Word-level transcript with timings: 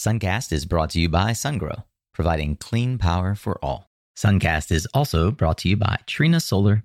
Suncast 0.00 0.50
is 0.50 0.64
brought 0.64 0.88
to 0.88 0.98
you 0.98 1.10
by 1.10 1.32
SunGrow, 1.32 1.84
providing 2.14 2.56
clean 2.56 2.96
power 2.96 3.34
for 3.34 3.62
all. 3.62 3.90
Suncast 4.16 4.72
is 4.72 4.88
also 4.94 5.30
brought 5.30 5.58
to 5.58 5.68
you 5.68 5.76
by 5.76 5.98
Trina 6.06 6.40
Solar. 6.40 6.84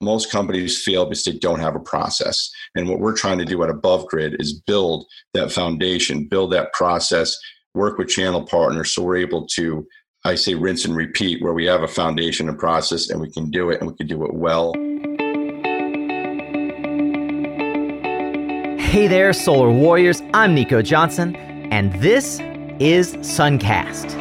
Most 0.00 0.32
companies 0.32 0.82
fail 0.82 1.04
because 1.04 1.24
they 1.24 1.32
don't 1.32 1.60
have 1.60 1.76
a 1.76 1.80
process. 1.80 2.50
And 2.74 2.88
what 2.88 3.00
we're 3.00 3.14
trying 3.14 3.36
to 3.36 3.44
do 3.44 3.62
at 3.64 3.68
Above 3.68 4.06
Grid 4.06 4.40
is 4.40 4.58
build 4.62 5.04
that 5.34 5.52
foundation, 5.52 6.26
build 6.26 6.50
that 6.52 6.72
process, 6.72 7.36
work 7.74 7.98
with 7.98 8.08
channel 8.08 8.46
partners 8.46 8.94
so 8.94 9.02
we're 9.02 9.18
able 9.18 9.46
to, 9.48 9.86
I 10.24 10.34
say, 10.34 10.54
rinse 10.54 10.86
and 10.86 10.96
repeat, 10.96 11.42
where 11.42 11.52
we 11.52 11.66
have 11.66 11.82
a 11.82 11.86
foundation 11.86 12.48
and 12.48 12.58
process 12.58 13.10
and 13.10 13.20
we 13.20 13.30
can 13.30 13.50
do 13.50 13.68
it 13.68 13.82
and 13.82 13.90
we 13.90 13.96
can 13.98 14.06
do 14.06 14.24
it 14.24 14.32
well. 14.32 14.72
Hey 18.88 19.06
there, 19.06 19.34
Solar 19.34 19.70
Warriors. 19.70 20.22
I'm 20.32 20.54
Nico 20.54 20.80
Johnson, 20.80 21.34
and 21.70 21.92
this 21.94 22.40
is 22.80 23.14
Suncast. 23.16 24.16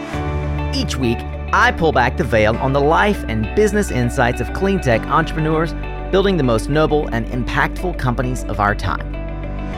Each 0.75 0.97
week, 0.97 1.17
I 1.53 1.71
pull 1.71 1.91
back 1.91 2.17
the 2.17 2.23
veil 2.23 2.57
on 2.57 2.73
the 2.73 2.81
life 2.81 3.23
and 3.29 3.55
business 3.55 3.89
insights 3.89 4.41
of 4.41 4.51
clean 4.53 4.81
tech 4.81 5.01
entrepreneurs 5.03 5.73
building 6.11 6.37
the 6.37 6.43
most 6.43 6.69
noble 6.69 7.07
and 7.07 7.25
impactful 7.27 7.97
companies 7.97 8.43
of 8.45 8.59
our 8.59 8.75
time. 8.75 9.15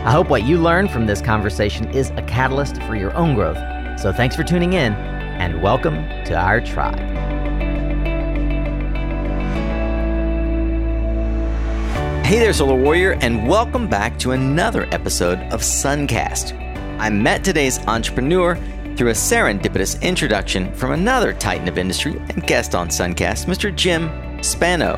I 0.06 0.12
hope 0.12 0.30
what 0.30 0.44
you 0.44 0.58
learn 0.58 0.88
from 0.88 1.06
this 1.06 1.22
conversation 1.22 1.88
is 1.90 2.10
a 2.12 2.24
catalyst 2.24 2.82
for 2.84 2.96
your 2.96 3.14
own 3.14 3.36
growth. 3.36 3.58
So 4.00 4.12
thanks 4.12 4.36
for 4.36 4.44
tuning 4.44 4.74
in, 4.74 4.94
and 4.94 5.62
welcome 5.62 5.96
to 6.26 6.36
our 6.36 6.62
tribe. 6.62 7.00
Hey 12.26 12.40
there, 12.40 12.54
Solar 12.54 12.76
Warrior, 12.76 13.14
and 13.22 13.48
welcome 13.48 13.88
back 13.88 14.18
to 14.20 14.32
another 14.32 14.88
episode 14.92 15.40
of 15.52 15.62
Suncast. 15.62 16.69
I 17.00 17.10
met 17.10 17.46
today's 17.46 17.80
entrepreneur 17.88 18.56
through 18.98 19.08
a 19.08 19.14
serendipitous 19.14 20.02
introduction 20.02 20.74
from 20.74 20.92
another 20.92 21.32
titan 21.32 21.70
of 21.70 21.78
industry 21.78 22.18
and 22.18 22.46
guest 22.46 22.76
on 22.76 22.90
Suncast, 22.90 23.46
Mr. 23.46 23.74
Jim 23.74 24.44
Spano, 24.44 24.98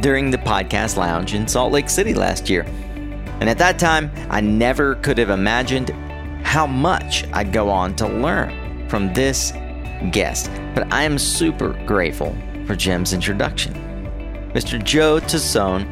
during 0.00 0.30
the 0.30 0.38
podcast 0.38 0.96
lounge 0.96 1.34
in 1.34 1.46
Salt 1.46 1.70
Lake 1.70 1.90
City 1.90 2.14
last 2.14 2.48
year. 2.48 2.62
And 3.40 3.50
at 3.50 3.58
that 3.58 3.78
time, 3.78 4.10
I 4.30 4.40
never 4.40 4.94
could 4.94 5.18
have 5.18 5.28
imagined 5.28 5.90
how 6.42 6.66
much 6.66 7.26
I'd 7.34 7.52
go 7.52 7.68
on 7.68 7.94
to 7.96 8.08
learn 8.08 8.88
from 8.88 9.12
this 9.12 9.52
guest. 10.10 10.50
But 10.74 10.90
I 10.90 11.02
am 11.02 11.18
super 11.18 11.74
grateful 11.84 12.34
for 12.66 12.74
Jim's 12.74 13.12
introduction. 13.12 13.74
Mr. 14.54 14.82
Joe 14.82 15.20
Tassone 15.20 15.84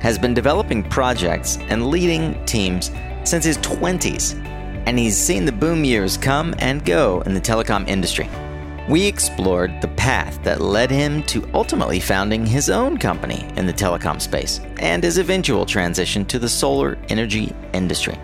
has 0.00 0.18
been 0.18 0.32
developing 0.32 0.82
projects 0.82 1.58
and 1.68 1.88
leading 1.88 2.42
teams 2.46 2.90
since 3.24 3.44
his 3.44 3.58
20s, 3.58 4.53
and 4.86 4.98
he's 4.98 5.16
seen 5.16 5.44
the 5.44 5.52
boom 5.52 5.84
years 5.84 6.16
come 6.16 6.54
and 6.58 6.84
go 6.84 7.20
in 7.22 7.34
the 7.34 7.40
telecom 7.40 7.86
industry. 7.88 8.28
We 8.88 9.06
explored 9.06 9.80
the 9.80 9.88
path 9.88 10.42
that 10.44 10.60
led 10.60 10.90
him 10.90 11.22
to 11.24 11.48
ultimately 11.54 12.00
founding 12.00 12.44
his 12.44 12.68
own 12.68 12.98
company 12.98 13.48
in 13.56 13.66
the 13.66 13.72
telecom 13.72 14.20
space 14.20 14.60
and 14.78 15.02
his 15.02 15.18
eventual 15.18 15.64
transition 15.64 16.24
to 16.26 16.38
the 16.38 16.48
solar 16.48 16.98
energy 17.08 17.54
industry. 17.72 18.18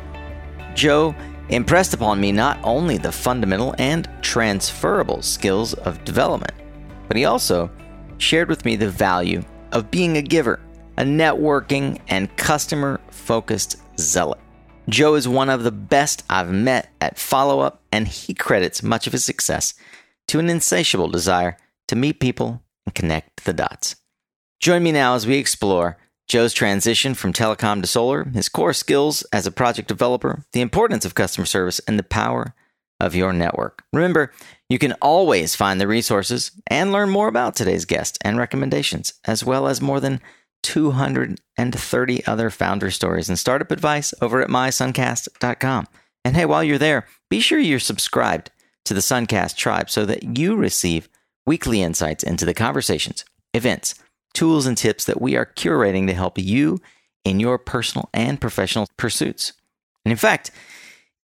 Joe 0.75 1.15
impressed 1.49 1.95
upon 1.95 2.21
me 2.21 2.33
not 2.33 2.59
only 2.63 2.99
the 2.99 3.11
fundamental 3.11 3.75
and 3.79 4.09
transferable 4.21 5.23
skills 5.23 5.75
of 5.75 6.05
development, 6.05 6.55
but 7.09 7.17
he 7.17 7.25
also 7.25 7.71
shared 8.19 8.49
with 8.49 8.65
me 8.65 8.77
the 8.77 8.91
value 8.91 9.43
of 9.73 9.91
being 9.91 10.17
a 10.17 10.23
giver 10.23 10.61
a 11.01 11.03
networking 11.03 11.99
and 12.09 12.35
customer 12.37 13.01
focused 13.11 13.79
zealot. 13.99 14.39
Joe 14.89 15.15
is 15.15 15.29
one 15.29 15.51
of 15.51 15.63
the 15.63 15.71
best 15.71 16.25
I've 16.29 16.51
met 16.51 16.91
at 17.01 17.19
follow 17.19 17.61
up, 17.61 17.83
and 17.93 18.09
he 18.09 18.35
credits 18.35 18.83
much 18.83 19.07
of 19.07 19.13
his 19.13 19.25
success 19.25 19.75
to 20.29 20.39
an 20.39 20.49
insatiable 20.49 21.09
desire 21.09 21.57
to 21.89 21.97
meet 21.97 22.21
people 22.21 22.63
and 22.87 22.95
connect 22.95 23.45
the 23.45 23.53
dots. 23.53 23.97
Join 24.61 24.83
me 24.83 24.93
now 24.93 25.15
as 25.15 25.27
we 25.27 25.37
explore 25.37 25.97
Joe's 26.29 26.53
transition 26.53 27.15
from 27.15 27.33
telecom 27.33 27.81
to 27.81 27.87
solar, 27.87 28.25
his 28.25 28.49
core 28.49 28.73
skills 28.73 29.23
as 29.33 29.47
a 29.47 29.53
project 29.53 29.89
developer, 29.89 30.45
the 30.53 30.61
importance 30.61 31.05
of 31.05 31.15
customer 31.15 31.47
service, 31.47 31.81
and 31.89 31.99
the 31.99 32.05
power 32.05 32.55
of 33.01 33.15
your 33.15 33.33
network. 33.33 33.83
Remember, 33.93 34.33
you 34.69 34.79
can 34.79 34.93
always 35.01 35.57
find 35.57 35.81
the 35.81 35.89
resources 35.89 36.53
and 36.67 36.93
learn 36.93 37.09
more 37.09 37.27
about 37.27 37.57
today's 37.57 37.85
guest 37.85 38.19
and 38.23 38.39
recommendations, 38.39 39.15
as 39.25 39.45
well 39.45 39.67
as 39.67 39.81
more 39.81 39.99
than 39.99 40.21
230 40.63 42.27
other 42.27 42.51
founder 42.51 42.91
stories 42.91 43.29
and 43.29 43.39
startup 43.39 43.71
advice 43.71 44.15
over 44.21 44.43
at 44.43 44.49
mysuncast.com. 44.49 45.87
And 46.25 46.37
hey, 46.37 46.45
while 46.45 46.63
you're 46.63 46.79
there, 46.79 47.07
be 47.29 47.41
sure 47.41 47.59
you're 47.59 47.79
subscribed 47.79 48.51
to 48.85 48.95
the 48.95 49.01
Suncast 49.01 49.57
tribe 49.57 49.91
so 49.91 50.05
that 50.07 50.39
you 50.39 50.57
receive 50.57 51.09
weekly 51.47 51.83
insights 51.83 52.23
into 52.23 52.45
the 52.45 52.55
conversations, 52.55 53.25
events, 53.55 53.95
tools, 54.35 54.67
and 54.67 54.77
tips 54.77 55.05
that 55.05 55.21
we 55.21 55.37
are 55.37 55.47
curating 55.47 56.07
to 56.07 56.15
help 56.15 56.39
you 56.39 56.79
in 57.25 57.41
your 57.41 57.59
personal 57.59 58.09
and 58.13 58.41
professional 58.41 58.87
pursuits. 58.97 59.53
And 60.05 60.13
in 60.13 60.19
fact, 60.19 60.51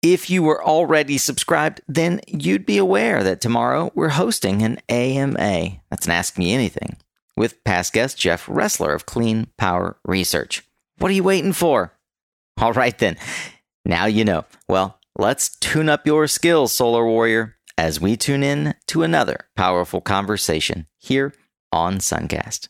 if 0.02 0.30
you 0.30 0.44
were 0.44 0.64
already 0.64 1.18
subscribed, 1.18 1.82
then 1.88 2.22
you'd 2.28 2.66
be 2.66 2.78
aware 2.78 3.24
that 3.24 3.42
tomorrow 3.42 3.92
we're 3.96 4.10
hosting 4.10 4.62
an 4.62 4.80
AMA. 4.90 5.82
That's 5.90 6.06
an 6.06 6.12
Ask 6.12 6.38
Me 6.38 6.54
Anything 6.54 6.98
with 7.36 7.64
past 7.64 7.94
guest 7.94 8.18
Jeff 8.18 8.46
Ressler 8.48 8.96
of 8.96 9.06
Clean 9.06 9.48
Power 9.58 9.98
Research. 10.06 10.64
What 10.98 11.12
are 11.12 11.16
you 11.16 11.24
waiting 11.24 11.54
for? 11.54 11.94
All 12.62 12.74
right, 12.74 12.98
then. 12.98 13.18
Now 13.86 14.06
you 14.06 14.26
know. 14.26 14.46
Well, 14.68 15.00
let's 15.18 15.56
tune 15.58 15.90
up 15.90 16.08
your 16.08 16.28
skills, 16.28 16.72
Solar 16.72 17.06
Warrior, 17.06 17.56
as 17.78 18.00
we 18.00 18.16
tune 18.16 18.44
in 18.44 18.76
to 18.88 19.04
another 19.04 19.48
powerful 19.56 20.02
conversation 20.02 20.88
here 20.98 21.34
on 21.72 21.98
Suncast. 21.98 22.70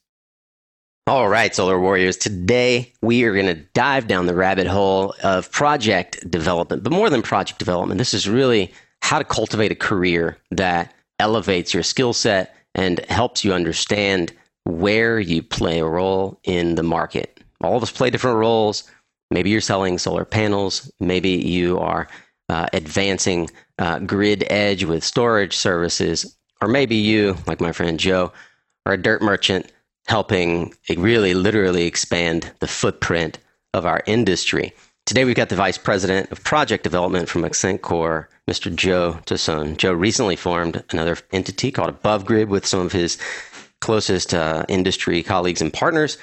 All 1.08 1.30
right, 1.30 1.54
Solar 1.54 1.80
Warriors. 1.80 2.18
Today 2.18 2.92
we 3.04 3.24
are 3.26 3.34
going 3.34 3.46
to 3.46 3.64
dive 3.76 4.08
down 4.08 4.26
the 4.26 4.34
rabbit 4.34 4.66
hole 4.66 5.14
of 5.24 5.52
project 5.52 6.30
development. 6.32 6.84
But 6.84 6.94
more 6.94 7.12
than 7.12 7.22
project 7.22 7.60
development, 7.60 8.00
this 8.00 8.16
is 8.16 8.28
really 8.28 8.74
how 9.04 9.20
to 9.20 9.24
cultivate 9.24 9.72
a 9.72 9.76
career 9.76 10.38
that 10.50 10.92
elevates 11.20 11.76
your 11.76 11.84
skill 11.84 12.12
set 12.12 12.56
and 12.74 13.00
helps 13.08 13.46
you 13.46 13.54
understand 13.54 14.34
where 14.66 15.20
you 15.20 15.42
play 15.42 15.80
a 15.80 15.86
role 15.86 16.40
in 16.44 16.76
the 16.76 16.84
market. 16.84 17.40
All 17.62 17.78
of 17.78 17.84
us 17.84 17.92
play 17.92 18.10
different 18.10 18.38
roles. 18.38 18.84
Maybe 19.32 19.50
you're 19.50 19.62
selling 19.62 19.98
solar 19.98 20.26
panels. 20.26 20.92
Maybe 21.00 21.30
you 21.30 21.80
are 21.80 22.08
uh, 22.50 22.68
advancing 22.74 23.50
uh, 23.80 24.00
grid 24.00 24.46
edge 24.50 24.84
with 24.84 25.04
storage 25.04 25.56
services. 25.56 26.36
Or 26.62 26.68
maybe 26.68 26.96
you, 26.96 27.38
like 27.48 27.62
my 27.62 27.72
friend 27.72 28.00
Joe, 28.00 28.32
are 28.86 28.94
a 28.94 29.02
dirt 29.02 29.22
merchant 29.22 29.72
helping 30.08 30.74
really 30.98 31.34
literally 31.34 31.86
expand 31.86 32.52
the 32.60 32.68
footprint 32.68 33.40
of 33.74 33.86
our 33.86 34.04
industry. 34.06 34.74
Today 35.06 35.26
we've 35.26 35.36
got 35.36 35.50
the 35.50 35.56
Vice 35.56 35.78
President 35.78 36.32
of 36.32 36.44
Project 36.44 36.84
Development 36.84 37.30
from 37.30 37.44
Accenture, 37.44 38.26
Mr. 38.50 38.76
Joe 38.76 39.20
Tassone. 39.26 39.78
Joe 39.78 39.94
recently 39.94 40.36
formed 40.36 40.84
another 40.92 41.18
entity 41.32 41.72
called 41.72 41.90
Above 41.90 42.26
Grid 42.26 42.50
with 42.50 42.66
some 42.66 42.80
of 42.80 42.92
his 42.92 43.20
closest 43.82 44.34
uh, 44.34 44.66
industry 44.68 45.24
colleagues 45.24 45.62
and 45.62 45.72
partners. 45.72 46.18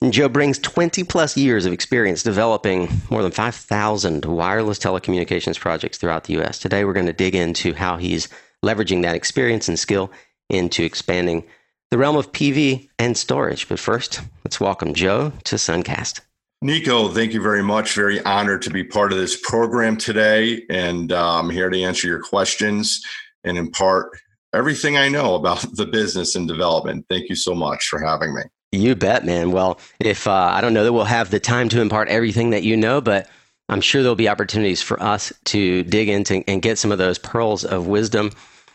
And 0.00 0.12
Joe 0.12 0.28
brings 0.28 0.58
20 0.58 1.04
plus 1.04 1.36
years 1.36 1.64
of 1.64 1.72
experience 1.72 2.22
developing 2.24 2.88
more 3.10 3.22
than 3.22 3.30
5,000 3.30 4.24
wireless 4.24 4.78
telecommunications 4.78 5.58
projects 5.58 5.98
throughout 5.98 6.24
the 6.24 6.40
US. 6.40 6.58
Today, 6.58 6.84
we're 6.84 6.92
going 6.92 7.06
to 7.06 7.12
dig 7.12 7.34
into 7.34 7.72
how 7.72 7.96
he's 7.96 8.28
leveraging 8.64 9.02
that 9.02 9.14
experience 9.14 9.68
and 9.68 9.78
skill 9.78 10.10
into 10.48 10.84
expanding 10.84 11.44
the 11.90 11.98
realm 11.98 12.16
of 12.16 12.32
PV 12.32 12.88
and 12.98 13.16
storage. 13.16 13.68
But 13.68 13.78
first, 13.78 14.20
let's 14.44 14.58
welcome 14.58 14.94
Joe 14.94 15.32
to 15.44 15.56
Suncast. 15.56 16.20
Nico, 16.62 17.08
thank 17.08 17.32
you 17.32 17.42
very 17.42 17.62
much. 17.62 17.94
Very 17.94 18.24
honored 18.24 18.62
to 18.62 18.70
be 18.70 18.84
part 18.84 19.12
of 19.12 19.18
this 19.18 19.36
program 19.36 19.96
today. 19.96 20.62
And 20.70 21.12
uh, 21.12 21.38
I'm 21.38 21.50
here 21.50 21.68
to 21.68 21.82
answer 21.82 22.06
your 22.06 22.22
questions 22.22 23.02
and 23.44 23.58
impart 23.58 24.10
everything 24.54 24.96
I 24.96 25.08
know 25.08 25.34
about 25.34 25.64
the 25.76 25.86
business 25.86 26.34
and 26.34 26.46
development. 26.48 27.06
Thank 27.08 27.28
you 27.28 27.36
so 27.36 27.54
much 27.54 27.86
for 27.86 28.00
having 28.00 28.34
me. 28.34 28.42
You 28.72 28.94
bet, 28.94 29.26
man. 29.26 29.52
Well, 29.52 29.78
if 30.00 30.26
uh, 30.26 30.32
I 30.32 30.60
don't 30.62 30.72
know 30.72 30.84
that 30.84 30.92
we'll 30.92 31.04
have 31.04 31.30
the 31.30 31.40
time 31.40 31.68
to 31.70 31.80
impart 31.80 32.08
everything 32.08 32.50
that 32.50 32.62
you 32.62 32.76
know, 32.76 33.02
but 33.02 33.28
I'm 33.68 33.82
sure 33.82 34.02
there'll 34.02 34.16
be 34.16 34.28
opportunities 34.28 34.80
for 34.80 35.00
us 35.02 35.32
to 35.46 35.82
dig 35.84 36.08
into 36.08 36.42
and 36.48 36.62
get 36.62 36.78
some 36.78 36.90
of 36.90 36.98
those 36.98 37.18
pearls 37.18 37.64
of 37.64 37.86
wisdom. 37.86 38.30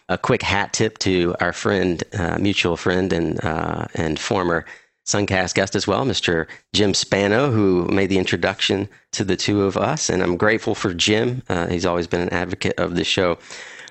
A 0.10 0.18
quick 0.18 0.42
hat 0.42 0.72
tip 0.72 1.00
to 1.00 1.36
our 1.42 1.52
friend, 1.52 2.04
uh, 2.18 2.38
mutual 2.40 2.78
friend, 2.78 3.12
and 3.12 3.44
uh, 3.44 3.88
and 3.96 4.20
former 4.20 4.66
Suncast 5.08 5.56
guest 5.56 5.76
as 5.76 5.88
well, 5.88 6.06
Mr. 6.06 6.48
Jim 6.74 6.94
Spano, 6.94 7.50
who 7.50 7.86
made 7.86 8.08
the 8.08 8.18
introduction 8.18 8.90
to 9.14 9.24
the 9.24 9.38
two 9.38 9.64
of 9.64 9.78
us. 9.78 10.10
And 10.10 10.22
I'm 10.22 10.38
grateful 10.38 10.76
for 10.76 10.94
Jim. 10.94 11.44
Uh, 11.50 11.68
he's 11.68 11.86
always 11.86 12.08
been 12.08 12.22
an 12.22 12.34
advocate 12.34 12.78
of 12.78 12.96
the 12.96 13.06
show. 13.06 13.38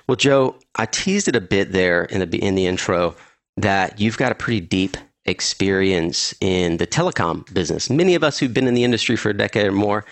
Well, 0.07 0.15
Joe, 0.15 0.55
I 0.75 0.85
teased 0.85 1.27
it 1.27 1.35
a 1.35 1.41
bit 1.41 1.73
there 1.73 2.05
in 2.05 2.27
the 2.29 2.37
in 2.37 2.55
the 2.55 2.65
intro 2.65 3.15
that 3.57 3.99
you've 3.99 4.17
got 4.17 4.31
a 4.31 4.35
pretty 4.35 4.61
deep 4.61 4.95
experience 5.25 6.33
in 6.39 6.77
the 6.77 6.87
telecom 6.87 7.51
business. 7.53 7.89
Many 7.89 8.15
of 8.15 8.23
us 8.23 8.39
who've 8.39 8.53
been 8.53 8.67
in 8.67 8.73
the 8.73 8.85
industry 8.85 9.17
for 9.17 9.29
a 9.29 9.33
decade 9.33 9.65
or 9.65 9.71
more 9.73 10.05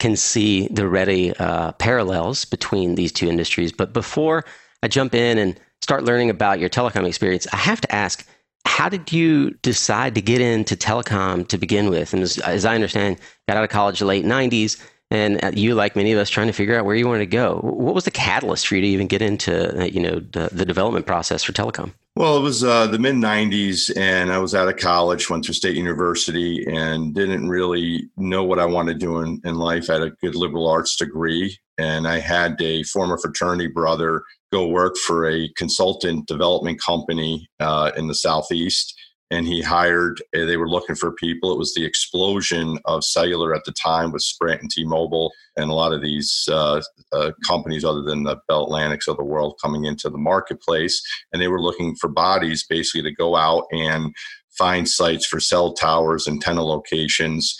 can 0.00 0.16
see 0.16 0.68
the 0.68 0.88
ready 0.88 1.36
uh, 1.36 1.72
parallels 1.72 2.44
between 2.46 2.94
these 2.94 3.12
two 3.12 3.28
industries. 3.28 3.72
But 3.72 3.92
before 3.92 4.44
I 4.82 4.88
jump 4.88 5.14
in 5.14 5.36
and 5.36 5.60
start 5.82 6.04
learning 6.04 6.30
about 6.30 6.58
your 6.58 6.70
telecom 6.70 7.06
experience, 7.06 7.46
I 7.52 7.56
have 7.56 7.80
to 7.82 7.94
ask 7.94 8.26
how 8.64 8.88
did 8.88 9.12
you 9.12 9.50
decide 9.62 10.14
to 10.14 10.22
get 10.22 10.40
into 10.40 10.76
telecom 10.76 11.46
to 11.48 11.58
begin 11.58 11.90
with? 11.90 12.14
And 12.14 12.22
as, 12.22 12.38
as 12.38 12.64
I 12.64 12.74
understand, 12.74 13.18
got 13.46 13.56
out 13.56 13.64
of 13.64 13.70
college 13.70 14.00
late 14.00 14.24
90s, 14.24 14.80
and 15.12 15.44
uh, 15.44 15.50
you, 15.52 15.74
like 15.74 15.94
many 15.94 16.10
of 16.12 16.18
us, 16.18 16.30
trying 16.30 16.46
to 16.46 16.54
figure 16.54 16.78
out 16.78 16.86
where 16.86 16.96
you 16.96 17.06
wanted 17.06 17.18
to 17.18 17.26
go. 17.26 17.58
What 17.62 17.94
was 17.94 18.04
the 18.04 18.10
catalyst 18.10 18.66
for 18.66 18.76
you 18.76 18.80
to 18.80 18.86
even 18.86 19.06
get 19.06 19.20
into, 19.20 19.82
uh, 19.82 19.84
you 19.84 20.00
know, 20.00 20.20
the, 20.20 20.48
the 20.50 20.64
development 20.64 21.04
process 21.04 21.42
for 21.42 21.52
telecom? 21.52 21.92
Well, 22.16 22.38
it 22.38 22.40
was 22.40 22.64
uh, 22.64 22.86
the 22.86 22.98
mid 22.98 23.16
90s, 23.16 23.94
and 23.94 24.32
I 24.32 24.38
was 24.38 24.54
out 24.54 24.68
of 24.68 24.78
college, 24.78 25.28
went 25.28 25.44
to 25.44 25.52
State 25.52 25.76
University, 25.76 26.64
and 26.66 27.14
didn't 27.14 27.46
really 27.46 28.08
know 28.16 28.42
what 28.42 28.58
I 28.58 28.64
wanted 28.64 28.94
to 28.94 28.98
do 28.98 29.20
in, 29.20 29.38
in 29.44 29.56
life. 29.56 29.90
I 29.90 29.94
had 29.94 30.02
a 30.02 30.10
good 30.22 30.34
liberal 30.34 30.66
arts 30.66 30.96
degree, 30.96 31.58
and 31.76 32.08
I 32.08 32.18
had 32.18 32.56
a 32.62 32.82
former 32.84 33.18
fraternity 33.18 33.66
brother 33.66 34.22
go 34.50 34.66
work 34.66 34.96
for 34.96 35.26
a 35.26 35.48
consultant 35.56 36.26
development 36.26 36.80
company 36.80 37.50
uh, 37.60 37.92
in 37.98 38.08
the 38.08 38.14
Southeast. 38.14 38.98
And 39.32 39.46
he 39.46 39.62
hired, 39.62 40.22
they 40.32 40.58
were 40.58 40.68
looking 40.68 40.94
for 40.94 41.10
people. 41.12 41.52
It 41.52 41.58
was 41.58 41.72
the 41.72 41.86
explosion 41.86 42.78
of 42.84 43.02
cellular 43.02 43.54
at 43.54 43.64
the 43.64 43.72
time 43.72 44.12
with 44.12 44.22
Sprint 44.22 44.60
and 44.60 44.70
T 44.70 44.84
Mobile 44.84 45.32
and 45.56 45.70
a 45.70 45.74
lot 45.74 45.94
of 45.94 46.02
these 46.02 46.46
uh, 46.50 46.82
uh, 47.12 47.32
companies, 47.46 47.84
other 47.84 48.02
than 48.02 48.24
the 48.24 48.36
Bell 48.46 48.64
Atlantics 48.64 49.08
of 49.08 49.16
the 49.16 49.24
world, 49.24 49.58
coming 49.62 49.84
into 49.86 50.10
the 50.10 50.18
marketplace. 50.18 51.02
And 51.32 51.40
they 51.40 51.48
were 51.48 51.62
looking 51.62 51.96
for 51.96 52.08
bodies 52.08 52.66
basically 52.68 53.02
to 53.02 53.14
go 53.14 53.34
out 53.34 53.64
and 53.72 54.14
find 54.50 54.86
sites 54.86 55.26
for 55.26 55.40
cell 55.40 55.72
towers, 55.72 56.28
antenna 56.28 56.62
locations, 56.62 57.56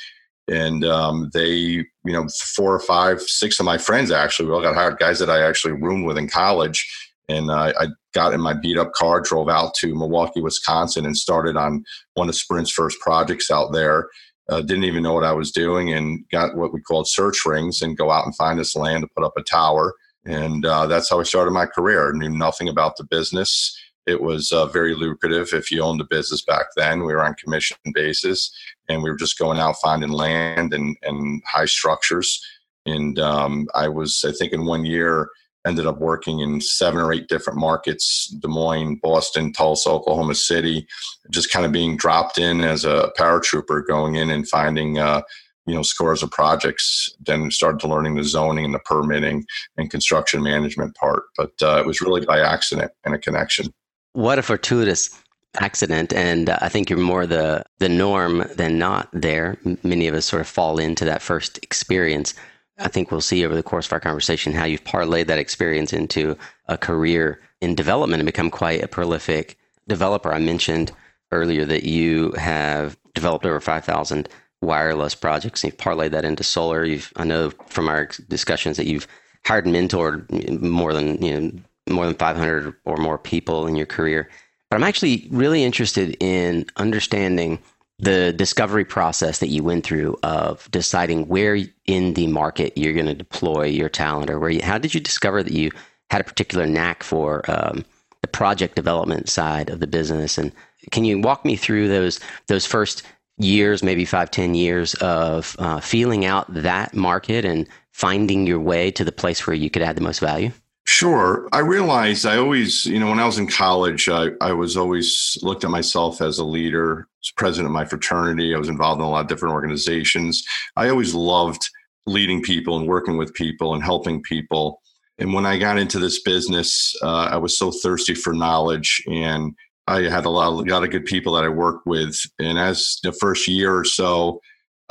and 0.48 0.84
um, 0.84 1.30
they 1.32 1.48
you 1.54 1.86
know 2.04 2.26
four 2.54 2.74
or 2.74 2.80
five 2.80 3.20
six 3.22 3.60
of 3.60 3.66
my 3.66 3.78
friends 3.78 4.10
actually 4.10 4.48
we 4.48 4.54
all 4.54 4.60
got 4.60 4.74
hired 4.74 4.98
guys 4.98 5.18
that 5.18 5.30
i 5.30 5.40
actually 5.40 5.72
roomed 5.72 6.04
with 6.04 6.18
in 6.18 6.28
college 6.28 6.84
and 7.28 7.50
uh, 7.50 7.72
i 7.78 7.86
got 8.12 8.34
in 8.34 8.40
my 8.40 8.52
beat 8.52 8.78
up 8.78 8.92
car 8.92 9.20
drove 9.20 9.48
out 9.48 9.74
to 9.74 9.94
milwaukee 9.94 10.40
wisconsin 10.40 11.06
and 11.06 11.16
started 11.16 11.56
on 11.56 11.84
one 12.14 12.28
of 12.28 12.34
sprint's 12.34 12.70
first 12.70 12.98
projects 13.00 13.50
out 13.50 13.72
there 13.72 14.08
uh, 14.48 14.60
didn't 14.60 14.84
even 14.84 15.02
know 15.02 15.14
what 15.14 15.24
i 15.24 15.32
was 15.32 15.50
doing 15.50 15.92
and 15.92 16.24
got 16.30 16.56
what 16.56 16.72
we 16.72 16.80
called 16.80 17.08
search 17.08 17.44
rings 17.46 17.82
and 17.82 17.96
go 17.96 18.10
out 18.10 18.24
and 18.24 18.36
find 18.36 18.58
this 18.58 18.76
land 18.76 19.02
to 19.02 19.08
put 19.16 19.24
up 19.24 19.34
a 19.36 19.42
tower 19.42 19.94
and 20.24 20.64
uh, 20.66 20.86
that's 20.86 21.10
how 21.10 21.20
i 21.20 21.22
started 21.22 21.50
my 21.50 21.66
career 21.66 22.12
knew 22.12 22.30
nothing 22.30 22.68
about 22.68 22.96
the 22.96 23.04
business 23.04 23.76
it 24.06 24.20
was 24.20 24.50
uh, 24.50 24.66
very 24.66 24.94
lucrative 24.94 25.50
if 25.52 25.70
you 25.70 25.82
owned 25.82 26.00
a 26.00 26.06
business 26.10 26.42
back 26.42 26.66
then. 26.76 27.00
We 27.04 27.12
were 27.12 27.24
on 27.24 27.34
commission 27.34 27.76
basis, 27.94 28.52
and 28.88 29.02
we 29.02 29.10
were 29.10 29.16
just 29.16 29.38
going 29.38 29.58
out 29.58 29.76
finding 29.80 30.10
land 30.10 30.74
and, 30.74 30.96
and 31.02 31.42
high 31.46 31.66
structures. 31.66 32.44
And 32.84 33.18
um, 33.20 33.68
I 33.74 33.88
was, 33.88 34.24
I 34.26 34.32
think, 34.32 34.52
in 34.52 34.64
one 34.64 34.84
year, 34.84 35.28
ended 35.66 35.86
up 35.86 35.98
working 35.98 36.40
in 36.40 36.60
seven 36.60 37.00
or 37.00 37.12
eight 37.12 37.28
different 37.28 37.58
markets 37.58 38.26
Des 38.40 38.48
Moines, 38.48 38.98
Boston, 39.02 39.52
Tulsa, 39.52 39.90
Oklahoma 39.90 40.34
City, 40.34 40.86
just 41.30 41.52
kind 41.52 41.64
of 41.64 41.72
being 41.72 41.96
dropped 41.96 42.38
in 42.38 42.62
as 42.62 42.84
a 42.84 43.12
paratrooper, 43.18 43.86
going 43.86 44.16
in 44.16 44.30
and 44.30 44.48
finding. 44.48 44.98
Uh, 44.98 45.22
you 45.64 45.74
know, 45.76 45.82
scores 45.82 46.24
of 46.24 46.30
projects. 46.32 47.08
Then 47.24 47.48
started 47.52 47.78
to 47.82 47.86
learning 47.86 48.16
the 48.16 48.24
zoning 48.24 48.64
and 48.64 48.74
the 48.74 48.80
permitting 48.80 49.44
and 49.76 49.88
construction 49.88 50.42
management 50.42 50.96
part. 50.96 51.22
But 51.36 51.52
uh, 51.62 51.76
it 51.78 51.86
was 51.86 52.00
really 52.00 52.26
by 52.26 52.40
accident 52.40 52.90
and 53.04 53.14
a 53.14 53.18
connection. 53.18 53.72
What 54.12 54.40
a 54.40 54.42
fortuitous 54.42 55.16
accident 55.60 56.14
and 56.14 56.48
uh, 56.48 56.58
i 56.62 56.68
think 56.68 56.88
you're 56.88 56.98
more 56.98 57.26
the 57.26 57.62
the 57.78 57.88
norm 57.88 58.42
than 58.56 58.78
not 58.78 59.08
there 59.12 59.58
many 59.82 60.08
of 60.08 60.14
us 60.14 60.24
sort 60.24 60.40
of 60.40 60.48
fall 60.48 60.78
into 60.78 61.04
that 61.04 61.20
first 61.20 61.58
experience 61.58 62.34
i 62.78 62.88
think 62.88 63.10
we'll 63.10 63.20
see 63.20 63.44
over 63.44 63.54
the 63.54 63.62
course 63.62 63.86
of 63.86 63.92
our 63.92 64.00
conversation 64.00 64.52
how 64.52 64.64
you've 64.64 64.84
parlayed 64.84 65.26
that 65.26 65.38
experience 65.38 65.92
into 65.92 66.36
a 66.68 66.76
career 66.76 67.40
in 67.60 67.74
development 67.74 68.20
and 68.20 68.26
become 68.26 68.50
quite 68.50 68.82
a 68.82 68.88
prolific 68.88 69.58
developer 69.88 70.32
i 70.32 70.38
mentioned 70.38 70.92
earlier 71.30 71.64
that 71.64 71.84
you 71.84 72.32
have 72.32 72.96
developed 73.14 73.46
over 73.46 73.60
5000 73.60 74.28
wireless 74.60 75.14
projects 75.14 75.64
and 75.64 75.72
you've 75.72 75.80
parlayed 75.80 76.10
that 76.10 76.24
into 76.24 76.44
solar 76.44 76.84
you've 76.84 77.12
i 77.16 77.24
know 77.24 77.50
from 77.66 77.88
our 77.88 78.06
discussions 78.28 78.76
that 78.76 78.86
you've 78.86 79.08
hired 79.44 79.66
and 79.66 79.74
mentored 79.74 80.60
more 80.60 80.92
than 80.92 81.20
you 81.22 81.40
know 81.40 81.52
more 81.88 82.06
than 82.06 82.14
500 82.14 82.74
or 82.84 82.96
more 82.96 83.18
people 83.18 83.66
in 83.66 83.76
your 83.76 83.86
career. 83.86 84.28
But 84.70 84.76
I'm 84.76 84.84
actually 84.84 85.28
really 85.30 85.64
interested 85.64 86.16
in 86.20 86.66
understanding 86.76 87.58
the 87.98 88.32
discovery 88.32 88.84
process 88.84 89.38
that 89.38 89.48
you 89.48 89.62
went 89.62 89.84
through 89.84 90.18
of 90.22 90.68
deciding 90.70 91.28
where 91.28 91.58
in 91.86 92.14
the 92.14 92.26
market 92.26 92.76
you're 92.76 92.94
going 92.94 93.06
to 93.06 93.14
deploy 93.14 93.64
your 93.64 93.88
talent 93.88 94.30
or 94.30 94.38
where 94.38 94.50
you, 94.50 94.62
how 94.62 94.78
did 94.78 94.94
you 94.94 95.00
discover 95.00 95.42
that 95.42 95.52
you 95.52 95.70
had 96.10 96.20
a 96.20 96.24
particular 96.24 96.66
knack 96.66 97.02
for 97.02 97.48
um, 97.50 97.84
the 98.20 98.28
project 98.28 98.74
development 98.74 99.28
side 99.28 99.70
of 99.70 99.80
the 99.80 99.86
business? 99.86 100.36
And 100.36 100.52
can 100.90 101.04
you 101.04 101.20
walk 101.20 101.44
me 101.44 101.56
through 101.56 101.88
those 101.88 102.18
those 102.48 102.66
first 102.66 103.02
years 103.38 103.82
maybe 103.82 104.04
five 104.04 104.30
ten 104.30 104.54
years 104.54 104.94
of 104.94 105.56
uh, 105.58 105.80
feeling 105.80 106.24
out 106.24 106.52
that 106.52 106.94
market 106.94 107.44
and 107.44 107.68
finding 107.92 108.46
your 108.46 108.60
way 108.60 108.90
to 108.90 109.04
the 109.04 109.12
place 109.12 109.46
where 109.46 109.54
you 109.54 109.70
could 109.70 109.82
add 109.82 109.96
the 109.96 110.02
most 110.02 110.20
value 110.20 110.50
Sure. 110.92 111.48
I 111.52 111.60
realized 111.60 112.26
I 112.26 112.36
always, 112.36 112.84
you 112.84 113.00
know, 113.00 113.08
when 113.08 113.18
I 113.18 113.24
was 113.24 113.38
in 113.38 113.46
college, 113.46 114.10
I, 114.10 114.28
I 114.42 114.52
was 114.52 114.76
always 114.76 115.38
looked 115.40 115.64
at 115.64 115.70
myself 115.70 116.20
as 116.20 116.38
a 116.38 116.44
leader, 116.44 117.08
as 117.24 117.32
president 117.34 117.68
of 117.68 117.72
my 117.72 117.86
fraternity. 117.86 118.54
I 118.54 118.58
was 118.58 118.68
involved 118.68 119.00
in 119.00 119.06
a 119.06 119.10
lot 119.10 119.22
of 119.22 119.26
different 119.26 119.54
organizations. 119.54 120.44
I 120.76 120.90
always 120.90 121.14
loved 121.14 121.66
leading 122.04 122.42
people 122.42 122.76
and 122.76 122.86
working 122.86 123.16
with 123.16 123.32
people 123.32 123.72
and 123.72 123.82
helping 123.82 124.22
people. 124.22 124.82
And 125.18 125.32
when 125.32 125.46
I 125.46 125.56
got 125.56 125.78
into 125.78 125.98
this 125.98 126.20
business, 126.20 126.94
uh, 127.02 127.30
I 127.32 127.38
was 127.38 127.58
so 127.58 127.70
thirsty 127.70 128.14
for 128.14 128.34
knowledge 128.34 129.02
and 129.10 129.54
I 129.86 130.02
had 130.02 130.26
a 130.26 130.30
lot, 130.30 130.48
a 130.48 130.70
lot 130.70 130.84
of 130.84 130.90
good 130.90 131.06
people 131.06 131.32
that 131.32 131.44
I 131.44 131.48
worked 131.48 131.86
with. 131.86 132.14
And 132.38 132.58
as 132.58 132.98
the 133.02 133.12
first 133.12 133.48
year 133.48 133.74
or 133.74 133.84
so, 133.84 134.42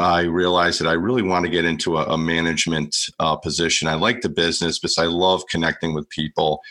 I 0.02 0.22
realized 0.22 0.82
that 0.82 0.88
I 0.88 0.94
really 0.94 1.22
want 1.22 1.46
to 1.46 1.52
get 1.52 1.66
into 1.66 1.98
a, 1.98 2.06
a 2.06 2.18
management 2.18 2.96
uh, 3.20 3.36
position. 3.36 3.88
I 3.88 3.96
like 3.96 4.22
the 4.22 4.30
business, 4.30 4.80
but 4.80 4.92
I 4.98 5.06
love 5.06 5.44
connecting 5.50 5.94
with 5.94 6.10
people. 6.10 6.62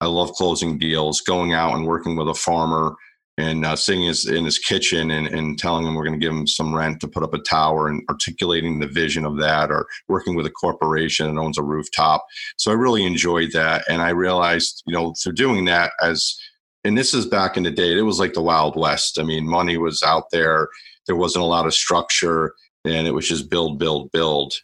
I 0.00 0.06
love 0.06 0.32
closing 0.32 0.78
deals, 0.78 1.20
going 1.20 1.52
out 1.52 1.74
and 1.74 1.86
working 1.86 2.16
with 2.16 2.28
a 2.28 2.34
farmer 2.34 2.94
and 3.38 3.64
uh, 3.64 3.76
sitting 3.76 4.02
his, 4.02 4.26
in 4.26 4.44
his 4.44 4.58
kitchen 4.58 5.10
and, 5.10 5.26
and 5.26 5.58
telling 5.58 5.86
him 5.86 5.94
we're 5.94 6.04
going 6.04 6.18
to 6.18 6.24
give 6.24 6.32
him 6.32 6.46
some 6.46 6.74
rent 6.74 7.00
to 7.00 7.08
put 7.08 7.22
up 7.22 7.32
a 7.32 7.38
tower 7.38 7.88
and 7.88 8.02
articulating 8.10 8.78
the 8.78 8.86
vision 8.86 9.24
of 9.24 9.38
that, 9.38 9.70
or 9.70 9.86
working 10.08 10.34
with 10.34 10.46
a 10.46 10.50
corporation 10.50 11.34
that 11.34 11.40
owns 11.40 11.58
a 11.58 11.62
rooftop. 11.62 12.24
So 12.56 12.70
I 12.70 12.74
really 12.74 13.04
enjoyed 13.04 13.52
that. 13.52 13.84
And 13.88 14.02
I 14.02 14.10
realized, 14.10 14.82
you 14.86 14.94
know, 14.94 15.14
through 15.22 15.34
doing 15.34 15.64
that, 15.66 15.92
as 16.02 16.36
and 16.84 16.96
this 16.96 17.12
is 17.12 17.26
back 17.26 17.56
in 17.56 17.62
the 17.62 17.70
day, 17.70 17.96
it 17.96 18.02
was 18.02 18.18
like 18.18 18.32
the 18.32 18.42
Wild 18.42 18.74
West. 18.74 19.18
I 19.18 19.22
mean, 19.22 19.46
money 19.46 19.76
was 19.76 20.02
out 20.02 20.24
there, 20.32 20.68
there 21.06 21.16
wasn't 21.16 21.44
a 21.44 21.48
lot 21.48 21.66
of 21.66 21.74
structure 21.74 22.54
and 22.84 23.06
it 23.06 23.12
was 23.12 23.28
just 23.28 23.50
build, 23.50 23.78
build, 23.78 24.10
build. 24.12 24.54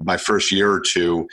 My 0.00 0.16
first 0.16 0.52
year 0.52 0.70
or 0.70 0.80
two, 0.80 1.26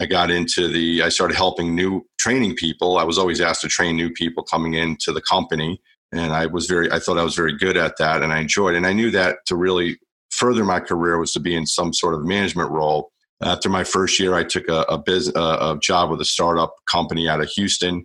I 0.00 0.06
got 0.06 0.30
into 0.30 0.68
the, 0.68 1.02
I 1.02 1.08
started 1.08 1.36
helping 1.36 1.74
new 1.74 2.04
training 2.18 2.54
people. 2.54 2.98
I 2.98 3.04
was 3.04 3.18
always 3.18 3.40
asked 3.40 3.62
to 3.62 3.68
train 3.68 3.96
new 3.96 4.10
people 4.10 4.42
coming 4.42 4.74
into 4.74 5.12
the 5.12 5.20
company. 5.22 5.80
And 6.12 6.32
I 6.32 6.46
was 6.46 6.66
very, 6.66 6.90
I 6.90 6.98
thought 6.98 7.18
I 7.18 7.24
was 7.24 7.34
very 7.34 7.56
good 7.56 7.76
at 7.76 7.96
that 7.98 8.22
and 8.22 8.32
I 8.32 8.40
enjoyed 8.40 8.74
it. 8.74 8.78
And 8.78 8.86
I 8.86 8.92
knew 8.92 9.10
that 9.10 9.38
to 9.46 9.56
really 9.56 9.98
further 10.30 10.64
my 10.64 10.80
career 10.80 11.18
was 11.18 11.32
to 11.32 11.40
be 11.40 11.54
in 11.54 11.66
some 11.66 11.92
sort 11.92 12.14
of 12.14 12.24
management 12.24 12.70
role. 12.70 13.10
After 13.42 13.68
my 13.68 13.84
first 13.84 14.18
year, 14.18 14.34
I 14.34 14.44
took 14.44 14.68
a, 14.68 14.82
a, 14.88 14.98
biz, 14.98 15.32
a, 15.34 15.40
a 15.40 15.78
job 15.80 16.10
with 16.10 16.20
a 16.20 16.24
startup 16.24 16.74
company 16.86 17.28
out 17.28 17.40
of 17.40 17.48
Houston 17.50 18.04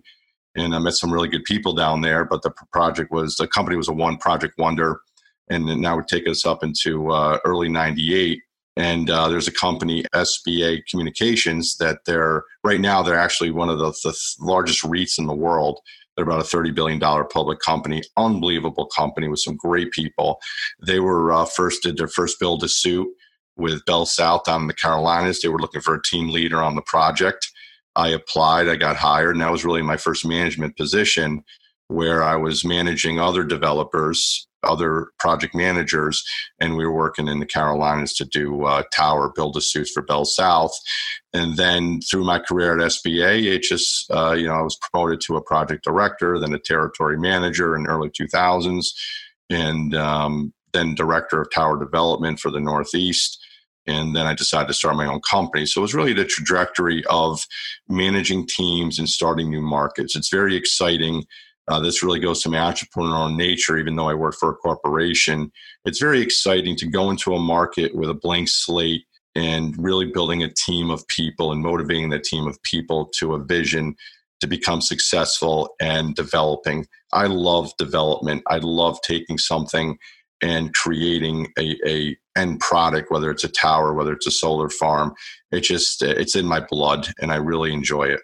and 0.56 0.74
I 0.74 0.78
met 0.78 0.94
some 0.94 1.12
really 1.12 1.28
good 1.28 1.44
people 1.44 1.72
down 1.72 2.00
there. 2.00 2.24
But 2.24 2.42
the 2.42 2.52
project 2.72 3.10
was, 3.10 3.36
the 3.36 3.48
company 3.48 3.76
was 3.76 3.88
a 3.88 3.92
one 3.92 4.16
project 4.18 4.54
wonder 4.58 5.00
and 5.48 5.66
now 5.66 5.96
would 5.96 6.08
take 6.08 6.28
us 6.28 6.46
up 6.46 6.62
into 6.62 7.10
uh, 7.10 7.38
early 7.44 7.68
98 7.68 8.40
and 8.76 9.08
uh, 9.08 9.28
there's 9.28 9.48
a 9.48 9.52
company 9.52 10.04
sba 10.14 10.80
communications 10.90 11.76
that 11.76 11.98
they're 12.06 12.42
right 12.64 12.80
now 12.80 13.02
they're 13.02 13.18
actually 13.18 13.50
one 13.50 13.68
of 13.68 13.78
the, 13.78 13.90
the 14.02 14.16
largest 14.40 14.84
reits 14.84 15.18
in 15.18 15.26
the 15.26 15.34
world. 15.34 15.80
They're 16.16 16.24
about 16.24 16.40
a 16.40 16.56
$30 16.56 16.74
billion 16.74 17.00
public 17.00 17.60
company 17.60 18.02
unbelievable 18.16 18.86
company 18.86 19.28
with 19.28 19.40
some 19.40 19.56
great 19.56 19.90
people. 19.90 20.38
They 20.84 21.00
were 21.00 21.32
uh, 21.32 21.44
first 21.44 21.82
did 21.82 21.96
their 21.96 22.08
first 22.08 22.38
build 22.38 22.60
to 22.60 22.68
suit 22.68 23.08
with 23.56 23.84
bell 23.84 24.06
south 24.06 24.44
down 24.44 24.62
in 24.62 24.66
the 24.66 24.74
carolinas. 24.74 25.40
They 25.40 25.48
were 25.48 25.60
looking 25.60 25.80
for 25.80 25.94
a 25.94 26.02
team 26.02 26.28
leader 26.30 26.62
on 26.62 26.76
the 26.76 26.82
project. 26.82 27.50
I 27.96 28.08
applied 28.08 28.68
i 28.68 28.74
got 28.74 28.96
hired 28.96 29.36
and 29.36 29.42
that 29.42 29.52
was 29.52 29.64
really 29.64 29.82
my 29.82 29.96
first 29.96 30.26
management 30.26 30.76
position 30.76 31.44
where 31.88 32.22
I 32.22 32.36
was 32.36 32.64
managing 32.64 33.20
other 33.20 33.44
developers, 33.44 34.48
other 34.64 35.08
project 35.18 35.54
managers, 35.54 36.22
and 36.60 36.76
we 36.76 36.84
were 36.84 36.94
working 36.94 37.28
in 37.28 37.40
the 37.40 37.46
Carolinas 37.46 38.14
to 38.14 38.24
do 38.24 38.64
uh, 38.64 38.82
tower 38.94 39.32
build 39.34 39.56
a 39.56 39.60
suits 39.60 39.92
for 39.92 40.02
Bell 40.02 40.24
South. 40.24 40.72
And 41.32 41.56
then 41.56 42.00
through 42.00 42.24
my 42.24 42.38
career 42.38 42.78
at 42.78 42.92
SBA, 42.92 43.44
it 43.52 43.62
just, 43.62 44.10
uh, 44.10 44.32
you 44.32 44.46
know, 44.46 44.54
I 44.54 44.62
was 44.62 44.76
promoted 44.76 45.20
to 45.22 45.36
a 45.36 45.42
project 45.42 45.84
director, 45.84 46.38
then 46.38 46.54
a 46.54 46.58
territory 46.58 47.18
manager 47.18 47.76
in 47.76 47.86
early 47.86 48.10
2000s, 48.10 48.86
and 49.50 49.94
um, 49.94 50.52
then 50.72 50.94
director 50.94 51.40
of 51.40 51.50
tower 51.50 51.78
development 51.78 52.40
for 52.40 52.50
the 52.50 52.60
Northeast. 52.60 53.38
and 53.86 54.16
then 54.16 54.26
I 54.26 54.34
decided 54.34 54.68
to 54.68 54.74
start 54.74 54.96
my 54.96 55.06
own 55.06 55.20
company. 55.28 55.66
So 55.66 55.80
it 55.80 55.82
was 55.82 55.94
really 55.94 56.14
the 56.14 56.24
trajectory 56.24 57.04
of 57.10 57.40
managing 57.88 58.46
teams 58.46 58.98
and 58.98 59.08
starting 59.08 59.50
new 59.50 59.60
markets. 59.60 60.16
It's 60.16 60.30
very 60.30 60.56
exciting. 60.56 61.24
Uh, 61.68 61.80
this 61.80 62.02
really 62.02 62.20
goes 62.20 62.42
to 62.42 62.50
my 62.50 62.58
entrepreneurial 62.58 63.34
nature, 63.34 63.78
even 63.78 63.96
though 63.96 64.08
I 64.08 64.14
work 64.14 64.34
for 64.38 64.50
a 64.50 64.54
corporation. 64.54 65.50
It's 65.84 66.00
very 66.00 66.20
exciting 66.20 66.76
to 66.76 66.86
go 66.86 67.10
into 67.10 67.34
a 67.34 67.38
market 67.38 67.94
with 67.94 68.10
a 68.10 68.14
blank 68.14 68.48
slate 68.48 69.04
and 69.34 69.74
really 69.78 70.06
building 70.06 70.42
a 70.42 70.52
team 70.52 70.90
of 70.90 71.06
people 71.08 71.52
and 71.52 71.62
motivating 71.62 72.10
the 72.10 72.20
team 72.20 72.46
of 72.46 72.62
people 72.62 73.10
to 73.18 73.34
a 73.34 73.42
vision 73.42 73.96
to 74.40 74.46
become 74.46 74.80
successful 74.80 75.74
and 75.80 76.14
developing. 76.14 76.86
I 77.12 77.26
love 77.26 77.72
development. 77.78 78.42
I 78.48 78.58
love 78.58 79.00
taking 79.02 79.38
something 79.38 79.96
and 80.42 80.74
creating 80.74 81.48
a, 81.58 81.76
a 81.86 82.16
end 82.36 82.60
product, 82.60 83.10
whether 83.10 83.30
it's 83.30 83.44
a 83.44 83.48
tower, 83.48 83.94
whether 83.94 84.12
it's 84.12 84.26
a 84.26 84.30
solar 84.30 84.68
farm. 84.68 85.14
It 85.50 85.60
just 85.60 86.02
it's 86.02 86.36
in 86.36 86.46
my 86.46 86.60
blood, 86.60 87.08
and 87.20 87.32
I 87.32 87.36
really 87.36 87.72
enjoy 87.72 88.04
it. 88.04 88.20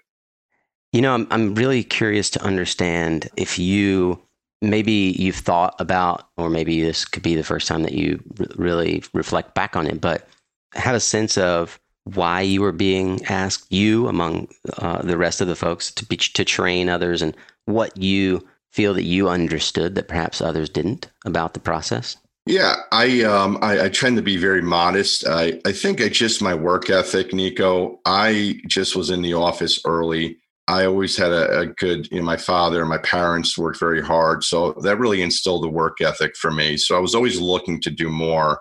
You 0.92 1.00
know, 1.02 1.14
I'm 1.14 1.26
I'm 1.30 1.54
really 1.54 1.84
curious 1.84 2.30
to 2.30 2.42
understand 2.42 3.28
if 3.36 3.58
you 3.58 4.20
maybe 4.62 5.14
you've 5.18 5.36
thought 5.36 5.74
about, 5.78 6.28
or 6.36 6.50
maybe 6.50 6.82
this 6.82 7.04
could 7.04 7.22
be 7.22 7.34
the 7.34 7.44
first 7.44 7.66
time 7.66 7.82
that 7.82 7.94
you 7.94 8.22
really 8.56 9.02
reflect 9.14 9.54
back 9.54 9.76
on 9.76 9.86
it, 9.86 10.00
but 10.00 10.28
have 10.74 10.94
a 10.94 11.00
sense 11.00 11.38
of 11.38 11.80
why 12.04 12.40
you 12.40 12.60
were 12.60 12.72
being 12.72 13.24
asked, 13.26 13.72
you 13.72 14.08
among 14.08 14.48
uh, 14.78 15.02
the 15.02 15.16
rest 15.16 15.40
of 15.40 15.48
the 15.48 15.56
folks, 15.56 15.90
to 15.92 16.04
be, 16.04 16.16
to 16.16 16.44
train 16.44 16.88
others, 16.88 17.22
and 17.22 17.36
what 17.66 17.96
you 17.96 18.46
feel 18.72 18.94
that 18.94 19.04
you 19.04 19.28
understood 19.28 19.94
that 19.94 20.08
perhaps 20.08 20.40
others 20.40 20.68
didn't 20.68 21.10
about 21.24 21.54
the 21.54 21.60
process? 21.60 22.16
Yeah, 22.46 22.76
I 22.90 23.22
um 23.22 23.58
I, 23.62 23.84
I 23.84 23.88
tend 23.90 24.16
to 24.16 24.22
be 24.22 24.36
very 24.36 24.62
modest. 24.62 25.26
I 25.26 25.60
I 25.64 25.72
think 25.72 26.00
it's 26.00 26.18
just 26.18 26.42
my 26.42 26.54
work 26.54 26.90
ethic, 26.90 27.32
Nico. 27.32 28.00
I 28.06 28.60
just 28.66 28.96
was 28.96 29.10
in 29.10 29.22
the 29.22 29.34
office 29.34 29.80
early. 29.86 30.38
I 30.70 30.86
always 30.86 31.16
had 31.16 31.32
a, 31.32 31.60
a, 31.60 31.66
good, 31.66 32.06
you 32.12 32.18
know, 32.18 32.24
my 32.24 32.36
father 32.36 32.80
and 32.80 32.88
my 32.88 32.98
parents 32.98 33.58
worked 33.58 33.80
very 33.80 34.00
hard. 34.00 34.44
So 34.44 34.72
that 34.82 35.00
really 35.00 35.20
instilled 35.20 35.64
the 35.64 35.68
work 35.68 36.00
ethic 36.00 36.36
for 36.36 36.52
me. 36.52 36.76
So 36.76 36.96
I 36.96 37.00
was 37.00 37.12
always 37.12 37.40
looking 37.40 37.80
to 37.80 37.90
do 37.90 38.08
more. 38.08 38.60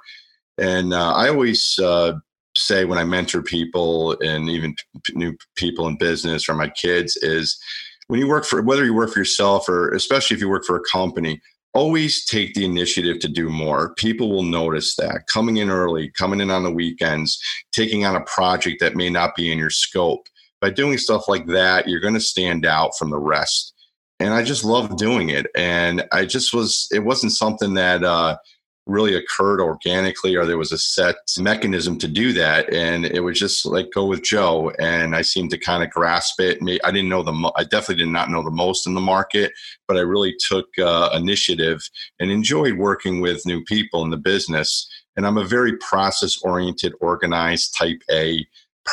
And 0.57 0.91
uh, 0.91 1.13
I 1.13 1.29
always 1.29 1.77
uh, 1.77 2.13
say 2.57 2.85
when 2.85 2.97
I 2.97 3.03
mentor 3.03 3.43
people 3.43 4.17
and 4.21 4.49
even 4.49 4.73
p- 5.03 5.13
new 5.13 5.37
people 5.55 5.87
in 5.87 5.97
business 5.97 6.49
or 6.49 6.55
my 6.55 6.69
kids 6.69 7.15
is 7.17 7.59
when 8.07 8.19
you 8.19 8.27
work 8.27 8.45
for 8.45 8.63
whether 8.63 8.83
you 8.83 8.95
work 8.95 9.11
for 9.11 9.19
yourself 9.19 9.69
or 9.69 9.91
especially 9.91 10.35
if 10.35 10.41
you 10.41 10.49
work 10.49 10.65
for 10.65 10.77
a 10.77 10.89
company 10.91 11.39
always 11.75 12.25
take 12.25 12.55
the 12.55 12.65
initiative 12.65 13.19
to 13.19 13.29
do 13.29 13.49
more 13.49 13.93
people 13.93 14.31
will 14.31 14.43
notice 14.43 14.95
that 14.95 15.27
coming 15.31 15.57
in 15.57 15.69
early 15.69 16.09
coming 16.17 16.41
in 16.41 16.49
on 16.49 16.63
the 16.63 16.71
weekends 16.71 17.39
taking 17.71 18.03
on 18.03 18.15
a 18.15 18.21
project 18.21 18.79
that 18.79 18.95
may 18.95 19.09
not 19.09 19.35
be 19.35 19.51
in 19.51 19.59
your 19.59 19.69
scope 19.69 20.27
by 20.61 20.69
doing 20.69 20.97
stuff 20.97 21.27
like 21.27 21.47
that 21.47 21.87
you're 21.87 21.99
going 21.99 22.13
to 22.13 22.19
stand 22.19 22.65
out 22.65 22.91
from 22.97 23.09
the 23.09 23.19
rest. 23.19 23.73
And 24.19 24.33
i 24.33 24.43
just 24.43 24.65
love 24.65 24.97
doing 24.97 25.29
it. 25.29 25.47
And 25.55 26.05
i 26.11 26.25
just 26.25 26.53
was 26.53 26.87
it 26.91 26.99
wasn't 26.99 27.31
something 27.31 27.73
that 27.75 28.03
uh 28.03 28.37
really 28.85 29.13
occurred 29.13 29.61
organically 29.61 30.35
or 30.35 30.47
there 30.47 30.57
was 30.57 30.71
a 30.71 30.77
set 30.77 31.15
mechanism 31.37 31.95
to 31.99 32.07
do 32.07 32.33
that. 32.33 32.73
And 32.73 33.05
it 33.05 33.19
was 33.19 33.37
just 33.37 33.63
like 33.65 33.91
go 33.93 34.05
with 34.05 34.23
joe. 34.23 34.71
And 34.79 35.15
i 35.15 35.21
seemed 35.21 35.51
to 35.51 35.57
kind 35.57 35.83
of 35.83 35.89
grasp 35.89 36.39
it. 36.39 36.57
I 36.83 36.91
didn't 36.91 37.09
know 37.09 37.23
the 37.23 37.31
mo- 37.31 37.53
i 37.55 37.63
definitely 37.63 38.03
did 38.03 38.11
not 38.11 38.29
know 38.29 38.43
the 38.43 38.51
most 38.51 38.87
in 38.87 38.93
the 38.93 39.01
market 39.01 39.51
but 39.87 39.97
i 39.97 40.01
really 40.01 40.35
took 40.47 40.67
uh, 40.79 41.09
initiative 41.13 41.81
and 42.19 42.31
enjoyed 42.31 42.77
working 42.77 43.21
with 43.21 43.45
new 43.45 43.63
people 43.63 44.03
in 44.03 44.09
the 44.09 44.17
business. 44.17 44.87
And 45.15 45.25
i'm 45.25 45.37
a 45.37 45.45
very 45.45 45.77
process 45.77 46.37
oriented 46.41 46.93
organized 46.99 47.75
type 47.77 48.01
a 48.11 48.45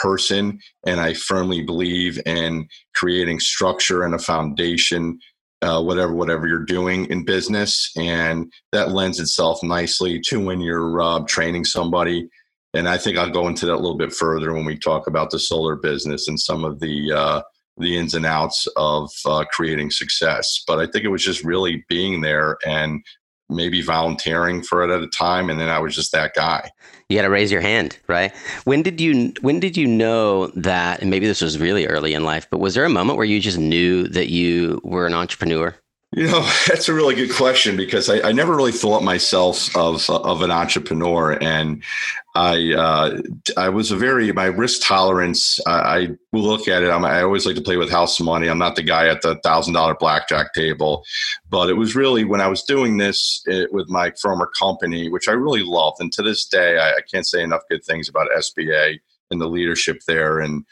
person 0.03 0.59
and 0.87 1.01
i 1.01 1.13
firmly 1.13 1.63
believe 1.63 2.21
in 2.27 2.67
creating 2.95 3.41
structure 3.41 4.03
and 4.03 4.15
a 4.15 4.19
foundation 4.19 5.19
uh, 5.63 5.83
whatever 5.83 6.15
whatever 6.15 6.47
you're 6.47 6.65
doing 6.65 7.07
in 7.07 7.25
business, 7.25 7.91
and 7.97 8.53
that 8.73 8.91
lends 8.91 9.19
itself 9.19 9.63
nicely 9.63 10.21
to 10.21 10.39
when 10.39 10.61
you're 10.61 11.01
uh, 11.01 11.21
training 11.21 11.65
somebody. 11.65 12.29
And 12.75 12.89
I 12.89 12.99
think 12.99 13.17
I'll 13.17 13.31
go 13.31 13.49
into 13.49 13.65
that 13.67 13.75
a 13.75 13.77
little 13.77 13.97
bit 13.97 14.13
further 14.13 14.53
when 14.53 14.67
we 14.67 14.79
talk 14.79 15.07
about 15.07 15.31
the 15.31 15.39
solar 15.39 15.77
business 15.77 16.29
and 16.29 16.39
some 16.39 16.65
of 16.65 16.81
the 16.81 17.13
uh, 17.13 17.43
the 17.79 17.97
ins 17.97 18.15
and 18.15 18.27
outs 18.27 18.67
of 18.77 19.11
uh, 19.25 19.45
creating 19.51 19.91
success. 19.91 20.63
But 20.67 20.79
I 20.79 20.87
think 20.87 21.05
it 21.05 21.11
was 21.11 21.25
just 21.25 21.45
really 21.45 21.85
being 21.89 22.21
there 22.21 22.59
and 22.67 23.03
maybe 23.49 23.83
volunteering 23.83 24.63
for 24.63 24.83
it 24.83 24.91
at 24.91 25.03
a 25.03 25.09
time 25.09 25.51
and 25.51 25.61
then 25.61 25.69
i 25.69 25.79
was 25.79 25.95
just 25.95 26.13
that 26.13 26.35
guy. 26.35 26.71
You 27.09 27.17
got 27.17 27.23
to 27.23 27.31
raise 27.31 27.53
your 27.53 27.61
hand 27.61 27.99
right? 28.09 28.35
When 28.65 28.83
did 28.83 29.01
you 29.01 29.33
when 29.41 29.61
did 29.61 29.77
you 29.77 29.87
know 29.87 30.49
that 30.49 31.01
and 31.01 31.11
maybe 31.11 31.27
this 31.27 31.41
was 31.41 31.59
really 31.59 31.87
early 31.87 32.15
in 32.15 32.25
life 32.25 32.49
but 32.51 32.59
was 32.59 32.75
there 32.75 32.85
a 32.85 32.91
moment 32.91 33.17
where 33.17 33.27
you 33.27 33.41
just 33.41 33.59
knew 33.59 34.09
that 34.09 34.29
you 34.29 34.81
were 34.83 35.07
an 35.07 35.15
entrepreneur 35.15 35.75
you 36.13 36.27
know, 36.27 36.41
that's 36.69 36.89
a 36.89 36.95
really 36.95 37.15
good 37.15 37.33
question 37.35 37.77
because 37.77 38.09
I, 38.09 38.29
I 38.29 38.33
never 38.33 38.55
really 38.55 38.73
thought 38.73 39.03
myself 39.03 39.75
of 39.77 40.09
of 40.09 40.43
an 40.43 40.51
entrepreneur, 40.51 41.33
and 41.43 41.83
I 42.35 42.73
uh, 42.75 43.21
I 43.57 43.69
was 43.69 43.91
a 43.91 43.97
very 43.97 44.33
my 44.33 44.47
risk 44.47 44.87
tolerance. 44.87 45.59
I, 45.67 45.73
I 45.73 46.09
look 46.33 46.69
at 46.69 46.83
it. 46.83 46.91
I'm, 46.91 47.05
i 47.05 47.23
always 47.23 47.47
like 47.47 47.57
to 47.57 47.63
play 47.63 47.77
with 47.77 47.91
house 47.91 48.21
money. 48.21 48.49
I'm 48.49 48.59
not 48.59 48.77
the 48.77 48.83
guy 48.83 49.09
at 49.09 49.23
the 49.23 49.37
thousand 49.43 49.75
dollar 49.75 49.95
blackjack 49.95 50.55
table, 50.55 51.05
but 51.51 51.69
it 51.69 51.75
was 51.75 51.97
really 51.97 52.25
when 52.25 52.41
I 52.41 52.49
was 52.49 52.63
doing 52.63 52.99
this 52.99 53.43
it, 53.47 53.65
eh, 53.65 53.67
with 53.71 53.89
my 53.89 54.13
former 54.23 54.51
company, 54.59 55.09
which 55.09 55.29
I 55.29 55.33
really 55.33 55.63
loved, 55.63 55.97
and 56.01 56.13
to 56.13 56.23
this 56.23 56.47
day 56.47 56.79
I, 56.79 56.93
I 56.93 57.01
can't 57.13 57.27
say 57.27 57.43
enough 57.43 57.63
good 57.69 57.85
things 57.85 58.09
about 58.09 58.29
SBA 58.37 59.01
and 59.31 59.41
the 59.41 59.49
leadership 59.49 59.99
there 60.07 60.39
and 60.39 60.65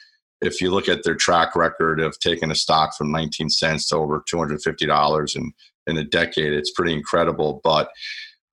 if 0.44 0.60
you 0.60 0.70
look 0.70 0.88
at 0.88 1.02
their 1.04 1.14
track 1.14 1.56
record 1.56 2.00
of 2.00 2.18
taking 2.20 2.50
a 2.50 2.54
stock 2.54 2.96
from 2.96 3.10
19 3.10 3.48
cents 3.48 3.88
to 3.88 3.96
over 3.96 4.22
$250 4.32 5.36
in, 5.36 5.52
in 5.86 5.96
a 5.96 6.04
decade, 6.04 6.52
it's 6.52 6.72
pretty 6.72 6.92
incredible. 6.92 7.60
But 7.64 7.90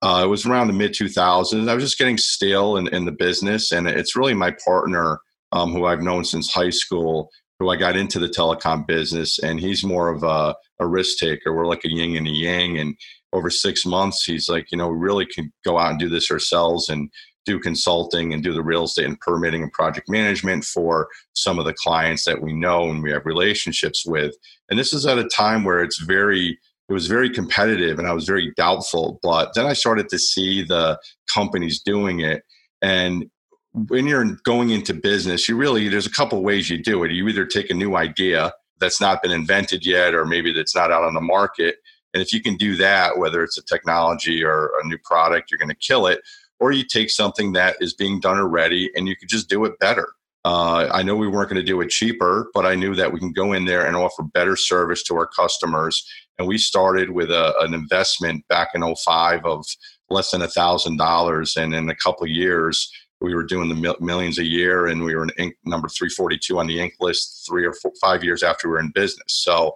uh, 0.00 0.22
it 0.24 0.28
was 0.28 0.46
around 0.46 0.66
the 0.66 0.72
mid 0.72 0.92
2000s. 0.92 1.68
I 1.68 1.74
was 1.74 1.84
just 1.84 1.98
getting 1.98 2.18
stale 2.18 2.76
in, 2.76 2.88
in 2.88 3.04
the 3.04 3.12
business. 3.12 3.70
And 3.70 3.86
it's 3.86 4.16
really 4.16 4.34
my 4.34 4.54
partner, 4.64 5.20
um, 5.52 5.72
who 5.72 5.84
I've 5.84 6.02
known 6.02 6.24
since 6.24 6.52
high 6.52 6.70
school, 6.70 7.30
who 7.58 7.68
I 7.68 7.76
got 7.76 7.96
into 7.96 8.18
the 8.18 8.28
telecom 8.28 8.86
business. 8.86 9.38
And 9.38 9.60
he's 9.60 9.84
more 9.84 10.08
of 10.08 10.24
a, 10.24 10.56
a 10.80 10.86
risk 10.86 11.18
taker. 11.18 11.54
We're 11.54 11.66
like 11.66 11.84
a 11.84 11.90
yin 11.90 12.16
and 12.16 12.26
a 12.26 12.30
yang. 12.30 12.78
And 12.78 12.96
over 13.32 13.48
six 13.48 13.86
months, 13.86 14.24
he's 14.24 14.48
like, 14.48 14.66
you 14.72 14.78
know, 14.78 14.88
we 14.88 14.98
really 14.98 15.26
can 15.26 15.52
go 15.64 15.78
out 15.78 15.90
and 15.90 16.00
do 16.00 16.08
this 16.08 16.30
ourselves. 16.30 16.88
And 16.88 17.10
do 17.44 17.58
consulting 17.58 18.32
and 18.32 18.42
do 18.42 18.52
the 18.52 18.62
real 18.62 18.84
estate 18.84 19.06
and 19.06 19.20
permitting 19.20 19.62
and 19.62 19.72
project 19.72 20.08
management 20.08 20.64
for 20.64 21.08
some 21.34 21.58
of 21.58 21.64
the 21.64 21.74
clients 21.74 22.24
that 22.24 22.40
we 22.40 22.52
know 22.52 22.88
and 22.90 23.02
we 23.02 23.10
have 23.10 23.26
relationships 23.26 24.04
with. 24.06 24.34
And 24.70 24.78
this 24.78 24.92
is 24.92 25.06
at 25.06 25.18
a 25.18 25.28
time 25.28 25.64
where 25.64 25.82
it's 25.82 26.00
very 26.00 26.58
it 26.88 26.92
was 26.92 27.06
very 27.06 27.30
competitive 27.30 27.98
and 27.98 28.06
I 28.06 28.12
was 28.12 28.26
very 28.26 28.52
doubtful. 28.56 29.18
But 29.22 29.54
then 29.54 29.66
I 29.66 29.72
started 29.72 30.08
to 30.10 30.18
see 30.18 30.62
the 30.62 30.98
companies 31.32 31.80
doing 31.80 32.20
it. 32.20 32.42
And 32.82 33.30
when 33.72 34.06
you're 34.06 34.36
going 34.44 34.70
into 34.70 34.92
business, 34.92 35.48
you 35.48 35.56
really 35.56 35.88
there's 35.88 36.06
a 36.06 36.10
couple 36.10 36.42
ways 36.42 36.68
you 36.68 36.82
do 36.82 37.02
it. 37.04 37.12
You 37.12 37.26
either 37.28 37.46
take 37.46 37.70
a 37.70 37.74
new 37.74 37.96
idea 37.96 38.52
that's 38.78 39.00
not 39.00 39.22
been 39.22 39.30
invented 39.30 39.86
yet, 39.86 40.14
or 40.14 40.26
maybe 40.26 40.52
that's 40.52 40.74
not 40.74 40.90
out 40.90 41.04
on 41.04 41.14
the 41.14 41.20
market. 41.20 41.76
And 42.12 42.22
if 42.22 42.32
you 42.32 42.42
can 42.42 42.56
do 42.56 42.76
that, 42.76 43.16
whether 43.16 43.42
it's 43.42 43.56
a 43.56 43.62
technology 43.62 44.44
or 44.44 44.70
a 44.82 44.86
new 44.86 44.98
product, 44.98 45.50
you're 45.50 45.58
going 45.58 45.70
to 45.70 45.74
kill 45.74 46.06
it 46.06 46.20
or 46.62 46.70
you 46.70 46.84
take 46.84 47.10
something 47.10 47.52
that 47.52 47.76
is 47.80 47.92
being 47.92 48.20
done 48.20 48.38
already 48.38 48.88
and 48.94 49.08
you 49.08 49.16
could 49.16 49.28
just 49.28 49.48
do 49.48 49.64
it 49.64 49.76
better. 49.80 50.12
Uh, 50.44 50.88
I 50.92 51.02
know 51.02 51.16
we 51.16 51.26
weren't 51.26 51.48
going 51.48 51.60
to 51.60 51.66
do 51.66 51.80
it 51.80 51.90
cheaper, 51.90 52.50
but 52.54 52.64
I 52.64 52.76
knew 52.76 52.94
that 52.94 53.12
we 53.12 53.18
can 53.18 53.32
go 53.32 53.52
in 53.52 53.64
there 53.64 53.84
and 53.84 53.96
offer 53.96 54.22
better 54.22 54.54
service 54.54 55.02
to 55.04 55.16
our 55.16 55.26
customers. 55.26 56.08
And 56.38 56.46
we 56.46 56.58
started 56.58 57.10
with 57.10 57.30
a, 57.30 57.52
an 57.60 57.74
investment 57.74 58.46
back 58.48 58.70
in 58.74 58.94
05 58.94 59.44
of 59.44 59.66
less 60.08 60.30
than 60.30 60.42
a 60.42 60.48
thousand 60.48 60.98
dollars, 60.98 61.56
and 61.56 61.74
in 61.74 61.88
a 61.88 61.96
couple 61.96 62.26
years, 62.26 62.92
we 63.20 63.34
were 63.34 63.44
doing 63.44 63.68
the 63.68 63.96
millions 64.00 64.38
a 64.38 64.44
year, 64.44 64.86
and 64.86 65.04
we 65.04 65.14
were 65.14 65.28
in 65.38 65.52
number 65.64 65.88
342 65.88 66.58
on 66.58 66.66
the 66.66 66.78
Inc 66.78 66.92
list 67.00 67.44
three 67.48 67.64
or 67.64 67.72
four, 67.72 67.92
five 68.00 68.22
years 68.22 68.42
after 68.42 68.68
we 68.68 68.72
were 68.72 68.80
in 68.80 68.90
business. 68.90 69.24
So 69.28 69.74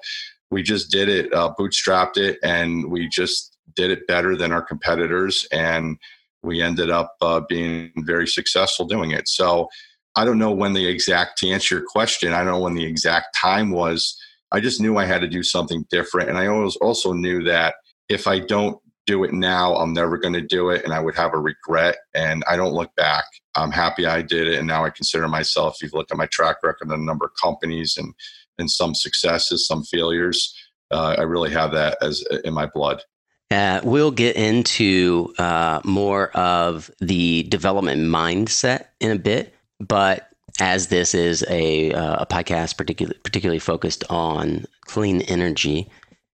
we 0.50 0.62
just 0.62 0.90
did 0.90 1.08
it, 1.08 1.32
uh, 1.32 1.54
bootstrapped 1.58 2.16
it, 2.16 2.38
and 2.42 2.90
we 2.90 3.08
just 3.08 3.56
did 3.74 3.90
it 3.90 4.06
better 4.06 4.36
than 4.36 4.52
our 4.52 4.62
competitors. 4.62 5.46
And 5.52 5.96
we 6.42 6.62
ended 6.62 6.90
up 6.90 7.14
uh, 7.20 7.40
being 7.48 7.92
very 7.98 8.26
successful 8.26 8.86
doing 8.86 9.10
it. 9.10 9.28
So 9.28 9.68
I 10.14 10.24
don't 10.24 10.38
know 10.38 10.52
when 10.52 10.72
the 10.72 10.86
exact, 10.86 11.38
to 11.38 11.48
answer 11.48 11.76
your 11.76 11.84
question, 11.86 12.32
I 12.32 12.38
don't 12.38 12.52
know 12.52 12.60
when 12.60 12.74
the 12.74 12.86
exact 12.86 13.36
time 13.36 13.70
was. 13.70 14.16
I 14.52 14.60
just 14.60 14.80
knew 14.80 14.96
I 14.96 15.04
had 15.04 15.20
to 15.20 15.28
do 15.28 15.42
something 15.42 15.84
different. 15.90 16.28
And 16.28 16.38
I 16.38 16.46
always 16.46 16.76
also 16.76 17.12
knew 17.12 17.42
that 17.44 17.74
if 18.08 18.26
I 18.26 18.38
don't 18.38 18.78
do 19.06 19.24
it 19.24 19.32
now, 19.32 19.74
I'm 19.76 19.92
never 19.92 20.18
going 20.18 20.34
to 20.34 20.40
do 20.40 20.70
it 20.70 20.84
and 20.84 20.92
I 20.92 21.00
would 21.00 21.14
have 21.16 21.34
a 21.34 21.38
regret. 21.38 21.96
And 22.14 22.44
I 22.48 22.56
don't 22.56 22.72
look 22.72 22.94
back. 22.96 23.24
I'm 23.54 23.70
happy 23.70 24.06
I 24.06 24.22
did 24.22 24.48
it. 24.48 24.58
And 24.58 24.66
now 24.66 24.84
I 24.84 24.90
consider 24.90 25.28
myself, 25.28 25.76
if 25.80 25.92
you 25.92 25.98
look 25.98 26.10
at 26.10 26.16
my 26.16 26.26
track 26.26 26.56
record, 26.62 26.90
a 26.90 26.96
number 26.96 27.26
of 27.26 27.32
companies 27.40 27.96
and, 27.96 28.14
and 28.58 28.70
some 28.70 28.94
successes, 28.94 29.66
some 29.66 29.84
failures, 29.84 30.54
uh, 30.90 31.16
I 31.18 31.22
really 31.22 31.50
have 31.50 31.72
that 31.72 31.98
as 32.00 32.24
in 32.44 32.54
my 32.54 32.66
blood. 32.66 33.02
Uh, 33.50 33.80
we'll 33.84 34.10
get 34.10 34.36
into 34.36 35.32
uh, 35.38 35.80
more 35.84 36.30
of 36.30 36.90
the 37.00 37.44
development 37.44 38.00
mindset 38.00 38.86
in 39.00 39.12
a 39.12 39.18
bit, 39.18 39.54
but 39.78 40.30
as 40.60 40.88
this 40.88 41.14
is 41.14 41.44
a, 41.48 41.92
uh, 41.92 42.22
a 42.22 42.26
podcast 42.26 42.76
particularly, 42.76 43.18
particularly 43.22 43.58
focused 43.58 44.02
on 44.10 44.64
clean 44.82 45.22
energy, 45.22 45.88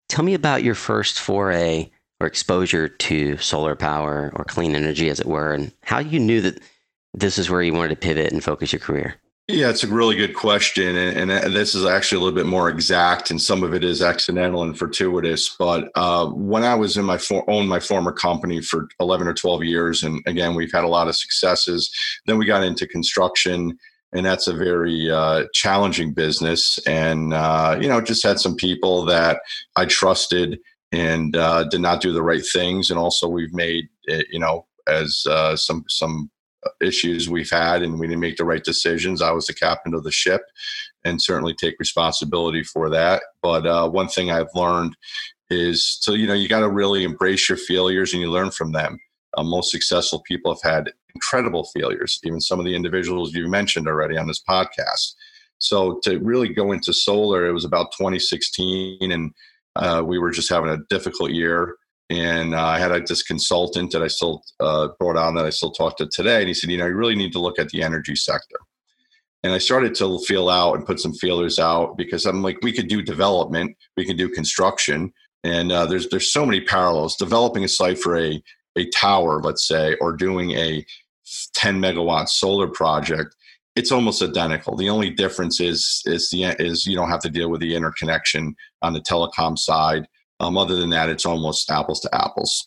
tell 0.08 0.24
me 0.24 0.34
about 0.34 0.64
your 0.64 0.76
first 0.76 1.20
foray 1.20 1.90
or 2.22 2.28
exposure 2.28 2.88
to 2.88 3.38
solar 3.38 3.76
power 3.76 4.32
or 4.36 4.46
clean 4.46 4.76
energy, 4.76 5.10
as 5.10 5.20
it 5.20 5.26
were, 5.26 5.54
and 5.54 5.74
how 5.84 6.00
you 6.00 6.20
knew 6.20 6.40
that 6.40 6.60
this 7.14 7.38
is 7.38 7.50
where 7.50 7.64
you 7.64 7.74
wanted 7.74 7.90
to 7.90 7.96
pivot 7.96 8.32
and 8.32 8.44
focus 8.44 8.72
your 8.72 8.80
career. 8.80 9.16
Yeah, 9.52 9.70
it's 9.70 9.84
a 9.84 9.88
really 9.88 10.16
good 10.16 10.34
question. 10.34 10.96
And, 10.96 11.30
and, 11.30 11.54
this 11.54 11.76
is 11.76 11.86
actually 11.86 12.20
a 12.20 12.22
little 12.22 12.36
bit 12.36 12.46
more 12.46 12.70
exact, 12.70 13.32
and 13.32 13.42
some 13.42 13.64
of 13.64 13.74
it 13.74 13.84
is 13.84 14.02
accidental 14.02 14.64
and 14.64 14.80
fortuitous. 14.80 15.54
But 15.60 15.92
uh, 15.96 16.28
when 16.28 16.64
I 16.64 16.74
was 16.74 16.96
in 16.96 17.04
my 17.04 17.18
for, 17.18 17.44
owned 17.50 17.68
my 17.68 17.82
former 17.82 18.14
company 18.14 18.62
for 18.62 18.88
11 19.02 19.28
or 19.28 19.34
12 19.34 19.66
years, 19.66 20.04
and 20.04 20.24
again, 20.26 20.56
we've 20.56 20.72
had 20.72 20.86
a 20.86 20.88
lot 20.88 21.10
of 21.10 21.18
successes. 21.18 21.94
Then 22.28 22.38
we 22.38 22.46
got 22.46 22.64
into 22.64 22.88
construction, 22.88 23.78
and 24.14 24.26
that's 24.26 24.48
a 24.48 24.54
very 24.54 25.12
uh, 25.12 25.44
challenging 25.54 26.14
business. 26.14 26.80
And, 26.88 27.34
uh, 27.34 27.78
you 27.82 27.90
know, 27.90 28.00
just 28.00 28.24
had 28.24 28.40
some 28.40 28.56
people 28.56 29.04
that 29.06 29.42
I 29.76 29.84
trusted 29.84 30.60
and 30.94 31.36
uh, 31.36 31.66
did 31.66 31.82
not 31.82 32.00
do 32.00 32.14
the 32.14 32.24
right 32.24 32.44
things. 32.54 32.90
And 32.90 32.98
also, 32.98 33.28
we've 33.28 33.54
made, 33.54 33.90
you 34.08 34.40
know, 34.40 34.66
as 34.88 35.26
uh, 35.30 35.58
some, 35.58 35.84
some 35.90 36.32
issues 36.82 37.30
we've 37.30 37.50
had 37.50 37.82
and 37.82 38.00
we 38.00 38.08
didn't 38.08 38.22
make 38.22 38.38
the 38.38 38.46
right 38.46 38.64
decisions. 38.64 39.22
I 39.22 39.32
was 39.32 39.48
the 39.48 39.54
captain 39.54 39.94
of 39.94 40.04
the 40.04 40.12
ship 40.12 40.42
and 41.04 41.22
certainly 41.22 41.54
take 41.54 41.76
responsibility 41.80 42.64
for 42.64 42.90
that. 42.90 43.24
But 43.42 43.66
uh, 43.66 43.90
one 43.90 44.08
thing 44.08 44.32
I've 44.32 44.54
learned 44.54 44.96
is 45.50 46.00
to, 46.04 46.16
you 46.16 46.28
know, 46.28 46.34
you 46.34 46.48
got 46.48 46.62
to 46.62 46.70
really 46.70 47.04
embrace 47.04 47.50
your 47.50 47.58
failures 47.58 48.14
and 48.14 48.22
you 48.22 48.30
learn 48.30 48.52
from 48.52 48.72
them. 48.72 49.00
Uh, 49.38 49.44
most 49.44 49.72
successful 49.72 50.22
people 50.28 50.54
have 50.54 50.72
had 50.72 50.92
incredible 51.16 51.68
failures, 51.76 52.20
even 52.24 52.40
some 52.40 52.60
of 52.60 52.66
the 52.66 52.76
individuals 52.76 53.34
you 53.34 53.48
mentioned 53.48 53.88
already 53.88 54.18
on 54.18 54.28
this 54.28 54.42
podcast. 54.48 55.16
So 55.58 56.00
to 56.04 56.20
really 56.20 56.50
go 56.50 56.72
into 56.72 56.94
solar, 56.94 57.46
it 57.46 57.54
was 57.54 57.66
about 57.66 57.92
2016 57.98 59.12
and 59.12 59.32
uh, 59.76 60.04
we 60.06 60.20
were 60.20 60.32
just 60.32 60.50
having 60.50 60.70
a 60.70 60.80
difficult 60.90 61.32
year 61.32 61.76
and 62.12 62.54
uh, 62.54 62.66
I 62.66 62.78
had 62.78 62.92
a, 62.92 63.00
this 63.00 63.24
consultant 63.24 63.92
that 63.92 64.04
I 64.04 64.08
still 64.08 64.44
uh, 64.60 64.90
brought 65.00 65.16
on 65.16 65.34
that 65.36 65.46
I 65.46 65.50
still 65.50 65.72
talk 65.72 65.96
to 65.98 66.08
today. 66.08 66.40
And 66.40 66.50
he 66.50 66.54
said, 66.54 66.70
you 66.70 66.78
know, 66.78 66.86
you 66.86 66.94
really 66.94 67.16
need 67.16 67.32
to 67.32 67.40
look 67.40 67.58
at 67.58 67.70
the 67.70 67.82
energy 67.82 68.18
sector. 68.18 68.58
And 69.44 69.54
I 69.54 69.60
started 69.60 69.96
to 69.96 70.20
feel 70.20 70.50
out 70.50 70.76
and 70.76 70.86
put 70.86 71.00
some 71.00 71.14
feelers 71.14 71.58
out 71.58 71.96
because 71.98 72.26
I'm 72.26 72.44
like, 72.44 72.58
we 72.62 72.74
could 72.74 72.90
do 72.90 73.02
development, 73.02 73.78
we 73.96 74.06
can 74.06 74.18
do 74.18 74.28
construction, 74.28 75.14
and 75.44 75.72
uh, 75.72 75.86
there's 75.88 76.08
there's 76.10 76.32
so 76.32 76.46
many 76.46 76.62
parallels. 76.62 77.16
Developing 77.16 77.64
a 77.64 77.68
site 77.68 77.98
for 77.98 78.20
a 78.20 78.44
a 78.78 78.88
tower, 78.90 79.42
let's 79.42 79.68
say, 79.68 79.96
or 80.00 80.14
doing 80.14 80.52
a 80.52 80.86
10 81.56 81.82
megawatt 81.82 82.30
solar 82.30 82.68
project, 82.68 83.36
it's 83.76 83.92
almost 83.92 84.22
identical. 84.22 84.76
The 84.76 84.90
only 84.90 85.10
difference 85.10 85.60
is 85.60 86.04
is 86.06 86.30
the 86.30 86.44
is 86.60 86.86
you 86.86 86.96
don't 86.96 87.10
have 87.10 87.22
to 87.22 87.30
deal 87.30 87.50
with 87.50 87.62
the 87.62 87.74
interconnection 87.74 88.56
on 88.84 88.94
the 88.94 89.02
telecom 89.02 89.58
side 89.58 90.06
um, 90.42 90.58
other 90.58 90.76
than 90.76 90.90
that, 90.90 91.08
it's 91.08 91.26
almost 91.26 91.70
apples 91.70 92.00
to 92.02 92.10
apples. 92.14 92.66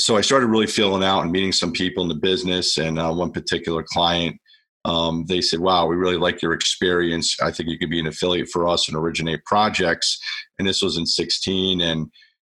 So 0.00 0.16
I 0.16 0.22
started 0.22 0.46
really 0.46 0.66
feeling 0.66 1.04
out 1.04 1.22
and 1.22 1.30
meeting 1.30 1.52
some 1.52 1.70
people 1.70 2.02
in 2.02 2.08
the 2.08 2.14
business. 2.14 2.78
And 2.78 2.98
uh, 2.98 3.12
one 3.12 3.30
particular 3.30 3.84
client, 3.86 4.40
um, 4.86 5.26
they 5.28 5.42
said, 5.42 5.60
"Wow, 5.60 5.86
we 5.86 5.96
really 5.96 6.16
like 6.16 6.40
your 6.40 6.54
experience. 6.54 7.36
I 7.42 7.52
think 7.52 7.68
you 7.68 7.78
could 7.78 7.90
be 7.90 8.00
an 8.00 8.06
affiliate 8.06 8.48
for 8.48 8.66
us 8.66 8.88
and 8.88 8.96
originate 8.96 9.44
projects." 9.44 10.18
And 10.58 10.66
this 10.66 10.80
was 10.80 10.96
in 10.96 11.04
16, 11.04 11.82
and 11.82 12.10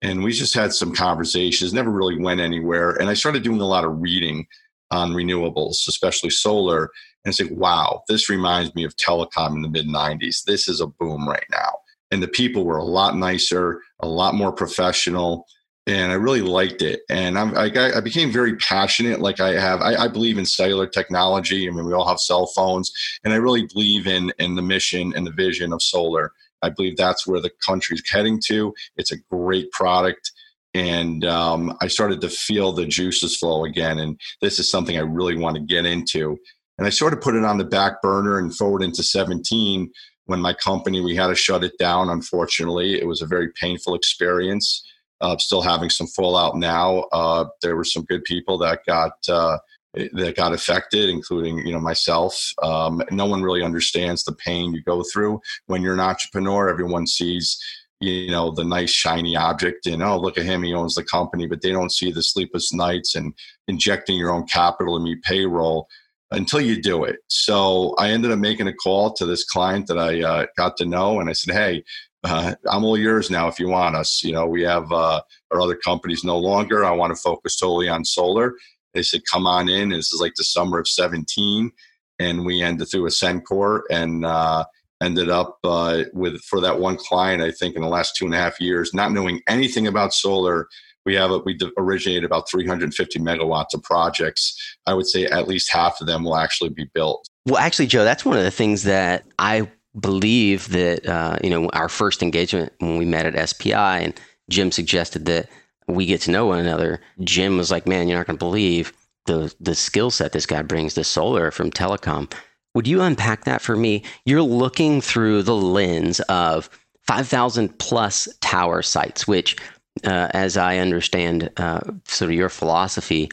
and 0.04 0.24
we 0.24 0.32
just 0.32 0.54
had 0.54 0.74
some 0.74 0.94
conversations. 0.94 1.74
Never 1.74 1.90
really 1.90 2.22
went 2.22 2.40
anywhere. 2.40 2.92
And 2.92 3.10
I 3.10 3.16
started 3.16 3.42
doing 3.42 3.62
a 3.62 3.68
lot 3.68 3.86
of 3.86 4.00
reading 4.00 4.46
on 4.92 5.14
renewables, 5.14 5.88
especially 5.88 6.30
solar. 6.30 6.92
And 7.26 7.32
I 7.32 7.32
said, 7.32 7.50
"Wow, 7.50 8.04
this 8.08 8.30
reminds 8.30 8.76
me 8.76 8.84
of 8.84 8.96
telecom 8.98 9.56
in 9.56 9.64
the 9.64 9.70
mid 9.70 9.88
90s. 9.88 10.44
This 10.44 10.68
is 10.68 10.82
a 10.82 10.88
boom 10.88 11.28
right 11.28 11.48
now." 11.50 11.72
and 12.12 12.22
the 12.22 12.28
people 12.28 12.66
were 12.66 12.78
a 12.78 12.84
lot 12.84 13.16
nicer, 13.16 13.82
a 14.02 14.08
lot 14.08 14.36
more 14.36 14.52
professional, 14.52 15.46
and 15.88 16.12
I 16.12 16.16
really 16.16 16.42
liked 16.42 16.82
it. 16.82 17.02
And 17.10 17.38
I'm, 17.38 17.58
I, 17.58 17.72
I 17.96 18.02
became 18.02 18.32
very 18.32 18.56
passionate. 18.58 19.20
Like 19.20 19.40
I 19.40 19.60
have, 19.60 19.82
I, 19.82 19.96
I, 19.96 20.08
believe 20.08 20.38
in 20.38 20.46
cellular 20.46 20.88
technology. 20.88 21.68
I 21.68 21.72
mean, 21.72 21.86
we 21.86 21.94
all 21.94 22.08
have 22.08 22.20
cell 22.20 22.48
phones, 22.48 22.92
and 23.24 23.34
I 23.34 23.38
really 23.38 23.68
believe 23.74 24.08
in 24.08 24.32
in 24.40 24.56
the 24.56 24.62
mission 24.62 25.14
and 25.16 25.26
the 25.26 25.32
vision 25.32 25.74
of 25.74 25.82
solar. 25.82 26.32
I 26.62 26.70
believe 26.70 26.98
that's 26.98 27.26
where 27.26 27.42
the 27.42 27.52
country's 27.66 28.04
heading 28.10 28.40
to. 28.48 28.74
It's 28.96 29.12
a 29.12 29.18
great 29.32 29.72
product. 29.72 30.32
And 30.74 31.26
um, 31.26 31.76
I 31.82 31.88
started 31.88 32.22
to 32.22 32.30
feel 32.30 32.72
the 32.72 32.86
juices 32.86 33.38
flow 33.38 33.66
again. 33.66 34.00
And 34.00 34.20
this 34.42 34.60
is 34.60 34.70
something 34.70 34.98
I 34.98 35.02
really 35.02 35.38
want 35.38 35.56
to 35.56 35.62
get 35.62 35.86
into. 35.86 36.38
And 36.78 36.88
I 36.88 36.90
sort 36.90 37.14
of 37.14 37.22
put 37.22 37.36
it 37.36 37.44
on 37.44 37.58
the 37.58 37.66
back 37.66 38.02
burner 38.02 38.40
and 38.40 38.56
forward 38.56 38.82
into 38.82 39.04
17 39.04 39.92
when 40.32 40.40
my 40.42 40.54
company 40.54 41.02
we 41.02 41.14
had 41.14 41.28
to 41.28 41.36
shut 41.36 41.64
it 41.64 41.78
down 41.78 42.10
unfortunately. 42.10 43.00
It 43.00 43.06
was 43.06 43.22
a 43.22 43.28
very 43.28 43.50
painful 43.60 43.96
experience 43.96 44.82
uh, 45.20 45.38
still 45.38 45.62
having 45.62 45.90
some 45.90 46.08
fallout 46.08 46.56
now. 46.56 47.02
Uh, 47.12 47.46
there 47.62 47.76
were 47.76 47.84
some 47.84 48.06
good 48.06 48.24
people 48.24 48.58
that 48.60 48.80
got 48.88 49.12
uh, 49.28 49.58
that 49.94 50.38
got 50.38 50.54
affected 50.54 51.10
including 51.10 51.58
you 51.68 51.74
know 51.74 51.82
myself. 51.82 52.54
Um, 52.64 53.04
no 53.12 53.26
one 53.26 53.44
really 53.44 53.62
understands 53.62 54.24
the 54.24 54.32
pain 54.32 54.74
you 54.74 54.82
go 54.84 55.04
through. 55.04 55.42
When 55.66 55.82
you're 55.82 55.94
an 55.94 56.00
entrepreneur 56.00 56.70
everyone 56.70 57.08
sees 57.08 57.60
you 58.00 58.32
know 58.32 58.52
the 58.52 58.64
nice 58.64 58.90
shiny 58.90 59.36
object 59.36 59.86
and 59.86 60.02
oh 60.02 60.18
look 60.18 60.38
at 60.38 60.46
him 60.46 60.64
he 60.64 60.74
owns 60.74 60.96
the 60.96 61.04
company 61.04 61.46
but 61.46 61.62
they 61.62 61.72
don't 61.72 61.92
see 61.92 62.12
the 62.12 62.24
sleepless 62.24 62.74
nights 62.74 63.14
and 63.14 63.32
injecting 63.68 64.18
your 64.18 64.32
own 64.32 64.44
capital 64.48 64.98
to 64.98 65.04
meet 65.04 65.22
payroll 65.22 65.88
until 66.32 66.62
you 66.62 66.82
do 66.82 67.04
it. 67.04 67.18
So 67.28 67.94
I 67.98 68.10
ended 68.10 68.32
up 68.32 68.40
making 68.40 68.68
a 68.68 68.74
call 68.74 69.14
to 69.14 69.26
this 69.26 69.44
client 69.44 69.88
that 69.88 70.00
I 70.00 70.22
uh, 70.22 70.46
got 70.58 70.78
to 70.78 70.86
know, 70.86 71.20
and 71.20 71.30
I 71.30 71.34
said, 71.34 71.54
"Hey, 71.54 71.84
uh, 72.24 72.56
I'm 72.70 72.84
all 72.84 72.98
yours 72.98 73.30
now 73.30 73.48
if 73.48 73.60
you 73.60 73.68
want 73.68 73.96
us. 73.96 74.22
You 74.24 74.34
know, 74.34 74.46
we 74.46 74.64
have 74.64 74.92
uh, 74.92 75.22
our 75.52 75.62
other 75.62 75.76
companies 75.76 76.24
no 76.24 76.38
longer. 76.38 76.86
I 76.86 76.92
want 76.92 77.16
to 77.16 77.22
focus 77.22 77.58
totally 77.58 77.90
on 77.90 78.06
solar." 78.06 78.54
They 78.94 79.04
said, 79.04 79.22
"Come 79.32 79.46
on 79.46 79.70
in." 79.70 79.90
This 79.90 80.14
is 80.14 80.22
like 80.22 80.36
the 80.36 80.44
summer 80.44 80.80
of 80.80 80.88
'17, 80.88 81.72
and 82.20 82.46
we 82.46 82.62
ended 82.62 82.90
through 82.90 83.06
a 83.06 83.10
Sencor 83.10 83.82
and 83.90 84.26
uh, 84.26 84.66
ended 85.02 85.30
up 85.30 85.58
uh, 85.64 86.04
with 86.14 86.42
for 86.42 86.62
that 86.62 86.80
one 86.80 86.96
client. 86.98 87.42
I 87.42 87.52
think 87.52 87.76
in 87.76 87.82
the 87.82 87.88
last 87.90 88.16
two 88.16 88.26
and 88.26 88.34
a 88.34 88.38
half 88.38 88.60
years, 88.62 88.94
not 88.94 89.12
knowing 89.12 89.42
anything 89.48 89.88
about 89.88 90.14
solar 90.14 90.68
we 91.06 91.16
have 91.16 91.32
a, 91.32 91.40
we 91.40 91.58
originated 91.78 92.24
about 92.24 92.50
350 92.50 93.20
megawatts 93.20 93.74
of 93.74 93.84
projects. 93.84 94.56
I 94.86 94.94
would 94.94 95.08
say 95.08 95.26
at 95.26 95.48
least 95.48 95.72
half 95.72 96.00
of 96.02 96.08
them 96.08 96.24
will 96.24 96.36
actually 96.36 96.70
be 96.70 96.90
built. 96.94 97.28
Well, 97.46 97.58
actually, 97.58 97.88
Joe, 97.88 98.04
that's 98.04 98.26
one 98.26 98.38
of 98.38 98.44
the 98.44 98.52
things 98.52 98.84
that 98.84 99.26
I 99.40 99.70
believe 100.00 100.70
that 100.70 101.06
uh, 101.06 101.38
you 101.44 101.50
know 101.50 101.70
our 101.70 101.90
first 101.90 102.24
engagement 102.24 102.72
when 102.80 102.98
we 102.98 103.06
met 103.06 103.26
at 103.26 103.50
SPI 103.50 103.74
and 103.74 104.20
Jim 104.50 104.72
suggested 104.72 105.26
that 105.26 105.50
we 105.88 106.06
get 106.06 106.22
to 106.22 106.32
know 106.32 106.46
one 106.46 106.60
another. 106.60 107.02
Jim 107.22 107.58
was 107.58 107.72
like, 107.72 107.88
"Man, 107.88 108.08
you're 108.08 108.18
not 108.18 108.28
going 108.28 108.38
to 108.38 108.46
believe 108.46 108.94
the 109.26 109.54
the 109.60 109.76
skill 109.76 110.12
set 110.12 110.32
this 110.32 110.46
guy 110.46 110.62
brings 110.62 110.94
to 110.94 111.04
solar 111.04 111.52
from 111.52 111.72
telecom." 111.72 112.32
Would 112.74 112.88
you 112.88 113.02
unpack 113.02 113.44
that 113.44 113.62
for 113.62 113.76
me? 113.76 114.04
You're 114.26 114.42
looking 114.42 115.02
through 115.02 115.44
the 115.44 115.56
lens 115.56 116.22
of 116.22 116.70
5,000 117.02 117.78
plus 117.80 118.30
tower 118.40 118.82
sites, 118.82 119.28
which 119.28 119.58
uh, 120.06 120.30
as 120.34 120.58
I 120.58 120.78
understand 120.78 121.50
uh, 121.58 121.82
sort 122.06 122.32
of 122.32 122.36
your 122.36 122.50
philosophy, 122.50 123.30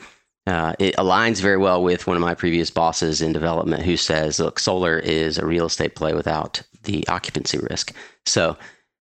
uh, 0.47 0.75
it 0.79 0.97
aligns 0.97 1.41
very 1.41 1.57
well 1.57 1.83
with 1.83 2.07
one 2.07 2.17
of 2.17 2.23
my 2.23 2.35
previous 2.35 2.71
bosses 2.71 3.21
in 3.21 3.33
development 3.33 3.83
who 3.83 3.97
says, 3.97 4.39
look, 4.39 4.59
solar 4.59 4.99
is 4.99 5.39
a 5.39 5.47
real 5.47 5.67
estate 5.67 5.95
play 5.95 6.15
without 6.15 6.63
the 6.85 7.07
occupancy 7.09 7.59
risk. 7.59 7.95
So, 8.25 8.57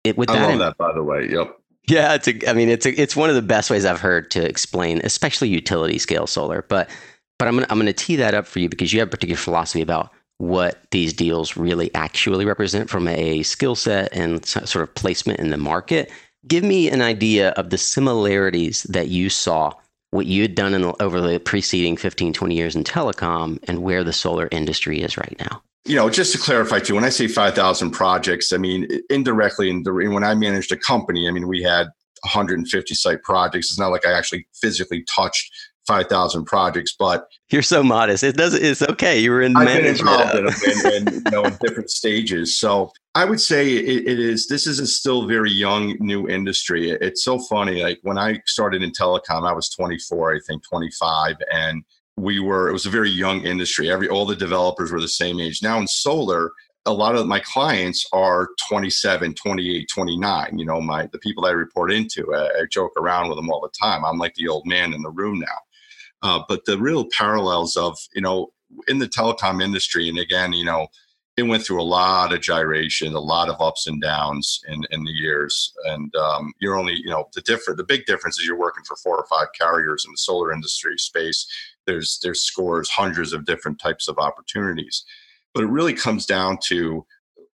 it, 0.04 0.16
with 0.16 0.30
I 0.30 0.34
that, 0.34 0.42
love 0.42 0.52
in, 0.52 0.58
that, 0.60 0.78
by 0.78 0.92
the 0.92 1.02
way. 1.02 1.28
Yep. 1.28 1.58
Yeah, 1.88 2.14
it's 2.14 2.28
a, 2.28 2.50
I 2.50 2.52
mean, 2.52 2.68
it's 2.68 2.86
a, 2.86 3.00
it's 3.00 3.14
one 3.14 3.28
of 3.28 3.36
the 3.36 3.42
best 3.42 3.70
ways 3.70 3.84
I've 3.84 4.00
heard 4.00 4.30
to 4.32 4.44
explain, 4.44 5.00
especially 5.04 5.48
utility 5.48 5.98
scale 5.98 6.26
solar. 6.26 6.62
But 6.62 6.90
but 7.38 7.48
I'm 7.48 7.54
gonna 7.54 7.66
I'm 7.70 7.78
gonna 7.78 7.92
tee 7.92 8.16
that 8.16 8.34
up 8.34 8.46
for 8.46 8.58
you 8.58 8.68
because 8.68 8.92
you 8.92 9.00
have 9.00 9.08
a 9.08 9.10
particular 9.10 9.38
philosophy 9.38 9.82
about 9.82 10.10
what 10.38 10.82
these 10.90 11.12
deals 11.12 11.56
really 11.56 11.94
actually 11.94 12.44
represent 12.44 12.90
from 12.90 13.08
a 13.08 13.42
skill 13.42 13.74
set 13.74 14.08
and 14.12 14.44
sort 14.44 14.76
of 14.76 14.94
placement 14.94 15.40
in 15.40 15.50
the 15.50 15.56
market 15.56 16.10
give 16.46 16.64
me 16.64 16.90
an 16.90 17.02
idea 17.02 17.50
of 17.50 17.70
the 17.70 17.78
similarities 17.78 18.84
that 18.84 19.08
you 19.08 19.30
saw 19.30 19.72
what 20.10 20.26
you 20.26 20.42
had 20.42 20.54
done 20.54 20.74
in, 20.74 20.92
over 21.00 21.20
the 21.20 21.38
preceding 21.40 21.96
15 21.96 22.32
20 22.32 22.54
years 22.54 22.76
in 22.76 22.84
telecom 22.84 23.58
and 23.64 23.82
where 23.82 24.04
the 24.04 24.12
solar 24.12 24.48
industry 24.50 25.02
is 25.02 25.16
right 25.16 25.36
now. 25.38 25.62
You 25.84 25.96
know 25.96 26.10
just 26.10 26.32
to 26.32 26.38
clarify 26.38 26.80
too 26.80 26.96
when 26.96 27.04
i 27.04 27.10
say 27.10 27.28
5000 27.28 27.92
projects 27.92 28.52
i 28.52 28.56
mean 28.56 28.88
indirectly 29.08 29.70
and 29.70 29.86
when 29.86 30.24
i 30.24 30.34
managed 30.34 30.72
a 30.72 30.76
company 30.76 31.28
i 31.28 31.30
mean 31.30 31.46
we 31.46 31.62
had 31.62 31.86
150 32.22 32.94
site 32.94 33.22
projects. 33.22 33.70
It's 33.70 33.78
not 33.78 33.92
like 33.92 34.06
i 34.06 34.12
actually 34.12 34.46
physically 34.60 35.04
touched 35.04 35.52
5,000 35.86 36.44
projects, 36.44 36.94
but 36.98 37.28
you're 37.50 37.62
so 37.62 37.82
modest. 37.82 38.22
It 38.24 38.36
does. 38.36 38.54
It's 38.54 38.82
okay. 38.82 39.18
You 39.18 39.30
were 39.30 39.42
in 39.42 39.56
I've 39.56 39.66
been 39.66 39.86
involved 39.86 40.34
in, 40.34 40.46
in, 40.46 41.08
in, 41.08 41.14
you 41.14 41.30
know, 41.30 41.44
in 41.44 41.56
different 41.60 41.90
stages. 41.90 42.58
So 42.58 42.90
I 43.14 43.24
would 43.24 43.40
say 43.40 43.70
it, 43.70 44.06
it 44.06 44.18
is. 44.18 44.48
This 44.48 44.66
is 44.66 44.78
a 44.78 44.86
still 44.86 45.26
very 45.26 45.50
young, 45.50 45.96
new 46.00 46.28
industry. 46.28 46.90
It's 46.90 47.24
so 47.24 47.38
funny. 47.38 47.82
Like 47.82 47.98
when 48.02 48.18
I 48.18 48.40
started 48.46 48.82
in 48.82 48.90
telecom, 48.90 49.48
I 49.48 49.52
was 49.52 49.68
24, 49.70 50.34
I 50.34 50.40
think 50.46 50.62
25, 50.64 51.36
and 51.52 51.84
we 52.16 52.40
were. 52.40 52.68
It 52.68 52.72
was 52.72 52.86
a 52.86 52.90
very 52.90 53.10
young 53.10 53.42
industry. 53.42 53.90
Every 53.90 54.08
all 54.08 54.26
the 54.26 54.36
developers 54.36 54.90
were 54.90 55.00
the 55.00 55.08
same 55.08 55.40
age. 55.40 55.62
Now 55.62 55.78
in 55.78 55.86
solar, 55.86 56.52
a 56.86 56.92
lot 56.92 57.16
of 57.16 57.26
my 57.26 57.40
clients 57.40 58.06
are 58.12 58.48
27 58.68 59.34
28 59.34 59.88
29 59.92 60.58
you 60.58 60.64
know 60.64 60.80
my 60.80 61.06
the 61.12 61.18
people 61.18 61.44
i 61.44 61.50
report 61.50 61.92
into 61.92 62.32
I, 62.32 62.60
I, 62.60 62.64
joke 62.70 62.92
around 62.96 63.28
with 63.28 63.36
them 63.36 63.50
all 63.50 63.60
the 63.60 63.72
time 63.78 64.04
i'm 64.04 64.18
like 64.18 64.34
the 64.34 64.48
old 64.48 64.66
man 64.66 64.94
in 64.94 65.02
the 65.02 65.10
room 65.10 65.40
now 65.40 65.58
uh, 66.22 66.42
but 66.48 66.64
the 66.64 66.78
real 66.78 67.06
parallels 67.16 67.76
of 67.76 67.98
you 68.14 68.20
know 68.20 68.48
in 68.88 68.98
the 68.98 69.08
telecom 69.08 69.62
industry 69.62 70.08
and 70.08 70.18
again 70.18 70.52
you 70.52 70.64
know 70.64 70.88
it 71.36 71.42
went 71.42 71.62
through 71.62 71.80
a 71.80 71.84
lot 71.84 72.32
of 72.32 72.40
gyration 72.40 73.12
a 73.12 73.20
lot 73.20 73.48
of 73.48 73.60
ups 73.60 73.86
and 73.86 74.00
downs 74.00 74.60
in, 74.68 74.82
in 74.90 75.04
the 75.04 75.10
years. 75.10 75.72
And 75.84 76.14
um, 76.16 76.52
you're 76.60 76.78
only 76.78 76.94
you 76.94 77.10
know 77.10 77.28
the 77.34 77.42
different 77.42 77.76
the 77.76 77.84
big 77.84 78.06
difference 78.06 78.38
is 78.38 78.46
you're 78.46 78.58
working 78.58 78.84
for 78.84 78.96
four 78.96 79.16
or 79.16 79.26
five 79.26 79.48
carriers 79.58 80.04
in 80.06 80.12
the 80.12 80.18
solar 80.18 80.52
industry 80.52 80.96
space. 80.98 81.46
There's 81.86 82.18
there's 82.22 82.42
scores 82.42 82.88
hundreds 82.88 83.32
of 83.32 83.44
different 83.44 83.78
types 83.78 84.08
of 84.08 84.18
opportunities. 84.18 85.04
But 85.54 85.64
it 85.64 85.68
really 85.68 85.94
comes 85.94 86.26
down 86.26 86.58
to 86.68 87.06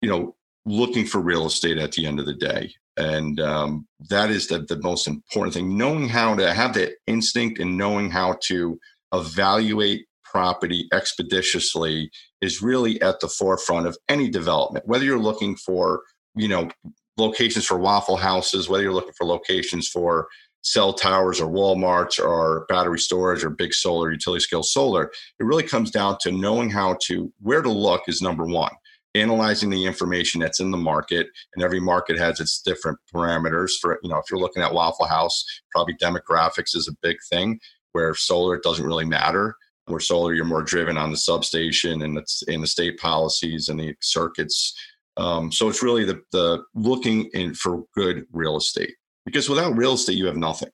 you 0.03 0.09
know 0.11 0.37
looking 0.67 1.07
for 1.07 1.21
real 1.21 1.47
estate 1.47 1.79
at 1.79 1.93
the 1.93 2.07
end 2.07 2.21
of 2.21 2.27
the 2.27 2.35
day 2.35 2.75
and 2.97 3.41
um, 3.41 3.87
that 4.09 4.31
is 4.31 4.49
the, 4.49 4.59
the 4.61 4.81
most 4.83 5.07
important 5.07 5.55
thing 5.55 5.77
knowing 5.77 6.09
how 6.09 6.35
to 6.35 6.53
have 6.53 6.75
that 6.75 6.93
instinct 7.07 7.59
and 7.59 7.77
knowing 7.77 8.11
how 8.11 8.37
to 8.43 8.79
evaluate 9.13 10.07
property 10.25 10.89
expeditiously 10.93 12.11
is 12.41 12.63
really 12.63 13.01
at 13.03 13.21
the 13.21 13.29
forefront 13.29 13.87
of 13.87 13.99
any 14.09 14.29
development 14.29 14.87
whether 14.87 15.05
you're 15.05 15.19
looking 15.19 15.57
for 15.57 16.03
you 16.37 16.47
know 16.47 16.69
locations 17.17 17.67
for 17.67 17.79
waffle 17.79 18.17
houses 18.17 18.69
whether 18.69 18.85
you're 18.85 18.93
looking 18.93 19.13
for 19.19 19.27
locations 19.27 19.89
for 19.89 20.29
cell 20.63 20.93
towers 20.93 21.41
or 21.41 21.51
Walmarts 21.51 22.19
or 22.23 22.67
battery 22.69 22.99
storage 22.99 23.45
or 23.45 23.51
big 23.51 23.73
solar, 23.73 24.13
utility 24.13 24.41
scale 24.41 24.63
solar. 24.63 25.05
It 25.39 25.45
really 25.45 25.63
comes 25.63 25.91
down 25.91 26.19
to 26.23 26.33
knowing 26.33 26.71
how 26.71 26.99
to, 27.07 27.33
where 27.41 27.63
to 27.63 27.71
look 27.71 28.03
is 28.09 28.21
number 28.21 28.45
one. 28.45 28.73
Analyzing 29.17 29.71
the 29.71 29.87
information 29.87 30.41
that's 30.41 30.61
in 30.61 30.71
the 30.71 30.77
market, 30.77 31.27
and 31.55 31.65
every 31.65 31.81
market 31.81 32.17
has 32.17 32.39
its 32.39 32.63
different 32.63 32.97
parameters. 33.13 33.73
For 33.81 33.99
you 34.05 34.09
know, 34.09 34.19
if 34.19 34.27
you're 34.31 34.39
looking 34.39 34.63
at 34.63 34.73
Waffle 34.73 35.07
House, 35.07 35.45
probably 35.73 35.95
demographics 35.95 36.77
is 36.77 36.89
a 36.89 36.97
big 37.03 37.17
thing. 37.29 37.59
Where 37.93 38.15
solar 38.15 38.55
it 38.55 38.63
doesn't 38.63 38.87
really 38.87 39.05
matter. 39.05 39.57
Where 39.87 39.99
solar 39.99 40.33
you're 40.33 40.45
more 40.45 40.63
driven 40.63 40.97
on 40.97 41.11
the 41.11 41.17
substation 41.17 42.03
and 42.03 42.17
it's 42.19 42.43
in 42.43 42.61
the 42.61 42.69
state 42.69 42.99
policies 43.01 43.69
and 43.69 43.81
the 43.81 43.97
circuits. 44.01 44.79
Um, 45.17 45.51
so 45.51 45.69
it's 45.69 45.83
really 45.83 46.05
the 46.05 46.23
the 46.31 46.63
looking 46.77 47.29
in 47.33 47.55
for 47.55 47.83
good 47.97 48.27
real 48.33 48.57
estate 48.57 48.95
because 49.27 49.49
without 49.49 49.77
real 49.77 49.95
estate, 49.95 50.19
you 50.19 50.27
have 50.27 50.37
nothing. 50.37 50.71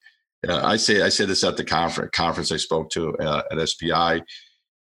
Uh, 0.46 0.60
I 0.62 0.76
say 0.76 1.02
I 1.02 1.08
say 1.08 1.24
this 1.24 1.42
at 1.42 1.56
the 1.56 1.64
conference 1.64 2.10
conference 2.12 2.52
I 2.52 2.58
spoke 2.58 2.90
to 2.90 3.16
uh, 3.16 3.42
at 3.50 3.68
SPI 3.68 4.22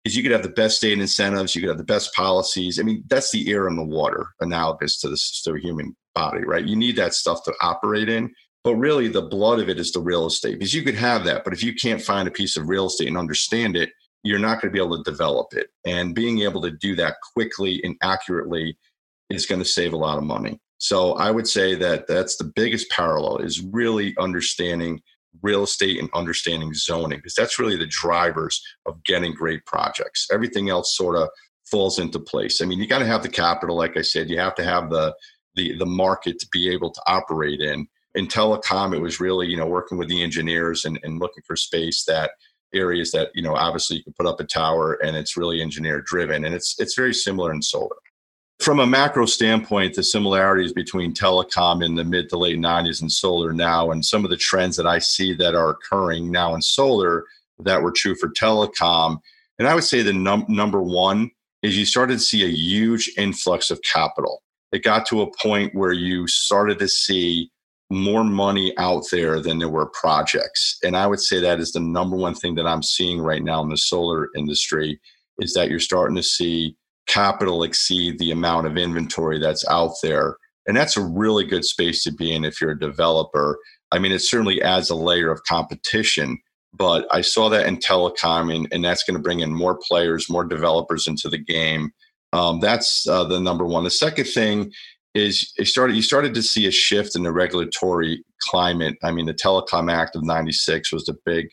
is 0.04 0.16
you 0.16 0.24
could 0.24 0.32
have 0.32 0.44
the 0.44 0.50
best 0.50 0.78
state 0.78 1.00
incentives, 1.00 1.56
you 1.56 1.62
could 1.62 1.70
have 1.70 1.78
the 1.78 1.84
best 1.84 2.14
policies. 2.14 2.80
I 2.80 2.84
mean, 2.84 3.04
that's 3.08 3.32
the 3.32 3.52
air 3.52 3.68
and 3.68 3.78
the 3.78 3.84
water 3.84 4.28
analogous 4.40 5.00
to 5.02 5.10
the, 5.10 5.18
to 5.44 5.54
the 5.54 5.60
human 5.60 5.96
body, 6.16 6.44
right? 6.44 6.66
You 6.66 6.76
need 6.76 6.96
that 6.96 7.14
stuff 7.14 7.44
to 7.44 7.54
operate 7.62 8.10
in. 8.10 8.34
But 8.64 8.76
really, 8.76 9.08
the 9.08 9.24
blood 9.24 9.60
of 9.60 9.70
it 9.70 9.80
is 9.80 9.92
the 9.92 10.00
real 10.00 10.28
estate 10.28 10.60
because 10.60 10.74
you 10.74 10.84
could 10.84 10.96
have 10.96 11.24
that. 11.26 11.44
But 11.44 11.54
if 11.54 11.64
you 11.64 11.74
can't 11.74 12.02
find 12.02 12.28
a 12.28 12.32
piece 12.32 12.58
of 12.58 12.70
real 12.70 12.88
estate 12.88 13.08
and 13.08 13.18
understand 13.18 13.76
it, 13.76 13.90
you're 14.24 14.40
not 14.40 14.62
going 14.62 14.72
to 14.72 14.78
be 14.78 14.84
able 14.84 15.04
to 15.04 15.10
develop 15.10 15.54
it. 15.54 15.70
And 15.84 16.14
being 16.14 16.42
able 16.42 16.62
to 16.62 16.72
do 16.72 16.96
that 16.96 17.16
quickly 17.34 17.82
and 17.84 17.96
accurately 18.04 18.78
is 19.32 19.48
going 19.48 19.62
to 19.62 19.68
save 19.68 19.94
a 19.94 19.98
lot 19.98 20.20
of 20.20 20.24
money. 20.24 20.60
So 20.78 21.14
I 21.14 21.32
would 21.32 21.48
say 21.48 21.76
that 21.76 22.08
that's 22.08 22.38
the 22.38 22.52
biggest 22.56 22.90
parallel 22.90 23.38
is 23.38 23.62
really 23.62 24.16
understanding 24.20 25.02
real 25.42 25.64
estate 25.64 26.00
and 26.00 26.10
understanding 26.14 26.74
zoning 26.74 27.20
because 27.20 27.36
that's 27.36 27.60
really 27.60 27.78
the 27.78 27.88
drivers 27.88 28.62
of 28.86 29.04
getting 29.04 29.34
great 29.34 29.66
projects. 29.66 30.28
Everything 30.32 30.70
else 30.70 30.96
sort 30.96 31.16
of 31.16 31.30
falls 31.70 32.00
into 32.00 32.20
place. 32.20 32.62
I 32.62 32.66
mean, 32.66 32.80
you 32.80 32.88
got 32.88 33.00
to 33.00 33.06
have 33.06 33.24
the 33.24 33.30
capital, 33.30 33.78
like 33.78 33.98
I 33.98 34.02
said, 34.02 34.30
you 34.30 34.40
have 34.40 34.56
to 34.56 34.64
have 34.64 34.90
the 34.90 35.16
the 35.56 35.78
the 35.78 35.86
market 35.86 36.40
to 36.40 36.48
be 36.52 36.70
able 36.70 36.92
to 36.92 37.02
operate 37.08 37.60
in. 37.62 37.88
In 38.14 38.28
telecom, 38.28 38.94
it 38.94 39.02
was 39.02 39.20
really 39.20 39.48
you 39.48 39.58
know 39.58 39.68
working 39.68 39.98
with 39.98 40.10
the 40.10 40.22
engineers 40.22 40.86
and, 40.86 41.00
and 41.04 41.20
looking 41.20 41.44
for 41.46 41.56
space 41.56 42.04
that 42.06 42.32
areas 42.74 43.12
that 43.12 43.30
you 43.34 43.42
know 43.42 43.56
obviously 43.56 43.98
you 43.98 44.04
can 44.04 44.14
put 44.14 44.26
up 44.26 44.40
a 44.40 44.46
tower 44.46 44.94
and 45.04 45.16
it's 45.16 45.38
really 45.38 45.62
engineer 45.62 46.02
driven 46.02 46.46
and 46.46 46.56
it's 46.56 46.76
it's 46.80 46.96
very 46.96 47.14
similar 47.14 47.52
in 47.52 47.62
solar 47.62 47.98
from 48.62 48.80
a 48.80 48.86
macro 48.86 49.26
standpoint, 49.26 49.96
the 49.96 50.04
similarities 50.04 50.72
between 50.72 51.14
telecom 51.14 51.84
in 51.84 51.96
the 51.96 52.04
mid 52.04 52.30
to 52.30 52.38
late 52.38 52.60
90s 52.60 53.02
and 53.02 53.12
solar 53.12 53.54
now, 53.54 53.92
and 53.92 54.06
some 54.06 54.24
of 54.24 54.30
the 54.30 54.38
trends 54.38 54.78
that 54.78 54.86
I 54.86 55.00
see 55.00 55.34
that 55.34 55.56
are 55.56 55.70
occurring 55.70 56.32
now 56.32 56.54
in 56.54 56.62
solar 56.62 57.26
that 57.60 57.82
were 57.82 57.92
true 57.92 58.16
for 58.16 58.30
telecom. 58.30 59.20
And 59.58 59.68
I 59.68 59.74
would 59.74 59.84
say 59.84 60.02
the 60.02 60.14
num- 60.14 60.46
number 60.48 60.82
one 60.82 61.32
is 61.64 61.78
you 61.78 61.86
started 61.86 62.14
to 62.14 62.20
see 62.20 62.46
a 62.46 62.50
huge 62.50 63.12
influx 63.18 63.72
of 63.72 63.82
capital. 63.82 64.44
It 64.72 64.84
got 64.84 65.06
to 65.08 65.22
a 65.22 65.32
point 65.42 65.76
where 65.76 65.92
you 65.92 66.28
started 66.28 66.80
to 66.80 66.88
see 66.88 67.50
more 67.90 68.24
money 68.24 68.74
out 68.78 69.04
there 69.12 69.42
than 69.42 69.60
there 69.60 69.70
were 69.70 69.88
projects. 69.88 70.78
And 70.84 70.96
I 70.96 71.08
would 71.08 71.20
say 71.20 71.42
that 71.42 71.60
is 71.60 71.74
the 71.74 71.82
number 71.82 72.16
one 72.16 72.36
thing 72.36 72.56
that 72.56 72.68
I'm 72.68 72.84
seeing 72.84 73.20
right 73.20 73.44
now 73.44 73.62
in 73.64 73.70
the 73.70 73.78
solar 73.78 74.30
industry 74.36 75.00
is 75.40 75.54
that 75.54 75.70
you're 75.70 75.80
starting 75.80 76.16
to 76.16 76.24
see 76.24 76.76
capital 77.08 77.64
exceed 77.64 78.20
the 78.20 78.32
amount 78.32 78.68
of 78.68 78.78
inventory 78.78 79.40
that's 79.40 79.68
out 79.68 79.94
there. 80.02 80.38
And 80.68 80.78
that's 80.78 80.98
a 80.98 81.04
really 81.04 81.46
good 81.46 81.66
space 81.66 82.04
to 82.04 82.12
be 82.12 82.34
in 82.34 82.46
if 82.46 82.62
you're 82.62 82.72
a 82.72 82.80
developer. 82.80 83.58
I 83.92 84.00
mean, 84.00 84.12
it 84.12 84.20
certainly 84.20 84.62
adds 84.62 84.90
a 84.90 84.96
layer 84.96 85.32
of 85.32 85.44
competition, 85.44 86.38
but 86.74 87.08
I 87.12 87.22
saw 87.22 87.50
that 87.50 87.66
in 87.66 87.78
telecom, 87.78 88.56
and, 88.56 88.68
and 88.72 88.86
that's 88.86 89.04
going 89.04 89.18
to 89.18 89.24
bring 89.24 89.40
in 89.40 89.54
more 89.54 89.78
players, 89.88 90.30
more 90.30 90.46
developers 90.46 91.08
into 91.08 91.30
the 91.30 91.38
game. 91.38 91.92
Um, 92.32 92.60
that's 92.60 93.08
uh, 93.08 93.24
the 93.26 93.40
number 93.40 93.66
one. 93.66 93.84
The 93.84 93.90
second 93.90 94.26
thing 94.26 94.72
is 95.14 95.52
it 95.58 95.68
started, 95.68 95.96
you 95.96 96.02
started 96.02 96.34
to 96.36 96.44
see 96.44 96.68
a 96.68 96.72
shift 96.72 97.16
in 97.16 97.24
the 97.24 97.34
regulatory 97.34 98.24
climate. 98.50 98.96
I 99.04 99.12
mean, 99.12 99.26
the 99.26 99.34
Telecom 99.34 99.92
Act 99.92 100.16
of 100.16 100.24
96 100.24 100.94
was 100.94 101.04
the 101.04 101.18
big 101.26 101.50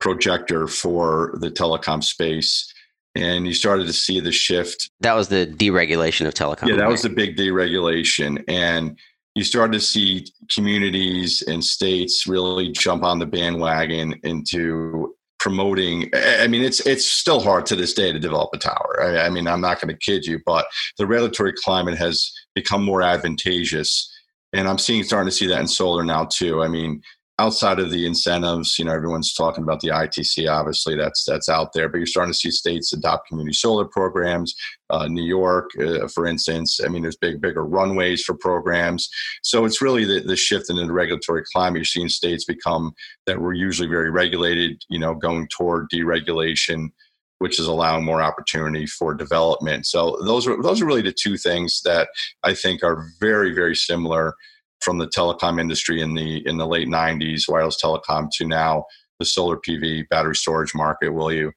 projector 0.00 0.66
for 0.66 1.34
the 1.40 1.50
telecom 1.50 2.02
space 2.02 2.71
and 3.14 3.46
you 3.46 3.54
started 3.54 3.86
to 3.86 3.92
see 3.92 4.20
the 4.20 4.32
shift. 4.32 4.90
That 5.00 5.14
was 5.14 5.28
the 5.28 5.46
deregulation 5.46 6.26
of 6.26 6.34
telecom. 6.34 6.68
Yeah, 6.68 6.76
that 6.76 6.88
was 6.88 7.02
the 7.02 7.10
big 7.10 7.36
deregulation. 7.36 8.42
And 8.48 8.98
you 9.34 9.44
started 9.44 9.72
to 9.72 9.80
see 9.80 10.26
communities 10.54 11.42
and 11.42 11.64
states 11.64 12.26
really 12.26 12.70
jump 12.72 13.02
on 13.02 13.18
the 13.18 13.26
bandwagon 13.26 14.14
into 14.22 15.14
promoting 15.38 16.08
i 16.14 16.46
mean 16.46 16.62
it's 16.62 16.86
it's 16.86 17.04
still 17.04 17.40
hard 17.40 17.66
to 17.66 17.74
this 17.74 17.94
day 17.94 18.12
to 18.12 18.20
develop 18.20 18.50
a 18.54 18.58
tower 18.58 19.02
i, 19.02 19.26
I 19.26 19.28
mean 19.28 19.48
i'm 19.48 19.60
not 19.60 19.80
going 19.80 19.92
to 19.92 19.98
kid 19.98 20.24
you 20.24 20.40
but 20.46 20.66
the 20.98 21.06
regulatory 21.06 21.52
climate 21.52 21.98
has 21.98 22.32
become 22.54 22.84
more 22.84 23.02
advantageous 23.02 24.08
and 24.52 24.68
i'm 24.68 24.78
seeing 24.78 25.02
starting 25.02 25.28
to 25.28 25.34
see 25.34 25.48
that 25.48 25.58
in 25.58 25.66
solar 25.66 26.04
now 26.04 26.26
too 26.26 26.62
i 26.62 26.68
mean 26.68 27.02
outside 27.38 27.78
of 27.78 27.90
the 27.90 28.06
incentives, 28.06 28.78
you 28.78 28.84
know, 28.84 28.92
everyone's 28.92 29.32
talking 29.32 29.64
about 29.64 29.80
the 29.80 29.88
ITC. 29.88 30.50
Obviously, 30.50 30.96
that's 30.96 31.24
that's 31.24 31.48
out 31.48 31.72
there, 31.72 31.88
but 31.88 31.98
you're 31.98 32.06
starting 32.06 32.32
to 32.32 32.38
see 32.38 32.50
states 32.50 32.92
adopt 32.92 33.28
community 33.28 33.54
solar 33.54 33.84
programs. 33.84 34.54
Uh, 34.90 35.08
New 35.08 35.24
York, 35.24 35.70
uh, 35.80 36.06
for 36.08 36.26
instance, 36.26 36.80
I 36.84 36.88
mean, 36.88 37.02
there's 37.02 37.16
big, 37.16 37.40
bigger 37.40 37.64
runways 37.64 38.22
for 38.22 38.34
programs. 38.34 39.08
So 39.42 39.64
it's 39.64 39.80
really 39.80 40.04
the, 40.04 40.20
the 40.20 40.36
shift 40.36 40.68
in 40.68 40.76
the 40.76 40.92
regulatory 40.92 41.42
climate. 41.52 41.78
You're 41.78 41.84
seeing 41.86 42.08
states 42.10 42.44
become 42.44 42.92
that 43.26 43.40
were 43.40 43.54
usually 43.54 43.88
very 43.88 44.10
regulated, 44.10 44.82
you 44.88 44.98
know, 44.98 45.14
going 45.14 45.48
toward 45.48 45.88
deregulation 45.92 46.90
which 47.38 47.58
is 47.58 47.66
allowing 47.66 48.04
more 48.04 48.22
opportunity 48.22 48.86
for 48.86 49.14
development. 49.14 49.84
So 49.84 50.16
those 50.24 50.46
are 50.46 50.62
those 50.62 50.80
are 50.80 50.86
really 50.86 51.02
the 51.02 51.12
two 51.12 51.36
things 51.36 51.80
that 51.84 52.08
I 52.44 52.54
think 52.54 52.84
are 52.84 53.04
very 53.18 53.52
very 53.52 53.74
similar 53.74 54.36
from 54.82 54.98
the 54.98 55.08
telecom 55.08 55.60
industry 55.60 56.00
in 56.00 56.14
the 56.14 56.46
in 56.46 56.58
the 56.58 56.66
late 56.66 56.88
90s 56.88 57.48
wireless 57.48 57.78
telecom 57.82 58.28
to 58.32 58.46
now 58.46 58.84
the 59.18 59.24
solar 59.24 59.56
pv 59.56 60.08
battery 60.08 60.34
storage 60.34 60.74
market 60.74 61.10
will 61.10 61.32
you 61.32 61.52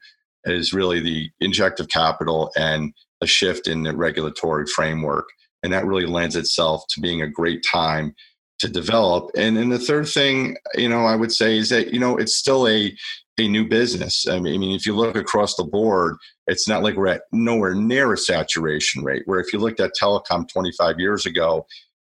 is 0.46 0.74
really 0.74 1.00
the 1.00 1.30
injective 1.40 1.88
capital 1.88 2.52
and 2.56 2.94
a 3.22 3.28
shift 3.28 3.68
in 3.68 3.84
the 3.84 3.96
regulatory 3.96 4.66
framework. 4.68 5.28
And 5.64 5.74
that 5.74 5.86
really 5.86 6.06
lends 6.06 6.36
itself 6.36 6.84
to 6.90 7.02
being 7.02 7.22
a 7.22 7.28
great 7.28 7.66
time 7.70 8.14
to 8.60 8.70
develop. 8.70 9.32
And 9.36 9.58
then 9.58 9.70
the 9.70 9.80
third 9.80 10.08
thing 10.08 10.56
you 10.76 10.88
know 10.88 11.06
i 11.06 11.16
would 11.16 11.32
say 11.32 11.58
is 11.58 11.70
that 11.70 11.94
you 11.94 12.00
know 12.00 12.18
it's 12.18 12.36
still 12.36 12.68
a 12.68 12.96
a 13.38 13.50
new 13.50 13.68
business. 13.68 14.26
I 14.30 14.40
mean, 14.40 14.56
I 14.56 14.58
mean 14.58 14.76
if 14.76 14.86
you 14.86 14.96
look 14.96 15.18
across 15.18 15.56
the 15.56 15.66
board 15.66 16.16
it's 16.48 16.68
not 16.68 16.84
like 16.84 16.96
we're 16.96 17.08
at 17.08 17.24
nowhere 17.34 17.76
near 17.76 18.14
a 18.14 18.18
saturation 18.18 19.04
rate 19.04 19.24
where 19.26 19.42
if 19.42 19.52
you 19.52 19.60
looked 19.60 19.82
at 19.82 19.92
telecom 20.02 20.48
25 20.48 21.00
years 21.00 21.26
ago 21.26 21.66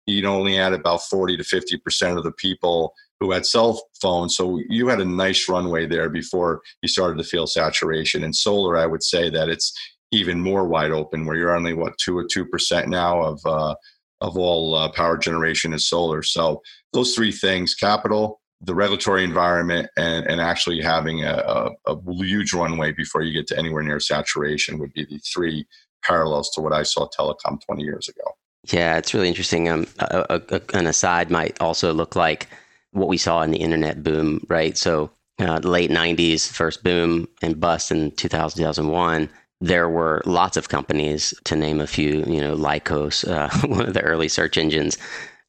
you'd 0.09 0.25
only 0.25 0.55
had 0.55 0.73
about 0.73 1.03
40 1.03 1.37
to 1.37 1.43
50% 1.43 2.17
of 2.17 2.23
the 2.23 2.31
people 2.31 2.93
who 3.19 3.31
had 3.31 3.45
cell 3.45 3.81
phones. 4.01 4.35
So 4.35 4.59
you 4.69 4.87
had 4.87 5.01
a 5.01 5.05
nice 5.05 5.49
runway 5.49 5.85
there 5.85 6.09
before 6.09 6.61
you 6.81 6.87
started 6.87 7.17
to 7.17 7.23
feel 7.23 7.47
saturation. 7.47 8.23
And 8.23 8.35
solar, 8.35 8.77
I 8.77 8.85
would 8.85 9.03
say 9.03 9.29
that 9.29 9.49
it's 9.49 9.73
even 10.11 10.41
more 10.41 10.67
wide 10.67 10.91
open, 10.91 11.25
where 11.25 11.35
you're 11.35 11.55
only 11.55 11.73
what 11.73 11.97
two 11.97 12.17
or 12.17 12.25
two 12.25 12.45
percent 12.45 12.87
now 12.87 13.21
of 13.21 13.39
uh, 13.45 13.75
of 14.21 14.37
all 14.37 14.75
uh, 14.75 14.91
power 14.91 15.17
generation 15.17 15.73
is 15.73 15.87
solar. 15.87 16.23
So 16.23 16.61
those 16.93 17.13
three 17.13 17.31
things: 17.31 17.75
capital, 17.75 18.41
the 18.61 18.73
regulatory 18.73 19.23
environment, 19.23 19.89
and 19.97 20.25
and 20.25 20.41
actually 20.41 20.81
having 20.81 21.23
a, 21.23 21.71
a, 21.85 21.93
a 21.93 22.13
huge 22.23 22.53
runway 22.53 22.91
before 22.91 23.21
you 23.21 23.33
get 23.33 23.47
to 23.47 23.57
anywhere 23.57 23.83
near 23.83 23.99
saturation 23.99 24.79
would 24.79 24.93
be 24.93 25.05
the 25.05 25.19
three 25.19 25.67
parallels 26.03 26.49
to 26.51 26.61
what 26.61 26.73
I 26.73 26.83
saw 26.83 27.07
telecom 27.09 27.59
20 27.65 27.83
years 27.83 28.07
ago. 28.07 28.23
Yeah, 28.71 28.97
it's 28.97 29.13
really 29.13 29.27
interesting. 29.29 29.69
Um, 29.69 29.87
a, 29.99 30.41
a, 30.49 30.61
an 30.77 30.87
aside 30.87 31.31
might 31.31 31.59
also 31.61 31.93
look 31.93 32.15
like 32.15 32.47
what 32.91 33.07
we 33.07 33.17
saw 33.17 33.41
in 33.41 33.51
the 33.51 33.59
internet 33.59 34.03
boom, 34.03 34.45
right? 34.49 34.77
So, 34.77 35.11
uh, 35.39 35.59
late 35.63 35.89
90s, 35.89 36.51
first 36.51 36.83
boom 36.83 37.27
and 37.41 37.59
bust 37.59 37.91
in 37.91 38.11
2000, 38.11 38.57
2001. 38.57 39.29
There 39.61 39.89
were 39.89 40.21
lots 40.25 40.57
of 40.57 40.69
companies, 40.69 41.33
to 41.45 41.55
name 41.55 41.79
a 41.79 41.87
few, 41.87 42.23
you 42.25 42.41
know, 42.41 42.55
Lycos, 42.55 43.27
uh, 43.27 43.49
one 43.67 43.87
of 43.87 43.93
the 43.93 44.01
early 44.01 44.27
search 44.27 44.57
engines. 44.57 44.97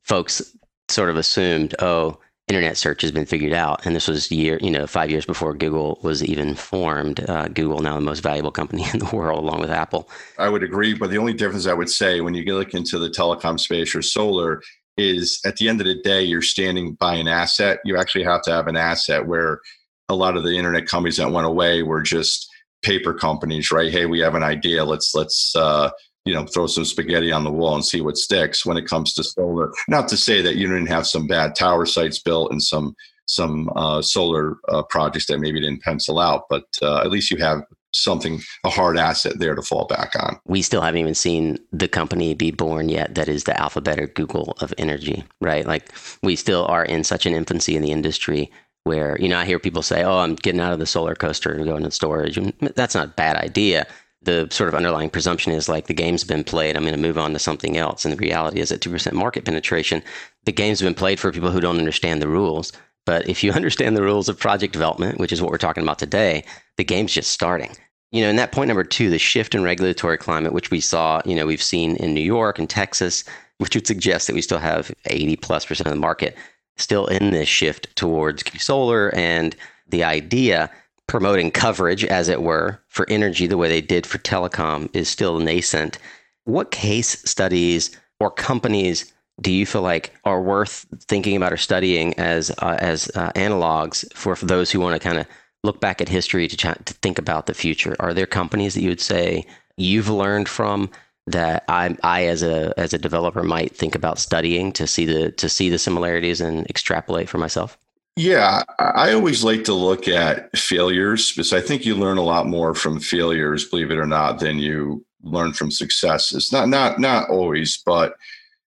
Folks 0.04 0.56
sort 0.88 1.10
of 1.10 1.16
assumed, 1.16 1.74
oh, 1.80 2.18
internet 2.50 2.76
search 2.76 3.02
has 3.02 3.12
been 3.12 3.26
figured 3.26 3.52
out. 3.52 3.86
And 3.86 3.94
this 3.94 4.08
was 4.08 4.30
year, 4.30 4.58
you 4.60 4.72
know, 4.72 4.84
five 4.84 5.08
years 5.08 5.24
before 5.24 5.54
Google 5.54 6.00
was 6.02 6.24
even 6.24 6.56
formed. 6.56 7.20
Uh, 7.30 7.46
Google 7.46 7.78
now 7.78 7.94
the 7.94 8.00
most 8.00 8.24
valuable 8.24 8.50
company 8.50 8.84
in 8.92 8.98
the 8.98 9.16
world, 9.16 9.44
along 9.44 9.60
with 9.60 9.70
Apple. 9.70 10.10
I 10.36 10.48
would 10.48 10.64
agree, 10.64 10.94
but 10.94 11.10
the 11.10 11.18
only 11.18 11.32
difference 11.32 11.68
I 11.68 11.74
would 11.74 11.88
say 11.88 12.20
when 12.20 12.34
you 12.34 12.44
look 12.52 12.74
into 12.74 12.98
the 12.98 13.08
telecom 13.08 13.60
space 13.60 13.94
or 13.94 14.02
solar 14.02 14.62
is 14.96 15.40
at 15.46 15.56
the 15.56 15.68
end 15.68 15.80
of 15.80 15.86
the 15.86 16.02
day, 16.02 16.22
you're 16.22 16.42
standing 16.42 16.94
by 16.94 17.14
an 17.14 17.28
asset. 17.28 17.78
You 17.84 17.96
actually 17.96 18.24
have 18.24 18.42
to 18.42 18.50
have 18.50 18.66
an 18.66 18.76
asset 18.76 19.26
where 19.26 19.60
a 20.08 20.14
lot 20.14 20.36
of 20.36 20.42
the 20.42 20.58
internet 20.58 20.86
companies 20.86 21.18
that 21.18 21.30
went 21.30 21.46
away 21.46 21.84
were 21.84 22.02
just 22.02 22.48
paper 22.82 23.14
companies, 23.14 23.70
right? 23.70 23.92
Hey, 23.92 24.06
we 24.06 24.18
have 24.20 24.34
an 24.34 24.42
idea. 24.42 24.84
Let's 24.84 25.14
let's 25.14 25.54
uh, 25.54 25.90
you 26.24 26.34
know 26.34 26.46
throw 26.46 26.66
some 26.66 26.84
spaghetti 26.84 27.32
on 27.32 27.44
the 27.44 27.52
wall 27.52 27.74
and 27.74 27.84
see 27.84 28.00
what 28.00 28.16
sticks 28.16 28.66
when 28.66 28.76
it 28.76 28.86
comes 28.86 29.14
to 29.14 29.24
solar. 29.24 29.72
Not 29.88 30.08
to 30.08 30.16
say 30.16 30.42
that 30.42 30.56
you 30.56 30.66
didn't 30.68 30.86
have 30.86 31.06
some 31.06 31.26
bad 31.26 31.54
tower 31.54 31.86
sites 31.86 32.18
built 32.18 32.50
and 32.50 32.62
some 32.62 32.94
some 33.26 33.70
uh, 33.76 34.02
solar 34.02 34.56
uh, 34.68 34.82
projects 34.82 35.26
that 35.26 35.38
maybe 35.38 35.60
didn't 35.60 35.82
pencil 35.82 36.18
out 36.18 36.44
but 36.50 36.64
uh, 36.82 36.98
at 36.98 37.10
least 37.10 37.30
you 37.30 37.36
have 37.36 37.62
something 37.92 38.40
a 38.64 38.70
hard 38.70 38.96
asset 38.96 39.38
there 39.38 39.54
to 39.54 39.62
fall 39.62 39.84
back 39.86 40.12
on. 40.16 40.38
We 40.46 40.62
still 40.62 40.80
haven't 40.80 41.00
even 41.00 41.14
seen 41.14 41.58
the 41.72 41.88
company 41.88 42.34
be 42.34 42.50
born 42.50 42.88
yet 42.88 43.14
that 43.14 43.28
is 43.28 43.44
the 43.44 43.58
alphabet 43.60 43.98
or 43.98 44.06
google 44.08 44.56
of 44.60 44.74
energy 44.78 45.24
right? 45.40 45.66
Like 45.66 45.90
we 46.22 46.36
still 46.36 46.66
are 46.66 46.84
in 46.84 47.04
such 47.04 47.26
an 47.26 47.34
infancy 47.34 47.76
in 47.76 47.82
the 47.82 47.92
industry 47.92 48.50
where 48.84 49.18
you 49.20 49.28
know 49.28 49.38
i 49.38 49.44
hear 49.44 49.58
people 49.58 49.82
say 49.82 50.02
oh 50.02 50.20
i'm 50.20 50.34
getting 50.34 50.58
out 50.58 50.72
of 50.72 50.78
the 50.78 50.86
solar 50.86 51.14
coaster 51.14 51.52
and 51.52 51.66
going 51.66 51.82
to 51.82 51.90
storage. 51.90 52.36
And 52.36 52.52
that's 52.74 52.94
not 52.94 53.08
a 53.08 53.12
bad 53.12 53.36
idea 53.36 53.86
the 54.22 54.48
sort 54.50 54.68
of 54.68 54.74
underlying 54.74 55.10
presumption 55.10 55.52
is 55.52 55.68
like 55.68 55.86
the 55.86 55.94
game's 55.94 56.24
been 56.24 56.44
played. 56.44 56.76
I'm 56.76 56.82
going 56.82 56.94
to 56.94 57.00
move 57.00 57.18
on 57.18 57.32
to 57.32 57.38
something 57.38 57.76
else. 57.76 58.04
And 58.04 58.12
the 58.12 58.18
reality 58.18 58.60
is 58.60 58.70
at 58.70 58.80
2% 58.80 59.12
market 59.12 59.44
penetration, 59.44 60.02
the 60.44 60.52
game's 60.52 60.82
been 60.82 60.94
played 60.94 61.18
for 61.18 61.32
people 61.32 61.50
who 61.50 61.60
don't 61.60 61.78
understand 61.78 62.20
the 62.20 62.28
rules. 62.28 62.72
But 63.06 63.28
if 63.28 63.42
you 63.42 63.52
understand 63.52 63.96
the 63.96 64.02
rules 64.02 64.28
of 64.28 64.38
project 64.38 64.72
development, 64.72 65.18
which 65.18 65.32
is 65.32 65.40
what 65.40 65.50
we're 65.50 65.58
talking 65.58 65.82
about 65.82 65.98
today, 65.98 66.44
the 66.76 66.84
game's 66.84 67.14
just 67.14 67.30
starting. 67.30 67.74
You 68.12 68.22
know, 68.22 68.30
and 68.30 68.38
that 68.38 68.52
point 68.52 68.68
number 68.68 68.84
two, 68.84 69.08
the 69.08 69.18
shift 69.18 69.54
in 69.54 69.62
regulatory 69.62 70.18
climate, 70.18 70.52
which 70.52 70.70
we 70.70 70.80
saw, 70.80 71.22
you 71.24 71.36
know, 71.36 71.46
we've 71.46 71.62
seen 71.62 71.96
in 71.96 72.12
New 72.12 72.20
York 72.20 72.58
and 72.58 72.68
Texas, 72.68 73.24
which 73.58 73.74
would 73.74 73.86
suggest 73.86 74.26
that 74.26 74.34
we 74.34 74.42
still 74.42 74.58
have 74.58 74.92
80 75.06 75.36
plus 75.36 75.64
percent 75.64 75.86
of 75.86 75.92
the 75.92 76.00
market 76.00 76.36
still 76.76 77.06
in 77.06 77.30
this 77.30 77.48
shift 77.48 77.94
towards 77.94 78.42
solar 78.60 79.14
and 79.14 79.54
the 79.88 80.02
idea 80.02 80.70
promoting 81.10 81.50
coverage, 81.50 82.04
as 82.04 82.28
it 82.28 82.40
were, 82.40 82.80
for 82.86 83.04
energy 83.10 83.48
the 83.48 83.56
way 83.56 83.68
they 83.68 83.80
did 83.80 84.06
for 84.06 84.18
telecom 84.18 84.88
is 84.94 85.08
still 85.08 85.40
nascent. 85.40 85.98
What 86.44 86.70
case 86.70 87.20
studies 87.28 87.90
or 88.20 88.30
companies 88.30 89.12
do 89.40 89.50
you 89.50 89.66
feel 89.66 89.82
like 89.82 90.14
are 90.24 90.40
worth 90.40 90.86
thinking 91.08 91.34
about 91.36 91.52
or 91.52 91.56
studying 91.56 92.16
as 92.16 92.52
uh, 92.58 92.76
as 92.78 93.10
uh, 93.16 93.32
analogs 93.32 94.04
for, 94.14 94.36
for 94.36 94.46
those 94.46 94.70
who 94.70 94.78
want 94.78 94.94
to 94.94 95.08
kind 95.08 95.18
of 95.18 95.26
look 95.64 95.80
back 95.80 96.00
at 96.00 96.08
history 96.08 96.46
to 96.46 96.56
to 96.56 96.94
think 97.02 97.18
about 97.18 97.46
the 97.46 97.54
future? 97.54 97.96
Are 97.98 98.14
there 98.14 98.26
companies 98.26 98.74
that 98.74 98.82
you 98.82 98.90
would 98.90 99.00
say 99.00 99.44
you've 99.76 100.08
learned 100.08 100.48
from 100.48 100.90
that 101.26 101.64
I, 101.66 101.96
I 102.04 102.26
as 102.26 102.44
a 102.44 102.72
as 102.76 102.94
a 102.94 102.98
developer 102.98 103.42
might 103.42 103.74
think 103.74 103.96
about 103.96 104.20
studying 104.20 104.70
to 104.74 104.86
see 104.86 105.06
the 105.06 105.32
to 105.32 105.48
see 105.48 105.70
the 105.70 105.78
similarities 105.78 106.40
and 106.40 106.70
extrapolate 106.70 107.28
for 107.28 107.38
myself? 107.38 107.76
Yeah, 108.20 108.64
I 108.78 109.14
always 109.14 109.42
like 109.42 109.64
to 109.64 109.72
look 109.72 110.06
at 110.06 110.54
failures 110.54 111.32
because 111.32 111.54
I 111.54 111.62
think 111.62 111.86
you 111.86 111.94
learn 111.94 112.18
a 112.18 112.22
lot 112.22 112.46
more 112.46 112.74
from 112.74 113.00
failures, 113.00 113.64
believe 113.64 113.90
it 113.90 113.96
or 113.96 114.04
not, 114.04 114.40
than 114.40 114.58
you 114.58 115.06
learn 115.22 115.54
from 115.54 115.70
success. 115.70 116.34
It's 116.34 116.52
not 116.52 116.68
not 116.68 117.00
not 117.00 117.30
always, 117.30 117.82
but 117.86 118.12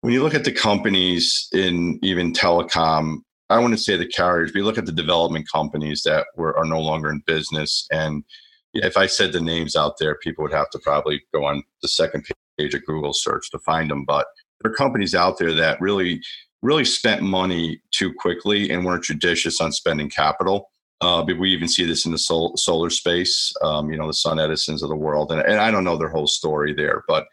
when 0.01 0.11
you 0.11 0.21
look 0.21 0.33
at 0.33 0.43
the 0.43 0.51
companies 0.51 1.47
in 1.53 1.97
even 2.03 2.33
telecom, 2.33 3.19
I 3.49 3.59
want 3.59 3.73
to 3.73 3.77
say 3.77 3.95
the 3.95 4.05
carriers. 4.05 4.51
We 4.53 4.63
look 4.63 4.77
at 4.77 4.85
the 4.85 4.91
development 4.91 5.47
companies 5.49 6.03
that 6.03 6.27
were 6.35 6.57
are 6.57 6.65
no 6.65 6.81
longer 6.81 7.09
in 7.09 7.23
business, 7.25 7.87
and 7.89 8.25
if 8.73 8.97
I 8.97 9.05
said 9.05 9.31
the 9.31 9.39
names 9.39 9.77
out 9.77 9.97
there, 9.97 10.15
people 10.15 10.43
would 10.43 10.51
have 10.51 10.69
to 10.71 10.79
probably 10.79 11.23
go 11.33 11.45
on 11.45 11.63
the 11.81 11.87
second 11.87 12.25
page 12.57 12.73
of 12.73 12.85
Google 12.85 13.13
search 13.13 13.49
to 13.51 13.59
find 13.59 13.89
them. 13.91 14.03
But 14.03 14.27
there 14.61 14.73
are 14.73 14.75
companies 14.75 15.15
out 15.15 15.37
there 15.37 15.53
that 15.53 15.79
really 15.79 16.21
really 16.67 16.85
spent 16.85 17.21
money 17.21 17.81
too 17.91 18.13
quickly 18.13 18.69
and 18.69 18.85
weren't 18.85 19.05
judicious 19.05 19.61
on 19.61 19.71
spending 19.71 20.09
capital. 20.09 20.69
Uh, 20.99 21.23
but 21.23 21.39
we 21.39 21.51
even 21.51 21.67
see 21.67 21.85
this 21.85 22.05
in 22.05 22.11
the 22.11 22.17
sol- 22.17 22.57
solar 22.57 22.89
space, 22.89 23.53
um, 23.63 23.89
you 23.89 23.97
know, 23.97 24.07
the 24.07 24.13
Sun 24.13 24.39
Edisons 24.39 24.83
of 24.83 24.89
the 24.89 24.95
world. 24.95 25.31
And, 25.31 25.41
and 25.41 25.59
I 25.59 25.71
don't 25.71 25.83
know 25.83 25.95
their 25.95 26.09
whole 26.09 26.27
story 26.27 26.73
there, 26.73 27.03
but 27.07 27.27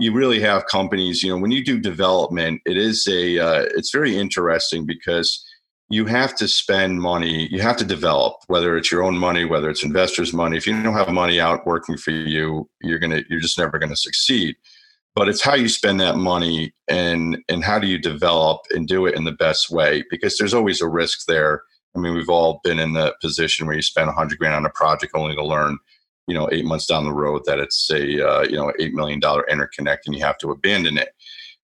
you 0.00 0.12
really 0.12 0.40
have 0.40 0.66
companies, 0.66 1.22
you 1.22 1.30
know, 1.30 1.40
when 1.40 1.52
you 1.52 1.64
do 1.64 1.78
development, 1.78 2.60
it 2.66 2.76
is 2.76 3.06
a, 3.08 3.38
uh, 3.38 3.62
it's 3.76 3.92
very 3.92 4.16
interesting 4.16 4.84
because 4.84 5.46
you 5.88 6.06
have 6.06 6.34
to 6.34 6.48
spend 6.48 7.00
money, 7.00 7.46
you 7.52 7.60
have 7.60 7.76
to 7.76 7.84
develop, 7.84 8.34
whether 8.48 8.76
it's 8.76 8.90
your 8.90 9.04
own 9.04 9.16
money, 9.16 9.44
whether 9.44 9.70
it's 9.70 9.84
investors' 9.84 10.32
money. 10.32 10.56
If 10.56 10.66
you 10.66 10.82
don't 10.82 10.94
have 10.94 11.08
money 11.08 11.40
out 11.40 11.66
working 11.66 11.96
for 11.96 12.10
you, 12.10 12.68
you're 12.82 12.98
going 12.98 13.12
to, 13.12 13.24
you're 13.30 13.40
just 13.40 13.58
never 13.58 13.78
going 13.78 13.90
to 13.90 13.96
succeed 13.96 14.56
but 15.14 15.28
it's 15.28 15.42
how 15.42 15.54
you 15.54 15.68
spend 15.68 16.00
that 16.00 16.16
money 16.16 16.72
and 16.88 17.38
and 17.48 17.64
how 17.64 17.78
do 17.78 17.86
you 17.86 17.98
develop 17.98 18.62
and 18.70 18.88
do 18.88 19.06
it 19.06 19.14
in 19.14 19.24
the 19.24 19.32
best 19.32 19.70
way? 19.70 20.04
Because 20.10 20.36
there's 20.36 20.54
always 20.54 20.80
a 20.80 20.88
risk 20.88 21.26
there. 21.26 21.62
I 21.94 22.00
mean 22.00 22.14
we've 22.14 22.28
all 22.28 22.60
been 22.64 22.78
in 22.78 22.92
the 22.92 23.14
position 23.20 23.66
where 23.66 23.76
you 23.76 23.82
spend 23.82 24.08
100 24.08 24.38
grand 24.38 24.54
on 24.54 24.66
a 24.66 24.70
project 24.70 25.12
only 25.14 25.34
to 25.34 25.44
learn 25.44 25.78
you 26.26 26.34
know 26.34 26.48
eight 26.52 26.64
months 26.64 26.86
down 26.86 27.04
the 27.04 27.12
road 27.12 27.42
that 27.46 27.58
it's 27.58 27.90
a 27.90 28.28
uh, 28.28 28.42
you 28.42 28.56
know 28.56 28.72
eight 28.80 28.94
million 28.94 29.20
dollar 29.20 29.44
interconnect 29.50 29.98
and 30.06 30.14
you 30.14 30.24
have 30.24 30.38
to 30.38 30.50
abandon 30.50 30.98
it. 30.98 31.10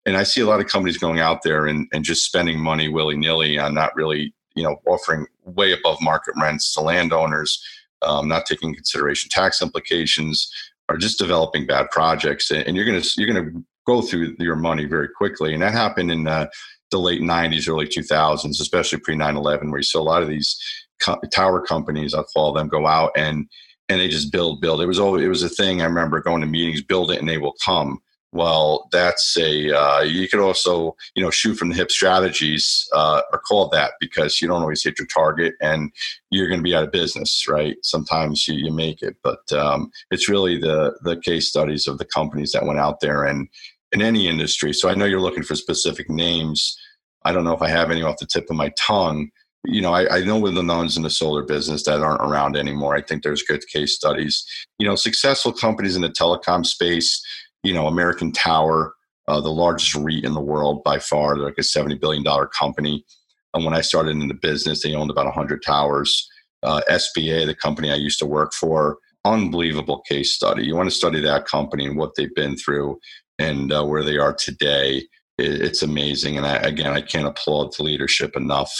And 0.05 0.15
i 0.17 0.23
see 0.23 0.41
a 0.41 0.45
lot 0.45 0.59
of 0.59 0.67
companies 0.67 0.97
going 0.97 1.19
out 1.19 1.43
there 1.43 1.67
and, 1.67 1.87
and 1.91 2.03
just 2.03 2.25
spending 2.25 2.59
money 2.59 2.87
willy-nilly 2.87 3.57
on 3.57 3.73
not 3.73 3.95
really 3.95 4.33
you 4.55 4.63
know 4.63 4.77
offering 4.85 5.25
way 5.45 5.71
above 5.71 6.01
market 6.01 6.35
rents 6.39 6.73
to 6.73 6.81
landowners 6.81 7.63
um, 8.01 8.27
not 8.27 8.45
taking 8.45 8.73
consideration 8.73 9.29
tax 9.29 9.61
implications 9.61 10.51
are 10.89 10.97
just 10.97 11.19
developing 11.19 11.65
bad 11.65 11.89
projects, 11.91 12.51
and 12.51 12.75
you're 12.75 12.85
gonna 12.85 13.03
you're 13.15 13.27
gonna 13.27 13.51
go 13.87 14.01
through 14.01 14.35
your 14.39 14.55
money 14.55 14.85
very 14.85 15.07
quickly. 15.07 15.53
And 15.53 15.61
that 15.61 15.71
happened 15.71 16.11
in 16.11 16.25
the, 16.25 16.49
the 16.91 16.99
late 16.99 17.21
'90s, 17.21 17.69
early 17.69 17.87
2000s, 17.87 18.59
especially 18.59 18.99
pre 18.99 19.15
9/11, 19.15 19.69
where 19.69 19.79
you 19.79 19.83
saw 19.83 20.01
a 20.01 20.03
lot 20.03 20.23
of 20.23 20.29
these 20.29 20.59
co- 21.01 21.21
tower 21.33 21.61
companies, 21.61 22.13
I'll 22.13 22.25
call 22.25 22.53
them, 22.53 22.67
go 22.67 22.87
out 22.87 23.11
and 23.15 23.47
and 23.87 23.99
they 23.99 24.07
just 24.07 24.31
build, 24.31 24.61
build. 24.61 24.81
It 24.81 24.85
was 24.85 24.99
always, 24.99 25.23
it 25.23 25.29
was 25.29 25.43
a 25.43 25.49
thing. 25.49 25.81
I 25.81 25.85
remember 25.85 26.21
going 26.21 26.41
to 26.41 26.47
meetings, 26.47 26.83
build 26.83 27.11
it, 27.11 27.19
and 27.19 27.27
they 27.27 27.39
will 27.39 27.55
come 27.65 27.99
well 28.31 28.87
that's 28.91 29.37
a 29.37 29.75
uh, 29.75 30.01
you 30.01 30.27
could 30.27 30.39
also 30.39 30.95
you 31.15 31.23
know 31.23 31.29
shoot 31.29 31.55
from 31.55 31.69
the 31.69 31.75
hip 31.75 31.91
strategies 31.91 32.87
uh, 32.93 33.21
are 33.31 33.39
called 33.39 33.71
that 33.71 33.93
because 33.99 34.41
you 34.41 34.47
don't 34.47 34.61
always 34.61 34.83
hit 34.83 34.99
your 34.99 35.07
target 35.07 35.55
and 35.61 35.91
you're 36.29 36.47
going 36.47 36.59
to 36.59 36.63
be 36.63 36.75
out 36.75 36.83
of 36.83 36.91
business 36.91 37.45
right 37.47 37.77
sometimes 37.83 38.47
you, 38.47 38.55
you 38.55 38.71
make 38.71 39.01
it 39.01 39.15
but 39.23 39.51
um, 39.53 39.91
it's 40.11 40.29
really 40.29 40.59
the 40.59 40.97
the 41.01 41.17
case 41.17 41.47
studies 41.47 41.87
of 41.87 41.97
the 41.97 42.05
companies 42.05 42.51
that 42.51 42.65
went 42.65 42.79
out 42.79 42.99
there 42.99 43.23
and 43.23 43.47
in 43.91 44.01
any 44.01 44.27
industry 44.27 44.73
so 44.73 44.89
i 44.89 44.93
know 44.93 45.05
you're 45.05 45.19
looking 45.19 45.43
for 45.43 45.55
specific 45.55 46.09
names 46.09 46.77
i 47.25 47.31
don't 47.31 47.43
know 47.43 47.55
if 47.55 47.61
i 47.61 47.69
have 47.69 47.89
any 47.89 48.03
off 48.03 48.19
the 48.19 48.27
tip 48.27 48.49
of 48.49 48.55
my 48.55 48.71
tongue 48.77 49.29
you 49.65 49.81
know, 49.81 49.93
I, 49.93 50.19
I 50.19 50.23
know 50.23 50.39
with 50.39 50.55
the 50.55 50.63
knowns 50.63 50.95
in 50.95 51.03
the 51.03 51.09
solar 51.09 51.43
business 51.43 51.83
that 51.83 52.01
aren't 52.01 52.21
around 52.21 52.55
anymore. 52.55 52.95
I 52.95 53.01
think 53.01 53.23
there's 53.23 53.43
good 53.43 53.65
case 53.67 53.93
studies. 53.93 54.45
You 54.77 54.87
know, 54.87 54.95
successful 54.95 55.51
companies 55.51 55.95
in 55.95 56.01
the 56.01 56.09
telecom 56.09 56.65
space, 56.65 57.21
you 57.63 57.73
know, 57.73 57.87
American 57.87 58.31
Tower, 58.31 58.93
uh, 59.27 59.41
the 59.41 59.49
largest 59.51 59.95
REIT 59.95 60.23
in 60.23 60.33
the 60.33 60.41
world 60.41 60.83
by 60.83 60.99
far, 60.99 61.35
They're 61.35 61.45
like 61.45 61.57
a 61.57 61.61
$70 61.61 61.99
billion 61.99 62.23
company. 62.57 63.05
And 63.53 63.65
when 63.65 63.73
I 63.73 63.81
started 63.81 64.11
in 64.11 64.27
the 64.27 64.33
business, 64.33 64.83
they 64.83 64.95
owned 64.95 65.11
about 65.11 65.25
100 65.25 65.61
towers. 65.63 66.27
Uh, 66.63 66.81
SBA, 66.89 67.45
the 67.45 67.55
company 67.55 67.91
I 67.91 67.95
used 67.95 68.19
to 68.19 68.25
work 68.25 68.53
for, 68.53 68.97
unbelievable 69.25 70.01
case 70.01 70.35
study. 70.35 70.65
You 70.65 70.75
want 70.75 70.89
to 70.89 70.95
study 70.95 71.21
that 71.21 71.45
company 71.45 71.85
and 71.85 71.97
what 71.97 72.11
they've 72.15 72.33
been 72.35 72.57
through 72.57 72.99
and 73.37 73.71
uh, 73.71 73.83
where 73.85 74.03
they 74.03 74.17
are 74.17 74.33
today. 74.33 75.07
It, 75.37 75.61
it's 75.61 75.83
amazing. 75.83 76.37
And 76.37 76.45
I, 76.45 76.55
again, 76.57 76.91
I 76.93 77.01
can't 77.01 77.27
applaud 77.27 77.73
the 77.77 77.83
leadership 77.83 78.35
enough. 78.35 78.73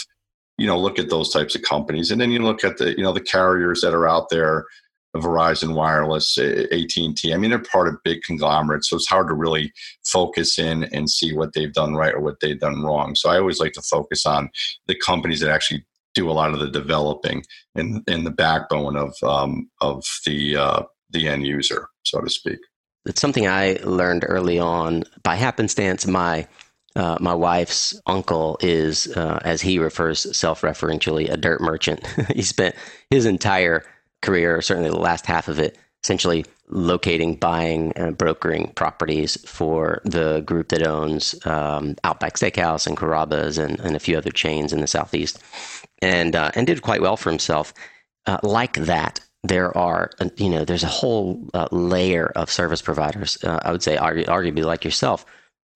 you 0.58 0.66
know 0.66 0.78
look 0.78 0.98
at 0.98 1.08
those 1.08 1.30
types 1.32 1.54
of 1.54 1.62
companies 1.62 2.10
and 2.10 2.20
then 2.20 2.30
you 2.30 2.40
look 2.40 2.64
at 2.64 2.76
the 2.76 2.90
you 2.96 3.02
know 3.02 3.12
the 3.14 3.20
carriers 3.34 3.80
that 3.80 3.94
are 3.94 4.06
out 4.08 4.28
there 4.28 4.66
Verizon 5.16 5.74
Wireless, 5.74 6.38
AT&T. 6.38 7.32
I 7.32 7.36
mean, 7.36 7.50
they're 7.50 7.58
part 7.58 7.88
of 7.88 8.02
big 8.04 8.22
conglomerates, 8.22 8.88
so 8.88 8.96
it's 8.96 9.08
hard 9.08 9.28
to 9.28 9.34
really 9.34 9.72
focus 10.04 10.58
in 10.58 10.84
and 10.84 11.10
see 11.10 11.34
what 11.34 11.52
they've 11.52 11.72
done 11.72 11.94
right 11.94 12.14
or 12.14 12.20
what 12.20 12.40
they've 12.40 12.60
done 12.60 12.82
wrong. 12.82 13.14
So 13.14 13.30
I 13.30 13.38
always 13.38 13.60
like 13.60 13.72
to 13.72 13.82
focus 13.82 14.24
on 14.26 14.50
the 14.86 14.94
companies 14.94 15.40
that 15.40 15.50
actually 15.50 15.84
do 16.14 16.30
a 16.30 16.32
lot 16.32 16.52
of 16.52 16.60
the 16.60 16.70
developing 16.70 17.44
and, 17.74 18.02
and 18.08 18.26
the 18.26 18.30
backbone 18.30 18.96
of 18.96 19.14
um, 19.22 19.70
of 19.80 20.04
the 20.26 20.56
uh, 20.56 20.82
the 21.10 21.28
end 21.28 21.46
user, 21.46 21.88
so 22.04 22.20
to 22.20 22.30
speak. 22.30 22.58
It's 23.06 23.20
something 23.20 23.48
I 23.48 23.78
learned 23.84 24.24
early 24.28 24.58
on 24.58 25.04
by 25.22 25.36
happenstance. 25.36 26.06
My 26.06 26.46
uh, 26.96 27.16
my 27.20 27.34
wife's 27.34 28.00
uncle 28.06 28.58
is, 28.60 29.06
uh, 29.16 29.38
as 29.44 29.60
he 29.60 29.78
refers 29.78 30.36
self-referentially, 30.36 31.30
a 31.30 31.36
dirt 31.36 31.60
merchant. 31.60 32.04
he 32.34 32.42
spent 32.42 32.74
his 33.10 33.26
entire 33.26 33.84
career, 34.22 34.60
certainly 34.62 34.90
the 34.90 34.96
last 34.96 35.26
half 35.26 35.48
of 35.48 35.58
it, 35.58 35.78
essentially 36.02 36.44
locating, 36.68 37.34
buying, 37.34 37.92
and 37.92 38.16
brokering 38.16 38.72
properties 38.74 39.36
for 39.48 40.00
the 40.04 40.40
group 40.46 40.68
that 40.68 40.86
owns 40.86 41.34
um, 41.46 41.96
Outback 42.04 42.36
Steakhouse 42.36 42.86
and 42.86 42.96
Carrabba's 42.96 43.58
and, 43.58 43.78
and, 43.80 43.96
a 43.96 44.00
few 44.00 44.16
other 44.16 44.30
chains 44.30 44.72
in 44.72 44.80
the 44.80 44.86
southeast, 44.86 45.38
and 46.00 46.36
uh, 46.36 46.50
and 46.54 46.66
did 46.66 46.82
quite 46.82 47.02
well 47.02 47.16
for 47.16 47.30
himself. 47.30 47.74
Uh, 48.26 48.38
like 48.42 48.74
that, 48.74 49.20
there 49.42 49.76
are 49.76 50.10
uh, 50.20 50.28
you 50.36 50.48
know 50.48 50.64
there's 50.64 50.84
a 50.84 50.88
whole 50.88 51.48
uh, 51.54 51.68
layer 51.70 52.26
of 52.36 52.50
service 52.50 52.82
providers. 52.82 53.38
Uh, 53.42 53.58
I 53.62 53.72
would 53.72 53.82
say 53.82 53.96
arguably 53.96 54.64
like 54.64 54.84
yourself 54.84 55.26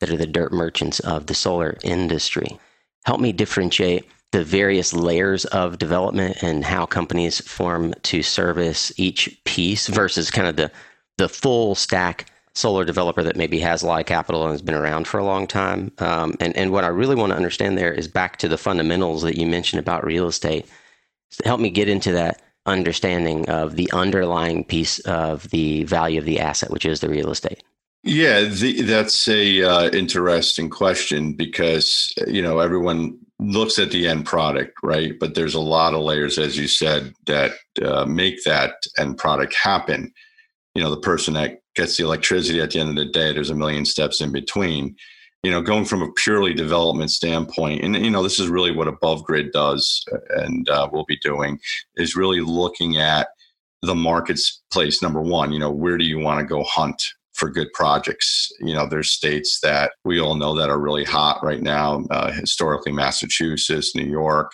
that 0.01 0.11
are 0.11 0.17
the 0.17 0.27
dirt 0.27 0.53
merchants 0.53 1.01
of 1.01 1.27
the 1.27 1.35
solar 1.35 1.77
industry. 1.83 2.59
Help 3.05 3.21
me 3.21 3.33
differentiate 3.33 4.07
the 4.35 4.43
various 4.43 4.93
layers 4.93 5.45
of 5.47 5.79
development 5.79 6.43
and 6.43 6.65
how 6.65 6.85
companies 6.85 7.41
form 7.41 7.95
to 8.03 8.21
service 8.21 8.93
each 8.97 9.41
piece 9.45 9.87
versus 9.87 10.29
kind 10.29 10.49
of 10.49 10.57
the 10.57 10.73
the 11.19 11.29
full 11.29 11.77
stack 11.77 12.29
solar 12.53 12.85
developer 12.85 13.23
that 13.23 13.37
maybe 13.37 13.61
has 13.61 13.85
a 13.85 13.87
lot 13.87 14.01
of 14.01 14.07
capital 14.07 14.43
and 14.43 14.51
has 14.51 14.61
been 14.61 14.75
around 14.75 15.07
for 15.07 15.19
a 15.19 15.25
long 15.25 15.47
time. 15.47 15.93
Um, 15.99 16.35
and 16.41 16.57
and 16.57 16.73
what 16.73 16.83
I 16.83 16.89
really 16.89 17.15
want 17.15 17.31
to 17.31 17.37
understand 17.37 17.79
there 17.79 17.93
is 17.93 18.09
back 18.09 18.39
to 18.39 18.49
the 18.49 18.59
fundamentals 18.59 19.23
that 19.23 19.39
you 19.39 19.47
mentioned 19.47 19.79
about 19.79 20.05
real 20.05 20.27
estate. 20.27 20.67
Help 21.45 21.61
me 21.61 21.71
get 21.71 21.89
into 21.89 22.11
that 22.11 22.43
understanding 22.67 23.49
of 23.49 23.77
the 23.77 23.89
underlying 23.93 24.65
piece 24.65 24.99
of 25.01 25.49
the 25.51 25.85
value 25.85 26.19
of 26.19 26.25
the 26.25 26.41
asset, 26.41 26.71
which 26.71 26.85
is 26.85 26.99
the 26.99 27.09
real 27.09 27.31
estate. 27.31 27.63
Yeah, 28.03 28.43
the, 28.43 28.83
that's 28.83 29.29
a 29.29 29.63
uh, 29.63 29.91
interesting 29.91 30.71
question 30.71 31.35
because 31.35 32.13
you 32.27 32.43
know 32.43 32.59
everyone 32.59 33.17
looks 33.41 33.79
at 33.79 33.91
the 33.91 34.07
end 34.07 34.27
product, 34.27 34.73
right? 34.83 35.13
But 35.19 35.35
there's 35.35 35.55
a 35.55 35.61
lot 35.61 35.95
of 35.95 36.01
layers, 36.01 36.39
as 36.39 36.57
you 36.57 36.69
said, 36.69 37.13
that 37.27 37.53
uh, 37.83 38.05
make 38.05 38.45
that 38.45 38.75
end 38.99 39.19
product 39.19 39.55
happen. 39.55 40.13
You 40.75 40.83
know, 40.83 40.91
the 40.91 41.01
person 41.01 41.35
that 41.35 41.61
gets 41.75 41.97
the 41.97 42.05
electricity 42.05 42.61
at 42.61 42.71
the 42.71 42.81
end 42.81 42.91
of 42.91 42.97
the 42.97 43.05
day, 43.05 43.33
there's 43.33 43.51
a 43.51 43.55
million 43.55 43.85
steps 43.85 44.21
in 44.21 44.33
between. 44.33 44.97
You 45.43 45.51
know, 45.51 45.61
going 45.61 45.85
from 45.85 46.01
a 46.01 46.11
purely 46.13 46.55
development 46.55 47.11
standpoint, 47.11 47.85
and 47.85 47.95
you 47.97 48.11
know, 48.11 48.23
this 48.23 48.41
is 48.41 48.49
really 48.49 48.71
what 48.71 48.89
Above 48.89 49.25
Grid 49.25 49.53
does, 49.53 50.03
and 50.37 50.67
uh, 50.71 50.89
we'll 50.91 51.05
be 51.05 51.19
doing 51.19 51.59
is 51.97 52.17
really 52.17 52.41
looking 52.41 52.97
at 52.97 53.29
the 53.83 53.95
market's 53.95 54.63
place. 54.73 55.03
Number 55.03 55.21
one, 55.21 55.53
you 55.53 55.59
know, 55.59 55.71
where 55.71 55.99
do 55.99 56.05
you 56.05 56.19
want 56.19 56.41
to 56.41 56.47
go 56.47 56.65
hunt? 56.65 57.03
For 57.35 57.51
good 57.51 57.73
projects. 57.73 58.51
You 58.61 58.75
know, 58.75 58.87
there's 58.87 59.11
states 59.11 59.61
that 59.63 59.93
we 60.05 60.21
all 60.21 60.35
know 60.35 60.55
that 60.57 60.71
are 60.71 60.81
really 60.81 61.05
hot 61.05 61.43
right 61.43 61.63
now, 61.63 62.05
uh, 62.11 62.33
historically, 62.33 62.93
Massachusetts, 62.93 63.95
New 63.95 64.07
York, 64.07 64.53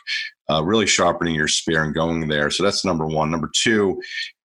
uh, 0.51 0.63
really 0.65 0.87
sharpening 0.87 1.35
your 1.35 1.49
spear 1.49 1.85
and 1.85 1.95
going 1.95 2.29
there. 2.29 2.51
So 2.51 2.63
that's 2.63 2.85
number 2.85 3.07
one. 3.07 3.31
Number 3.31 3.51
two, 3.63 4.01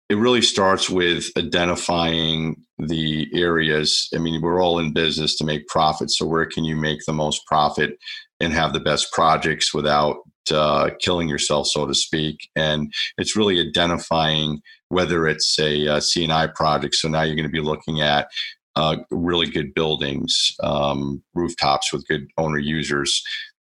it 0.08 0.16
really 0.16 0.42
starts 0.42 0.88
with 0.88 1.30
identifying 1.36 2.56
the 2.78 3.28
areas. 3.34 4.08
I 4.14 4.18
mean, 4.18 4.40
we're 4.40 4.62
all 4.62 4.78
in 4.78 4.92
business 4.92 5.36
to 5.36 5.44
make 5.44 5.66
profit. 5.68 6.10
So, 6.10 6.26
where 6.26 6.46
can 6.46 6.64
you 6.64 6.76
make 6.76 7.00
the 7.06 7.12
most 7.12 7.44
profit 7.46 7.98
and 8.40 8.52
have 8.52 8.72
the 8.72 8.80
best 8.80 9.12
projects 9.12 9.74
without 9.74 10.16
uh, 10.50 10.90
killing 11.00 11.28
yourself, 11.28 11.66
so 11.68 11.86
to 11.86 11.94
speak? 11.94 12.48
And 12.56 12.92
it's 13.16 13.36
really 13.36 13.60
identifying 13.60 14.60
whether 14.88 15.26
it's 15.26 15.58
a, 15.58 15.86
a 15.86 16.00
C&I 16.00 16.46
project. 16.48 16.94
So 16.94 17.08
now 17.08 17.22
you're 17.22 17.36
going 17.36 17.44
to 17.44 17.52
be 17.52 17.60
looking 17.60 18.00
at 18.00 18.28
uh, 18.76 18.96
really 19.10 19.46
good 19.46 19.74
buildings, 19.74 20.52
um, 20.62 21.22
rooftops 21.34 21.92
with 21.92 22.06
good 22.06 22.28
owner 22.38 22.58
users. 22.58 23.22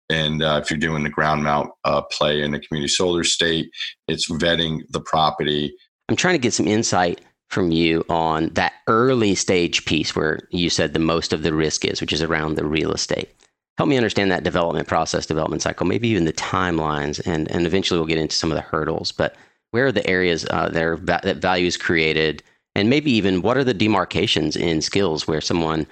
And 0.10 0.44
uh, 0.44 0.60
if 0.62 0.70
you're 0.70 0.80
doing 0.80 1.04
the 1.04 1.10
ground 1.10 1.44
mount 1.44 1.72
uh, 1.84 2.02
play 2.02 2.42
in 2.42 2.54
a 2.54 2.60
community 2.60 2.90
solar 2.90 3.24
state, 3.24 3.72
it's 4.08 4.30
vetting 4.30 4.82
the 4.90 5.02
property. 5.02 5.74
I'm 6.10 6.16
trying 6.16 6.36
to 6.36 6.40
get 6.40 6.54
some 6.54 6.68
insight 6.68 7.22
from 7.50 7.72
you 7.72 8.04
on 8.10 8.50
that 8.50 8.74
early 8.88 9.36
stage 9.36 9.86
piece 9.86 10.16
where 10.16 10.40
you 10.52 10.70
said 10.70 10.94
the 10.94 11.00
most 11.00 11.34
of 11.34 11.44
the 11.44 11.54
risk 11.54 11.86
is, 11.86 12.02
which 12.02 12.14
is 12.14 12.22
around 12.22 12.56
the 12.56 12.66
real 12.66 12.92
estate. 12.92 13.30
Help 13.78 13.90
me 13.90 13.98
understand 13.98 14.32
that 14.32 14.44
development 14.44 14.88
process, 14.88 15.26
development 15.26 15.62
cycle, 15.62 15.86
maybe 15.86 16.08
even 16.08 16.26
the 16.26 16.34
timelines, 16.34 17.22
and, 17.26 17.52
and 17.52 17.68
eventually 17.68 18.00
we'll 18.00 18.08
get 18.08 18.18
into 18.18 18.36
some 18.36 18.52
of 18.52 18.56
the 18.56 18.62
hurdles. 18.62 19.12
But 19.12 19.36
where 19.72 19.88
are 19.88 19.92
the 19.92 20.08
areas 20.10 20.46
uh, 20.50 20.70
there 20.70 20.96
that 20.98 21.38
value 21.38 21.68
is 21.68 21.76
created, 21.76 22.42
and 22.74 22.90
maybe 22.90 23.12
even 23.12 23.42
what 23.42 23.58
are 23.58 23.64
the 23.66 23.74
demarcations 23.74 24.56
in 24.56 24.82
skills 24.82 25.28
where 25.28 25.42
someone 25.42 25.86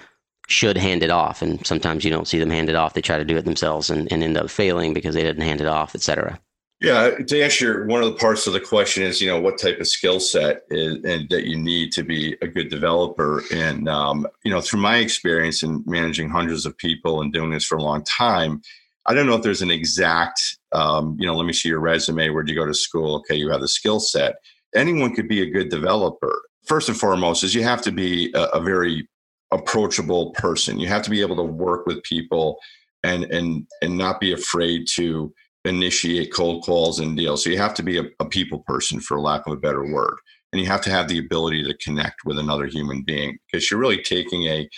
should 0.48 0.76
hand 0.76 1.02
it 1.02 1.10
off, 1.10 1.42
and 1.42 1.66
sometimes 1.66 2.04
you 2.04 2.10
don't 2.10 2.28
see 2.28 2.38
them 2.38 2.50
hand 2.50 2.68
it 2.68 2.74
off. 2.74 2.94
They 2.94 3.02
try 3.02 3.18
to 3.18 3.24
do 3.24 3.36
it 3.36 3.44
themselves 3.44 3.90
and, 3.90 4.10
and 4.10 4.22
end 4.22 4.36
up 4.36 4.48
failing 4.50 4.94
because 4.94 5.14
they 5.14 5.22
didn't 5.22 5.42
hand 5.42 5.60
it 5.60 5.66
off, 5.66 5.94
et 5.94 6.02
cetera. 6.02 6.38
Yeah, 6.84 7.16
to 7.16 7.42
answer 7.42 7.86
one 7.86 8.02
of 8.02 8.12
the 8.12 8.18
parts 8.18 8.46
of 8.46 8.52
the 8.52 8.60
question 8.60 9.04
is, 9.04 9.18
you 9.18 9.26
know, 9.26 9.40
what 9.40 9.58
type 9.58 9.80
of 9.80 9.86
skill 9.86 10.20
set 10.20 10.64
and 10.68 11.02
that 11.30 11.44
you 11.46 11.56
need 11.56 11.92
to 11.92 12.02
be 12.02 12.36
a 12.42 12.46
good 12.46 12.68
developer. 12.68 13.42
And 13.50 13.88
um, 13.88 14.26
you 14.44 14.50
know, 14.50 14.60
through 14.60 14.82
my 14.82 14.98
experience 14.98 15.62
in 15.62 15.82
managing 15.86 16.28
hundreds 16.28 16.66
of 16.66 16.76
people 16.76 17.22
and 17.22 17.32
doing 17.32 17.50
this 17.50 17.64
for 17.64 17.78
a 17.78 17.82
long 17.82 18.04
time, 18.04 18.60
I 19.06 19.14
don't 19.14 19.26
know 19.26 19.34
if 19.34 19.42
there's 19.42 19.62
an 19.62 19.70
exact, 19.70 20.58
um, 20.72 21.16
you 21.18 21.26
know, 21.26 21.34
let 21.34 21.46
me 21.46 21.54
see 21.54 21.70
your 21.70 21.80
resume. 21.80 22.28
Where'd 22.28 22.50
you 22.50 22.54
go 22.54 22.66
to 22.66 22.74
school? 22.74 23.16
Okay, 23.16 23.36
you 23.36 23.48
have 23.48 23.62
the 23.62 23.68
skill 23.68 23.98
set. 23.98 24.34
Anyone 24.74 25.14
could 25.14 25.28
be 25.28 25.40
a 25.40 25.50
good 25.50 25.70
developer. 25.70 26.42
First 26.66 26.90
and 26.90 26.98
foremost, 26.98 27.44
is 27.44 27.54
you 27.54 27.62
have 27.62 27.80
to 27.80 27.92
be 27.92 28.30
a, 28.34 28.42
a 28.44 28.60
very 28.60 29.08
approachable 29.52 30.32
person. 30.32 30.78
You 30.78 30.88
have 30.88 31.02
to 31.04 31.10
be 31.10 31.22
able 31.22 31.36
to 31.36 31.44
work 31.44 31.86
with 31.86 32.02
people 32.02 32.58
and 33.04 33.24
and 33.24 33.66
and 33.80 33.96
not 33.96 34.20
be 34.20 34.34
afraid 34.34 34.86
to 34.96 35.32
initiate 35.64 36.32
cold 36.32 36.64
calls 36.64 37.00
and 37.00 37.16
deals. 37.16 37.42
So 37.42 37.50
you 37.50 37.58
have 37.58 37.74
to 37.74 37.82
be 37.82 37.98
a, 37.98 38.04
a 38.20 38.26
people 38.26 38.60
person, 38.66 39.00
for 39.00 39.20
lack 39.20 39.46
of 39.46 39.52
a 39.52 39.60
better 39.60 39.84
word, 39.84 40.16
and 40.52 40.60
you 40.60 40.66
have 40.66 40.82
to 40.82 40.90
have 40.90 41.08
the 41.08 41.18
ability 41.18 41.64
to 41.64 41.76
connect 41.78 42.24
with 42.24 42.38
another 42.38 42.66
human 42.66 43.02
being 43.02 43.38
because 43.46 43.70
you're 43.70 43.80
really 43.80 44.02
taking 44.02 44.46
a 44.46 44.68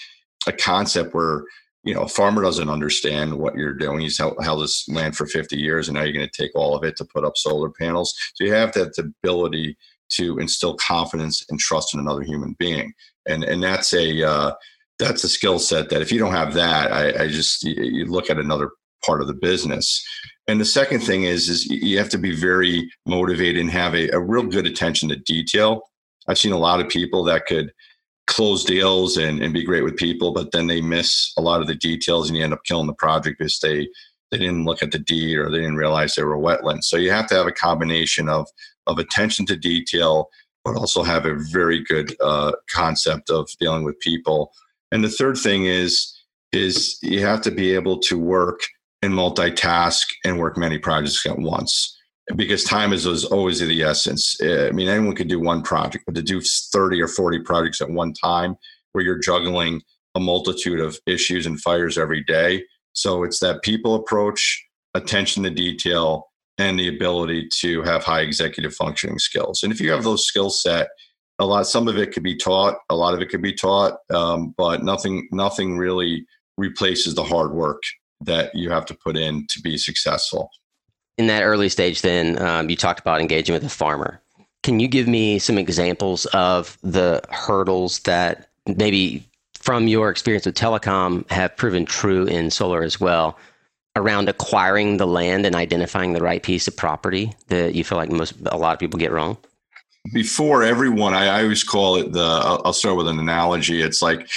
a 0.48 0.52
concept 0.52 1.12
where 1.12 1.42
you 1.86 1.94
know, 1.94 2.02
a 2.02 2.08
farmer 2.08 2.42
doesn't 2.42 2.68
understand 2.68 3.38
what 3.38 3.54
you're 3.54 3.72
doing. 3.72 4.00
He's 4.00 4.18
held, 4.18 4.34
held 4.42 4.60
this 4.60 4.88
land 4.88 5.16
for 5.16 5.24
50 5.24 5.56
years, 5.56 5.88
and 5.88 5.94
now 5.94 6.02
you're 6.02 6.12
going 6.12 6.28
to 6.28 6.42
take 6.42 6.50
all 6.56 6.74
of 6.74 6.82
it 6.82 6.96
to 6.96 7.04
put 7.04 7.24
up 7.24 7.36
solar 7.36 7.70
panels. 7.70 8.12
So 8.34 8.42
you 8.42 8.52
have 8.52 8.72
that 8.72 8.98
ability 8.98 9.78
to 10.16 10.38
instill 10.38 10.74
confidence 10.74 11.44
and 11.48 11.60
trust 11.60 11.94
in 11.94 12.00
another 12.00 12.22
human 12.22 12.56
being, 12.58 12.92
and 13.28 13.44
and 13.44 13.62
that's 13.62 13.94
a 13.94 14.28
uh, 14.28 14.52
that's 14.98 15.22
a 15.22 15.28
skill 15.28 15.60
set 15.60 15.88
that 15.90 16.02
if 16.02 16.10
you 16.10 16.18
don't 16.18 16.32
have 16.32 16.54
that, 16.54 16.92
I, 16.92 17.24
I 17.24 17.28
just 17.28 17.62
you 17.62 18.06
look 18.06 18.30
at 18.30 18.38
another 18.38 18.70
part 19.04 19.20
of 19.20 19.28
the 19.28 19.34
business. 19.34 20.04
And 20.48 20.60
the 20.60 20.64
second 20.64 21.00
thing 21.00 21.24
is 21.24 21.48
is 21.48 21.66
you 21.66 21.98
have 21.98 22.08
to 22.10 22.18
be 22.18 22.34
very 22.34 22.90
motivated 23.04 23.60
and 23.60 23.70
have 23.70 23.94
a, 23.94 24.08
a 24.10 24.20
real 24.20 24.44
good 24.44 24.66
attention 24.66 25.08
to 25.08 25.16
detail. 25.16 25.82
I've 26.28 26.38
seen 26.38 26.52
a 26.52 26.58
lot 26.58 26.80
of 26.80 26.88
people 26.88 27.24
that 27.24 27.46
could 27.46 27.72
close 28.26 28.64
deals 28.64 29.16
and, 29.16 29.40
and 29.40 29.52
be 29.54 29.64
great 29.64 29.84
with 29.84 29.96
people, 29.96 30.32
but 30.32 30.50
then 30.52 30.66
they 30.66 30.80
miss 30.80 31.32
a 31.36 31.42
lot 31.42 31.60
of 31.60 31.66
the 31.66 31.74
details 31.74 32.28
and 32.28 32.36
you 32.36 32.44
end 32.44 32.52
up 32.52 32.64
killing 32.64 32.86
the 32.86 32.94
project 32.94 33.38
because 33.38 33.58
they 33.60 33.88
they 34.32 34.38
didn't 34.38 34.64
look 34.64 34.82
at 34.82 34.90
the 34.90 34.98
deed 34.98 35.38
or 35.38 35.50
they 35.50 35.58
didn't 35.58 35.76
realize 35.76 36.14
they 36.14 36.24
were 36.24 36.36
wetlands. 36.36 36.84
So 36.84 36.96
you 36.96 37.12
have 37.12 37.28
to 37.28 37.34
have 37.34 37.46
a 37.46 37.52
combination 37.52 38.28
of 38.28 38.48
of 38.86 38.98
attention 38.98 39.46
to 39.46 39.56
detail, 39.56 40.28
but 40.64 40.76
also 40.76 41.02
have 41.02 41.26
a 41.26 41.36
very 41.50 41.82
good 41.82 42.14
uh, 42.20 42.52
concept 42.72 43.30
of 43.30 43.48
dealing 43.58 43.84
with 43.84 43.98
people. 44.00 44.52
And 44.92 45.02
the 45.02 45.08
third 45.08 45.36
thing 45.38 45.66
is 45.66 46.12
is 46.52 46.98
you 47.02 47.24
have 47.24 47.40
to 47.42 47.50
be 47.50 47.74
able 47.74 47.98
to 47.98 48.18
work 48.18 48.60
and 49.02 49.12
multitask 49.12 50.02
and 50.24 50.38
work 50.38 50.56
many 50.56 50.78
projects 50.78 51.24
at 51.26 51.38
once 51.38 51.96
because 52.34 52.64
time 52.64 52.92
is, 52.92 53.06
is 53.06 53.24
always 53.24 53.60
the 53.60 53.82
essence. 53.82 54.36
I 54.42 54.70
mean, 54.72 54.88
anyone 54.88 55.14
could 55.14 55.28
do 55.28 55.38
one 55.38 55.62
project, 55.62 56.04
but 56.06 56.14
to 56.16 56.22
do 56.22 56.40
30 56.40 57.00
or 57.00 57.08
40 57.08 57.40
projects 57.40 57.80
at 57.80 57.90
one 57.90 58.12
time 58.12 58.56
where 58.92 59.04
you're 59.04 59.18
juggling 59.18 59.82
a 60.14 60.20
multitude 60.20 60.80
of 60.80 60.98
issues 61.06 61.46
and 61.46 61.60
fires 61.60 61.98
every 61.98 62.24
day. 62.24 62.64
So 62.94 63.22
it's 63.22 63.38
that 63.40 63.62
people 63.62 63.94
approach, 63.94 64.64
attention 64.94 65.42
to 65.44 65.50
detail, 65.50 66.28
and 66.58 66.78
the 66.78 66.88
ability 66.88 67.48
to 67.60 67.82
have 67.82 68.02
high 68.02 68.22
executive 68.22 68.74
functioning 68.74 69.18
skills. 69.18 69.62
And 69.62 69.72
if 69.72 69.80
you 69.80 69.90
have 69.90 70.04
those 70.04 70.24
skill 70.24 70.50
set, 70.50 70.88
a 71.38 71.44
lot, 71.44 71.66
some 71.66 71.86
of 71.86 71.98
it 71.98 72.12
could 72.12 72.22
be 72.22 72.34
taught, 72.34 72.76
a 72.88 72.96
lot 72.96 73.12
of 73.12 73.20
it 73.20 73.28
could 73.28 73.42
be 73.42 73.52
taught, 73.52 73.98
um, 74.10 74.54
but 74.56 74.82
nothing, 74.82 75.28
nothing 75.30 75.76
really 75.76 76.26
replaces 76.56 77.14
the 77.14 77.22
hard 77.22 77.52
work 77.52 77.82
that 78.20 78.54
you 78.54 78.70
have 78.70 78.86
to 78.86 78.94
put 78.94 79.16
in 79.16 79.46
to 79.48 79.60
be 79.60 79.76
successful. 79.76 80.50
In 81.18 81.26
that 81.28 81.42
early 81.42 81.68
stage, 81.68 82.02
then 82.02 82.40
um, 82.42 82.68
you 82.68 82.76
talked 82.76 83.00
about 83.00 83.20
engaging 83.20 83.52
with 83.52 83.64
a 83.64 83.68
farmer. 83.68 84.20
Can 84.62 84.80
you 84.80 84.88
give 84.88 85.06
me 85.06 85.38
some 85.38 85.58
examples 85.58 86.26
of 86.26 86.76
the 86.82 87.22
hurdles 87.30 88.00
that 88.00 88.48
maybe 88.66 89.24
from 89.54 89.88
your 89.88 90.10
experience 90.10 90.46
with 90.46 90.54
telecom 90.54 91.28
have 91.30 91.56
proven 91.56 91.84
true 91.84 92.24
in 92.26 92.50
solar 92.50 92.82
as 92.82 93.00
well 93.00 93.38
around 93.96 94.28
acquiring 94.28 94.98
the 94.98 95.06
land 95.06 95.46
and 95.46 95.56
identifying 95.56 96.12
the 96.12 96.20
right 96.20 96.42
piece 96.42 96.68
of 96.68 96.76
property 96.76 97.32
that 97.48 97.74
you 97.74 97.82
feel 97.82 97.98
like 97.98 98.10
most 98.10 98.34
a 98.46 98.56
lot 98.56 98.74
of 98.74 98.78
people 98.78 98.98
get 98.98 99.10
wrong? 99.10 99.36
Before 100.12 100.62
everyone, 100.62 101.14
I, 101.14 101.26
I 101.26 101.42
always 101.42 101.64
call 101.64 101.96
it 101.96 102.12
the. 102.12 102.22
I'll, 102.22 102.62
I'll 102.66 102.72
start 102.72 102.96
with 102.96 103.08
an 103.08 103.18
analogy. 103.18 103.82
It's 103.82 104.02
like 104.02 104.28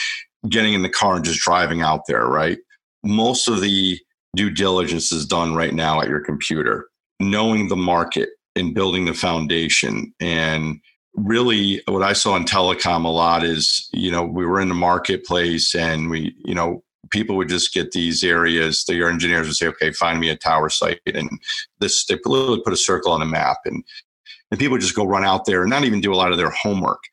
getting 0.47 0.73
in 0.73 0.81
the 0.81 0.89
car 0.89 1.15
and 1.15 1.25
just 1.25 1.41
driving 1.41 1.81
out 1.81 2.07
there, 2.07 2.25
right? 2.25 2.57
Most 3.03 3.47
of 3.47 3.61
the 3.61 3.99
due 4.35 4.49
diligence 4.49 5.11
is 5.11 5.25
done 5.25 5.55
right 5.55 5.73
now 5.73 6.01
at 6.01 6.09
your 6.09 6.19
computer, 6.19 6.87
knowing 7.19 7.67
the 7.67 7.75
market 7.75 8.29
and 8.55 8.73
building 8.73 9.05
the 9.05 9.13
foundation. 9.13 10.13
And 10.19 10.79
really, 11.15 11.81
what 11.87 12.03
I 12.03 12.13
saw 12.13 12.35
in 12.35 12.45
telecom 12.45 13.05
a 13.05 13.09
lot 13.09 13.43
is, 13.43 13.89
you 13.93 14.11
know, 14.11 14.23
we 14.23 14.45
were 14.45 14.61
in 14.61 14.69
the 14.69 14.75
marketplace 14.75 15.73
and 15.75 16.09
we, 16.09 16.35
you 16.45 16.53
know, 16.53 16.83
people 17.09 17.35
would 17.37 17.49
just 17.49 17.73
get 17.73 17.91
these 17.91 18.23
areas. 18.23 18.83
The, 18.85 18.95
your 18.95 19.09
engineers 19.09 19.47
would 19.47 19.55
say, 19.55 19.67
"Okay, 19.67 19.91
find 19.91 20.19
me 20.19 20.29
a 20.29 20.35
tower 20.35 20.69
site," 20.69 21.01
and 21.07 21.29
this 21.79 22.05
they 22.05 22.17
literally 22.25 22.61
put 22.63 22.73
a 22.73 22.77
circle 22.77 23.11
on 23.11 23.21
a 23.21 23.25
map, 23.25 23.57
and 23.65 23.83
and 24.51 24.59
people 24.59 24.77
just 24.77 24.95
go 24.95 25.05
run 25.05 25.23
out 25.23 25.45
there 25.45 25.61
and 25.61 25.69
not 25.69 25.83
even 25.83 26.01
do 26.01 26.13
a 26.13 26.15
lot 26.15 26.31
of 26.31 26.37
their 26.37 26.49
homework. 26.49 27.03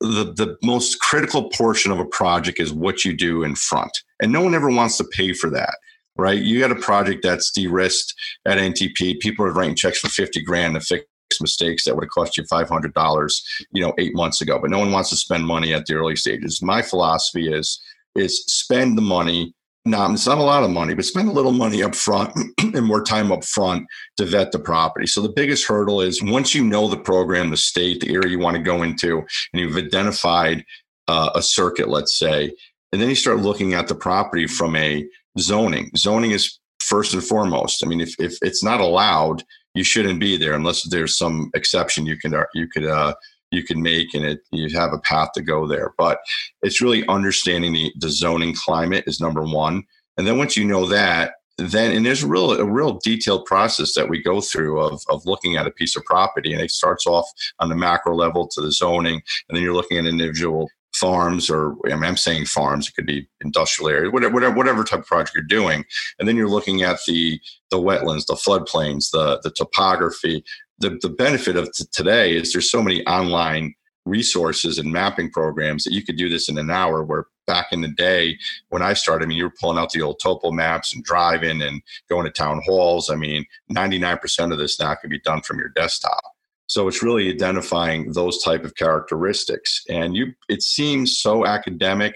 The 0.00 0.32
the 0.32 0.56
most 0.62 1.00
critical 1.00 1.50
portion 1.50 1.90
of 1.90 1.98
a 1.98 2.06
project 2.06 2.60
is 2.60 2.72
what 2.72 3.04
you 3.04 3.16
do 3.16 3.42
in 3.42 3.54
front, 3.54 3.90
and 4.20 4.32
no 4.32 4.40
one 4.40 4.54
ever 4.54 4.70
wants 4.70 4.96
to 4.98 5.04
pay 5.12 5.32
for 5.32 5.50
that. 5.50 5.76
Right? 6.16 6.40
You 6.40 6.58
got 6.58 6.72
a 6.72 6.76
project 6.80 7.20
that's 7.22 7.52
de-risked 7.52 8.12
at 8.44 8.58
NTP. 8.58 9.20
People 9.20 9.44
are 9.46 9.52
writing 9.52 9.76
checks 9.76 9.98
for 10.00 10.08
fifty 10.08 10.42
grand 10.42 10.74
to 10.74 10.80
fix 10.80 11.04
mistakes 11.40 11.84
that 11.84 11.94
would 11.94 12.04
have 12.04 12.10
cost 12.10 12.38
you 12.38 12.42
$500 12.44 13.42
you 13.72 13.82
know 13.82 13.92
eight 13.98 14.16
months 14.16 14.40
ago 14.40 14.58
but 14.58 14.70
no 14.70 14.78
one 14.78 14.90
wants 14.90 15.10
to 15.10 15.16
spend 15.16 15.46
money 15.46 15.74
at 15.74 15.84
the 15.84 15.92
early 15.92 16.16
stages 16.16 16.62
my 16.62 16.80
philosophy 16.80 17.52
is 17.52 17.78
is 18.18 18.44
spend 18.46 18.98
the 18.98 19.02
money. 19.02 19.54
Now, 19.88 20.12
it's 20.12 20.26
not 20.26 20.38
a 20.38 20.42
lot 20.42 20.64
of 20.64 20.70
money, 20.70 20.94
but 20.94 21.04
spend 21.04 21.28
a 21.28 21.32
little 21.32 21.52
money 21.52 21.82
up 21.82 21.94
front 21.94 22.32
and 22.60 22.84
more 22.84 23.02
time 23.02 23.32
up 23.32 23.44
front 23.44 23.86
to 24.18 24.24
vet 24.26 24.52
the 24.52 24.58
property. 24.58 25.06
So 25.06 25.22
the 25.22 25.28
biggest 25.30 25.66
hurdle 25.66 26.00
is 26.00 26.22
once 26.22 26.54
you 26.54 26.62
know 26.62 26.88
the 26.88 26.98
program, 26.98 27.50
the 27.50 27.56
state, 27.56 28.00
the 28.00 28.14
area 28.14 28.30
you 28.30 28.38
want 28.38 28.56
to 28.56 28.62
go 28.62 28.82
into, 28.82 29.18
and 29.18 29.60
you've 29.60 29.76
identified 29.76 30.64
uh, 31.08 31.30
a 31.34 31.42
circuit, 31.42 31.88
let's 31.88 32.18
say, 32.18 32.52
and 32.92 33.00
then 33.00 33.08
you 33.08 33.14
start 33.14 33.38
looking 33.38 33.74
at 33.74 33.88
the 33.88 33.94
property 33.94 34.46
from 34.46 34.76
a 34.76 35.06
zoning. 35.38 35.90
Zoning 35.96 36.32
is 36.32 36.58
first 36.80 37.14
and 37.14 37.24
foremost. 37.24 37.84
I 37.84 37.88
mean, 37.88 38.00
if, 38.00 38.14
if 38.18 38.36
it's 38.42 38.62
not 38.62 38.80
allowed, 38.80 39.42
you 39.74 39.84
shouldn't 39.84 40.20
be 40.20 40.36
there 40.36 40.54
unless 40.54 40.88
there's 40.88 41.16
some 41.16 41.50
exception 41.54 42.06
you 42.06 42.16
can 42.16 42.34
you 42.54 42.68
could 42.68 42.84
uh, 42.84 43.14
you 43.50 43.64
can 43.64 43.82
make 43.82 44.14
and 44.14 44.24
it 44.24 44.40
you 44.52 44.68
have 44.76 44.92
a 44.92 44.98
path 44.98 45.30
to 45.34 45.42
go 45.42 45.66
there 45.66 45.92
but 45.98 46.18
it's 46.62 46.80
really 46.80 47.06
understanding 47.08 47.72
the, 47.72 47.92
the 47.98 48.10
zoning 48.10 48.54
climate 48.54 49.04
is 49.06 49.20
number 49.20 49.42
one 49.42 49.82
and 50.16 50.26
then 50.26 50.38
once 50.38 50.56
you 50.56 50.64
know 50.64 50.86
that 50.86 51.32
then 51.58 51.90
and 51.92 52.06
there's 52.06 52.22
a 52.22 52.28
real 52.28 52.52
a 52.52 52.64
real 52.64 52.98
detailed 53.02 53.44
process 53.44 53.94
that 53.94 54.08
we 54.08 54.22
go 54.22 54.40
through 54.40 54.80
of, 54.80 55.02
of 55.08 55.24
looking 55.26 55.56
at 55.56 55.66
a 55.66 55.72
piece 55.72 55.96
of 55.96 56.04
property 56.04 56.52
and 56.52 56.62
it 56.62 56.70
starts 56.70 57.06
off 57.06 57.26
on 57.58 57.68
the 57.68 57.76
macro 57.76 58.14
level 58.14 58.46
to 58.46 58.60
the 58.60 58.72
zoning 58.72 59.20
and 59.48 59.56
then 59.56 59.62
you're 59.62 59.74
looking 59.74 59.98
at 59.98 60.06
individual 60.06 60.68
farms 60.98 61.48
or 61.48 61.76
I 61.86 61.94
mean, 61.94 62.04
I'm 62.04 62.16
saying 62.16 62.46
farms, 62.46 62.88
it 62.88 62.94
could 62.94 63.06
be 63.06 63.28
industrial 63.40 63.90
areas, 63.90 64.12
whatever, 64.12 64.34
whatever, 64.34 64.56
whatever 64.56 64.84
type 64.84 65.00
of 65.00 65.06
project 65.06 65.34
you're 65.34 65.44
doing. 65.44 65.84
And 66.18 66.28
then 66.28 66.36
you're 66.36 66.48
looking 66.48 66.82
at 66.82 66.98
the, 67.06 67.40
the 67.70 67.78
wetlands, 67.78 68.26
the 68.26 68.34
floodplains, 68.34 69.10
the, 69.10 69.40
the 69.42 69.50
topography, 69.50 70.44
the, 70.78 70.98
the 71.02 71.08
benefit 71.08 71.56
of 71.56 71.72
t- 71.72 71.84
today 71.92 72.34
is 72.34 72.52
there's 72.52 72.70
so 72.70 72.82
many 72.82 73.04
online 73.06 73.74
resources 74.04 74.78
and 74.78 74.92
mapping 74.92 75.30
programs 75.30 75.84
that 75.84 75.92
you 75.92 76.04
could 76.04 76.16
do 76.16 76.28
this 76.28 76.48
in 76.48 76.58
an 76.58 76.70
hour 76.70 77.02
where 77.02 77.26
back 77.46 77.68
in 77.72 77.80
the 77.80 77.88
day 77.88 78.38
when 78.68 78.82
I 78.82 78.92
started, 78.92 79.24
I 79.24 79.28
mean, 79.28 79.38
you 79.38 79.44
were 79.44 79.54
pulling 79.60 79.78
out 79.78 79.90
the 79.90 80.02
old 80.02 80.20
topo 80.22 80.50
maps 80.50 80.94
and 80.94 81.04
driving 81.04 81.62
and 81.62 81.82
going 82.08 82.24
to 82.24 82.30
town 82.30 82.62
halls. 82.64 83.10
I 83.10 83.16
mean, 83.16 83.44
99% 83.72 84.52
of 84.52 84.58
this 84.58 84.78
now 84.80 84.94
can 84.94 85.10
be 85.10 85.20
done 85.20 85.42
from 85.42 85.58
your 85.58 85.70
desktop. 85.70 86.22
So 86.66 86.86
it's 86.86 87.02
really 87.02 87.30
identifying 87.30 88.12
those 88.12 88.42
type 88.42 88.64
of 88.64 88.74
characteristics. 88.74 89.82
And 89.88 90.14
you 90.14 90.34
it 90.48 90.62
seems 90.62 91.18
so 91.18 91.46
academic, 91.46 92.14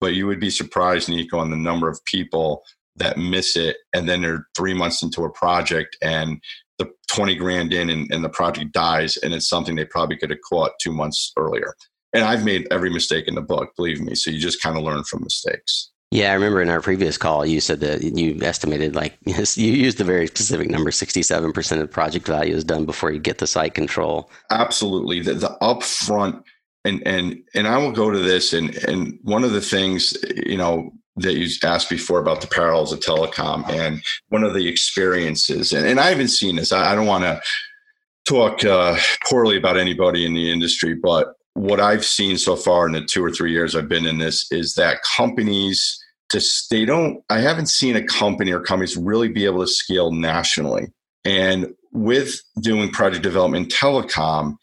but 0.00 0.14
you 0.14 0.26
would 0.26 0.40
be 0.40 0.50
surprised, 0.50 1.08
Nico, 1.08 1.38
on 1.38 1.50
the 1.50 1.56
number 1.56 1.88
of 1.88 2.04
people 2.04 2.62
that 2.96 3.18
miss 3.18 3.56
it 3.56 3.76
and 3.92 4.08
then 4.08 4.22
they're 4.22 4.46
three 4.56 4.74
months 4.74 5.02
into 5.02 5.24
a 5.24 5.30
project 5.30 5.96
and 6.02 6.40
the 6.78 6.90
20 7.10 7.34
grand 7.36 7.72
in 7.72 7.90
and, 7.90 8.10
and 8.12 8.24
the 8.24 8.28
project 8.28 8.72
dies 8.72 9.16
and 9.18 9.32
it's 9.32 9.48
something 9.48 9.74
they 9.74 9.84
probably 9.84 10.16
could 10.16 10.30
have 10.30 10.40
caught 10.48 10.72
two 10.80 10.92
months 10.92 11.32
earlier. 11.36 11.74
And 12.12 12.24
I've 12.24 12.44
made 12.44 12.66
every 12.70 12.90
mistake 12.90 13.28
in 13.28 13.34
the 13.34 13.42
book, 13.42 13.70
believe 13.76 14.00
me. 14.00 14.14
So 14.14 14.30
you 14.30 14.38
just 14.38 14.62
kind 14.62 14.76
of 14.76 14.82
learn 14.82 15.04
from 15.04 15.22
mistakes. 15.22 15.90
Yeah, 16.12 16.30
I 16.30 16.34
remember 16.34 16.62
in 16.62 16.70
our 16.70 16.80
previous 16.80 17.18
call, 17.18 17.44
you 17.44 17.60
said 17.60 17.80
that 17.80 18.02
you 18.02 18.40
estimated 18.40 18.94
like 18.94 19.18
you 19.26 19.72
used 19.72 19.98
the 19.98 20.04
very 20.04 20.28
specific 20.28 20.70
number: 20.70 20.92
sixty-seven 20.92 21.52
percent 21.52 21.82
of 21.82 21.90
project 21.90 22.26
value 22.26 22.54
is 22.54 22.64
done 22.64 22.86
before 22.86 23.10
you 23.10 23.18
get 23.18 23.38
the 23.38 23.46
site 23.46 23.74
control. 23.74 24.30
Absolutely, 24.50 25.20
the, 25.20 25.34
the 25.34 25.56
upfront, 25.60 26.42
and 26.84 27.02
and 27.04 27.42
and 27.54 27.66
I 27.66 27.76
will 27.78 27.90
go 27.90 28.10
to 28.10 28.18
this, 28.20 28.52
and 28.52 28.74
and 28.84 29.18
one 29.22 29.42
of 29.42 29.50
the 29.50 29.60
things 29.60 30.16
you 30.46 30.56
know 30.56 30.92
that 31.16 31.36
you 31.36 31.48
asked 31.64 31.88
before 31.88 32.20
about 32.20 32.40
the 32.40 32.46
parallels 32.46 32.92
of 32.92 33.00
telecom 33.00 33.68
and 33.70 34.02
one 34.28 34.44
of 34.44 34.54
the 34.54 34.68
experiences. 34.68 35.72
And, 35.72 35.86
and 35.86 36.00
i 36.00 36.10
haven't 36.10 36.28
seen 36.28 36.56
this. 36.56 36.72
I, 36.72 36.92
I 36.92 36.94
don't 36.94 37.06
want 37.06 37.24
to 37.24 37.40
talk 38.24 38.64
uh, 38.64 38.96
poorly 39.28 39.56
about 39.56 39.76
anybody 39.76 40.26
in 40.26 40.34
the 40.34 40.50
industry 40.50 40.94
but 40.94 41.34
what 41.54 41.80
i've 41.80 42.04
seen 42.04 42.36
so 42.36 42.56
far 42.56 42.86
in 42.86 42.92
the 42.92 43.00
two 43.00 43.24
or 43.24 43.30
three 43.30 43.52
years 43.52 43.76
i've 43.76 43.88
been 43.88 44.04
in 44.04 44.18
this 44.18 44.50
is 44.50 44.74
that 44.74 44.98
companies 45.16 45.98
just 46.30 46.68
they 46.70 46.84
don't 46.84 47.22
i 47.30 47.38
haven't 47.38 47.66
seen 47.66 47.96
a 47.96 48.04
company 48.04 48.50
or 48.52 48.60
companies 48.60 48.96
really 48.96 49.28
be 49.28 49.44
able 49.44 49.60
to 49.60 49.66
scale 49.66 50.10
nationally. 50.12 50.88
And 51.24 51.74
with 51.92 52.40
doing 52.60 52.90
project 52.90 53.22
development 53.22 53.72
telecom 53.72 54.56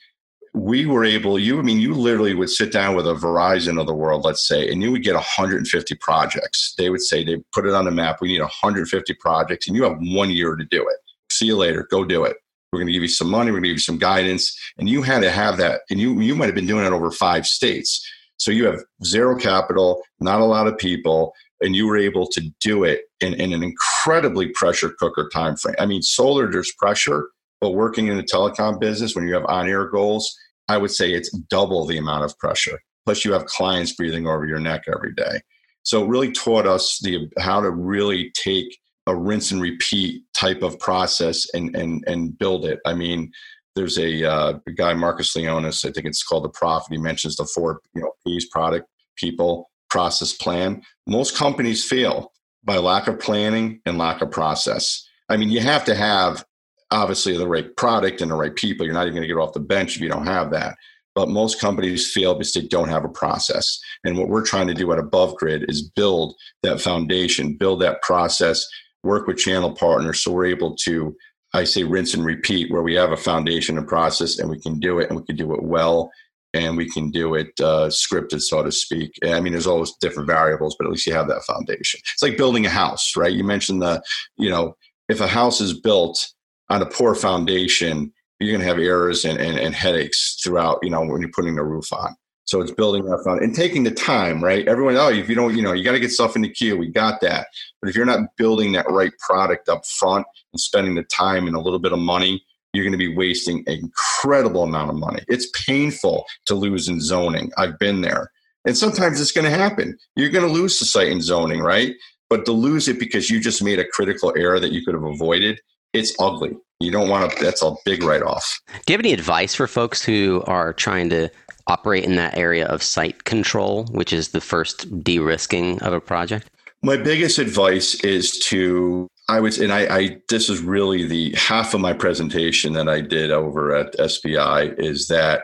we 0.54 0.86
were 0.86 1.04
able 1.04 1.39
you 1.39 1.58
i 1.58 1.64
mean 1.64 1.80
you 1.80 1.95
literally 1.95 2.36
would 2.36 2.49
sit 2.49 2.72
down 2.72 2.95
with 2.95 3.08
a 3.08 3.14
verizon 3.16 3.80
of 3.80 3.88
the 3.88 3.93
world 3.93 4.24
let's 4.24 4.47
say 4.47 4.72
and 4.72 4.84
you 4.84 4.91
would 4.91 5.04
get 5.04 5.16
150 5.16 5.95
projects. 5.95 6.74
They 6.78 6.89
would 6.89 7.01
say 7.01 7.24
they 7.24 7.38
put 7.54 7.66
it 7.66 7.74
on 7.74 7.86
the 7.86 7.91
map 7.91 8.22
we 8.22 8.28
need 8.28 8.41
150 8.41 9.14
projects 9.16 9.68
and 9.68 9.76
you 9.76 9.84
have 9.84 9.97
one 9.99 10.30
year 10.30 10.56
to 10.56 10.66
do 10.66 10.82
it. 10.82 10.97
See 11.32 11.45
you 11.45 11.58
later. 11.58 11.88
Go 11.89 12.04
do 12.04 12.24
it. 12.24 12.38
We're 12.72 12.80
going 12.80 12.88
to 12.88 12.93
give 12.93 13.04
you 13.04 13.08
some 13.08 13.30
money. 13.30 13.51
We're 13.51 13.58
going 13.58 13.64
to 13.64 13.70
give 13.70 13.76
you 13.76 13.80
some 13.80 13.99
guidance. 13.99 14.58
And 14.78 14.89
you 14.89 15.04
had 15.04 15.22
to 15.22 15.30
have 15.30 15.58
that. 15.58 15.82
And 15.89 15.99
you 15.99 16.20
you 16.20 16.36
might 16.36 16.47
have 16.47 16.56
been 16.56 16.68
doing 16.68 16.86
it 16.86 16.91
over 16.91 17.12
five 17.12 17.45
states. 17.45 18.06
So 18.38 18.51
you 18.51 18.66
have 18.66 18.84
zero 19.06 19.38
capital 19.38 20.01
not 20.20 20.41
a 20.41 20.45
lot 20.45 20.68
of 20.68 20.78
people 20.78 21.34
and 21.62 21.76
you 21.76 21.88
were 21.88 21.97
able 21.97 22.28
to 22.28 22.41
do 22.60 22.84
it 22.84 23.04
in, 23.22 23.34
in 23.36 23.54
an 23.54 23.64
incredibly 23.64 24.49
pressure 24.49 24.89
cooker 24.99 25.30
time 25.34 25.56
frame 25.56 25.76
i 25.80 25.86
mean 25.86 26.01
solar 26.01 26.51
there's 26.51 26.74
pressure 26.74 27.30
but 27.62 27.72
working 27.72 28.08
in 28.08 28.18
the 28.18 28.24
telecom 28.24 28.80
business 28.80 29.16
when 29.16 29.28
you 29.28 29.34
have 29.34 29.45
on 29.45 29.68
air 29.70 29.86
goals 29.86 30.38
I 30.68 30.78
would 30.78 30.91
say 30.91 31.11
it's 31.11 31.36
double 31.49 31.86
the 31.86 31.97
amount 31.97 32.24
of 32.24 32.38
pressure. 32.38 32.80
Plus, 33.05 33.26
you 33.26 33.34
have 33.34 33.45
clients 33.45 33.93
breathing 33.93 34.28
over 34.28 34.45
your 34.45 34.59
neck 34.59 34.84
every 34.88 35.14
day. 35.14 35.41
So, 35.84 36.03
it 36.03 36.07
really 36.07 36.32
taught 36.32 36.66
us 36.66 36.99
the 37.03 37.30
how 37.39 37.61
to 37.61 37.70
really 37.70 38.32
take 38.32 38.78
a 39.07 39.16
rinse 39.16 39.51
and 39.51 39.61
repeat 39.61 40.24
type 40.34 40.61
of 40.61 40.80
process 40.80 41.47
and 41.53 41.76
and 41.76 42.03
and 42.07 42.38
build 42.38 42.66
it. 42.66 42.80
I 42.86 42.93
mean, 42.93 43.32
there's 43.76 43.97
a, 43.97 44.24
uh, 44.24 44.59
a 44.68 44.72
guy 44.72 44.93
Marcus 44.93 45.36
Lemonis, 45.36 45.88
I 45.88 45.91
think 45.91 46.05
it's 46.05 46.24
called 46.24 46.45
the 46.45 46.49
Profit. 46.49 46.91
He 46.91 46.97
mentions 46.97 47.36
the 47.36 47.45
four 47.45 47.82
you 47.93 48.01
know 48.01 48.11
P's: 48.26 48.47
product, 48.47 48.88
people, 49.16 49.70
process, 49.89 50.34
plan. 50.34 50.82
Most 51.07 51.36
companies 51.36 51.86
fail 51.86 52.32
by 52.64 52.78
lack 52.78 53.07
of 53.07 53.20
planning 53.20 53.82
and 53.86 53.97
lack 53.97 54.22
of 54.22 54.32
process. 54.32 55.07
I 55.30 55.38
mean, 55.38 55.49
you 55.49 55.59
have 55.59 55.86
to 55.86 55.95
have 55.95 56.45
obviously 56.94 57.38
the 57.38 57.48
right 57.48 57.76
product 57.76 58.22
and 58.22 58.32
the 58.32 58.36
right 58.36 58.56
people. 58.56 58.86
You're 58.86 58.94
not 58.94 59.04
even 59.04 59.16
going 59.16 59.28
to 59.28 59.34
get 59.34 59.39
off 59.39 59.54
the 59.54 59.60
bench 59.60 59.96
if 59.96 60.02
you 60.02 60.10
don't 60.10 60.28
have 60.28 60.52
that. 60.52 60.78
But 61.16 61.30
most 61.30 61.60
companies 61.60 62.12
fail 62.12 62.34
because 62.34 62.54
they 62.54 62.68
don't 62.68 62.89
have 62.89 63.06
a 63.06 63.10
process. 63.10 63.80
And 64.04 64.18
what 64.18 64.30
we're 64.30 64.46
trying 64.46 64.68
to 64.68 64.74
do 64.74 64.91
at 64.91 65.00
Above 65.00 65.36
Grid 65.36 65.70
is 65.70 65.82
build 65.82 66.36
that 66.64 66.82
foundation, 66.82 67.56
build 67.56 67.82
that 67.82 68.02
process, 68.02 68.66
work 69.04 69.28
with 69.28 69.38
channel 69.38 69.76
partners 69.76 70.24
so 70.24 70.32
we're 70.32 70.46
able 70.46 70.76
to, 70.86 71.16
I 71.54 71.66
say, 71.66 71.84
rinse 71.84 72.14
and 72.14 72.26
repeat, 72.26 72.72
where 72.72 72.82
we 72.82 72.96
have 72.96 73.12
a 73.12 73.18
foundation 73.18 73.78
and 73.78 73.88
process 73.88 74.39
and 74.39 74.50
we 74.50 74.60
can 74.60 74.80
do 74.80 75.00
it 75.00 75.10
and 75.10 75.20
we 75.20 75.26
can 75.26 75.36
do 75.36 75.54
it 75.54 75.64
well 75.64 76.10
and 76.56 76.78
we 76.78 76.89
can 76.89 77.10
do 77.10 77.36
it 77.36 77.52
uh, 77.60 77.89
scripted, 77.89 78.41
so 78.41 78.64
to 78.64 78.72
speak. 78.72 79.12
I 79.26 79.39
mean, 79.39 79.54
there's 79.54 79.68
always 79.68 79.94
different 80.00 80.28
variables, 80.28 80.76
but 80.78 80.86
at 80.86 80.91
least 80.91 81.08
you 81.08 81.14
have 81.14 81.28
that 81.28 81.44
foundation. 81.44 82.00
It's 82.14 82.22
like 82.22 82.38
building 82.38 82.66
a 82.66 82.70
house, 82.70 83.16
right? 83.16 83.34
You 83.34 83.44
mentioned 83.44 83.82
the, 83.82 84.04
you 84.38 84.50
know, 84.50 84.76
if 85.10 85.20
a 85.20 85.28
house 85.28 85.62
is 85.62 85.80
built 85.80 86.34
on 86.70 86.82
a 86.82 86.86
poor 86.86 87.16
foundation, 87.16 88.14
you're 88.39 88.51
going 88.51 88.61
to 88.61 88.68
have 88.68 88.80
errors 88.80 89.26
and, 89.26 89.39
and, 89.39 89.57
and, 89.57 89.74
headaches 89.76 90.39
throughout, 90.43 90.80
you 90.82 90.89
know, 90.89 91.01
when 91.01 91.22
you're 91.22 91.32
putting 91.32 91.55
the 91.55 91.64
roof 91.64 91.91
on. 91.93 92.16
So 92.45 92.61
it's 92.61 92.72
building 92.72 93.05
that 93.05 93.24
fund 93.24 93.41
and 93.41 93.55
taking 93.55 93.84
the 93.84 93.91
time, 93.91 94.43
right? 94.43 94.68
Everyone, 94.68 94.97
oh, 94.97 95.09
if 95.09 95.30
you 95.30 95.36
don't, 95.36 95.55
you 95.55 95.61
know, 95.61 95.72
you 95.72 95.84
got 95.84 95.93
to 95.93 95.99
get 95.99 96.11
stuff 96.11 96.36
in 96.36 96.41
the 96.41 96.49
queue. 96.49 96.78
We 96.78 96.89
got 96.89 97.22
that. 97.22 97.47
But 97.82 97.89
if 97.89 97.95
you're 97.95 98.05
not 98.05 98.36
building 98.38 98.74
that 98.74 98.89
right 98.89 99.14
product 99.20 99.70
up 99.70 99.86
front 99.86 100.26
and 100.51 100.59
spending 100.59 100.95
the 100.95 101.03
time 101.03 101.47
and 101.47 101.55
a 101.55 101.59
little 101.59 101.80
bit 101.80 101.93
of 101.93 101.99
money, 101.99 102.43
you're 102.74 102.84
going 102.84 102.91
to 102.91 102.97
be 102.97 103.16
wasting 103.16 103.64
an 103.68 103.74
incredible 103.74 104.64
amount 104.64 104.89
of 104.89 104.97
money. 104.97 105.24
It's 105.28 105.49
painful 105.66 106.26
to 106.47 106.55
lose 106.55 106.89
in 106.89 106.99
zoning. 106.99 107.51
I've 107.57 107.80
been 107.80 108.01
there. 108.01 108.32
And 108.66 108.78
sometimes 108.78 109.22
it's 109.22 109.32
going 109.32 109.49
to 109.49 109.57
happen. 109.57 109.97
You're 110.16 110.30
going 110.30 110.45
to 110.45 110.51
lose 110.51 110.80
the 110.80 110.86
site 110.86 111.09
in 111.09 111.22
zoning, 111.22 111.61
right? 111.61 111.93
But 112.30 112.45
to 112.45 112.51
lose 112.51 112.88
it 112.88 112.99
because 112.99 113.30
you 113.30 113.39
just 113.39 113.64
made 113.64 113.80
a 113.80 113.88
critical 113.88 114.34
error 114.38 114.59
that 114.59 114.72
you 114.72 114.84
could 114.84 114.95
have 114.95 115.03
avoided, 115.03 115.59
it's 115.94 116.14
ugly. 116.20 116.52
You 116.80 116.91
don't 116.91 117.10
want 117.10 117.32
to, 117.32 117.44
that's 117.44 117.62
a 117.62 117.74
big 117.86 118.04
write 118.04 118.24
off. 118.24 118.60
Do 118.86 118.91
you 118.91 118.98
have 118.98 119.06
any 119.06 119.14
advice 119.14 119.56
for 119.56 119.68
folks 119.68 120.04
who 120.04 120.44
are 120.48 120.74
trying 120.74 121.10
to 121.12 121.30
operate 121.68 122.04
in 122.04 122.16
that 122.16 122.38
area 122.38 122.66
of 122.66 122.84
site 122.84 123.24
control, 123.24 123.86
which 123.91 124.12
is 124.12 124.30
the 124.30 124.41
first 124.41 125.04
de 125.04 125.20
risking 125.20 125.82
of 125.82 125.94
a 125.94 126.02
project? 126.02 126.50
My 126.82 126.98
biggest 126.98 127.39
advice 127.39 127.96
is 128.04 128.32
to 128.48 129.08
I 129.30 129.39
would, 129.39 129.58
and 129.58 129.72
I, 129.72 129.98
I, 129.98 130.18
this 130.28 130.50
is 130.50 130.60
really 130.62 131.08
the 131.08 131.34
half 131.38 131.74
of 131.74 131.80
my 131.80 131.94
presentation 131.94 132.74
that 132.74 132.89
I 132.89 133.00
did 133.00 133.32
over 133.32 133.74
at 133.74 133.96
SPI 134.12 134.74
is 134.78 135.08
that 135.08 135.44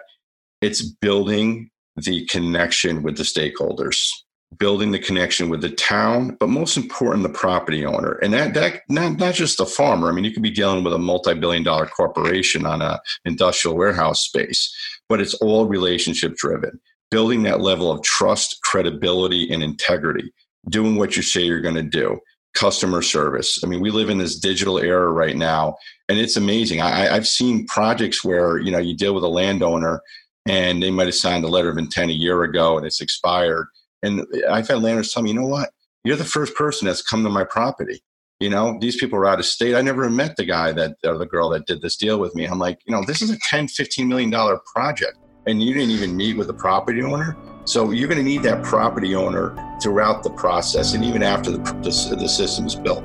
it's 0.62 0.82
building 0.82 1.70
the 1.96 2.26
connection 2.26 3.04
with 3.04 3.16
the 3.16 3.24
stakeholders, 3.24 4.10
building 4.58 4.92
the 4.92 5.00
connection 5.00 5.50
with 5.50 5.62
the 5.62 5.70
town, 5.70 6.36
but 6.40 6.50
most 6.50 6.76
important, 6.76 7.24
the 7.24 7.30
property 7.30 7.86
owner. 7.86 8.14
And 8.14 8.34
that, 8.34 8.54
that 8.56 8.82
not, 8.90 9.18
not 9.18 9.36
just 9.36 9.58
the 9.58 9.66
farmer. 9.66 10.10
I 10.10 10.12
mean, 10.12 10.24
you 10.24 10.32
could 10.32 10.44
be 10.44 10.50
dealing 10.50 10.84
with 10.84 10.94
a 10.94 10.98
multi-billion 10.98 11.64
dollar 11.64 11.86
corporation 11.86 12.66
on 12.66 12.82
an 12.82 12.98
industrial 13.26 13.78
warehouse 13.78 14.22
space, 14.22 14.74
but 15.08 15.22
it's 15.22 15.36
all 15.36 15.68
relationship 15.68 16.36
driven, 16.36 16.80
building 17.12 17.44
that 17.44 17.62
level 17.62 17.92
of 17.92 18.02
trust, 18.02 18.60
credibility, 18.64 19.52
and 19.54 19.62
integrity, 19.62 20.34
doing 20.70 20.96
what 20.96 21.16
you 21.16 21.22
say 21.22 21.42
you're 21.42 21.62
going 21.62 21.76
to 21.76 21.84
do 21.84 22.20
customer 22.56 23.02
service. 23.02 23.60
I 23.64 23.68
mean, 23.68 23.80
we 23.80 23.92
live 23.92 24.10
in 24.10 24.18
this 24.18 24.38
digital 24.38 24.80
era 24.80 25.12
right 25.12 25.38
now, 25.38 25.78
and 26.08 26.18
it's 26.18 26.36
amazing. 26.36 26.82
I, 26.82 27.14
have 27.14 27.28
seen 27.28 27.68
projects 27.68 28.24
where 28.24 28.58
you 28.58 28.72
know 28.72 28.80
you 28.80 28.96
deal 28.96 29.14
with 29.14 29.24
a 29.24 29.30
landowner, 29.30 30.02
and 30.48 30.82
they 30.82 30.92
might 30.92 31.08
have 31.08 31.16
signed 31.16 31.46
a 31.46 31.50
letter 31.50 31.70
of 31.70 31.78
intent 31.78 32.12
a 32.12 32.16
year 32.16 32.44
ago, 32.44 32.78
and 32.78 32.86
it's 32.86 33.02
expired. 33.02 33.68
And 34.04 34.26
I've 34.50 34.68
had 34.68 34.82
landowners 34.82 35.12
tell 35.12 35.24
me, 35.24 35.32
you 35.32 35.36
know 35.40 35.48
what? 35.48 35.70
You're 36.04 36.16
the 36.16 36.24
first 36.24 36.56
person 36.56 36.88
that's 36.88 37.02
come 37.02 37.24
to 37.24 37.30
my 37.30 37.44
property. 37.44 38.02
You 38.40 38.50
know, 38.50 38.78
these 38.80 38.96
people 38.96 39.20
are 39.20 39.26
out 39.26 39.40
of 39.40 39.46
state. 39.46 39.76
I 39.76 39.82
never 39.82 40.10
met 40.10 40.38
the 40.38 40.46
guy 40.46 40.72
that 40.72 40.96
or 41.04 41.18
the 41.18 41.26
girl 41.26 41.50
that 41.50 41.66
did 41.66 41.82
this 41.82 41.98
deal 41.98 42.20
with 42.20 42.34
me. 42.36 42.46
I'm 42.46 42.60
like, 42.60 42.80
you 42.86 42.96
know, 42.96 43.04
this 43.06 43.22
is 43.22 43.30
a 43.30 43.38
10, 43.50 43.68
15 43.68 44.08
million 44.08 44.30
dollar 44.30 44.60
project, 44.74 45.18
and 45.46 45.62
you 45.62 45.74
didn't 45.74 45.92
even 45.92 46.16
meet 46.16 46.38
with 46.38 46.48
the 46.48 46.54
property 46.54 47.02
owner. 47.02 47.36
So 47.66 47.92
you're 47.92 48.08
going 48.08 48.18
to 48.18 48.24
need 48.24 48.44
that 48.44 48.64
property 48.64 49.14
owner 49.14 49.54
throughout 49.84 50.24
the 50.24 50.30
process 50.32 50.94
and 50.94 51.04
even 51.04 51.22
after 51.22 51.52
the, 51.52 51.58
the, 51.58 52.16
the 52.18 52.30
system 52.30 52.66
is 52.66 52.76
built. 52.76 53.04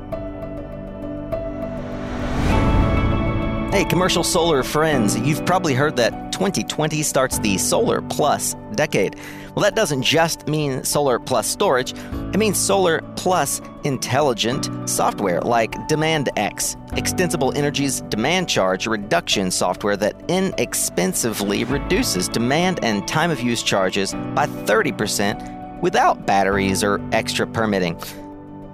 Hey, 3.75 3.85
commercial 3.85 4.23
solar 4.23 4.63
friends, 4.63 5.19
you've 5.19 5.45
probably 5.45 5.75
heard 5.75 5.97
that 5.97 6.31
2020 6.31 7.03
starts 7.03 7.41
the 7.41 7.59
Solar 7.59 8.01
Plus 8.03 8.55
decade. 8.77 9.17
Well, 9.57 9.65
that 9.65 9.75
doesn't 9.75 10.03
just 10.03 10.47
mean 10.47 10.85
solar 10.85 11.19
plus 11.19 11.49
storage, 11.49 11.93
it 11.93 12.39
means 12.39 12.57
solar 12.57 13.01
plus 13.17 13.61
intelligent 13.83 14.71
software 14.89 15.41
like 15.41 15.73
DemandX, 15.89 16.97
Extensible 16.97 17.53
Energy's 17.57 18.03
demand 18.03 18.49
charge 18.49 18.87
reduction 18.87 19.51
software 19.51 19.97
that 19.97 20.15
inexpensively 20.29 21.65
reduces 21.65 22.29
demand 22.29 22.79
and 22.85 23.09
time 23.09 23.33
of 23.33 23.41
use 23.41 23.65
charges 23.65 24.13
by 24.37 24.47
30% 24.47 25.81
without 25.83 26.29
batteries 26.29 26.85
or 26.85 27.01
extra 27.11 27.45
permitting. 27.45 28.01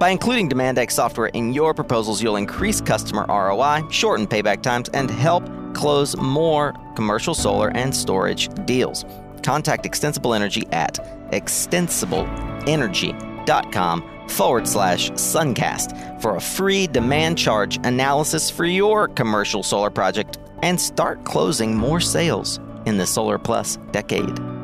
By 0.01 0.09
including 0.09 0.49
DemandX 0.49 0.91
software 0.93 1.27
in 1.27 1.53
your 1.53 1.75
proposals, 1.75 2.23
you'll 2.23 2.37
increase 2.37 2.81
customer 2.81 3.27
ROI, 3.29 3.83
shorten 3.91 4.27
payback 4.27 4.63
times, 4.63 4.89
and 4.95 5.11
help 5.11 5.45
close 5.75 6.17
more 6.17 6.75
commercial 6.97 7.35
solar 7.35 7.69
and 7.77 7.95
storage 7.95 8.49
deals. 8.65 9.05
Contact 9.43 9.85
Extensible 9.85 10.33
Energy 10.33 10.67
at 10.73 10.95
extensibleenergy.com 11.33 14.29
forward 14.31 14.67
slash 14.67 15.11
suncast 15.11 16.23
for 16.23 16.37
a 16.37 16.41
free 16.41 16.87
demand 16.87 17.37
charge 17.37 17.77
analysis 17.87 18.49
for 18.49 18.65
your 18.65 19.07
commercial 19.07 19.63
solar 19.63 19.91
project 19.91 20.39
and 20.63 20.81
start 20.81 21.23
closing 21.25 21.77
more 21.77 22.01
sales 22.01 22.59
in 22.87 22.97
the 22.97 23.07
Solar 23.07 23.37
Plus 23.37 23.77
decade. 23.93 24.60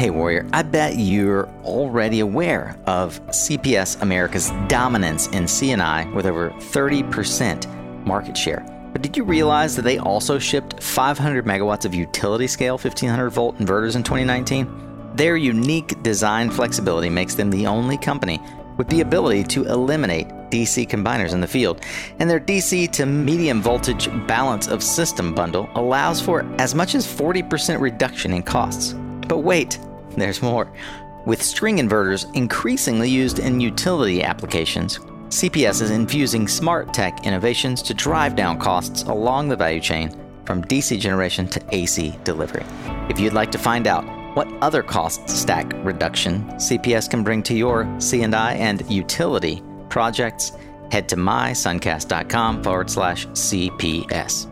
Hey, 0.00 0.08
Warrior, 0.08 0.48
I 0.54 0.62
bet 0.62 0.96
you're 0.96 1.46
already 1.62 2.20
aware 2.20 2.74
of 2.86 3.20
CPS 3.26 4.00
America's 4.00 4.50
dominance 4.66 5.26
in 5.26 5.46
C&I 5.46 6.10
with 6.14 6.24
over 6.24 6.48
30% 6.52 8.06
market 8.06 8.34
share. 8.34 8.64
But 8.94 9.02
did 9.02 9.14
you 9.14 9.24
realize 9.24 9.76
that 9.76 9.82
they 9.82 9.98
also 9.98 10.38
shipped 10.38 10.82
500 10.82 11.44
megawatts 11.44 11.84
of 11.84 11.94
utility 11.94 12.46
scale 12.46 12.78
1500 12.78 13.28
volt 13.28 13.58
inverters 13.58 13.94
in 13.94 14.02
2019? 14.02 15.12
Their 15.16 15.36
unique 15.36 16.02
design 16.02 16.48
flexibility 16.50 17.10
makes 17.10 17.34
them 17.34 17.50
the 17.50 17.66
only 17.66 17.98
company 17.98 18.40
with 18.78 18.88
the 18.88 19.02
ability 19.02 19.44
to 19.44 19.66
eliminate 19.66 20.28
DC 20.48 20.88
combiners 20.88 21.34
in 21.34 21.42
the 21.42 21.46
field. 21.46 21.82
And 22.20 22.30
their 22.30 22.40
DC 22.40 22.90
to 22.92 23.04
medium 23.04 23.60
voltage 23.60 24.08
balance 24.26 24.66
of 24.66 24.82
system 24.82 25.34
bundle 25.34 25.68
allows 25.74 26.22
for 26.22 26.46
as 26.58 26.74
much 26.74 26.94
as 26.94 27.06
40% 27.06 27.78
reduction 27.80 28.32
in 28.32 28.42
costs. 28.42 28.94
But 29.28 29.44
wait, 29.44 29.78
there's 30.20 30.42
more. 30.42 30.70
With 31.26 31.42
string 31.42 31.78
inverters 31.78 32.32
increasingly 32.34 33.10
used 33.10 33.38
in 33.38 33.60
utility 33.60 34.22
applications, 34.22 34.98
CPS 35.28 35.82
is 35.82 35.90
infusing 35.90 36.48
smart 36.48 36.92
tech 36.92 37.26
innovations 37.26 37.82
to 37.82 37.94
drive 37.94 38.34
down 38.34 38.58
costs 38.58 39.02
along 39.04 39.48
the 39.48 39.56
value 39.56 39.80
chain 39.80 40.10
from 40.44 40.64
DC 40.64 40.98
generation 40.98 41.46
to 41.48 41.62
AC 41.74 42.18
delivery. 42.24 42.64
If 43.08 43.20
you'd 43.20 43.32
like 43.32 43.52
to 43.52 43.58
find 43.58 43.86
out 43.86 44.04
what 44.34 44.48
other 44.62 44.82
cost 44.82 45.28
stack 45.28 45.72
reduction 45.84 46.42
CPS 46.52 47.08
can 47.08 47.22
bring 47.22 47.42
to 47.44 47.54
your 47.54 47.88
C&I 48.00 48.54
and 48.54 48.88
utility 48.90 49.62
projects, 49.88 50.52
head 50.90 51.08
to 51.10 51.16
mysuncast.com 51.16 52.62
forward 52.62 52.90
slash 52.90 53.26
CPS. 53.28 54.46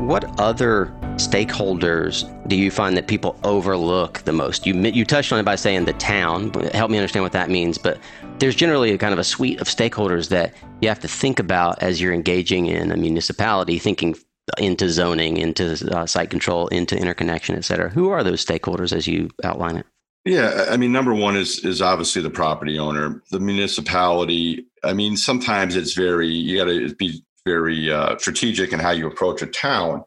What 0.00 0.38
other 0.40 0.94
stakeholders 1.16 2.28
do 2.48 2.56
you 2.56 2.70
find 2.70 2.96
that 2.96 3.06
people 3.06 3.38
overlook 3.44 4.18
the 4.20 4.32
most? 4.32 4.66
You 4.66 4.74
you 4.74 5.04
touched 5.04 5.32
on 5.32 5.38
it 5.38 5.44
by 5.44 5.56
saying 5.56 5.84
the 5.84 5.92
town. 5.94 6.52
Help 6.72 6.90
me 6.90 6.98
understand 6.98 7.22
what 7.22 7.32
that 7.32 7.50
means. 7.50 7.78
But 7.78 7.98
there's 8.38 8.56
generally 8.56 8.92
a 8.92 8.98
kind 8.98 9.12
of 9.12 9.18
a 9.18 9.24
suite 9.24 9.60
of 9.60 9.68
stakeholders 9.68 10.28
that 10.28 10.54
you 10.80 10.88
have 10.88 11.00
to 11.00 11.08
think 11.08 11.38
about 11.38 11.82
as 11.82 12.00
you're 12.00 12.12
engaging 12.12 12.66
in 12.66 12.90
a 12.90 12.96
municipality, 12.96 13.78
thinking 13.78 14.16
into 14.58 14.90
zoning, 14.90 15.36
into 15.38 15.72
uh, 15.96 16.04
site 16.04 16.30
control, 16.30 16.68
into 16.68 16.96
interconnection, 16.96 17.56
et 17.56 17.64
cetera. 17.64 17.88
Who 17.88 18.10
are 18.10 18.22
those 18.22 18.44
stakeholders 18.44 18.94
as 18.94 19.06
you 19.06 19.30
outline 19.42 19.76
it? 19.76 19.86
Yeah, 20.24 20.66
I 20.70 20.76
mean, 20.76 20.90
number 20.90 21.14
one 21.14 21.36
is 21.36 21.64
is 21.64 21.80
obviously 21.80 22.22
the 22.22 22.30
property 22.30 22.78
owner, 22.78 23.22
the 23.30 23.40
municipality. 23.40 24.66
I 24.82 24.92
mean, 24.92 25.16
sometimes 25.16 25.76
it's 25.76 25.94
very 25.94 26.28
you 26.28 26.58
got 26.58 26.64
to 26.64 26.94
be 26.96 27.22
very 27.46 27.92
uh, 27.92 28.16
strategic 28.18 28.72
in 28.72 28.80
how 28.80 28.90
you 28.90 29.06
approach 29.06 29.42
a 29.42 29.46
town 29.46 30.02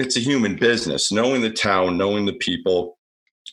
it's 0.00 0.16
a 0.16 0.20
human 0.20 0.56
business. 0.56 1.12
Knowing 1.12 1.42
the 1.42 1.50
town, 1.50 1.96
knowing 1.96 2.26
the 2.26 2.34
people, 2.34 2.98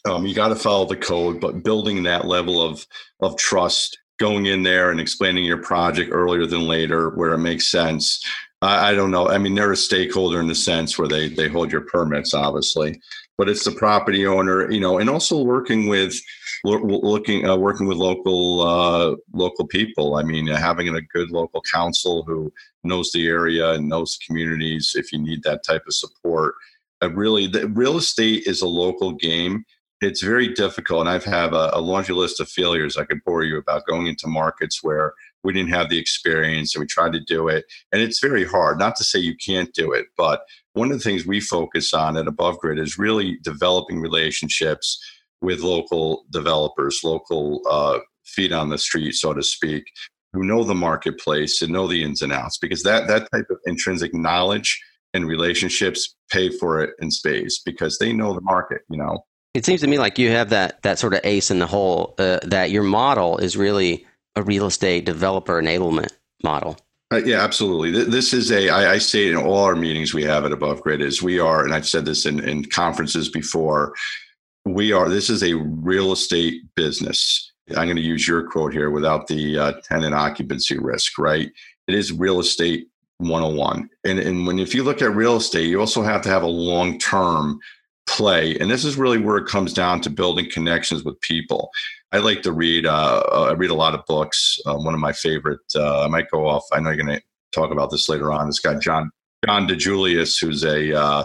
um, 0.06 0.26
you 0.26 0.34
got 0.34 0.50
to 0.50 0.56
follow 0.56 0.86
the 0.86 0.96
code, 0.96 1.40
but 1.40 1.64
building 1.64 2.04
that 2.04 2.26
level 2.26 2.62
of 2.62 2.86
of 3.20 3.38
trust, 3.38 3.98
going 4.20 4.48
in 4.48 4.64
there 4.64 4.92
and 4.92 5.00
explaining 5.00 5.46
your 5.46 5.62
project 5.62 6.12
earlier 6.12 6.46
than 6.46 6.68
later 6.68 7.10
where 7.12 7.34
it 7.34 7.40
makes 7.40 7.70
sense. 7.70 8.24
I, 8.62 8.92
I 8.92 8.94
don't 8.96 9.12
know. 9.12 9.30
I 9.30 9.38
mean, 9.38 9.56
they're 9.56 9.72
a 9.72 9.78
stakeholder 9.78 10.40
in 10.40 10.48
the 10.48 10.56
sense 10.56 10.98
where 10.98 11.08
they 11.08 11.30
they 11.30 11.48
hold 11.48 11.72
your 11.72 11.82
permits, 11.82 12.34
obviously, 12.34 13.00
but 13.38 13.48
it's 13.48 13.64
the 13.64 13.72
property 13.72 14.26
owner, 14.26 14.70
you 14.72 14.80
know, 14.80 14.98
and 14.98 15.10
also 15.10 15.42
working 15.42 15.88
with 15.88 16.14
looking 16.64 17.48
uh, 17.48 17.56
working 17.56 17.88
with 17.88 17.98
local 17.98 18.62
uh, 18.62 19.16
local 19.34 19.68
people. 19.68 20.16
I 20.16 20.24
mean, 20.24 20.50
uh, 20.50 20.58
having 20.58 20.90
a 20.90 21.02
good 21.02 21.30
local 21.30 21.62
council 21.72 22.24
who 22.24 22.52
knows 22.84 23.12
the 23.12 23.28
area 23.28 23.72
and 23.72 23.88
knows 23.88 24.18
the 24.18 24.26
communities. 24.26 24.94
If 24.96 25.12
you 25.12 25.20
need 25.20 25.44
that 25.44 25.64
type 25.64 25.84
of 25.88 25.94
support, 25.94 26.56
uh, 27.04 27.12
really, 27.12 27.48
the 27.48 27.68
real 27.70 27.98
estate 27.98 28.44
is 28.48 28.62
a 28.62 28.68
local 28.68 29.14
game. 29.14 29.64
It's 30.02 30.22
very 30.22 30.54
difficult, 30.54 31.02
and 31.02 31.10
I've 31.10 31.26
have 31.26 31.54
a, 31.54 31.72
a 31.74 31.82
laundry 31.82 32.14
list 32.14 32.40
of 32.40 32.50
failures 32.50 32.98
I 32.98 33.06
could 33.06 33.24
bore 33.24 33.44
you 33.44 33.58
about 33.58 33.88
going 33.88 34.06
into 34.06 34.28
markets 34.28 34.84
where 34.84 35.14
we 35.44 35.54
didn't 35.54 35.74
have 35.74 35.90
the 35.90 35.98
experience 35.98 36.76
and 36.76 36.82
we 36.82 36.88
tried 36.88 37.14
to 37.14 37.20
do 37.20 37.48
it, 37.48 37.66
and 37.92 38.02
it's 38.02 38.20
very 38.20 38.46
hard. 38.46 38.80
Not 38.80 38.96
to 38.98 39.04
say 39.04 39.20
you 39.20 39.36
can't 39.36 39.74
do 39.74 39.94
it, 39.94 40.08
but 40.16 40.42
one 40.78 40.92
of 40.92 40.98
the 40.98 41.04
things 41.04 41.26
we 41.26 41.40
focus 41.42 41.94
on 41.94 42.18
at 42.18 42.28
Above 42.28 42.60
Grid 42.60 42.80
is 42.80 42.98
really 42.98 43.38
developing 43.44 44.00
relationships 44.00 45.00
with 45.42 45.62
local 45.62 46.26
developers, 46.32 47.02
local 47.04 47.62
uh, 47.70 48.00
feet 48.26 48.52
on 48.52 48.70
the 48.70 48.78
street, 48.78 49.14
so 49.14 49.34
to 49.34 49.44
speak, 49.44 49.84
who 50.34 50.44
know 50.44 50.64
the 50.64 50.76
marketplace 50.76 51.62
and 51.62 51.74
know 51.74 51.88
the 51.88 52.04
ins 52.04 52.22
and 52.22 52.32
outs. 52.32 52.58
Because 52.58 52.84
that 52.84 53.08
that 53.08 53.28
type 53.32 53.48
of 53.50 53.58
intrinsic 53.66 54.14
knowledge 54.14 54.80
and 55.14 55.28
relationships 55.28 56.16
pay 56.32 56.50
for 56.50 56.82
it 56.82 56.92
in 57.00 57.10
space 57.10 57.62
because 57.66 57.98
they 57.98 58.14
know 58.14 58.34
the 58.34 58.42
market, 58.42 58.82
you 58.90 58.98
know. 58.98 59.26
It 59.54 59.66
seems 59.66 59.82
to 59.82 59.88
me 59.88 59.98
like 59.98 60.20
you 60.20 60.30
have 60.32 60.50
that 60.50 60.82
that 60.84 61.00
sort 61.00 61.14
of 61.14 61.22
ace 61.24 61.50
in 61.50 61.60
the 61.60 61.68
hole. 61.68 62.14
Uh, 62.20 62.40
that 62.44 62.72
your 62.72 62.84
model 62.84 63.38
is 63.38 63.58
really 63.58 64.06
a 64.36 64.44
real 64.44 64.68
estate 64.68 65.06
developer 65.06 65.60
enablement 65.60 66.12
model. 66.44 66.78
Uh, 67.12 67.22
yeah, 67.24 67.42
absolutely. 67.42 68.04
This 68.04 68.34
is 68.34 68.52
a. 68.52 68.70
I, 68.70 68.94
I 68.94 68.98
say 68.98 69.30
in 69.30 69.38
all 69.38 69.64
our 69.64 69.76
meetings 69.76 70.14
we 70.14 70.24
have 70.24 70.44
at 70.44 70.52
Above 70.52 70.82
Grid 70.82 71.02
is 71.02 71.24
we 71.24 71.40
are, 71.40 71.64
and 71.64 71.74
I've 71.74 71.88
said 71.88 72.04
this 72.04 72.26
in, 72.26 72.42
in 72.42 72.66
conferences 72.66 73.30
before. 73.30 73.94
We 74.66 74.92
are. 74.92 75.08
This 75.08 75.30
is 75.30 75.42
a 75.42 75.56
real 75.56 76.12
estate 76.12 76.64
business. 76.76 77.54
I'm 77.70 77.88
going 77.88 77.96
to 77.96 78.02
use 78.02 78.28
your 78.28 78.50
quote 78.50 78.74
here 78.74 78.90
without 78.90 79.28
the 79.28 79.58
uh, 79.58 79.74
tenant 79.84 80.16
occupancy 80.16 80.78
risk, 80.78 81.18
right? 81.18 81.50
It 81.88 81.96
is 81.96 82.12
real 82.12 82.40
estate 82.40 82.90
101. 83.20 83.90
And, 84.06 84.20
and 84.20 84.46
when 84.46 84.60
if 84.60 84.76
you 84.76 84.84
look 84.84 85.02
at 85.02 85.16
real 85.16 85.38
estate, 85.38 85.68
you 85.68 85.80
also 85.80 86.04
have 86.04 86.22
to 86.24 86.30
have 86.30 86.44
a 86.44 86.48
long 86.48 87.00
term 87.00 87.60
play. 88.06 88.58
And 88.60 88.70
this 88.70 88.86
is 88.86 88.98
really 88.98 89.18
where 89.18 89.38
it 89.38 89.48
comes 89.48 89.74
down 89.74 90.02
to 90.02 90.10
building 90.10 90.50
connections 90.52 91.04
with 91.04 91.20
people. 91.22 91.70
I 92.12 92.20
like 92.20 92.42
to 92.44 92.52
read. 92.52 92.86
Uh, 92.86 93.24
uh 93.32 93.48
I 93.50 93.54
read 93.54 93.70
a 93.70 93.76
lot 93.76 93.94
of 93.94 94.06
books. 94.06 94.60
Uh, 94.66 94.76
one 94.76 94.94
of 94.94 95.00
my 95.00 95.14
favorite. 95.14 95.60
Uh, 95.76 96.06
I 96.06 96.08
might 96.08 96.32
go 96.32 96.48
off. 96.48 96.64
I 96.72 96.80
know 96.80 96.92
you're 96.92 97.04
going 97.04 97.18
to 97.18 97.24
talk 97.52 97.72
about 97.72 97.92
this 97.92 98.10
later 98.10 98.32
on. 98.32 98.48
This 98.48 98.60
guy 98.60 98.76
John 98.76 99.12
John 99.46 99.68
DiJulius, 99.68 100.40
who's 100.42 100.64
a 100.64 100.98
uh, 100.98 101.24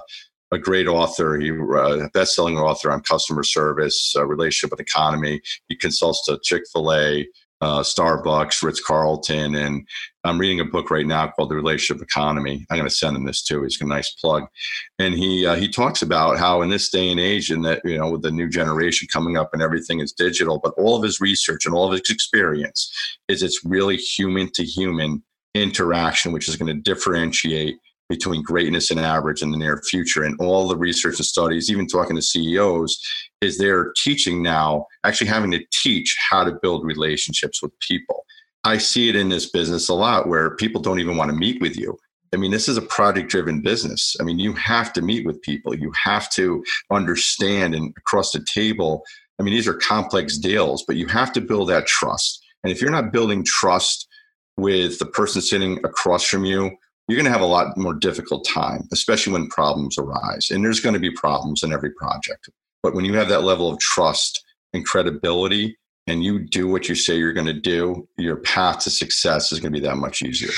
a 0.52 0.58
great 0.58 0.86
author. 0.86 1.38
He 1.38 1.50
uh, 1.50 2.08
best-selling 2.12 2.58
author 2.58 2.92
on 2.92 3.00
customer 3.02 3.42
service, 3.42 4.14
uh, 4.16 4.26
relationship 4.26 4.70
with 4.70 4.80
economy. 4.80 5.40
He 5.68 5.76
consults 5.76 6.24
to 6.26 6.38
Chick 6.42 6.64
Fil 6.72 6.92
A, 6.92 7.26
uh, 7.62 7.80
Starbucks, 7.80 8.60
Ritz 8.62 8.80
Carlton, 8.80 9.54
and 9.54 9.86
I'm 10.24 10.38
reading 10.38 10.58
a 10.58 10.64
book 10.64 10.90
right 10.90 11.06
now 11.06 11.28
called 11.28 11.48
The 11.48 11.54
Relationship 11.54 12.02
Economy. 12.02 12.66
I'm 12.68 12.76
going 12.76 12.88
to 12.88 12.94
send 12.94 13.16
him 13.16 13.24
this 13.24 13.42
too. 13.42 13.62
He's 13.62 13.80
a 13.80 13.86
nice 13.86 14.10
plug, 14.10 14.46
and 14.98 15.14
he 15.14 15.46
uh, 15.46 15.54
he 15.54 15.68
talks 15.68 16.02
about 16.02 16.38
how 16.38 16.62
in 16.62 16.70
this 16.70 16.90
day 16.90 17.08
and 17.10 17.20
age, 17.20 17.50
and 17.50 17.64
that 17.64 17.80
you 17.84 17.96
know 17.96 18.10
with 18.10 18.22
the 18.22 18.32
new 18.32 18.48
generation 18.48 19.06
coming 19.12 19.36
up 19.36 19.50
and 19.52 19.62
everything 19.62 20.00
is 20.00 20.12
digital, 20.12 20.58
but 20.62 20.74
all 20.76 20.96
of 20.96 21.04
his 21.04 21.20
research 21.20 21.64
and 21.64 21.74
all 21.74 21.86
of 21.86 21.92
his 21.92 22.10
experience 22.10 22.92
is 23.28 23.44
it's 23.44 23.64
really 23.64 23.96
human 23.96 24.50
to 24.54 24.64
human 24.64 25.22
interaction, 25.54 26.32
which 26.32 26.48
is 26.48 26.56
going 26.56 26.74
to 26.74 26.82
differentiate 26.82 27.76
between 28.08 28.42
greatness 28.42 28.90
and 28.90 28.98
average 28.98 29.40
in 29.40 29.52
the 29.52 29.56
near 29.56 29.80
future. 29.88 30.24
And 30.24 30.38
all 30.40 30.66
the 30.66 30.76
research 30.76 31.18
and 31.18 31.24
studies, 31.24 31.70
even 31.70 31.86
talking 31.86 32.16
to 32.16 32.22
CEOs, 32.22 33.00
is 33.42 33.58
they're 33.58 33.92
teaching 33.96 34.42
now, 34.42 34.86
actually 35.04 35.26
having 35.26 35.50
to 35.52 35.64
teach 35.72 36.16
how 36.30 36.44
to 36.44 36.58
build 36.62 36.84
relationships 36.84 37.62
with 37.62 37.78
people. 37.80 38.24
I 38.64 38.78
see 38.78 39.08
it 39.08 39.16
in 39.16 39.28
this 39.28 39.50
business 39.50 39.88
a 39.88 39.94
lot 39.94 40.28
where 40.28 40.56
people 40.56 40.80
don't 40.80 41.00
even 41.00 41.16
want 41.16 41.30
to 41.30 41.36
meet 41.36 41.60
with 41.60 41.76
you. 41.76 41.98
I 42.32 42.38
mean, 42.38 42.50
this 42.50 42.68
is 42.68 42.76
a 42.76 42.82
project 42.82 43.28
driven 43.28 43.60
business. 43.60 44.16
I 44.20 44.24
mean, 44.24 44.38
you 44.38 44.54
have 44.54 44.92
to 44.94 45.02
meet 45.02 45.26
with 45.26 45.42
people. 45.42 45.74
You 45.74 45.92
have 46.02 46.30
to 46.30 46.64
understand 46.90 47.74
and 47.74 47.92
across 47.98 48.32
the 48.32 48.42
table. 48.44 49.04
I 49.38 49.42
mean, 49.42 49.52
these 49.52 49.68
are 49.68 49.74
complex 49.74 50.38
deals, 50.38 50.84
but 50.86 50.96
you 50.96 51.06
have 51.08 51.32
to 51.34 51.40
build 51.40 51.68
that 51.68 51.86
trust. 51.86 52.42
And 52.62 52.72
if 52.72 52.80
you're 52.80 52.90
not 52.90 53.12
building 53.12 53.44
trust 53.44 54.08
with 54.56 54.98
the 54.98 55.06
person 55.06 55.42
sitting 55.42 55.78
across 55.84 56.24
from 56.24 56.44
you 56.44 56.70
you're 57.08 57.16
going 57.16 57.30
to 57.30 57.32
have 57.32 57.40
a 57.40 57.46
lot 57.46 57.76
more 57.76 57.94
difficult 57.94 58.46
time, 58.46 58.88
especially 58.92 59.32
when 59.32 59.48
problems 59.48 59.98
arise. 59.98 60.50
And 60.50 60.64
there's 60.64 60.80
going 60.80 60.94
to 60.94 61.00
be 61.00 61.10
problems 61.10 61.62
in 61.62 61.72
every 61.72 61.90
project. 61.90 62.48
But 62.82 62.94
when 62.94 63.04
you 63.04 63.14
have 63.14 63.28
that 63.28 63.44
level 63.44 63.70
of 63.70 63.78
trust 63.78 64.44
and 64.72 64.84
credibility, 64.84 65.76
and 66.06 66.24
you 66.24 66.40
do 66.40 66.68
what 66.68 66.88
you 66.88 66.94
say 66.94 67.16
you're 67.16 67.32
going 67.32 67.46
to 67.46 67.52
do, 67.52 68.08
your 68.18 68.36
path 68.36 68.80
to 68.80 68.90
success 68.90 69.52
is 69.52 69.60
going 69.60 69.72
to 69.72 69.80
be 69.80 69.86
that 69.86 69.96
much 69.96 70.22
easier. 70.22 70.50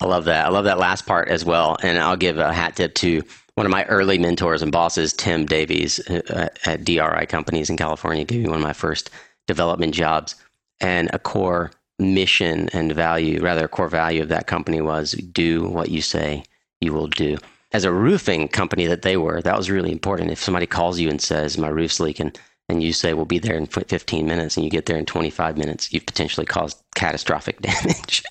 I 0.00 0.06
love 0.06 0.24
that. 0.26 0.46
I 0.46 0.48
love 0.48 0.64
that 0.64 0.78
last 0.78 1.06
part 1.06 1.28
as 1.28 1.44
well. 1.44 1.76
And 1.82 1.98
I'll 1.98 2.16
give 2.16 2.38
a 2.38 2.52
hat 2.52 2.76
tip 2.76 2.94
to 2.96 3.22
one 3.54 3.66
of 3.66 3.72
my 3.72 3.84
early 3.86 4.18
mentors 4.18 4.62
and 4.62 4.70
bosses, 4.70 5.12
Tim 5.12 5.44
Davies 5.44 5.98
uh, 6.08 6.48
at 6.64 6.84
DRI 6.84 7.26
Companies 7.26 7.70
in 7.70 7.76
California, 7.76 8.24
gave 8.24 8.42
me 8.42 8.48
one 8.48 8.58
of 8.58 8.62
my 8.62 8.72
first 8.72 9.10
development 9.48 9.94
jobs. 9.94 10.36
And 10.80 11.10
a 11.12 11.18
core 11.18 11.72
mission 11.98 12.68
and 12.72 12.92
value, 12.92 13.42
rather, 13.42 13.64
a 13.64 13.68
core 13.68 13.88
value 13.88 14.22
of 14.22 14.28
that 14.28 14.46
company 14.46 14.80
was 14.80 15.12
do 15.32 15.68
what 15.68 15.90
you 15.90 16.02
say 16.02 16.44
you 16.80 16.92
will 16.92 17.08
do. 17.08 17.38
As 17.72 17.84
a 17.84 17.92
roofing 17.92 18.48
company 18.48 18.86
that 18.86 19.02
they 19.02 19.16
were, 19.16 19.42
that 19.42 19.56
was 19.56 19.70
really 19.70 19.92
important. 19.92 20.30
If 20.30 20.42
somebody 20.42 20.66
calls 20.66 20.98
you 20.98 21.10
and 21.10 21.20
says, 21.20 21.58
My 21.58 21.68
roof's 21.68 22.00
leaking, 22.00 22.32
and 22.68 22.82
you 22.82 22.92
say, 22.92 23.14
We'll 23.14 23.24
be 23.24 23.38
there 23.38 23.56
in 23.56 23.66
15 23.66 24.26
minutes, 24.26 24.56
and 24.56 24.64
you 24.64 24.70
get 24.70 24.86
there 24.86 24.96
in 24.96 25.06
25 25.06 25.58
minutes, 25.58 25.92
you've 25.92 26.06
potentially 26.06 26.46
caused 26.46 26.82
catastrophic 26.94 27.60
damage. 27.62 28.22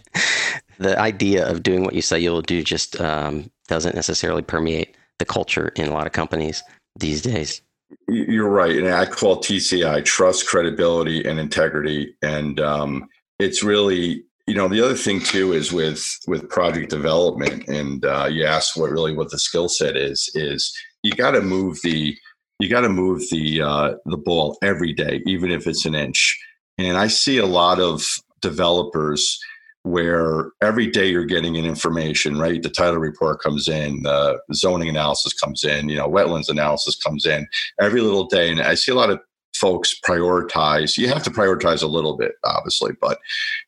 the 0.79 0.99
idea 0.99 1.47
of 1.47 1.63
doing 1.63 1.83
what 1.83 1.93
you 1.93 2.01
say 2.01 2.19
you'll 2.19 2.41
do 2.41 2.63
just 2.63 2.99
um, 2.99 3.49
doesn't 3.67 3.95
necessarily 3.95 4.41
permeate 4.41 4.95
the 5.19 5.25
culture 5.25 5.71
in 5.75 5.87
a 5.87 5.93
lot 5.93 6.07
of 6.07 6.13
companies 6.13 6.63
these 6.99 7.21
days. 7.21 7.61
You're 8.07 8.49
right. 8.49 8.75
And 8.75 8.89
I 8.89 9.05
call 9.05 9.37
TCI 9.37 10.03
trust, 10.03 10.47
credibility, 10.47 11.23
and 11.25 11.39
integrity. 11.39 12.15
And, 12.21 12.59
um, 12.59 13.07
it's 13.39 13.63
really 13.63 14.23
you 14.47 14.55
know 14.55 14.67
the 14.67 14.83
other 14.83 14.95
thing 14.95 15.19
too 15.19 15.53
is 15.53 15.71
with 15.73 16.03
with 16.27 16.49
project 16.49 16.89
development 16.89 17.67
and 17.67 18.05
uh, 18.05 18.27
you 18.31 18.45
ask 18.45 18.77
what 18.77 18.89
really 18.89 19.13
what 19.13 19.29
the 19.29 19.37
skill 19.37 19.67
set 19.67 19.95
is 19.97 20.31
is 20.33 20.73
you 21.03 21.11
got 21.11 21.31
to 21.31 21.41
move 21.41 21.77
the 21.83 22.15
you 22.59 22.69
got 22.69 22.81
to 22.81 22.89
move 22.89 23.21
the 23.29 23.61
uh, 23.61 23.93
the 24.05 24.17
ball 24.17 24.57
every 24.63 24.93
day 24.93 25.21
even 25.25 25.51
if 25.51 25.67
it's 25.67 25.85
an 25.85 25.93
inch. 25.93 26.37
And 26.79 26.97
i 26.97 27.07
see 27.07 27.37
a 27.37 27.45
lot 27.45 27.79
of 27.79 28.03
developers 28.41 29.37
where 29.83 30.51
every 30.61 30.87
day 30.87 31.07
you're 31.07 31.25
getting 31.25 31.55
an 31.57 31.65
information 31.65 32.37
right? 32.37 32.61
The 32.61 32.69
title 32.69 32.99
report 32.99 33.41
comes 33.41 33.67
in 33.67 34.03
the 34.03 34.39
zoning 34.53 34.89
analysis 34.89 35.33
comes 35.33 35.63
in 35.65 35.89
you 35.89 35.97
know 35.97 36.09
wetlands 36.09 36.49
analysis 36.49 36.95
comes 36.95 37.25
in 37.25 37.47
every 37.81 38.01
little 38.01 38.27
day. 38.27 38.49
And 38.49 38.61
i 38.61 38.75
see 38.75 38.93
a 38.93 38.95
lot 38.95 39.09
of 39.09 39.19
folks 39.59 39.99
prioritize 40.07 40.97
you 40.97 41.07
have 41.07 41.23
to 41.23 41.29
prioritize 41.29 41.83
a 41.83 41.87
little 41.87 42.17
bit 42.17 42.33
obviously 42.45 42.91
but 43.01 43.17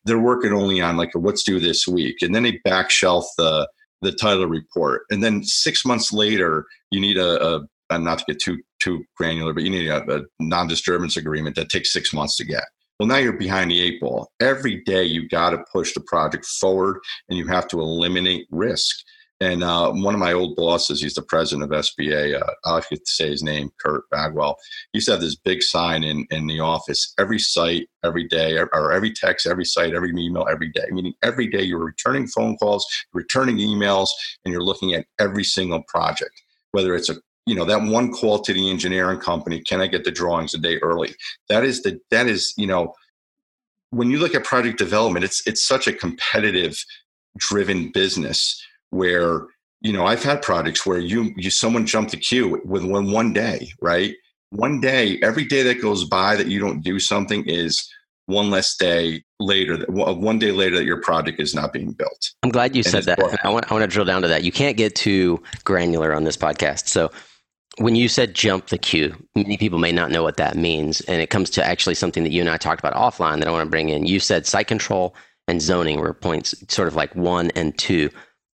they're 0.06 0.20
working 0.20 0.54
only 0.54 0.82
on 0.82 0.98
like 0.98 1.10
what's 1.14 1.44
due 1.44 1.60
this 1.60 1.88
week 1.88 2.18
and 2.22 2.34
then 2.34 2.44
they 2.44 2.60
back 2.64 2.90
shelf 2.90 3.26
the 3.38 3.68
the 4.02 4.12
title 4.12 4.46
report 4.46 5.02
and 5.10 5.24
then 5.24 5.44
six 5.44 5.86
months 5.86 6.14
later 6.14 6.66
you 6.92 7.00
need 7.00 7.18
a, 7.18 7.46
a, 7.46 7.62
a 7.90 8.00
not 8.00 8.20
to 8.20 8.26
get 8.28 8.40
too 8.40 8.58
too 8.80 9.04
granular 9.18 9.54
but 9.54 9.64
you 9.64 9.70
need 9.70 9.88
a, 9.88 10.18
a 10.18 10.22
non-disturbance 10.40 11.18
agreement 11.18 11.56
that 11.56 11.70
takes 11.70 11.92
six 11.92 12.14
months 12.14 12.38
to 12.38 12.46
get. 12.46 12.64
Well 13.00 13.08
now 13.08 13.18
you're 13.18 13.34
behind 13.34 13.72
the 13.72 13.82
eight 13.82 14.00
ball. 14.00 14.30
Every 14.40 14.84
day 14.84 15.04
you 15.04 15.28
got 15.28 15.52
to 15.52 15.64
push 15.72 15.94
the 15.94 16.02
project 16.02 16.46
forward 16.46 17.00
and 17.30 17.38
you 17.38 17.48
have 17.48 17.68
to 17.70 17.82
eliminate 17.82 18.48
risk 18.52 18.96
and 19.42 19.64
uh, 19.64 19.92
one 19.92 20.14
of 20.14 20.20
my 20.20 20.34
old 20.34 20.58
bosses, 20.58 21.02
he's 21.02 21.14
the 21.14 21.22
president 21.22 21.72
of 21.72 21.80
SBA. 21.80 22.42
Uh, 22.42 22.54
I 22.66 22.82
could 22.82 23.08
say 23.08 23.30
his 23.30 23.42
name, 23.42 23.70
Kurt 23.80 24.10
Bagwell. 24.10 24.58
He 24.92 24.98
used 24.98 25.08
to 25.08 25.14
have 25.14 25.22
this 25.22 25.36
big 25.36 25.64
sign 25.64 26.04
in, 26.04 26.28
in 26.30 26.46
the 26.48 26.60
office 26.60 27.14
every 27.18 27.40
site, 27.40 27.88
every 28.04 28.28
day, 28.28 28.58
or 28.58 28.92
every 28.92 29.14
text, 29.14 29.48
every 29.48 29.64
site, 29.64 29.94
every 29.94 30.12
email, 30.12 30.46
every 30.52 30.70
day. 30.70 30.88
Meaning 30.92 31.14
every 31.24 31.48
day 31.48 31.62
you're 31.62 31.80
returning 31.80 32.28
phone 32.28 32.58
calls, 32.58 32.86
returning 33.14 33.58
emails, 33.58 34.10
and 34.44 34.52
you're 34.52 34.64
looking 34.64 34.94
at 34.94 35.06
every 35.20 35.46
single 35.46 35.84
project, 35.88 36.42
whether 36.72 36.94
it's 36.94 37.10
a 37.10 37.16
you 37.46 37.56
know 37.56 37.66
that 37.66 37.82
one 37.82 38.12
call 38.12 38.40
to 38.40 38.54
the 38.54 38.70
engineering 38.70 39.18
company 39.18 39.60
can 39.62 39.82
i 39.82 39.88
get 39.88 40.04
the 40.04 40.12
drawings 40.12 40.54
a 40.54 40.58
day 40.60 40.78
early 40.80 41.16
that 41.48 41.64
is 41.64 41.82
the 41.82 42.00
that 42.12 42.28
is 42.28 42.54
you 42.58 42.68
know 42.68 42.94
when 43.90 44.12
you 44.12 44.20
look 44.20 44.36
at 44.36 44.44
project 44.44 44.78
development 44.78 45.26
it's 45.26 45.42
it's 45.48 45.66
such 45.66 45.88
a 45.88 45.94
competitive 45.94 46.78
driven 47.38 47.92
business 47.92 48.62
where 48.92 49.46
you 49.82 49.94
know 49.94 50.06
i've 50.06 50.24
had 50.24 50.42
projects 50.42 50.86
where 50.86 51.00
you 51.00 51.32
you 51.38 51.50
someone 51.50 51.86
jumped 51.86 52.12
the 52.12 52.18
queue 52.18 52.62
with 52.66 52.84
one 52.84 53.12
one 53.12 53.34
day 53.34 53.70
right? 53.82 54.16
One 54.52 54.82
day 54.82 55.20
every 55.22 55.46
day 55.46 55.64
that 55.64 55.82
goes 55.82 56.06
by 56.06 56.36
that 56.36 56.48
you 56.48 56.60
don't 56.60 56.82
do 56.82 57.00
something 57.00 57.46
is 57.46 57.88
one 58.26 58.50
less 58.50 58.76
day 58.76 59.24
later 59.40 59.86
one 59.88 60.40
day 60.40 60.52
later 60.52 60.78
that 60.78 60.86
your 60.86 61.02
project 61.02 61.40
is 61.40 61.54
not 61.54 61.74
being 61.74 61.92
built. 61.92 62.32
I'm 62.44 62.50
glad 62.50 62.76
you 62.76 62.80
and 62.80 62.88
said 62.88 63.04
that. 63.06 63.20
I 63.44 63.50
want, 63.50 63.72
I 63.72 63.74
want 63.74 63.84
to 63.84 63.88
drill 63.88 64.06
down 64.06 64.22
to 64.24 64.28
that. 64.28 64.44
You 64.44 64.52
can't 64.52 64.78
get 64.78 64.96
too 64.96 65.42
granular 65.64 66.14
on 66.14 66.24
this 66.24 66.38
podcast. 66.38 66.88
So 66.88 67.12
when 67.78 67.96
you 67.96 68.08
said 68.10 68.34
jump 68.34 68.68
the 68.68 68.78
queue, 68.78 69.16
many 69.36 69.58
people 69.58 69.80
may 69.80 69.92
not 69.92 70.12
know 70.12 70.24
what 70.24 70.38
that 70.38 70.58
means. 70.58 71.02
And 71.02 71.22
it 71.22 71.30
comes 71.30 71.50
to 71.52 71.64
actually 71.64 71.96
something 71.96 72.24
that 72.24 72.32
you 72.32 72.42
and 72.42 72.50
I 72.50 72.58
talked 72.58 72.84
about 72.84 72.94
offline 72.94 73.40
that 73.40 73.48
I 73.48 73.52
want 73.52 73.66
to 73.66 73.70
bring 73.70 73.90
in. 73.90 74.06
You 74.06 74.20
said 74.20 74.46
site 74.46 74.68
control 74.68 75.16
and 75.48 75.62
zoning 75.62 76.00
were 76.00 76.14
points 76.14 76.54
sort 76.68 76.88
of 76.88 76.96
like 76.96 77.16
one 77.16 77.52
and 77.52 77.78
two 77.78 78.10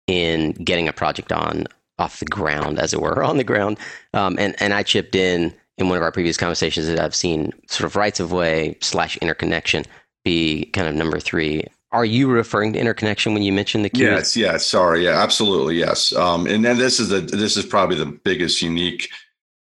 in 0.07 0.53
getting 0.53 0.89
a 0.89 0.93
project 0.93 1.33
on 1.33 1.67
off 1.99 2.19
the 2.19 2.27
ground, 2.27 2.79
as 2.79 2.93
it 2.93 3.01
were, 3.01 3.23
on 3.25 3.37
the 3.37 3.45
ground. 3.45 3.79
Um, 4.13 4.37
and 4.39 4.55
and 4.61 4.75
I 4.75 4.83
chipped 4.83 5.15
in 5.15 5.55
in 5.79 5.89
one 5.89 5.97
of 5.97 6.03
our 6.03 6.13
previous 6.13 6.37
conversations 6.37 6.87
that 6.87 7.01
I've 7.01 7.15
seen 7.15 7.53
sort 7.69 7.87
of 7.87 7.97
rights 7.97 8.21
of 8.21 8.33
way 8.33 8.77
slash 8.81 9.17
interconnection 9.19 9.85
be 10.25 10.67
kind 10.67 10.89
of 10.89 10.95
number 10.95 11.19
three. 11.19 11.65
Are 11.93 12.05
you 12.05 12.29
referring 12.29 12.73
to 12.73 12.79
interconnection 12.79 13.35
when 13.35 13.43
you 13.45 13.53
mentioned 13.53 13.85
the 13.85 13.91
queue? 13.91 14.07
Yes, 14.07 14.37
yes. 14.37 14.67
Sorry, 14.67 15.05
yeah, 15.05 15.23
absolutely, 15.23 15.77
yes. 15.77 16.13
Um, 16.13 16.47
and 16.47 16.65
then 16.65 16.79
this 16.79 16.99
is 16.99 17.09
the 17.09 17.21
this 17.21 17.57
is 17.57 17.65
probably 17.65 17.97
the 17.97 18.07
biggest 18.07 18.61
unique 18.63 19.09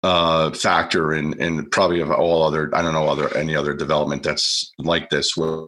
uh, 0.03 0.51
factor 0.51 1.13
in 1.13 1.39
in 1.41 1.67
probably 1.69 1.99
of 1.99 2.11
all 2.11 2.43
other 2.43 2.69
I 2.75 2.82
don't 2.82 2.93
know 2.93 3.07
other 3.07 3.36
any 3.36 3.55
other 3.55 3.73
development 3.73 4.23
that's 4.23 4.71
like 4.77 5.09
this. 5.09 5.36
Where 5.36 5.67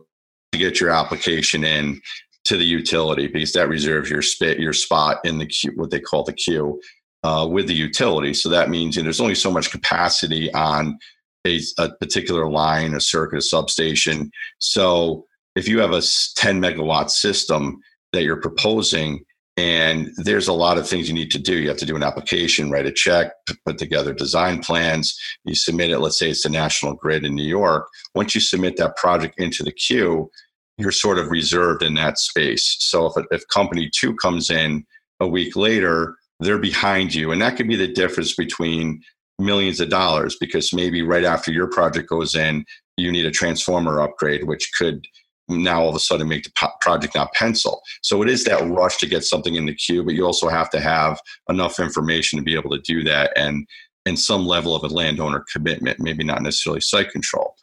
to 0.52 0.60
get 0.60 0.80
your 0.80 0.92
application 0.92 1.64
in 1.64 2.00
to 2.46 2.58
the 2.58 2.66
utility 2.66 3.28
because 3.28 3.54
that 3.54 3.70
reserves 3.70 4.10
your 4.10 4.22
spit 4.22 4.60
your 4.60 4.74
spot 4.74 5.20
in 5.24 5.38
the 5.38 5.46
queue, 5.46 5.72
what 5.76 5.92
they 5.92 6.00
call 6.00 6.24
the 6.24 6.34
queue 6.34 6.82
uh, 7.24 7.48
with 7.50 7.68
the 7.68 7.74
utility. 7.74 8.34
So 8.34 8.50
that 8.50 8.70
means 8.70 8.96
you 8.96 9.02
know, 9.02 9.06
there's 9.06 9.22
only 9.22 9.36
so 9.36 9.52
much 9.52 9.72
capacity 9.72 10.54
on 10.54 10.98
a, 11.46 11.60
a 11.78 11.90
particular 11.96 12.50
line, 12.50 12.94
a 12.94 13.02
circuit, 13.02 13.38
a 13.38 13.42
substation. 13.42 14.32
So 14.60 15.26
if 15.56 15.68
you 15.68 15.80
have 15.80 15.92
a 15.92 16.02
10 16.36 16.62
megawatt 16.62 17.10
system 17.10 17.80
that 18.12 18.24
you're 18.24 18.42
proposing, 18.42 19.24
and 19.56 20.10
there's 20.18 20.48
a 20.48 20.54
lot 20.54 20.80
of 20.80 20.88
things 20.88 21.08
you 21.08 21.14
need 21.14 21.30
to 21.32 21.40
do. 21.40 21.56
You 21.56 21.68
have 21.70 21.78
to 21.78 21.86
do 21.86 21.96
an 21.96 22.02
application, 22.02 22.72
write 22.72 22.88
a 22.88 22.92
check, 22.92 23.34
put 23.66 23.78
together 23.78 24.12
design 24.12 24.62
plans. 24.64 25.16
You 25.46 25.54
submit 25.54 25.92
it. 25.92 26.00
Let's 26.00 26.18
say 26.18 26.32
it's 26.32 26.42
the 26.42 26.50
National 26.50 26.96
Grid 26.96 27.24
in 27.24 27.36
New 27.36 27.46
York. 27.46 27.88
Once 28.16 28.34
you 28.34 28.42
submit 28.42 28.78
that 28.78 28.96
project 28.96 29.40
into 29.40 29.62
the 29.62 29.72
queue, 29.72 30.32
you're 30.78 30.92
sort 30.92 31.20
of 31.20 31.30
reserved 31.30 31.84
in 31.84 31.94
that 31.96 32.18
space. 32.18 32.78
So 32.80 33.08
if, 33.08 33.26
if 33.32 33.48
company 33.48 33.90
two 33.94 34.16
comes 34.16 34.50
in 34.50 34.86
a 35.20 35.28
week 35.28 35.56
later, 35.56 36.16
they're 36.40 36.58
behind 36.58 37.14
you. 37.14 37.32
And 37.32 37.42
that 37.42 37.56
could 37.56 37.68
be 37.68 37.76
the 37.76 37.88
difference 37.88 38.36
between 38.36 39.02
millions 39.40 39.80
of 39.80 39.90
dollars 39.90 40.36
because 40.40 40.74
maybe 40.74 41.02
right 41.02 41.24
after 41.24 41.52
your 41.52 41.68
project 41.68 42.10
goes 42.10 42.36
in, 42.36 42.66
you 42.98 43.12
need 43.12 43.26
a 43.26 43.32
transformer 43.32 44.02
upgrade, 44.02 44.46
which 44.46 44.72
could 44.78 45.06
now 45.50 45.82
all 45.82 45.90
of 45.90 45.96
a 45.96 46.00
sudden 46.00 46.28
make 46.28 46.44
the 46.44 46.70
project 46.82 47.16
not 47.16 47.34
pencil. 47.34 47.82
So 48.02 48.22
it 48.22 48.30
is 48.30 48.44
that 48.46 48.68
rush 48.70 48.98
to 48.98 49.08
get 49.08 49.24
something 49.24 49.56
in 49.56 49.66
the 49.66 49.76
queue, 49.76 50.04
but 50.04 50.14
you 50.14 50.26
also 50.26 50.48
have 50.48 50.70
to 50.72 50.80
have 50.80 51.20
enough 51.50 51.80
information 51.80 52.40
to 52.40 52.44
be 52.44 52.56
able 52.56 52.70
to 52.72 52.80
do 52.80 53.04
that 53.04 53.32
and 53.36 53.68
and 54.06 54.20
some 54.20 54.46
level 54.46 54.76
of 54.76 54.84
a 54.84 54.94
landowner 54.94 55.46
commitment, 55.52 55.98
maybe 55.98 56.26
not 56.26 56.42
necessarily 56.42 56.82
site 56.82 57.10
control. 57.10 57.56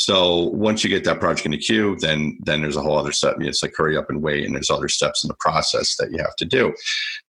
So 0.00 0.50
once 0.50 0.84
you 0.84 0.90
get 0.90 1.02
that 1.04 1.18
project 1.18 1.44
in 1.44 1.50
the 1.50 1.58
queue, 1.58 1.96
then 1.96 2.38
then 2.44 2.62
there's 2.62 2.76
a 2.76 2.82
whole 2.82 2.96
other 2.96 3.10
step. 3.10 3.34
It's 3.40 3.64
like 3.64 3.74
hurry 3.76 3.96
up 3.96 4.08
and 4.08 4.22
wait, 4.22 4.46
and 4.46 4.54
there's 4.54 4.70
other 4.70 4.86
steps 4.86 5.24
in 5.24 5.28
the 5.28 5.34
process 5.40 5.96
that 5.96 6.12
you 6.12 6.18
have 6.18 6.36
to 6.36 6.44
do. 6.44 6.72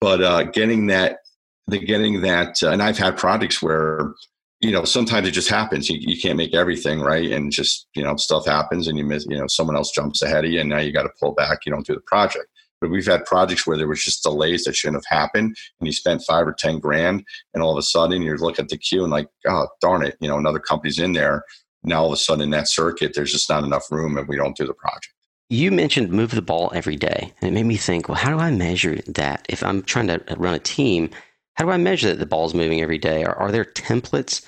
But 0.00 0.22
uh, 0.22 0.44
getting 0.44 0.86
that, 0.86 1.18
the 1.66 1.78
getting 1.78 2.22
that, 2.22 2.62
uh, 2.62 2.70
and 2.70 2.82
I've 2.82 2.96
had 2.96 3.18
projects 3.18 3.60
where 3.60 4.14
you 4.60 4.72
know 4.72 4.86
sometimes 4.86 5.28
it 5.28 5.32
just 5.32 5.50
happens. 5.50 5.90
You, 5.90 5.98
you 6.00 6.18
can't 6.18 6.38
make 6.38 6.54
everything 6.54 7.02
right, 7.02 7.30
and 7.30 7.52
just 7.52 7.86
you 7.94 8.02
know 8.02 8.16
stuff 8.16 8.46
happens, 8.46 8.88
and 8.88 8.96
you 8.96 9.04
miss. 9.04 9.26
You 9.28 9.36
know 9.36 9.46
someone 9.46 9.76
else 9.76 9.92
jumps 9.92 10.22
ahead 10.22 10.46
of 10.46 10.50
you, 10.50 10.60
and 10.60 10.70
now 10.70 10.78
you 10.78 10.90
got 10.90 11.02
to 11.02 11.12
pull 11.20 11.32
back. 11.32 11.66
You 11.66 11.72
don't 11.72 11.86
do 11.86 11.94
the 11.94 12.00
project. 12.00 12.46
But 12.80 12.90
we've 12.90 13.06
had 13.06 13.24
projects 13.24 13.66
where 13.66 13.78
there 13.78 13.88
was 13.88 14.04
just 14.04 14.22
delays 14.22 14.64
that 14.64 14.74
shouldn't 14.74 15.04
have 15.04 15.18
happened, 15.18 15.54
and 15.80 15.86
you 15.86 15.92
spent 15.92 16.24
five 16.26 16.46
or 16.46 16.54
ten 16.54 16.78
grand, 16.78 17.24
and 17.52 17.62
all 17.62 17.72
of 17.72 17.78
a 17.78 17.82
sudden 17.82 18.22
you 18.22 18.34
look 18.38 18.58
at 18.58 18.68
the 18.68 18.78
queue 18.78 19.02
and 19.02 19.12
like, 19.12 19.28
oh 19.46 19.68
darn 19.82 20.02
it, 20.02 20.16
you 20.20 20.28
know 20.28 20.38
another 20.38 20.58
company's 20.58 20.98
in 20.98 21.12
there 21.12 21.44
now 21.84 22.00
all 22.00 22.06
of 22.06 22.12
a 22.12 22.16
sudden 22.16 22.42
in 22.42 22.50
that 22.50 22.68
circuit, 22.68 23.12
there's 23.14 23.32
just 23.32 23.50
not 23.50 23.64
enough 23.64 23.90
room 23.90 24.16
and 24.16 24.28
we 24.28 24.36
don't 24.36 24.56
do 24.56 24.66
the 24.66 24.74
project. 24.74 25.12
You 25.50 25.70
mentioned 25.70 26.10
move 26.10 26.30
the 26.30 26.42
ball 26.42 26.72
every 26.74 26.96
day. 26.96 27.32
And 27.40 27.48
it 27.48 27.52
made 27.52 27.66
me 27.66 27.76
think, 27.76 28.08
well, 28.08 28.16
how 28.16 28.30
do 28.30 28.38
I 28.38 28.50
measure 28.50 28.96
that? 29.06 29.44
If 29.48 29.62
I'm 29.62 29.82
trying 29.82 30.08
to 30.08 30.20
run 30.36 30.54
a 30.54 30.58
team, 30.58 31.10
how 31.54 31.64
do 31.64 31.70
I 31.70 31.76
measure 31.76 32.08
that 32.08 32.18
the 32.18 32.26
ball's 32.26 32.54
moving 32.54 32.80
every 32.80 32.98
day? 32.98 33.24
Are, 33.24 33.36
are 33.36 33.52
there 33.52 33.64
templates 33.64 34.44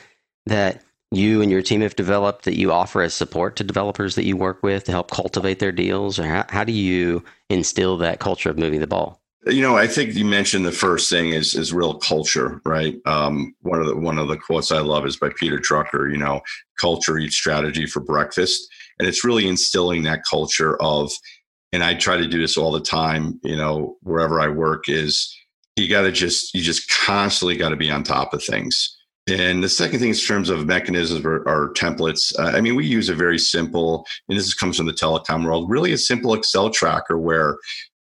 that 0.46 0.82
you 1.12 1.40
and 1.42 1.50
your 1.50 1.62
team 1.62 1.82
have 1.82 1.96
developed 1.96 2.44
that 2.44 2.58
you 2.58 2.72
offer 2.72 3.02
as 3.02 3.14
support 3.14 3.56
to 3.56 3.64
developers 3.64 4.14
that 4.14 4.24
you 4.24 4.36
work 4.36 4.62
with 4.62 4.84
to 4.84 4.92
help 4.92 5.10
cultivate 5.10 5.58
their 5.58 5.72
deals? 5.72 6.18
Or 6.18 6.24
how, 6.24 6.44
how 6.48 6.64
do 6.64 6.72
you 6.72 7.22
instill 7.48 7.96
that 7.98 8.18
culture 8.18 8.50
of 8.50 8.58
moving 8.58 8.80
the 8.80 8.86
ball? 8.86 9.20
You 9.46 9.62
know, 9.62 9.76
I 9.76 9.86
think 9.86 10.14
you 10.14 10.24
mentioned 10.24 10.64
the 10.64 10.72
first 10.72 11.08
thing 11.08 11.30
is 11.30 11.54
is 11.54 11.72
real 11.72 11.94
culture, 11.94 12.60
right? 12.64 12.96
Um, 13.06 13.54
one 13.60 13.80
of 13.80 13.86
the 13.86 13.96
one 13.96 14.18
of 14.18 14.26
the 14.26 14.36
quotes 14.36 14.72
I 14.72 14.80
love 14.80 15.06
is 15.06 15.16
by 15.16 15.30
Peter 15.38 15.58
Drucker. 15.58 16.10
You 16.10 16.18
know, 16.18 16.40
culture 16.78 17.18
eats 17.18 17.36
strategy 17.36 17.86
for 17.86 18.00
breakfast, 18.00 18.66
and 18.98 19.08
it's 19.08 19.24
really 19.24 19.48
instilling 19.48 20.02
that 20.02 20.22
culture 20.28 20.80
of. 20.82 21.10
And 21.72 21.82
I 21.82 21.94
try 21.94 22.16
to 22.16 22.28
do 22.28 22.40
this 22.40 22.56
all 22.56 22.72
the 22.72 22.80
time. 22.80 23.40
You 23.42 23.56
know, 23.56 23.96
wherever 24.02 24.40
I 24.40 24.48
work 24.48 24.88
is 24.88 25.34
you 25.76 25.88
got 25.88 26.02
to 26.02 26.12
just 26.12 26.54
you 26.54 26.62
just 26.62 26.90
constantly 27.04 27.56
got 27.56 27.68
to 27.70 27.76
be 27.76 27.90
on 27.90 28.02
top 28.02 28.32
of 28.34 28.42
things. 28.42 28.96
And 29.28 29.62
the 29.62 29.68
second 29.68 29.98
thing, 29.98 30.10
in 30.10 30.14
terms 30.14 30.50
of 30.50 30.66
mechanisms 30.66 31.24
or, 31.24 31.38
or 31.48 31.72
templates, 31.74 32.32
uh, 32.38 32.56
I 32.56 32.60
mean, 32.60 32.76
we 32.76 32.86
use 32.86 33.08
a 33.08 33.14
very 33.14 33.38
simple, 33.38 34.06
and 34.28 34.38
this 34.38 34.54
comes 34.54 34.76
from 34.76 34.86
the 34.86 34.92
telecom 34.92 35.44
world, 35.44 35.68
really 35.68 35.92
a 35.92 35.98
simple 35.98 36.32
Excel 36.32 36.70
tracker 36.70 37.18
where 37.18 37.56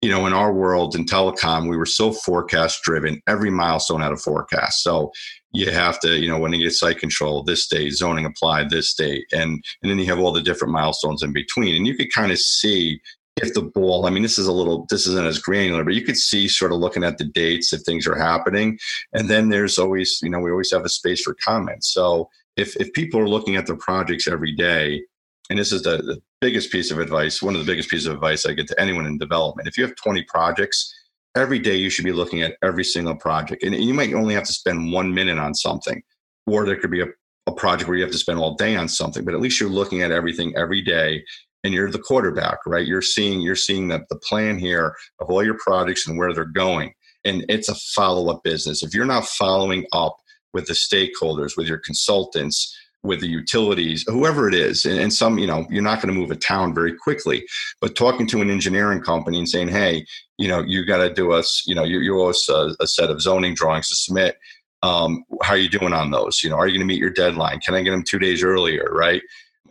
you 0.02 0.10
know, 0.10 0.26
in 0.26 0.32
our 0.32 0.52
world 0.52 0.94
in 0.94 1.04
telecom, 1.04 1.68
we 1.68 1.76
were 1.76 1.86
so 1.86 2.12
forecast 2.12 2.82
driven. 2.82 3.20
Every 3.28 3.50
milestone 3.50 4.00
had 4.00 4.12
a 4.12 4.16
forecast. 4.16 4.82
So 4.82 5.12
you 5.52 5.70
have 5.70 6.00
to, 6.00 6.18
you 6.18 6.28
know, 6.28 6.38
when 6.38 6.52
you 6.52 6.64
get 6.64 6.72
site 6.72 6.98
control 6.98 7.42
this 7.42 7.66
day, 7.68 7.90
zoning 7.90 8.24
applied 8.24 8.70
this 8.70 8.94
day, 8.94 9.24
and 9.32 9.62
and 9.82 9.90
then 9.90 9.98
you 9.98 10.06
have 10.06 10.18
all 10.18 10.32
the 10.32 10.42
different 10.42 10.72
milestones 10.72 11.22
in 11.22 11.32
between, 11.32 11.74
and 11.74 11.86
you 11.86 11.96
could 11.96 12.12
kind 12.12 12.32
of 12.32 12.38
see 12.38 13.00
if 13.36 13.52
the 13.52 13.62
ball. 13.62 14.06
I 14.06 14.10
mean, 14.10 14.22
this 14.22 14.38
is 14.38 14.46
a 14.46 14.52
little, 14.52 14.86
this 14.90 15.06
isn't 15.06 15.26
as 15.26 15.38
granular, 15.38 15.84
but 15.84 15.94
you 15.94 16.02
could 16.02 16.16
see 16.16 16.48
sort 16.48 16.72
of 16.72 16.78
looking 16.78 17.04
at 17.04 17.18
the 17.18 17.24
dates 17.24 17.72
if 17.72 17.82
things 17.82 18.06
are 18.06 18.18
happening, 18.18 18.78
and 19.12 19.28
then 19.28 19.50
there's 19.50 19.78
always, 19.78 20.18
you 20.22 20.30
know, 20.30 20.40
we 20.40 20.50
always 20.50 20.72
have 20.72 20.84
a 20.84 20.88
space 20.88 21.22
for 21.22 21.36
comments. 21.44 21.92
So 21.92 22.30
if 22.56 22.74
if 22.76 22.92
people 22.94 23.20
are 23.20 23.28
looking 23.28 23.56
at 23.56 23.66
their 23.66 23.76
projects 23.76 24.28
every 24.28 24.52
day 24.54 25.02
and 25.50 25.58
this 25.58 25.72
is 25.72 25.82
the, 25.82 25.98
the 25.98 26.22
biggest 26.40 26.70
piece 26.70 26.90
of 26.92 27.00
advice, 27.00 27.42
one 27.42 27.54
of 27.54 27.60
the 27.60 27.70
biggest 27.70 27.90
pieces 27.90 28.06
of 28.06 28.14
advice 28.14 28.46
I 28.46 28.52
get 28.52 28.68
to 28.68 28.80
anyone 28.80 29.04
in 29.04 29.18
development. 29.18 29.68
If 29.68 29.76
you 29.76 29.84
have 29.84 29.96
20 29.96 30.22
projects, 30.22 30.94
every 31.36 31.58
day 31.58 31.74
you 31.74 31.90
should 31.90 32.04
be 32.04 32.12
looking 32.12 32.40
at 32.42 32.56
every 32.62 32.84
single 32.84 33.16
project. 33.16 33.64
And 33.64 33.74
you 33.74 33.92
might 33.92 34.14
only 34.14 34.34
have 34.34 34.44
to 34.44 34.52
spend 34.52 34.92
one 34.92 35.12
minute 35.12 35.38
on 35.38 35.54
something, 35.54 36.02
or 36.46 36.64
there 36.64 36.76
could 36.76 36.92
be 36.92 37.02
a, 37.02 37.08
a 37.48 37.52
project 37.52 37.88
where 37.88 37.98
you 37.98 38.04
have 38.04 38.12
to 38.12 38.18
spend 38.18 38.38
all 38.38 38.54
day 38.54 38.76
on 38.76 38.88
something, 38.88 39.24
but 39.24 39.34
at 39.34 39.40
least 39.40 39.60
you're 39.60 39.68
looking 39.68 40.02
at 40.02 40.12
everything 40.12 40.54
every 40.56 40.82
day 40.82 41.24
and 41.64 41.74
you're 41.74 41.90
the 41.90 41.98
quarterback, 41.98 42.58
right? 42.64 42.86
You're 42.86 43.02
seeing 43.02 43.40
you're 43.40 43.56
seeing 43.56 43.88
the, 43.88 44.04
the 44.08 44.16
plan 44.16 44.56
here 44.56 44.94
of 45.20 45.30
all 45.30 45.44
your 45.44 45.58
projects 45.58 46.06
and 46.06 46.16
where 46.16 46.32
they're 46.32 46.44
going. 46.44 46.92
And 47.24 47.44
it's 47.48 47.68
a 47.68 47.74
follow-up 47.74 48.42
business. 48.44 48.82
If 48.82 48.94
you're 48.94 49.04
not 49.04 49.26
following 49.26 49.84
up 49.92 50.16
with 50.54 50.66
the 50.66 50.72
stakeholders, 50.72 51.56
with 51.56 51.66
your 51.66 51.78
consultants, 51.78 52.74
with 53.02 53.20
the 53.20 53.28
utilities, 53.28 54.04
whoever 54.06 54.48
it 54.48 54.54
is. 54.54 54.84
And, 54.84 55.12
some, 55.12 55.38
you 55.38 55.46
know, 55.46 55.66
you're 55.70 55.82
not 55.82 56.02
going 56.02 56.12
to 56.12 56.20
move 56.20 56.30
a 56.30 56.36
town 56.36 56.74
very 56.74 56.94
quickly, 56.94 57.46
but 57.80 57.96
talking 57.96 58.26
to 58.28 58.42
an 58.42 58.50
engineering 58.50 59.00
company 59.00 59.38
and 59.38 59.48
saying, 59.48 59.68
hey, 59.68 60.04
you 60.36 60.48
know, 60.48 60.62
you 60.62 60.84
got 60.84 60.98
to 60.98 61.12
do 61.12 61.32
us, 61.32 61.62
you 61.66 61.74
know, 61.74 61.84
you, 61.84 62.00
you 62.00 62.20
owe 62.20 62.30
us 62.30 62.48
a, 62.48 62.74
a, 62.80 62.86
set 62.86 63.10
of 63.10 63.22
zoning 63.22 63.54
drawings 63.54 63.88
to 63.88 63.94
submit. 63.94 64.36
Um, 64.82 65.24
how 65.42 65.54
are 65.54 65.58
you 65.58 65.68
doing 65.68 65.92
on 65.92 66.10
those? 66.10 66.42
You 66.42 66.50
know, 66.50 66.56
are 66.56 66.66
you 66.66 66.74
going 66.74 66.86
to 66.86 66.92
meet 66.92 67.00
your 67.00 67.10
deadline? 67.10 67.60
Can 67.60 67.74
I 67.74 67.82
get 67.82 67.90
them 67.90 68.02
two 68.02 68.18
days 68.18 68.42
earlier? 68.42 68.90
Right. 68.92 69.22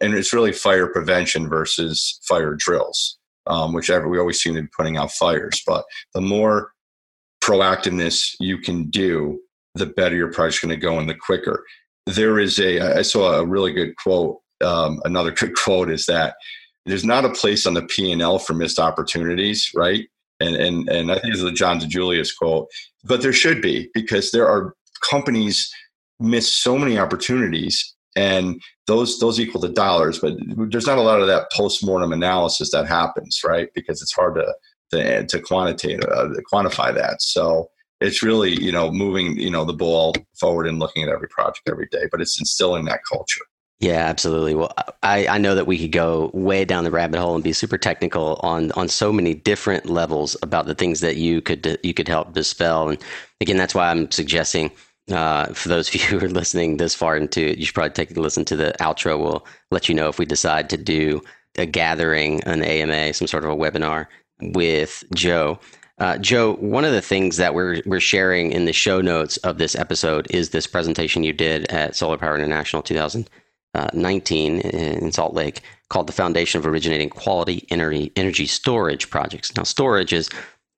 And 0.02 0.14
it's 0.14 0.34
really 0.34 0.52
fire 0.52 0.88
prevention 0.88 1.50
versus 1.50 2.20
fire 2.28 2.56
drills, 2.56 3.18
um, 3.48 3.74
whichever 3.74 4.08
we 4.08 4.20
always 4.20 4.40
seem 4.40 4.56
to 4.56 4.62
be 4.62 4.70
putting 4.76 4.98
out 4.98 5.12
fires. 5.12 5.62
But 5.66 5.86
the 6.14 6.22
more 6.22 6.72
proactiveness 7.44 8.36
you 8.40 8.60
can 8.60 8.90
do, 8.90 9.40
the 9.76 9.86
better 9.86 10.16
your 10.16 10.32
project's 10.32 10.60
going 10.60 10.70
to 10.70 10.78
go 10.78 10.98
and 10.98 11.10
the 11.10 11.16
quicker 11.16 11.64
there 12.16 12.40
is 12.40 12.60
a 12.60 12.98
i 12.98 13.02
saw 13.02 13.34
a 13.34 13.46
really 13.46 13.74
good 13.74 13.96
quote 13.98 14.38
um, 14.64 15.02
another 15.06 15.32
good 15.32 15.56
quote 15.64 15.90
is 15.90 16.06
that 16.06 16.36
there's 16.86 17.06
not 17.06 17.26
a 17.26 17.30
place 17.30 17.66
on 17.66 17.74
the 17.74 17.84
p&l 17.84 18.40
for 18.40 18.54
missed 18.54 18.80
opportunities 18.80 19.72
right? 19.76 20.08
And 20.40 20.56
and 20.56 20.90
and 20.90 21.12
i 21.12 21.16
think 21.16 21.34
this 21.34 21.44
is 21.44 21.50
a 21.50 21.52
john 21.52 21.80
DiJulius 21.80 22.32
quote 22.38 22.68
but 23.04 23.22
there 23.22 23.34
should 23.34 23.62
be 23.62 23.90
because 23.94 24.32
there 24.32 24.48
are 24.48 24.74
companies 25.10 25.72
miss 26.20 26.54
so 26.54 26.78
many 26.78 26.98
opportunities 26.98 27.96
and 28.16 28.62
those 28.88 29.20
those 29.20 29.40
equal 29.40 29.62
to 29.62 29.70
dollars 29.70 30.20
but 30.20 30.34
there's 30.72 30.88
not 30.88 30.98
a 30.98 31.02
lot 31.02 31.22
of 31.22 31.28
that 31.28 31.52
post-mortem 31.52 32.12
analysis 32.12 32.72
that 32.72 32.88
happens 32.88 33.42
right? 33.46 33.70
Because 33.76 34.02
it's 34.02 34.14
hard 34.14 34.36
to 34.36 34.54
to, 34.92 35.26
to 35.26 35.40
quantitate 35.40 36.04
uh, 36.04 36.30
quantify 36.52 36.94
that. 36.94 37.22
So 37.22 37.70
it's 38.02 38.24
really 38.24 38.52
you 38.62 38.72
know 38.72 38.92
moving 38.92 39.38
you 39.38 39.50
know 39.50 39.66
the 39.66 39.74
ball 39.74 40.14
forward 40.40 40.68
and 40.68 40.80
looking 40.80 41.04
at 41.04 41.10
every 41.10 41.28
project 41.28 41.68
every 41.68 41.88
day 41.92 42.08
but 42.12 42.22
it's 42.22 42.40
instilling 42.40 42.86
that 42.86 43.02
culture 43.10 43.42
yeah 43.80 44.06
absolutely 44.06 44.56
well 44.56 44.74
i 45.04 45.28
i 45.28 45.38
know 45.38 45.56
that 45.56 45.68
we 45.68 45.78
could 45.78 45.92
go 45.92 46.32
way 46.34 46.66
down 46.66 46.84
the 46.84 46.92
rabbit 46.92 47.20
hole 47.20 47.36
and 47.36 47.44
be 47.44 47.54
super 47.54 47.78
technical 47.78 48.40
on 48.44 48.72
on 48.74 48.88
so 48.88 49.12
many 49.12 49.34
different 49.34 49.86
levels 49.88 50.36
about 50.42 50.66
the 50.66 50.76
things 50.76 51.00
that 51.02 51.18
you 51.18 51.42
could 51.42 51.80
you 51.84 51.94
could 51.94 52.08
help 52.08 52.34
dispel 52.34 52.90
and 52.90 53.04
again 53.42 53.58
that's 53.58 53.76
why 53.76 53.90
i'm 53.90 54.10
suggesting 54.12 54.72
uh, 55.12 55.48
for 55.54 55.70
those 55.70 55.88
of 55.88 55.96
you 56.12 56.20
who 56.20 56.26
are 56.26 56.30
listening 56.30 56.78
this 56.78 56.96
far 56.96 57.18
into 57.18 57.48
it, 57.48 57.58
you 57.58 57.66
should 57.66 57.76
probably 57.76 57.92
take 57.92 58.16
a 58.16 58.20
listen 58.20 58.46
to 58.46 58.56
the 58.56 58.76
outro. 58.80 59.20
We'll 59.20 59.46
let 59.72 59.90
you 59.90 59.96
know 59.96 60.08
if 60.08 60.20
we 60.20 60.26
decide 60.26 60.70
to 60.70 60.78
do 60.78 61.22
a 61.58 61.66
gathering, 61.66 62.44
an 62.44 62.64
AMA, 62.64 63.14
some 63.14 63.28
sort 63.28 63.44
of 63.44 63.50
a 63.50 63.56
webinar 63.56 64.08
with 64.42 65.04
Joe. 65.16 65.60
Uh, 66.00 66.18
Joe, 66.18 66.56
one 66.56 66.86
of 66.86 66.94
the 66.94 67.02
things 67.02 67.38
that 67.38 67.54
we're 67.54 67.82
we're 67.86 68.00
sharing 68.00 68.52
in 68.54 68.66
the 68.66 68.74
show 68.74 69.02
notes 69.02 69.38
of 69.38 69.58
this 69.58 69.76
episode 69.76 70.28
is 70.30 70.50
this 70.50 70.66
presentation 70.66 71.24
you 71.24 71.34
did 71.34 71.66
at 71.72 71.96
Solar 71.96 72.18
Power 72.18 72.36
International 72.36 72.82
2019 72.82 74.60
in 74.60 75.12
Salt 75.12 75.34
Lake 75.34 75.62
called 75.90 76.08
"The 76.08 76.14
Foundation 76.14 76.60
of 76.60 76.66
Originating 76.66 77.10
Quality 77.10 77.68
Energy 77.70 78.14
Energy 78.16 78.46
Storage 78.46 79.10
Projects." 79.10 79.54
Now, 79.58 79.64
storage 79.64 80.14
is 80.14 80.30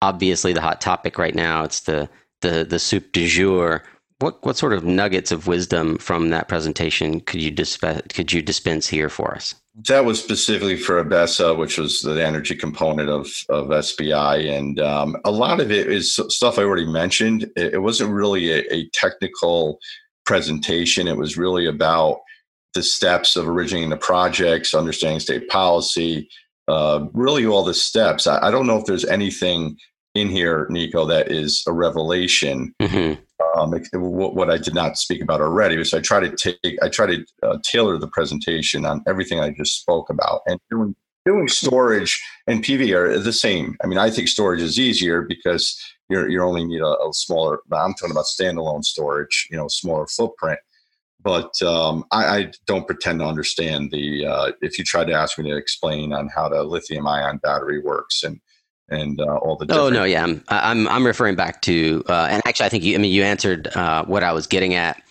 obviously 0.01 0.53
the 0.53 0.61
hot 0.61 0.81
topic 0.81 1.19
right 1.19 1.35
now. 1.35 1.63
It's 1.63 1.81
the 1.81 2.09
the 2.41 2.65
the 2.67 2.79
soup 2.79 3.11
du 3.11 3.27
jour 3.27 3.83
what 4.21 4.43
what 4.45 4.57
sort 4.57 4.73
of 4.73 4.83
nuggets 4.83 5.31
of 5.31 5.47
wisdom 5.47 5.97
from 5.97 6.29
that 6.29 6.47
presentation 6.47 7.19
could 7.21 7.41
you 7.41 7.51
disp- 7.51 8.09
could 8.13 8.31
you 8.31 8.41
dispense 8.41 8.87
here 8.87 9.09
for 9.09 9.33
us? 9.33 9.55
That 9.87 10.05
was 10.05 10.21
specifically 10.21 10.75
for 10.75 11.03
Abessa, 11.03 11.57
which 11.57 11.77
was 11.77 12.01
the 12.01 12.23
energy 12.23 12.55
component 12.55 13.09
of 13.09 13.29
of 13.49 13.85
SPI, 13.85 14.49
and 14.49 14.79
um, 14.79 15.17
a 15.25 15.31
lot 15.31 15.59
of 15.59 15.71
it 15.71 15.87
is 15.87 16.19
stuff 16.29 16.59
I 16.59 16.63
already 16.63 16.85
mentioned. 16.85 17.43
It, 17.55 17.75
it 17.75 17.79
wasn't 17.79 18.11
really 18.11 18.51
a, 18.51 18.73
a 18.73 18.89
technical 18.89 19.79
presentation. 20.25 21.07
It 21.07 21.17
was 21.17 21.37
really 21.37 21.65
about 21.65 22.19
the 22.73 22.83
steps 22.83 23.35
of 23.35 23.47
originating 23.47 23.89
the 23.89 23.97
projects, 23.97 24.73
understanding 24.73 25.19
state 25.19 25.49
policy, 25.49 26.29
uh, 26.67 27.05
really 27.13 27.45
all 27.45 27.63
the 27.63 27.73
steps. 27.73 28.27
I, 28.27 28.47
I, 28.47 28.51
don't 28.51 28.67
know 28.67 28.77
if 28.77 28.85
there's 28.85 29.03
anything 29.03 29.77
in 30.15 30.29
here, 30.29 30.67
Nico, 30.69 31.05
that 31.05 31.31
is 31.31 31.63
a 31.67 31.73
revelation. 31.73 32.73
Mm-hmm. 32.81 33.21
Um, 33.57 33.73
what, 33.93 34.49
I 34.49 34.57
did 34.57 34.73
not 34.73 34.97
speak 34.97 35.21
about 35.21 35.41
already 35.41 35.77
was 35.77 35.93
I 35.93 35.99
try 35.99 36.19
to 36.19 36.35
take, 36.35 36.77
I 36.81 36.89
try 36.89 37.05
to 37.07 37.25
uh, 37.43 37.57
tailor 37.63 37.97
the 37.97 38.07
presentation 38.07 38.85
on 38.85 39.03
everything 39.07 39.39
I 39.39 39.51
just 39.51 39.81
spoke 39.81 40.09
about, 40.09 40.41
and 40.45 40.59
doing 40.69 40.95
doing 41.25 41.47
storage 41.47 42.23
and 42.47 42.63
PV 42.63 42.95
are 42.95 43.19
the 43.19 43.33
same. 43.33 43.77
I 43.83 43.87
mean, 43.87 43.99
I 43.99 44.09
think 44.09 44.27
storage 44.27 44.61
is 44.61 44.79
easier 44.79 45.21
because 45.21 45.79
you 46.09 46.27
you 46.27 46.41
only 46.41 46.65
need 46.65 46.81
a, 46.81 46.87
a 46.87 47.09
smaller. 47.11 47.59
I'm 47.71 47.93
talking 47.93 48.11
about 48.11 48.25
standalone 48.25 48.83
storage, 48.83 49.47
you 49.51 49.57
know, 49.57 49.67
smaller 49.67 50.07
footprint 50.07 50.59
but 51.23 51.61
um, 51.61 52.05
I, 52.11 52.25
I, 52.25 52.51
don't 52.65 52.87
pretend 52.87 53.19
to 53.19 53.25
understand 53.25 53.91
the. 53.91 54.25
Uh, 54.25 54.51
if 54.61 54.77
you 54.77 54.83
try 54.83 55.03
to 55.03 55.13
ask 55.13 55.37
me 55.37 55.49
to 55.49 55.55
explain 55.55 56.13
on 56.13 56.29
how 56.29 56.49
the 56.49 56.63
lithium 56.63 57.07
ion 57.07 57.37
battery 57.37 57.79
works 57.79 58.23
and 58.23 58.39
and 58.91 59.19
uh, 59.19 59.37
all 59.37 59.55
the. 59.55 59.65
Oh 59.73 59.89
no, 59.89 60.03
yeah, 60.03 60.23
I'm 60.23 60.43
I'm 60.49 60.87
I'm 60.87 61.05
referring 61.05 61.35
back 61.35 61.61
to, 61.63 62.03
uh, 62.07 62.27
and 62.29 62.41
actually, 62.45 62.65
I 62.67 62.69
think 62.69 62.83
you. 62.83 62.95
I 62.95 62.97
mean, 62.99 63.11
you 63.11 63.23
answered 63.23 63.67
uh, 63.75 64.05
what 64.05 64.23
I 64.23 64.33
was 64.33 64.45
getting 64.45 64.75
at, 64.75 65.01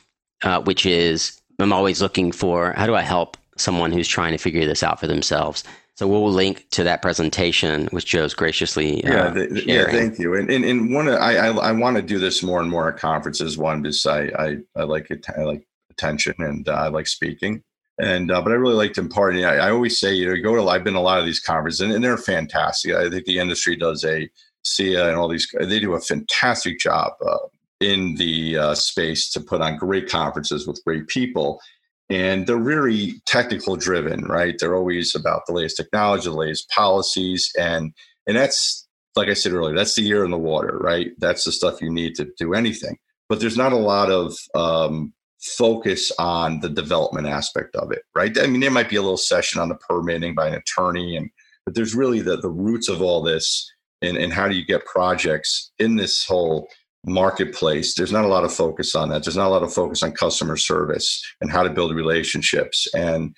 uh, 0.43 0.61
which 0.63 0.87
is 0.87 1.41
I'm 1.59 1.73
always 1.73 2.01
looking 2.01 2.31
for 2.31 2.73
how 2.73 2.87
do 2.87 2.95
I 2.95 3.03
help 3.03 3.37
someone 3.57 3.91
who's 3.93 4.09
trying 4.09 4.33
to 4.33 4.39
figure 4.39 4.67
this 4.67 4.83
out 4.83 5.01
for 5.01 5.07
themselves. 5.07 5.65
So 5.97 6.09
we'll 6.09 6.31
link 6.31 6.67
to 6.71 6.85
that 6.85 7.03
presentation, 7.03 7.89
which 7.89 8.07
Joe's 8.07 8.33
graciously 8.33 9.05
uh, 9.05 9.13
yeah, 9.13 9.31
the, 9.31 9.63
yeah. 9.67 9.85
Thank 9.91 10.19
you. 10.19 10.35
And 10.35 10.51
and, 10.51 10.65
and 10.65 10.95
one, 10.95 11.09
I 11.09 11.37
I, 11.37 11.49
I 11.49 11.73
want 11.73 11.97
to 11.97 12.03
do 12.03 12.19
this 12.19 12.43
more 12.43 12.61
and 12.61 12.71
more 12.71 12.89
at 12.89 12.99
conferences. 12.99 13.59
One, 13.59 13.83
because 13.83 14.07
I 14.07 14.23
I, 14.39 14.57
I 14.77 14.83
like 14.85 15.11
it. 15.11 15.27
I 15.37 15.43
like 15.43 15.67
attention 15.91 16.35
and 16.39 16.69
uh, 16.69 16.73
I 16.73 16.89
like 16.89 17.07
speaking. 17.07 17.63
And 18.01 18.31
uh, 18.31 18.41
but 18.41 18.53
I 18.53 18.57
really 18.57 18.75
like 18.75 18.95
to 18.95 19.03
impart. 19.03 19.35
I, 19.35 19.57
I 19.57 19.71
always 19.71 20.01
say, 20.01 20.15
you 20.15 20.27
know, 20.27 20.43
go 20.43 20.57
to. 20.57 20.69
I've 20.69 20.85
been 20.85 20.95
to 20.95 21.01
a 21.01 21.03
lot 21.03 21.21
of 21.21 21.27
these 21.27 21.41
conferences, 21.41 21.81
and, 21.81 21.93
and 21.93 22.03
they're 22.03 22.17
fantastic. 22.17 22.95
I 22.95 23.11
think 23.11 23.27
the 23.27 23.39
industry 23.39 23.77
does 23.77 24.05
a 24.05 24.29
SEIA 24.65 25.09
and 25.09 25.17
all 25.17 25.29
these. 25.29 25.47
They 25.61 25.81
do 25.81 25.95
a 25.95 26.01
fantastic 26.01 26.79
job 26.79 27.13
uh, 27.27 27.37
in 27.81 28.15
the 28.15 28.57
uh, 28.57 28.75
space 28.75 29.31
to 29.33 29.41
put 29.41 29.61
on 29.61 29.77
great 29.77 30.09
conferences 30.09 30.67
with 30.67 30.83
great 30.85 31.09
people, 31.09 31.61
and 32.09 32.47
they're 32.47 32.57
really 32.57 33.21
technical 33.27 33.77
driven, 33.77 34.25
right? 34.25 34.55
They're 34.59 34.77
always 34.77 35.15
about 35.15 35.43
the 35.47 35.53
latest 35.53 35.77
technology, 35.77 36.31
the 36.31 36.37
latest 36.37 36.71
policies, 36.71 37.53
and 37.59 37.93
and 38.27 38.35
that's 38.35 38.89
like 39.17 39.29
I 39.29 39.35
said 39.35 39.53
earlier, 39.53 39.75
that's 39.75 39.97
the 39.97 40.03
year 40.03 40.25
in 40.25 40.31
the 40.31 40.39
water, 40.39 40.79
right? 40.79 41.11
That's 41.19 41.45
the 41.45 41.53
stuff 41.53 41.83
you 41.83 41.91
need 41.91 42.15
to 42.15 42.29
do 42.39 42.55
anything. 42.55 42.97
But 43.29 43.41
there's 43.41 43.57
not 43.57 43.73
a 43.73 43.77
lot 43.77 44.11
of 44.11 44.35
um, 44.55 45.13
focus 45.41 46.13
on 46.19 46.61
the 46.61 46.69
development 46.69 47.27
aspect 47.27 47.75
of 47.77 47.93
it, 47.93 48.03
right? 48.15 48.37
I 48.39 48.47
mean, 48.47 48.61
there 48.61 48.71
might 48.71 48.91
be 48.91 48.97
a 48.97 49.03
little 49.03 49.17
session 49.17 49.61
on 49.61 49.69
the 49.69 49.75
permitting 49.75 50.35
by 50.35 50.49
an 50.49 50.55
attorney, 50.55 51.17
and 51.17 51.31
but 51.65 51.75
there's 51.75 51.95
really 51.95 52.21
the, 52.21 52.37
the 52.37 52.49
roots 52.49 52.89
of 52.89 53.03
all 53.03 53.23
this 53.23 53.71
and, 54.03 54.17
and 54.17 54.33
how 54.33 54.49
do 54.49 54.55
you 54.55 54.65
get 54.65 54.85
projects 54.87 55.73
in 55.79 55.97
this 55.97 56.25
whole 56.25 56.69
marketplace. 57.07 57.95
There's 57.95 58.13
not 58.13 58.25
a 58.25 58.29
lot 58.29 58.45
of 58.45 58.53
focus 58.53 58.95
on 58.95 59.09
that. 59.11 59.25
There's 59.25 59.37
not 59.37 59.49
a 59.49 59.51
lot 59.51 59.63
of 59.63 59.73
focus 59.73 60.03
on 60.03 60.13
customer 60.13 60.57
service 60.57 61.23
and 61.41 61.51
how 61.51 61.63
to 61.63 61.71
build 61.71 61.95
relationships. 61.95 62.87
And 62.95 63.35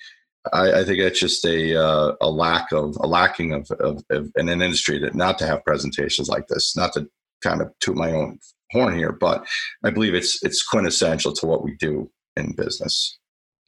I, 0.51 0.79
I 0.79 0.83
think 0.83 1.01
that's 1.01 1.19
just 1.19 1.45
a 1.45 1.75
uh, 1.81 2.13
a 2.19 2.29
lack 2.29 2.71
of 2.73 2.97
a 2.99 3.07
lacking 3.07 3.53
of, 3.53 3.69
of, 3.79 4.03
of 4.09 4.29
in 4.35 4.49
an 4.49 4.61
industry 4.61 4.99
that 4.99 5.15
not 5.15 5.37
to 5.39 5.47
have 5.47 5.63
presentations 5.63 6.27
like 6.27 6.47
this, 6.47 6.75
not 6.75 6.93
to 6.93 7.07
kind 7.41 7.61
of 7.61 7.71
toot 7.79 7.95
my 7.95 8.11
own 8.11 8.39
horn 8.73 8.97
here, 8.97 9.11
but 9.11 9.45
I 9.83 9.89
believe 9.89 10.15
it's 10.15 10.43
it's 10.43 10.63
quintessential 10.63 11.33
to 11.33 11.45
what 11.45 11.63
we 11.63 11.75
do 11.77 12.09
in 12.35 12.53
business. 12.53 13.17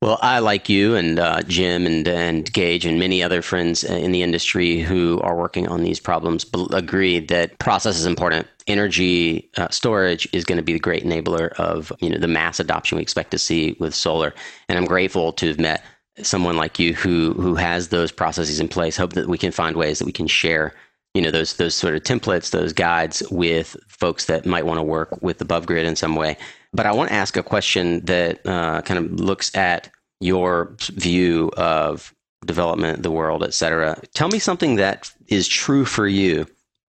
Well, 0.01 0.19
I 0.21 0.39
like 0.39 0.69
you 0.69 0.93
and 0.95 1.17
uh, 1.17 1.41
Jim 1.43 1.87
and 1.87 2.07
and 2.07 2.51
Gage 2.53 2.85
and 2.85 2.99
many 2.99 3.23
other 3.23 3.41
friends 3.41 3.83
in 3.83 4.11
the 4.11 4.21
industry 4.21 4.79
who 4.79 5.19
are 5.21 5.35
working 5.35 5.67
on 5.67 5.83
these 5.83 5.99
problems 5.99 6.45
agree 6.71 7.19
that 7.19 7.57
process 7.59 7.97
is 7.97 8.05
important. 8.05 8.47
Energy 8.67 9.49
uh, 9.57 9.69
storage 9.69 10.27
is 10.33 10.43
going 10.43 10.57
to 10.57 10.63
be 10.63 10.73
the 10.73 10.79
great 10.79 11.05
enabler 11.05 11.53
of 11.53 11.91
you 12.01 12.09
know 12.09 12.19
the 12.19 12.27
mass 12.27 12.59
adoption 12.59 12.97
we 12.97 13.01
expect 13.01 13.31
to 13.31 13.39
see 13.39 13.75
with 13.79 13.95
solar. 13.95 14.33
And 14.69 14.77
I'm 14.77 14.85
grateful 14.85 15.31
to 15.33 15.47
have 15.47 15.59
met 15.59 15.83
someone 16.21 16.57
like 16.57 16.77
you 16.77 16.93
who 16.93 17.33
who 17.33 17.55
has 17.55 17.87
those 17.87 18.11
processes 18.11 18.59
in 18.59 18.67
place. 18.67 18.97
Hope 18.97 19.13
that 19.13 19.27
we 19.27 19.37
can 19.37 19.51
find 19.51 19.75
ways 19.75 19.97
that 19.99 20.05
we 20.05 20.11
can 20.11 20.27
share 20.27 20.73
you 21.15 21.21
know 21.21 21.31
those 21.31 21.55
those 21.55 21.73
sort 21.73 21.95
of 21.95 22.03
templates, 22.03 22.51
those 22.51 22.73
guides 22.73 23.23
with 23.31 23.77
folks 23.87 24.25
that 24.25 24.45
might 24.45 24.65
want 24.65 24.77
to 24.77 24.83
work 24.83 25.17
with 25.21 25.41
above 25.41 25.65
grid 25.65 25.85
in 25.85 25.95
some 25.95 26.15
way. 26.15 26.37
But 26.73 26.85
I 26.85 26.91
want 26.91 27.09
to 27.09 27.15
ask 27.15 27.37
a 27.37 27.43
question 27.43 28.01
that 28.01 28.45
uh, 28.45 28.81
kind 28.81 28.99
of 28.99 29.19
looks 29.19 29.55
at 29.55 29.89
your 30.19 30.75
view 30.77 31.51
of 31.55 32.13
development, 32.45 33.01
the 33.01 33.11
world, 33.11 33.43
et 33.43 33.53
cetera. 33.53 33.97
Tell 34.13 34.27
me 34.27 34.39
something 34.39 34.75
that 34.75 35.09
is 35.27 35.47
true 35.47 35.85
for 35.85 36.05
you 36.05 36.45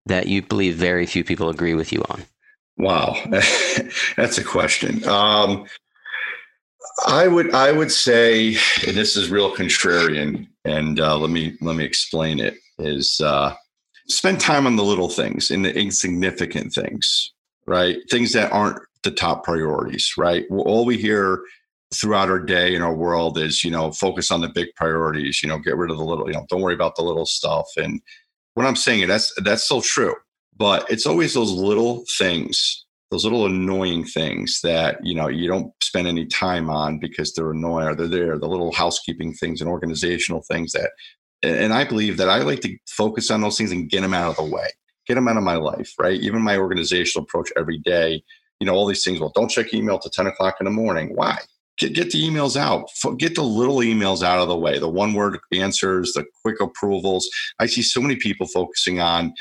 that 0.06 0.26
you 0.26 0.42
believe 0.42 0.74
very 0.74 1.06
few 1.06 1.22
people 1.22 1.48
agree 1.48 1.74
with 1.74 1.92
you 1.92 2.02
on. 2.10 2.24
Wow, 2.78 3.16
that's 4.16 4.38
a 4.38 4.44
question. 4.44 5.06
Um, 5.08 5.66
I 7.06 7.28
would 7.28 7.54
I 7.54 7.70
would 7.70 7.92
say, 7.92 8.56
and 8.86 8.96
this 8.96 9.16
is 9.16 9.30
real 9.30 9.54
contrarian, 9.54 10.48
and 10.64 10.98
uh, 10.98 11.16
let 11.16 11.30
me 11.30 11.56
let 11.60 11.76
me 11.76 11.84
explain 11.84 12.40
it. 12.40 12.56
Is 12.78 13.20
uh, 13.22 13.54
spend 14.08 14.40
time 14.40 14.66
on 14.66 14.76
the 14.76 14.84
little 14.84 15.08
things 15.08 15.50
and 15.50 15.64
the 15.64 15.76
insignificant 15.78 16.72
things, 16.72 17.32
right? 17.66 17.98
Things 18.10 18.32
that 18.32 18.52
aren't 18.52 18.80
the 19.02 19.10
top 19.10 19.44
priorities, 19.44 20.12
right? 20.16 20.44
All 20.50 20.84
we 20.84 20.96
hear 20.96 21.42
throughout 21.94 22.28
our 22.28 22.40
day 22.40 22.74
in 22.74 22.82
our 22.82 22.94
world 22.94 23.38
is, 23.38 23.62
you 23.62 23.70
know, 23.70 23.92
focus 23.92 24.30
on 24.30 24.40
the 24.40 24.48
big 24.48 24.68
priorities, 24.76 25.42
you 25.42 25.48
know, 25.48 25.58
get 25.58 25.76
rid 25.76 25.90
of 25.90 25.96
the 25.96 26.04
little, 26.04 26.26
you 26.26 26.34
know, 26.34 26.46
don't 26.48 26.60
worry 26.60 26.74
about 26.74 26.96
the 26.96 27.02
little 27.02 27.26
stuff. 27.26 27.66
And 27.76 28.00
what 28.54 28.66
I'm 28.66 28.76
saying, 28.76 29.06
that's 29.08 29.32
that's 29.42 29.64
still 29.64 29.82
true. 29.82 30.14
But 30.56 30.90
it's 30.90 31.06
always 31.06 31.34
those 31.34 31.52
little 31.52 32.04
things, 32.18 32.86
those 33.10 33.24
little 33.24 33.46
annoying 33.46 34.04
things 34.04 34.60
that, 34.62 34.98
you 35.04 35.14
know, 35.14 35.28
you 35.28 35.46
don't 35.46 35.70
spend 35.82 36.08
any 36.08 36.26
time 36.26 36.70
on 36.70 36.98
because 36.98 37.34
they're 37.34 37.52
annoying 37.52 37.88
or 37.88 37.94
they're 37.94 38.08
there, 38.08 38.38
the 38.38 38.48
little 38.48 38.72
housekeeping 38.72 39.34
things 39.34 39.60
and 39.60 39.68
organizational 39.68 40.42
things 40.50 40.72
that 40.72 40.90
and 41.42 41.72
I 41.72 41.84
believe 41.84 42.16
that 42.16 42.28
I 42.28 42.38
like 42.38 42.60
to 42.60 42.76
focus 42.88 43.30
on 43.30 43.40
those 43.40 43.58
things 43.58 43.72
and 43.72 43.88
get 43.90 44.00
them 44.00 44.14
out 44.14 44.30
of 44.30 44.36
the 44.36 44.54
way, 44.54 44.68
get 45.06 45.14
them 45.14 45.28
out 45.28 45.36
of 45.36 45.42
my 45.42 45.56
life, 45.56 45.92
right? 45.98 46.20
Even 46.20 46.42
my 46.42 46.56
organizational 46.56 47.24
approach 47.24 47.50
every 47.56 47.78
day, 47.78 48.22
you 48.60 48.66
know, 48.66 48.74
all 48.74 48.86
these 48.86 49.04
things. 49.04 49.20
Well, 49.20 49.32
don't 49.34 49.50
check 49.50 49.74
email 49.74 49.98
till 49.98 50.10
10 50.10 50.26
o'clock 50.26 50.56
in 50.60 50.64
the 50.64 50.70
morning. 50.70 51.14
Why? 51.14 51.38
Get, 51.78 51.92
get 51.92 52.10
the 52.10 52.22
emails 52.22 52.56
out. 52.56 52.88
Get 53.18 53.34
the 53.34 53.42
little 53.42 53.76
emails 53.76 54.22
out 54.22 54.38
of 54.38 54.48
the 54.48 54.56
way, 54.56 54.78
the 54.78 54.88
one 54.88 55.12
word 55.12 55.38
answers, 55.52 56.12
the 56.12 56.24
quick 56.42 56.60
approvals. 56.60 57.28
I 57.58 57.66
see 57.66 57.82
so 57.82 58.00
many 58.00 58.16
people 58.16 58.46
focusing 58.46 59.00
on, 59.00 59.34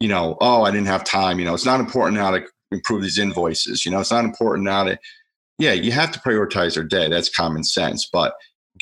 you 0.00 0.08
know, 0.08 0.38
oh, 0.40 0.62
I 0.62 0.70
didn't 0.70 0.86
have 0.86 1.04
time. 1.04 1.38
You 1.38 1.44
know, 1.44 1.54
it's 1.54 1.66
not 1.66 1.80
important 1.80 2.16
now 2.16 2.30
to 2.30 2.44
improve 2.70 3.02
these 3.02 3.18
invoices. 3.18 3.84
You 3.84 3.92
know, 3.92 4.00
it's 4.00 4.10
not 4.10 4.24
important 4.24 4.64
now 4.64 4.84
to, 4.84 4.98
yeah, 5.58 5.72
you 5.74 5.92
have 5.92 6.10
to 6.12 6.20
prioritize 6.20 6.76
your 6.76 6.84
day. 6.84 7.08
That's 7.08 7.28
common 7.28 7.62
sense. 7.62 8.08
But 8.10 8.32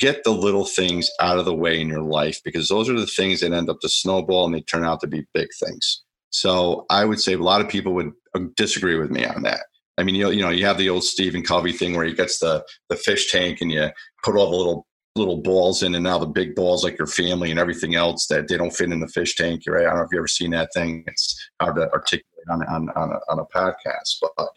get 0.01 0.23
the 0.23 0.31
little 0.31 0.65
things 0.65 1.09
out 1.19 1.37
of 1.37 1.45
the 1.45 1.53
way 1.53 1.79
in 1.79 1.87
your 1.87 2.01
life 2.01 2.41
because 2.43 2.67
those 2.67 2.89
are 2.89 2.99
the 2.99 3.05
things 3.05 3.39
that 3.39 3.53
end 3.53 3.69
up 3.69 3.79
to 3.79 3.87
snowball 3.87 4.45
and 4.45 4.55
they 4.55 4.61
turn 4.61 4.83
out 4.83 4.99
to 4.99 5.07
be 5.07 5.27
big 5.33 5.47
things. 5.63 6.03
So 6.31 6.85
I 6.89 7.05
would 7.05 7.21
say 7.21 7.33
a 7.33 7.37
lot 7.37 7.61
of 7.61 7.69
people 7.69 7.93
would 7.93 8.11
uh, 8.35 8.39
disagree 8.57 8.97
with 8.97 9.11
me 9.11 9.23
on 9.25 9.43
that. 9.43 9.61
I 9.97 10.03
mean, 10.03 10.15
you 10.15 10.23
know, 10.23 10.29
you 10.31 10.41
know, 10.41 10.49
you 10.49 10.65
have 10.65 10.79
the 10.79 10.89
old 10.89 11.03
Stephen 11.03 11.43
Covey 11.43 11.71
thing 11.71 11.95
where 11.95 12.05
he 12.05 12.13
gets 12.13 12.39
the 12.39 12.63
the 12.89 12.95
fish 12.95 13.31
tank 13.31 13.61
and 13.61 13.71
you 13.71 13.89
put 14.23 14.35
all 14.35 14.49
the 14.49 14.57
little 14.57 14.87
little 15.15 15.41
balls 15.41 15.83
in, 15.83 15.93
and 15.93 16.05
now 16.05 16.17
the 16.17 16.25
big 16.25 16.55
balls 16.55 16.83
like 16.83 16.97
your 16.97 17.05
family 17.05 17.51
and 17.51 17.59
everything 17.59 17.95
else 17.95 18.25
that 18.27 18.47
they 18.47 18.57
don't 18.57 18.75
fit 18.75 18.91
in 18.91 19.01
the 19.01 19.07
fish 19.09 19.35
tank. 19.35 19.63
Right? 19.67 19.85
I 19.85 19.89
don't 19.89 19.97
know 19.97 20.03
if 20.03 20.09
you 20.11 20.17
ever 20.17 20.27
seen 20.27 20.51
that 20.51 20.69
thing. 20.73 21.03
It's 21.05 21.49
hard 21.61 21.75
to 21.75 21.91
articulate 21.91 22.49
on 22.49 22.63
on 22.63 22.89
on 22.95 23.11
a, 23.11 23.19
on 23.29 23.39
a 23.39 23.45
podcast, 23.45 24.17
but 24.21 24.47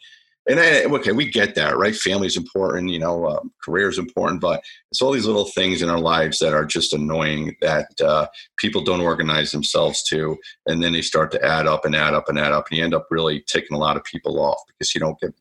and 0.47 0.61
I, 0.61 0.85
okay, 0.85 1.13
we 1.13 1.31
get 1.31 1.55
that, 1.55 1.79
right? 1.79 1.97
Family's 1.97 2.37
important, 2.37 2.91
you 2.91 2.99
know, 2.99 3.27
um, 3.29 3.51
career 3.63 3.89
is 3.89 3.99
important, 3.99 4.41
but 4.41 4.63
it's 4.91 5.01
all 5.01 5.13
these 5.13 5.27
little 5.27 5.47
things 5.47 5.81
in 5.81 5.89
our 5.89 5.99
lives 5.99 6.39
that 6.41 6.53
are 6.53 6.67
just 6.67 6.93
annoying 6.93 7.57
that 7.63 7.89
uh, 8.01 8.27
people 8.59 8.83
don't 8.83 9.01
organize 9.01 9.53
themselves 9.53 10.03
to, 10.05 10.37
and 10.67 10.83
then 10.83 10.93
they 10.93 11.01
start 11.03 11.31
to 11.33 11.45
add 11.45 11.67
up 11.67 11.87
and 11.87 11.97
add 11.97 12.13
up 12.13 12.29
and 12.29 12.39
add 12.39 12.53
up, 12.53 12.67
and 12.69 12.79
you 12.79 12.85
end 12.85 12.95
up 12.95 13.07
really 13.11 13.43
ticking 13.47 13.75
a 13.75 13.81
lot 13.81 13.97
of 13.97 14.05
people 14.05 14.39
off 14.39 14.61
because 14.67 14.95
you 14.95 15.01
don't 15.01 15.19
get. 15.19 15.33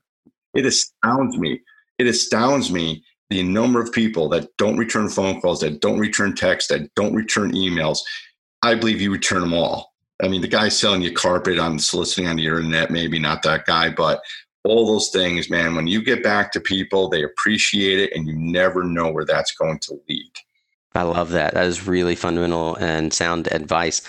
It 0.53 0.65
astounds 0.65 1.37
me. 1.37 1.61
It 1.99 2.07
astounds 2.07 2.71
me 2.71 3.03
the 3.29 3.43
number 3.43 3.81
of 3.81 3.91
people 3.91 4.29
that 4.29 4.55
don't 4.57 4.77
return 4.77 5.09
phone 5.09 5.41
calls, 5.41 5.59
that 5.61 5.81
don't 5.81 5.99
return 5.99 6.35
texts, 6.35 6.69
that 6.69 6.93
don't 6.95 7.15
return 7.15 7.51
emails. 7.51 7.99
I 8.61 8.75
believe 8.75 9.01
you 9.01 9.11
return 9.11 9.41
them 9.41 9.53
all. 9.53 9.93
I 10.23 10.27
mean, 10.29 10.41
the 10.41 10.47
guy 10.47 10.69
selling 10.69 11.01
you 11.01 11.11
carpet 11.11 11.59
on 11.59 11.79
soliciting 11.79 12.27
on 12.27 12.37
the 12.37 12.45
internet, 12.45 12.91
maybe 12.91 13.19
not 13.19 13.41
that 13.43 13.65
guy, 13.65 13.89
but 13.89 14.21
all 14.64 14.86
those 14.86 15.09
things, 15.09 15.49
man. 15.49 15.76
When 15.76 15.88
you 15.88 16.01
get 16.03 16.24
back 16.24 16.51
to 16.53 16.59
people, 16.59 17.09
they 17.09 17.24
appreciate 17.24 17.99
it, 17.99 18.14
and 18.16 18.28
you 18.28 18.34
never 18.36 18.84
know 18.84 19.11
where 19.11 19.26
that's 19.26 19.53
going 19.53 19.80
to 19.80 19.99
lead. 20.07 20.32
I 20.95 21.03
love 21.03 21.32
that. 21.32 21.53
That 21.53 21.66
is 21.66 21.88
really 21.88 22.16
fundamental 22.16 22.76
and 22.76 23.14
sound 23.14 23.47
advice. 23.51 24.01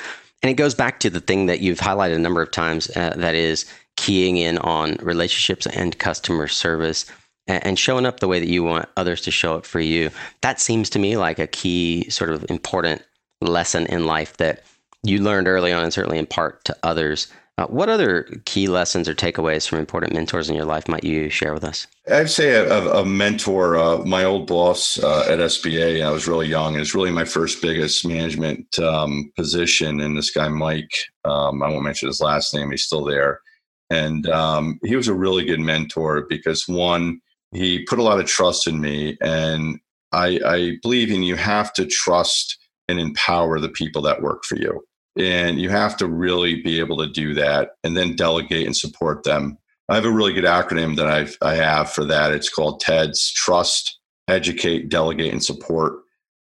And 0.42 0.50
it 0.50 0.54
goes 0.54 0.74
back 0.74 1.00
to 1.00 1.10
the 1.10 1.20
thing 1.20 1.46
that 1.46 1.60
you've 1.60 1.78
highlighted 1.78 2.16
a 2.16 2.18
number 2.18 2.42
of 2.42 2.50
times 2.50 2.94
uh, 2.94 3.14
that 3.16 3.34
is 3.34 3.64
keying 3.96 4.36
in 4.36 4.58
on 4.58 4.96
relationships 5.00 5.66
and 5.66 5.98
customer 5.98 6.48
service 6.48 7.06
and 7.46 7.78
showing 7.78 8.06
up 8.06 8.20
the 8.20 8.28
way 8.28 8.40
that 8.40 8.48
you 8.48 8.62
want 8.62 8.88
others 8.96 9.20
to 9.22 9.30
show 9.30 9.54
up 9.54 9.66
for 9.66 9.80
you. 9.80 10.10
That 10.40 10.60
seems 10.60 10.88
to 10.90 10.98
me 10.98 11.16
like 11.16 11.38
a 11.38 11.46
key 11.46 12.08
sort 12.10 12.30
of 12.30 12.48
important 12.50 13.02
lesson 13.40 13.86
in 13.86 14.06
life 14.06 14.36
that 14.38 14.64
you 15.02 15.22
learned 15.22 15.48
early 15.48 15.72
on 15.72 15.82
and 15.84 15.92
certainly 15.92 16.18
impart 16.18 16.64
to 16.64 16.76
others. 16.82 17.28
Uh, 17.56 17.66
what 17.66 17.88
other 17.88 18.24
key 18.46 18.66
lessons 18.66 19.08
or 19.08 19.14
takeaways 19.14 19.68
from 19.68 19.78
important 19.78 20.12
mentors 20.12 20.50
in 20.50 20.56
your 20.56 20.64
life 20.64 20.88
might 20.88 21.04
you 21.04 21.30
share 21.30 21.54
with 21.54 21.62
us? 21.62 21.86
I'd 22.10 22.28
say 22.28 22.54
a, 22.54 22.92
a 22.92 23.04
mentor, 23.04 23.76
uh, 23.76 23.98
my 23.98 24.24
old 24.24 24.48
boss 24.48 24.98
uh, 24.98 25.26
at 25.28 25.38
SBA, 25.38 26.04
I 26.04 26.10
was 26.10 26.26
really 26.26 26.48
young. 26.48 26.74
It 26.74 26.80
was 26.80 26.96
really 26.96 27.12
my 27.12 27.24
first 27.24 27.62
biggest 27.62 28.04
management 28.04 28.76
um, 28.80 29.30
position. 29.36 30.00
And 30.00 30.18
this 30.18 30.32
guy, 30.32 30.48
Mike, 30.48 30.90
um, 31.24 31.62
I 31.62 31.68
won't 31.68 31.84
mention 31.84 32.08
his 32.08 32.20
last 32.20 32.52
name, 32.52 32.72
he's 32.72 32.84
still 32.84 33.04
there. 33.04 33.40
And 33.88 34.28
um, 34.30 34.80
he 34.82 34.96
was 34.96 35.06
a 35.06 35.14
really 35.14 35.44
good 35.44 35.60
mentor 35.60 36.26
because 36.28 36.66
one, 36.66 37.20
he 37.52 37.84
put 37.84 38.00
a 38.00 38.02
lot 38.02 38.18
of 38.18 38.26
trust 38.26 38.66
in 38.66 38.80
me. 38.80 39.16
And 39.20 39.78
I, 40.10 40.40
I 40.44 40.78
believe 40.82 41.12
in 41.12 41.22
you 41.22 41.36
have 41.36 41.72
to 41.74 41.86
trust 41.86 42.58
and 42.88 42.98
empower 42.98 43.60
the 43.60 43.68
people 43.68 44.02
that 44.02 44.22
work 44.22 44.42
for 44.42 44.56
you. 44.56 44.84
And 45.16 45.60
you 45.60 45.70
have 45.70 45.96
to 45.98 46.08
really 46.08 46.62
be 46.62 46.80
able 46.80 46.98
to 46.98 47.08
do 47.08 47.34
that 47.34 47.72
and 47.84 47.96
then 47.96 48.16
delegate 48.16 48.66
and 48.66 48.76
support 48.76 49.22
them. 49.22 49.58
I 49.88 49.94
have 49.94 50.04
a 50.04 50.10
really 50.10 50.32
good 50.32 50.44
acronym 50.44 50.96
that 50.96 51.06
I've, 51.06 51.36
I 51.42 51.54
have 51.54 51.92
for 51.92 52.04
that. 52.06 52.32
It's 52.32 52.48
called 52.48 52.80
TEDS 52.80 53.32
Trust, 53.32 53.98
Educate, 54.28 54.88
Delegate, 54.88 55.32
and 55.32 55.44
Support. 55.44 56.00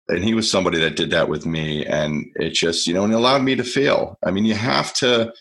And 0.08 0.24
he 0.24 0.34
was 0.34 0.50
somebody 0.50 0.80
that 0.80 0.96
did 0.96 1.10
that 1.12 1.30
with 1.30 1.46
me. 1.46 1.86
And 1.86 2.26
it 2.36 2.54
just, 2.54 2.88
you 2.88 2.94
know, 2.94 3.04
and 3.04 3.14
it 3.14 3.18
allowed 3.18 3.44
me 3.44 3.56
to 3.56 3.64
fail. 3.64 4.18
I 4.26 4.32
mean, 4.32 4.46
you 4.46 4.54
have 4.54 4.94
to, 4.96 5.34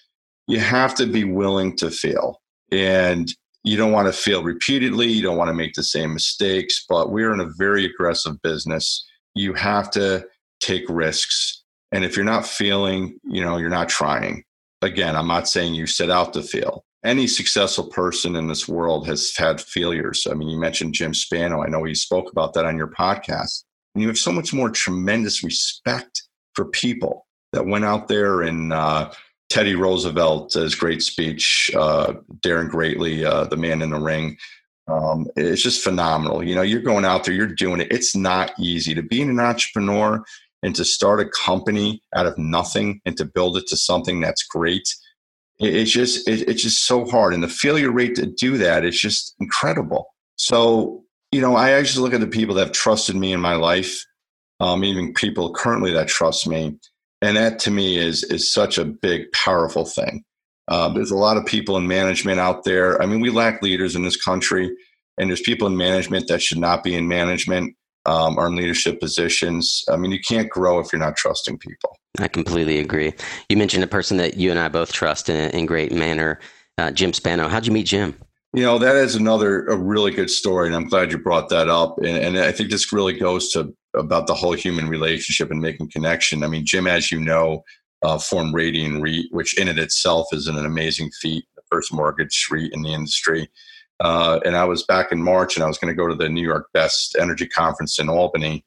you 0.48 0.58
have 0.58 0.94
to 0.96 1.06
be 1.06 1.24
willing 1.24 1.76
to 1.76 1.90
fail. 1.90 2.40
And 2.72 3.32
you 3.62 3.76
don't 3.76 3.92
want 3.92 4.06
to 4.08 4.12
fail 4.12 4.42
repeatedly. 4.42 5.06
You 5.06 5.22
don't 5.22 5.38
want 5.38 5.48
to 5.48 5.54
make 5.54 5.74
the 5.74 5.82
same 5.82 6.12
mistakes, 6.12 6.84
but 6.88 7.10
we're 7.10 7.32
in 7.32 7.40
a 7.40 7.50
very 7.56 7.86
aggressive 7.86 8.40
business. 8.42 9.06
You 9.34 9.54
have 9.54 9.90
to 9.92 10.26
take 10.60 10.84
risks. 10.88 11.53
And 11.94 12.04
if 12.04 12.16
you're 12.16 12.24
not 12.24 12.44
feeling, 12.44 13.20
you 13.22 13.40
know, 13.40 13.56
you're 13.56 13.70
not 13.70 13.88
trying. 13.88 14.42
Again, 14.82 15.14
I'm 15.14 15.28
not 15.28 15.48
saying 15.48 15.74
you 15.74 15.86
set 15.86 16.10
out 16.10 16.32
to 16.32 16.42
fail. 16.42 16.84
Any 17.04 17.28
successful 17.28 17.86
person 17.86 18.34
in 18.34 18.48
this 18.48 18.66
world 18.66 19.06
has 19.06 19.32
had 19.36 19.60
failures. 19.60 20.26
I 20.28 20.34
mean, 20.34 20.48
you 20.48 20.58
mentioned 20.58 20.94
Jim 20.94 21.14
Spano. 21.14 21.62
I 21.62 21.68
know 21.68 21.84
he 21.84 21.94
spoke 21.94 22.32
about 22.32 22.52
that 22.54 22.64
on 22.64 22.76
your 22.76 22.88
podcast. 22.88 23.62
And 23.94 24.02
you 24.02 24.08
have 24.08 24.18
so 24.18 24.32
much 24.32 24.52
more 24.52 24.70
tremendous 24.70 25.44
respect 25.44 26.24
for 26.54 26.64
people 26.64 27.28
that 27.52 27.66
went 27.66 27.84
out 27.84 28.08
there 28.08 28.42
and 28.42 28.72
uh, 28.72 29.12
Teddy 29.48 29.76
Roosevelt's 29.76 30.74
great 30.74 31.00
speech, 31.00 31.70
uh, 31.76 32.14
Daring 32.40 32.68
Greatly, 32.68 33.24
uh, 33.24 33.44
the 33.44 33.56
man 33.56 33.82
in 33.82 33.90
the 33.90 34.00
ring. 34.00 34.36
Um, 34.88 35.28
it's 35.36 35.62
just 35.62 35.84
phenomenal. 35.84 36.42
You 36.42 36.56
know, 36.56 36.62
you're 36.62 36.82
going 36.82 37.04
out 37.04 37.22
there, 37.22 37.34
you're 37.34 37.46
doing 37.46 37.80
it. 37.80 37.92
It's 37.92 38.16
not 38.16 38.52
easy 38.58 38.94
to 38.96 39.02
be 39.02 39.22
an 39.22 39.38
entrepreneur 39.38 40.24
and 40.64 40.74
to 40.74 40.84
start 40.84 41.20
a 41.20 41.28
company 41.28 42.02
out 42.16 42.26
of 42.26 42.36
nothing 42.36 43.00
and 43.04 43.16
to 43.16 43.24
build 43.24 43.56
it 43.56 43.68
to 43.68 43.76
something 43.76 44.20
that's 44.20 44.42
great 44.42 44.88
it's 45.58 45.90
just 45.90 46.26
it's 46.28 46.62
just 46.62 46.86
so 46.86 47.04
hard. 47.04 47.32
And 47.34 47.42
the 47.42 47.48
failure 47.48 47.92
rate 47.92 48.16
to 48.16 48.26
do 48.26 48.58
that 48.58 48.84
is 48.84 49.00
just 49.00 49.34
incredible. 49.40 50.06
So 50.36 51.02
you 51.30 51.40
know 51.40 51.56
i 51.56 51.70
actually 51.70 52.02
look 52.02 52.14
at 52.14 52.20
the 52.20 52.28
people 52.28 52.54
that 52.54 52.66
have 52.66 52.72
trusted 52.72 53.16
me 53.16 53.32
in 53.32 53.40
my 53.40 53.54
life 53.54 54.04
um, 54.60 54.84
even 54.84 55.12
people 55.14 55.52
currently 55.52 55.92
that 55.92 56.06
trust 56.06 56.46
me. 56.46 56.78
And 57.22 57.36
that 57.36 57.58
to 57.60 57.70
me 57.70 57.98
is 57.98 58.22
is 58.24 58.52
such 58.52 58.78
a 58.78 58.84
big 58.84 59.30
powerful 59.32 59.84
thing. 59.84 60.24
Uh, 60.68 60.88
there's 60.88 61.10
a 61.10 61.16
lot 61.16 61.36
of 61.36 61.44
people 61.44 61.76
in 61.76 61.86
management 61.86 62.40
out 62.40 62.64
there. 62.64 63.00
I 63.00 63.06
mean 63.06 63.20
we 63.20 63.30
lack 63.30 63.62
leaders 63.62 63.94
in 63.96 64.02
this 64.02 64.20
country 64.22 64.70
and 65.18 65.30
there's 65.30 65.40
people 65.40 65.68
in 65.68 65.76
management 65.76 66.28
that 66.28 66.42
should 66.42 66.58
not 66.58 66.82
be 66.82 66.94
in 66.94 67.06
management 67.06 67.76
um, 68.06 68.38
are 68.38 68.46
in 68.46 68.56
leadership 68.56 69.00
positions. 69.00 69.84
I 69.88 69.96
mean, 69.96 70.10
you 70.10 70.20
can't 70.20 70.48
grow 70.48 70.78
if 70.78 70.92
you're 70.92 71.00
not 71.00 71.16
trusting 71.16 71.58
people. 71.58 71.96
I 72.18 72.28
completely 72.28 72.78
agree. 72.78 73.12
You 73.48 73.56
mentioned 73.56 73.84
a 73.84 73.88
person 73.88 74.16
that 74.18 74.36
you 74.36 74.50
and 74.50 74.58
I 74.58 74.68
both 74.68 74.92
trust 74.92 75.28
in, 75.28 75.50
in 75.50 75.66
great 75.66 75.92
manner, 75.92 76.38
uh, 76.78 76.90
Jim 76.90 77.12
Spano. 77.12 77.48
How'd 77.48 77.66
you 77.66 77.72
meet 77.72 77.86
Jim? 77.86 78.14
You 78.52 78.62
know, 78.62 78.78
that 78.78 78.94
is 78.94 79.16
another 79.16 79.66
a 79.66 79.76
really 79.76 80.12
good 80.12 80.30
story, 80.30 80.68
and 80.68 80.76
I'm 80.76 80.88
glad 80.88 81.10
you 81.10 81.18
brought 81.18 81.48
that 81.48 81.68
up. 81.68 81.98
And, 81.98 82.06
and 82.06 82.38
I 82.38 82.52
think 82.52 82.70
this 82.70 82.92
really 82.92 83.18
goes 83.18 83.50
to 83.50 83.74
about 83.96 84.26
the 84.26 84.34
whole 84.34 84.52
human 84.52 84.88
relationship 84.88 85.50
and 85.50 85.60
making 85.60 85.90
connection. 85.90 86.44
I 86.44 86.48
mean, 86.48 86.64
Jim, 86.64 86.86
as 86.86 87.10
you 87.10 87.18
know, 87.18 87.64
uh, 88.02 88.18
formed 88.18 88.54
Radian 88.54 89.02
REIT, 89.02 89.26
which 89.30 89.58
in 89.58 89.66
it 89.66 89.78
itself 89.78 90.28
is 90.32 90.46
an 90.46 90.56
amazing 90.58 91.10
feat, 91.20 91.44
the 91.56 91.62
first 91.70 91.92
mortgage 91.92 92.46
REIT 92.50 92.72
in 92.72 92.82
the 92.82 92.92
industry. 92.92 93.48
Uh, 94.00 94.40
and 94.44 94.56
I 94.56 94.64
was 94.64 94.82
back 94.82 95.12
in 95.12 95.22
March, 95.22 95.56
and 95.56 95.64
I 95.64 95.68
was 95.68 95.78
going 95.78 95.92
to 95.92 95.96
go 95.96 96.08
to 96.08 96.14
the 96.14 96.28
New 96.28 96.42
York 96.42 96.68
Best 96.72 97.16
Energy 97.18 97.46
Conference 97.46 97.98
in 97.98 98.08
Albany. 98.08 98.64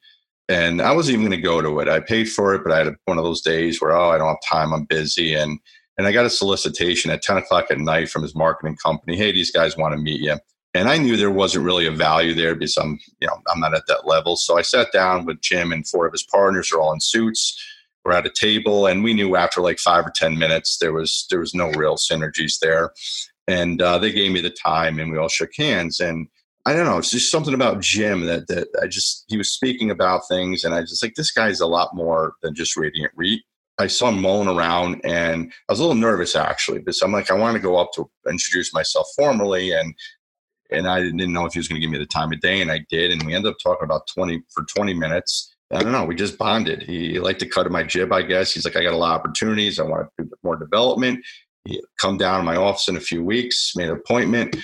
And 0.48 0.80
I 0.80 0.92
wasn't 0.92 1.14
even 1.14 1.26
going 1.28 1.38
to 1.38 1.46
go 1.46 1.60
to 1.60 1.80
it. 1.80 1.88
I 1.88 2.00
paid 2.00 2.30
for 2.30 2.54
it, 2.54 2.62
but 2.62 2.72
I 2.72 2.78
had 2.78 2.94
one 3.04 3.18
of 3.18 3.24
those 3.24 3.42
days 3.42 3.80
where 3.80 3.94
oh, 3.94 4.10
I 4.10 4.18
don't 4.18 4.28
have 4.28 4.36
time. 4.48 4.72
I'm 4.72 4.84
busy, 4.84 5.34
and 5.34 5.58
and 5.98 6.06
I 6.06 6.12
got 6.12 6.24
a 6.24 6.30
solicitation 6.30 7.10
at 7.10 7.22
10 7.22 7.38
o'clock 7.38 7.66
at 7.70 7.78
night 7.78 8.08
from 8.08 8.22
his 8.22 8.34
marketing 8.34 8.76
company. 8.76 9.16
Hey, 9.16 9.32
these 9.32 9.50
guys 9.50 9.76
want 9.76 9.94
to 9.94 10.00
meet 10.00 10.20
you. 10.20 10.36
And 10.72 10.88
I 10.88 10.96
knew 10.96 11.16
there 11.16 11.30
wasn't 11.30 11.64
really 11.64 11.86
a 11.86 11.90
value 11.90 12.34
there 12.34 12.54
because 12.54 12.76
I'm, 12.76 13.00
you 13.20 13.26
know, 13.26 13.36
I'm 13.52 13.58
not 13.58 13.74
at 13.74 13.88
that 13.88 14.06
level. 14.06 14.36
So 14.36 14.56
I 14.56 14.62
sat 14.62 14.92
down 14.92 15.24
with 15.24 15.40
Jim 15.40 15.72
and 15.72 15.86
four 15.86 16.06
of 16.06 16.12
his 16.12 16.22
partners 16.22 16.70
are 16.72 16.80
all 16.80 16.92
in 16.92 17.00
suits. 17.00 17.60
We're 18.04 18.12
at 18.12 18.26
a 18.26 18.30
table, 18.30 18.86
and 18.86 19.02
we 19.02 19.12
knew 19.12 19.34
after 19.34 19.60
like 19.60 19.78
five 19.78 20.06
or 20.06 20.12
ten 20.14 20.38
minutes 20.38 20.78
there 20.78 20.92
was 20.92 21.26
there 21.30 21.40
was 21.40 21.52
no 21.52 21.70
real 21.72 21.96
synergies 21.96 22.58
there 22.60 22.92
and 23.48 23.80
uh, 23.80 23.98
they 23.98 24.12
gave 24.12 24.30
me 24.30 24.40
the 24.40 24.50
time 24.50 25.00
and 25.00 25.10
we 25.10 25.18
all 25.18 25.28
shook 25.28 25.50
hands 25.56 25.98
and 25.98 26.28
i 26.66 26.72
don't 26.72 26.84
know 26.84 26.98
it's 26.98 27.10
just 27.10 27.30
something 27.30 27.54
about 27.54 27.80
jim 27.80 28.20
that, 28.26 28.46
that 28.46 28.68
i 28.80 28.86
just 28.86 29.24
he 29.28 29.36
was 29.36 29.50
speaking 29.50 29.90
about 29.90 30.28
things 30.28 30.62
and 30.62 30.74
i 30.74 30.80
just 30.82 31.02
like 31.02 31.14
this 31.14 31.32
guy's 31.32 31.60
a 31.60 31.66
lot 31.66 31.94
more 31.94 32.34
than 32.42 32.54
just 32.54 32.76
Radian 32.76 33.08
i 33.78 33.86
saw 33.86 34.10
him 34.10 34.20
mulling 34.20 34.48
around 34.48 35.00
and 35.02 35.52
i 35.68 35.72
was 35.72 35.80
a 35.80 35.82
little 35.82 35.96
nervous 35.96 36.36
actually 36.36 36.78
because 36.78 37.00
i'm 37.02 37.12
like 37.12 37.30
i 37.30 37.34
want 37.34 37.56
to 37.56 37.62
go 37.62 37.76
up 37.76 37.90
to 37.94 38.08
introduce 38.28 38.72
myself 38.72 39.06
formally 39.16 39.72
and 39.72 39.94
and 40.70 40.86
i 40.86 41.00
didn't 41.00 41.32
know 41.32 41.46
if 41.46 41.54
he 41.54 41.58
was 41.58 41.68
going 41.68 41.80
to 41.80 41.84
give 41.84 41.90
me 41.90 41.98
the 41.98 42.06
time 42.06 42.32
of 42.32 42.40
day 42.40 42.60
and 42.60 42.70
i 42.70 42.84
did 42.90 43.10
and 43.10 43.24
we 43.24 43.34
ended 43.34 43.50
up 43.50 43.58
talking 43.62 43.84
about 43.84 44.06
20 44.14 44.42
for 44.52 44.64
20 44.64 44.94
minutes 44.94 45.54
I 45.70 45.82
don't 45.82 45.92
know. 45.92 46.06
We 46.06 46.14
just 46.14 46.38
bonded. 46.38 46.82
He, 46.82 47.10
he 47.10 47.20
liked 47.20 47.40
to 47.40 47.46
cut 47.46 47.70
my 47.70 47.82
jib, 47.82 48.10
I 48.10 48.22
guess. 48.22 48.54
He's 48.54 48.64
like, 48.64 48.74
I 48.74 48.82
got 48.82 48.94
a 48.94 48.96
lot 48.96 49.16
of 49.16 49.20
opportunities. 49.20 49.78
I 49.78 49.82
want 49.82 50.08
to 50.16 50.24
do 50.24 50.30
more 50.42 50.56
development 50.56 51.22
come 52.00 52.16
down 52.16 52.40
to 52.40 52.44
my 52.44 52.56
office 52.56 52.88
in 52.88 52.96
a 52.96 53.00
few 53.00 53.22
weeks, 53.22 53.72
made 53.76 53.88
an 53.88 53.96
appointment, 53.96 54.56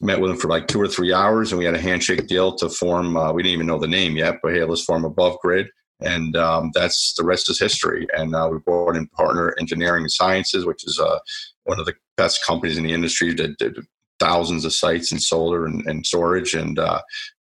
met 0.00 0.20
with 0.20 0.30
him 0.30 0.36
for 0.36 0.48
like 0.48 0.68
two 0.68 0.80
or 0.80 0.88
three 0.88 1.12
hours, 1.12 1.52
and 1.52 1.58
we 1.58 1.64
had 1.64 1.74
a 1.74 1.80
handshake 1.80 2.26
deal 2.26 2.54
to 2.56 2.68
form. 2.68 3.16
Uh, 3.16 3.32
we 3.32 3.42
didn't 3.42 3.54
even 3.54 3.66
know 3.66 3.78
the 3.78 3.88
name 3.88 4.16
yet, 4.16 4.36
but 4.42 4.52
hey, 4.52 4.64
let's 4.64 4.84
form 4.84 5.04
Above 5.04 5.36
Grid. 5.42 5.68
And 6.02 6.34
um, 6.36 6.70
that's 6.74 7.14
the 7.18 7.24
rest 7.24 7.50
is 7.50 7.60
history. 7.60 8.06
And 8.16 8.34
uh, 8.34 8.48
we 8.50 8.58
brought 8.58 8.96
in 8.96 9.06
Partner 9.08 9.54
Engineering 9.60 10.04
and 10.04 10.10
Sciences, 10.10 10.64
which 10.64 10.86
is 10.86 10.98
uh, 10.98 11.18
one 11.64 11.78
of 11.78 11.86
the 11.86 11.94
best 12.16 12.44
companies 12.46 12.78
in 12.78 12.84
the 12.84 12.92
industry 12.92 13.34
that 13.34 13.58
did 13.58 13.78
thousands 14.18 14.64
of 14.64 14.72
sites 14.72 15.12
in 15.12 15.18
solar 15.18 15.66
and, 15.66 15.86
and 15.86 16.06
storage. 16.06 16.54
And 16.54 16.78
uh, 16.78 17.02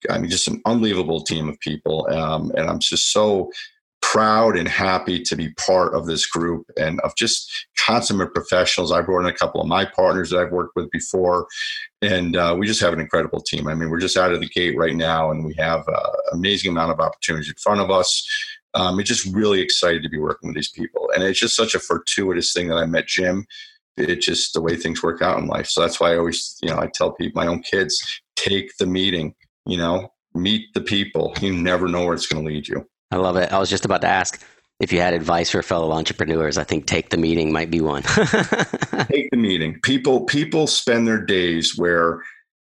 I 0.10 0.18
mean, 0.18 0.30
just 0.30 0.48
an 0.48 0.62
unbelievable 0.66 1.24
team 1.24 1.48
of 1.48 1.60
people. 1.60 2.08
Um, 2.12 2.52
and 2.58 2.70
I'm 2.70 2.80
just 2.80 3.12
so 3.12 3.52
proud 4.02 4.58
and 4.58 4.68
happy 4.68 5.22
to 5.22 5.36
be 5.36 5.54
part 5.54 5.94
of 5.94 6.06
this 6.06 6.26
group 6.26 6.66
and 6.78 7.00
of 7.02 7.16
just 7.16 7.50
consummate 7.80 8.34
professionals. 8.34 8.92
I 8.92 9.02
brought 9.02 9.22
in 9.22 9.28
a 9.28 9.34
couple 9.34 9.62
of 9.62 9.68
my 9.68 9.86
partners 9.86 10.30
that 10.30 10.40
I've 10.40 10.52
worked 10.52 10.76
with 10.76 10.90
before, 10.92 11.48
and 12.02 12.36
uh, 12.36 12.56
we 12.58 12.68
just 12.68 12.82
have 12.82 12.94
an 12.94 13.00
incredible 13.00 13.42
team. 13.42 13.68
I 13.68 13.76
mean, 13.76 13.90
we're 13.90 14.00
just 14.00 14.18
out 14.18 14.34
of 14.34 14.42
the 14.42 14.50
gate 14.50 14.78
right 14.78 14.96
now, 14.96 15.32
and 15.32 15.46
we 15.46 15.54
have 15.58 15.88
an 15.88 16.04
amazing 16.34 16.72
amount 16.72 16.92
of 16.92 17.00
opportunities 17.00 17.50
in 17.50 17.56
front 17.56 17.82
of 17.82 17.90
us. 17.90 18.28
Um, 18.74 19.00
it's 19.00 19.10
just 19.10 19.34
really 19.34 19.62
excited 19.62 20.02
to 20.04 20.10
be 20.10 20.20
working 20.20 20.50
with 20.50 20.56
these 20.56 20.72
people, 20.72 21.10
and 21.14 21.24
it's 21.24 21.40
just 21.40 21.56
such 21.56 21.76
a 21.76 21.80
fortuitous 21.80 22.54
thing 22.54 22.68
that 22.70 22.78
I 22.78 22.86
met 22.86 23.08
Jim. 23.08 23.46
It's 23.98 24.26
just 24.26 24.54
the 24.54 24.62
way 24.62 24.76
things 24.76 25.04
work 25.04 25.22
out 25.22 25.38
in 25.38 25.48
life. 25.48 25.68
So 25.68 25.82
that's 25.82 26.00
why 26.00 26.14
I 26.14 26.18
always, 26.18 26.58
you 26.62 26.70
know, 26.70 26.80
I 26.80 26.88
tell 26.88 27.12
people, 27.12 27.42
my 27.42 27.48
own 27.48 27.62
kids, 27.62 28.02
take 28.36 28.72
the 28.78 28.88
meeting. 28.88 29.36
You 29.68 29.78
know, 29.78 30.12
meet 30.34 30.74
the 30.74 30.82
people. 30.82 31.34
You 31.40 31.54
never 31.54 31.88
know 31.88 32.06
where 32.06 32.16
it's 32.16 32.26
going 32.26 32.44
to 32.44 32.52
lead 32.52 32.68
you. 32.68 32.86
I 33.12 33.18
love 33.18 33.36
it. 33.38 33.52
I 33.52 33.60
was 33.60 33.70
just 33.70 33.86
about 33.86 34.02
to 34.02 34.08
ask 34.08 34.42
if 34.80 34.92
you 34.92 35.00
had 35.00 35.14
advice 35.14 35.52
for 35.52 35.62
fellow 35.62 35.92
entrepreneurs. 35.92 36.58
I 36.58 36.64
think 36.64 36.88
take 36.88 37.10
the 37.10 37.18
meeting 37.18 37.52
might 37.52 37.70
be 37.70 37.82
one. 37.82 38.04
take 39.10 39.30
the 39.32 39.38
meeting. 39.38 39.80
People 39.82 40.26
people 40.26 40.68
spend 40.68 41.08
their 41.08 41.24
days 41.24 41.78
where 41.78 42.24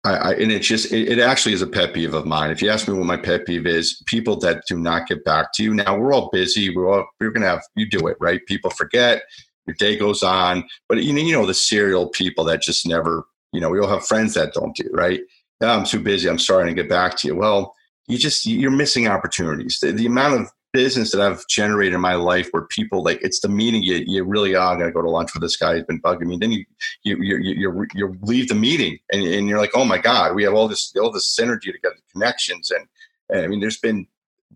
I, 0.05 0.15
I 0.15 0.33
and 0.35 0.51
it's 0.51 0.67
just 0.67 0.93
it, 0.93 1.09
it, 1.09 1.19
actually 1.19 1.53
is 1.53 1.63
a 1.63 1.67
pet 1.67 1.93
peeve 1.93 2.15
of 2.15 2.27
mine. 2.27 2.51
If 2.51 2.63
you 2.63 2.71
ask 2.71 2.89
me 2.89 2.95
what 2.95 3.07
my 3.07 3.17
pet 3.19 3.47
peeve 3.47 3.67
is, 3.67 4.03
people 4.07 4.37
that 4.39 4.65
do 4.67 4.79
not 4.79 5.07
get 5.07 5.25
back 5.25 5.53
to 5.55 5.63
you. 5.63 5.75
Now 5.75 5.99
we're 5.99 6.13
all 6.13 6.31
busy. 6.31 6.75
We're 6.75 6.91
all 6.91 7.07
we're 7.21 7.31
gonna 7.31 7.47
have 7.47 7.63
you 7.77 7.89
do 7.89 8.07
it 8.09 8.17
right. 8.21 8.45
People 8.47 8.71
forget. 8.71 9.23
Your 9.67 9.77
day 9.79 9.97
goes 9.97 10.23
on, 10.23 10.65
but 10.89 11.03
you 11.03 11.13
know 11.13 11.21
you 11.21 11.33
know 11.33 11.47
the 11.47 11.55
serial 11.55 12.09
people 12.09 12.45
that 12.45 12.63
just 12.63 12.87
never 12.87 13.25
You 13.53 13.61
know, 13.61 13.69
we 13.69 13.79
all 13.79 13.89
have 13.89 14.07
friends 14.07 14.35
that 14.35 14.55
don't 14.55 14.75
do, 14.75 14.89
right? 14.93 15.21
I'm 15.61 15.85
too 15.85 16.01
busy. 16.01 16.29
I'm 16.29 16.39
sorry 16.39 16.67
to 16.67 16.75
get 16.75 16.89
back 16.89 17.17
to 17.19 17.29
you. 17.29 17.37
Well, 17.37 17.75
you 18.11 18.19
just 18.19 18.47
you're 18.47 18.71
missing 18.71 19.09
opportunities. 19.09 19.79
The, 19.81 19.93
the 19.93 20.07
amount 20.07 20.41
of 20.41 20.51
business 20.73 21.11
that 21.13 21.21
I've 21.21 21.47
generated 21.49 21.95
in 21.95 22.01
my 22.01 22.15
life 22.15 22.49
where 22.53 22.63
people 22.65 23.03
like 23.03 23.21
it's 23.23 23.41
the 23.41 23.49
meeting 23.49 23.83
you, 23.83 24.05
you 24.07 24.25
really 24.25 24.55
are 24.55 24.77
going 24.77 24.87
to 24.87 24.93
go 24.93 25.03
to 25.03 25.11
lunch 25.11 25.35
with 25.35 25.43
this 25.43 25.57
guy 25.57 25.75
who's 25.75 25.85
been 25.85 26.01
bugging 26.01 26.27
me. 26.27 26.37
Then 26.39 26.53
you 26.53 26.65
you 27.03 27.17
you 27.21 27.37
you, 27.39 27.87
you 27.95 28.17
leave 28.23 28.49
the 28.49 28.55
meeting 28.55 28.99
and, 29.13 29.23
and 29.23 29.49
you're 29.49 29.61
like, 29.61 29.73
oh 29.75 29.85
my 29.85 29.99
god, 29.99 30.35
we 30.35 30.45
have 30.45 30.55
all 30.55 30.69
this 30.69 30.93
all 31.01 31.11
this 31.11 31.37
synergy 31.39 31.73
together, 31.73 31.97
connections, 32.13 32.71
and, 32.71 32.87
and 33.31 33.45
I 33.45 33.47
mean, 33.49 33.61
there's 33.61 33.79
been 33.79 34.07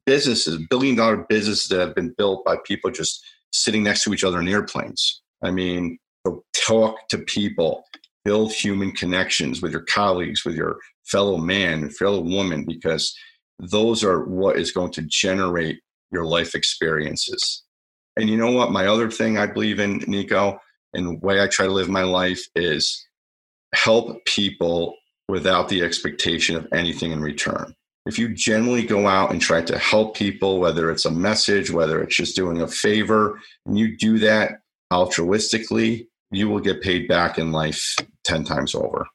businesses, 0.06 0.58
billion 0.68 0.96
dollar 0.96 1.16
businesses 1.16 1.68
that 1.68 1.80
have 1.80 1.94
been 1.94 2.14
built 2.16 2.44
by 2.44 2.56
people 2.64 2.90
just 2.90 3.24
sitting 3.52 3.82
next 3.82 4.04
to 4.04 4.12
each 4.12 4.24
other 4.24 4.40
in 4.40 4.48
airplanes. 4.48 5.22
I 5.42 5.50
mean, 5.50 5.98
talk 6.66 7.08
to 7.08 7.18
people, 7.18 7.84
build 8.24 8.52
human 8.52 8.92
connections 8.92 9.62
with 9.62 9.72
your 9.72 9.82
colleagues, 9.82 10.44
with 10.44 10.56
your 10.56 10.78
fellow 11.04 11.36
man, 11.36 11.90
fellow 11.90 12.20
woman, 12.20 12.64
because 12.64 13.16
those 13.58 14.04
are 14.04 14.24
what 14.24 14.58
is 14.58 14.72
going 14.72 14.92
to 14.92 15.02
generate 15.02 15.80
your 16.10 16.24
life 16.24 16.54
experiences. 16.54 17.62
And 18.16 18.28
you 18.28 18.36
know 18.36 18.52
what? 18.52 18.70
My 18.70 18.86
other 18.86 19.10
thing 19.10 19.38
I 19.38 19.46
believe 19.46 19.80
in, 19.80 19.98
Nico, 20.06 20.58
and 20.92 21.06
the 21.06 21.26
way 21.26 21.42
I 21.42 21.48
try 21.48 21.66
to 21.66 21.72
live 21.72 21.88
my 21.88 22.04
life 22.04 22.46
is 22.54 23.06
help 23.74 24.24
people 24.24 24.94
without 25.28 25.68
the 25.68 25.82
expectation 25.82 26.56
of 26.56 26.68
anything 26.72 27.10
in 27.10 27.20
return. 27.20 27.74
If 28.06 28.18
you 28.18 28.34
generally 28.34 28.84
go 28.84 29.08
out 29.08 29.30
and 29.30 29.40
try 29.40 29.62
to 29.62 29.78
help 29.78 30.14
people, 30.14 30.60
whether 30.60 30.90
it's 30.90 31.06
a 31.06 31.10
message, 31.10 31.70
whether 31.70 32.02
it's 32.02 32.16
just 32.16 32.36
doing 32.36 32.60
a 32.60 32.68
favor, 32.68 33.40
and 33.66 33.78
you 33.78 33.96
do 33.96 34.18
that 34.18 34.60
altruistically, 34.92 36.06
you 36.30 36.48
will 36.48 36.60
get 36.60 36.82
paid 36.82 37.08
back 37.08 37.38
in 37.38 37.50
life 37.50 37.96
10 38.24 38.44
times 38.44 38.74
over. 38.74 39.06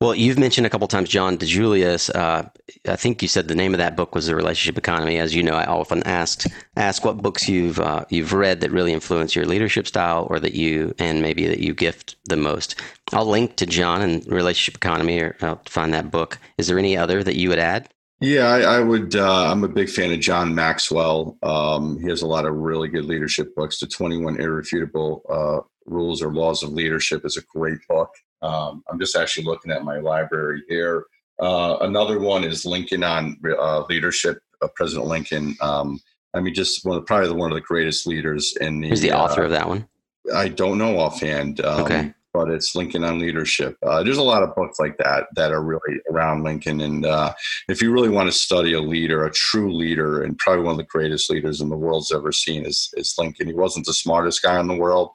Well, 0.00 0.14
you've 0.14 0.38
mentioned 0.38 0.64
a 0.64 0.70
couple 0.70 0.86
times 0.86 1.08
John 1.08 1.36
DiJulius. 1.36 2.14
Uh, 2.14 2.48
I 2.86 2.94
think 2.94 3.20
you 3.20 3.26
said 3.26 3.48
the 3.48 3.56
name 3.56 3.74
of 3.74 3.78
that 3.78 3.96
book 3.96 4.14
was 4.14 4.28
The 4.28 4.36
Relationship 4.36 4.78
Economy. 4.78 5.18
As 5.18 5.34
you 5.34 5.42
know, 5.42 5.54
I 5.54 5.64
often 5.64 6.04
ask 6.04 6.44
ask 6.76 7.04
what 7.04 7.16
books 7.16 7.48
you've 7.48 7.80
uh, 7.80 8.04
you've 8.08 8.32
read 8.32 8.60
that 8.60 8.70
really 8.70 8.92
influence 8.92 9.34
your 9.34 9.44
leadership 9.44 9.88
style, 9.88 10.28
or 10.30 10.38
that 10.38 10.54
you 10.54 10.94
and 11.00 11.20
maybe 11.20 11.48
that 11.48 11.58
you 11.58 11.74
gift 11.74 12.14
the 12.26 12.36
most. 12.36 12.76
I'll 13.12 13.26
link 13.26 13.56
to 13.56 13.66
John 13.66 14.00
and 14.00 14.24
Relationship 14.28 14.76
Economy, 14.76 15.18
or 15.18 15.36
I'll 15.42 15.60
find 15.66 15.92
that 15.94 16.12
book. 16.12 16.38
Is 16.58 16.68
there 16.68 16.78
any 16.78 16.96
other 16.96 17.24
that 17.24 17.34
you 17.34 17.48
would 17.48 17.58
add? 17.58 17.88
Yeah, 18.20 18.46
I, 18.46 18.60
I 18.60 18.80
would. 18.80 19.16
Uh, 19.16 19.50
I'm 19.50 19.64
a 19.64 19.68
big 19.68 19.88
fan 19.88 20.12
of 20.12 20.20
John 20.20 20.54
Maxwell. 20.54 21.36
Um, 21.42 21.98
he 22.00 22.08
has 22.08 22.22
a 22.22 22.26
lot 22.26 22.46
of 22.46 22.54
really 22.54 22.86
good 22.86 23.04
leadership 23.04 23.52
books. 23.56 23.80
The 23.80 23.88
21 23.88 24.40
Irrefutable 24.40 25.22
uh, 25.28 25.66
Rules 25.88 26.22
or 26.22 26.32
Laws 26.32 26.62
of 26.62 26.70
Leadership 26.70 27.24
is 27.24 27.36
a 27.36 27.42
great 27.54 27.78
book. 27.88 28.10
Um, 28.42 28.82
I'm 28.90 28.98
just 28.98 29.16
actually 29.16 29.44
looking 29.44 29.72
at 29.72 29.84
my 29.84 29.98
library 29.98 30.62
here. 30.68 31.04
Uh, 31.40 31.78
another 31.80 32.18
one 32.18 32.44
is 32.44 32.64
Lincoln 32.64 33.04
on 33.04 33.36
uh, 33.58 33.84
leadership. 33.88 34.38
Uh, 34.60 34.68
President 34.74 35.06
Lincoln. 35.06 35.56
Um, 35.60 36.00
I 36.34 36.40
mean, 36.40 36.54
just 36.54 36.84
one 36.84 36.96
of, 36.96 37.06
probably 37.06 37.30
one 37.30 37.50
of 37.50 37.54
the 37.54 37.60
greatest 37.60 38.06
leaders 38.06 38.56
in 38.60 38.80
the. 38.80 38.88
Who's 38.88 39.00
the 39.00 39.12
author 39.12 39.42
of 39.44 39.50
that 39.50 39.68
one? 39.68 39.88
I 40.34 40.48
don't 40.48 40.78
know 40.78 40.98
offhand. 40.98 41.60
Um, 41.64 41.82
okay. 41.82 42.14
But 42.34 42.50
it's 42.50 42.74
Lincoln 42.74 43.04
on 43.04 43.18
leadership. 43.18 43.76
Uh, 43.82 44.02
there's 44.02 44.18
a 44.18 44.22
lot 44.22 44.42
of 44.42 44.54
books 44.54 44.78
like 44.78 44.98
that 44.98 45.28
that 45.34 45.50
are 45.50 45.62
really 45.62 45.98
around 46.10 46.44
Lincoln. 46.44 46.80
And 46.80 47.06
uh, 47.06 47.32
if 47.68 47.80
you 47.80 47.90
really 47.90 48.10
want 48.10 48.28
to 48.28 48.36
study 48.36 48.74
a 48.74 48.80
leader, 48.80 49.24
a 49.24 49.32
true 49.32 49.74
leader, 49.74 50.22
and 50.22 50.36
probably 50.38 50.64
one 50.64 50.72
of 50.72 50.78
the 50.78 50.84
greatest 50.84 51.30
leaders 51.30 51.60
in 51.60 51.70
the 51.70 51.76
world's 51.76 52.12
ever 52.12 52.30
seen 52.30 52.66
is, 52.66 52.90
is 52.94 53.14
Lincoln. 53.18 53.46
He 53.46 53.54
wasn't 53.54 53.86
the 53.86 53.94
smartest 53.94 54.42
guy 54.42 54.60
in 54.60 54.68
the 54.68 54.76
world, 54.76 55.10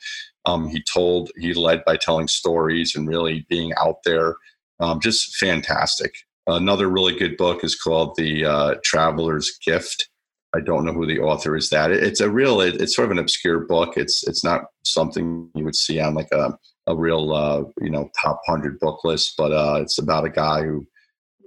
um, 0.46 0.68
he 0.68 0.82
told, 0.84 1.32
he 1.38 1.54
led 1.54 1.84
by 1.86 1.98
telling 1.98 2.28
stories 2.28 2.96
and 2.96 3.08
really 3.08 3.46
being 3.50 3.74
out 3.78 3.98
there. 4.04 4.36
Um, 4.80 5.00
just 5.00 5.36
fantastic. 5.38 6.14
Another 6.48 6.90
really 6.90 7.18
good 7.18 7.38
book 7.38 7.64
is 7.64 7.76
called 7.76 8.16
The 8.18 8.46
uh, 8.46 8.76
Traveler's 8.84 9.58
Gift. 9.66 10.10
I 10.56 10.60
don't 10.60 10.86
know 10.86 10.94
who 10.94 11.08
the 11.08 11.20
author 11.20 11.56
is. 11.56 11.70
That 11.70 11.92
it's 11.92 12.20
a 12.20 12.30
real, 12.30 12.62
it, 12.62 12.80
it's 12.80 12.96
sort 12.96 13.06
of 13.06 13.12
an 13.12 13.20
obscure 13.20 13.62
book. 13.62 13.98
It's 13.98 14.28
it's 14.28 14.44
not 14.44 14.66
something 14.84 15.50
you 15.56 15.64
would 15.64 15.76
see 15.76 16.00
on 16.00 16.14
like 16.14 16.32
a 16.32 16.58
a 16.86 16.96
real 16.96 17.34
uh, 17.34 17.64
you 17.82 17.90
know 17.90 18.10
top 18.22 18.40
hundred 18.46 18.78
book 18.80 19.04
list, 19.04 19.34
but 19.38 19.52
uh, 19.52 19.80
it's 19.82 19.98
about 19.98 20.26
a 20.26 20.30
guy 20.30 20.62
who 20.62 20.86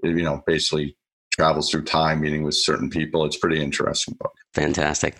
you 0.03 0.22
know 0.22 0.42
basically 0.47 0.97
travels 1.30 1.70
through 1.70 1.84
time, 1.84 2.20
meeting 2.20 2.42
with 2.42 2.57
certain 2.57 2.90
people. 2.90 3.24
It's 3.24 3.36
pretty 3.36 3.62
interesting 3.62 4.16
book. 4.18 4.32
Fantastic. 4.55 5.16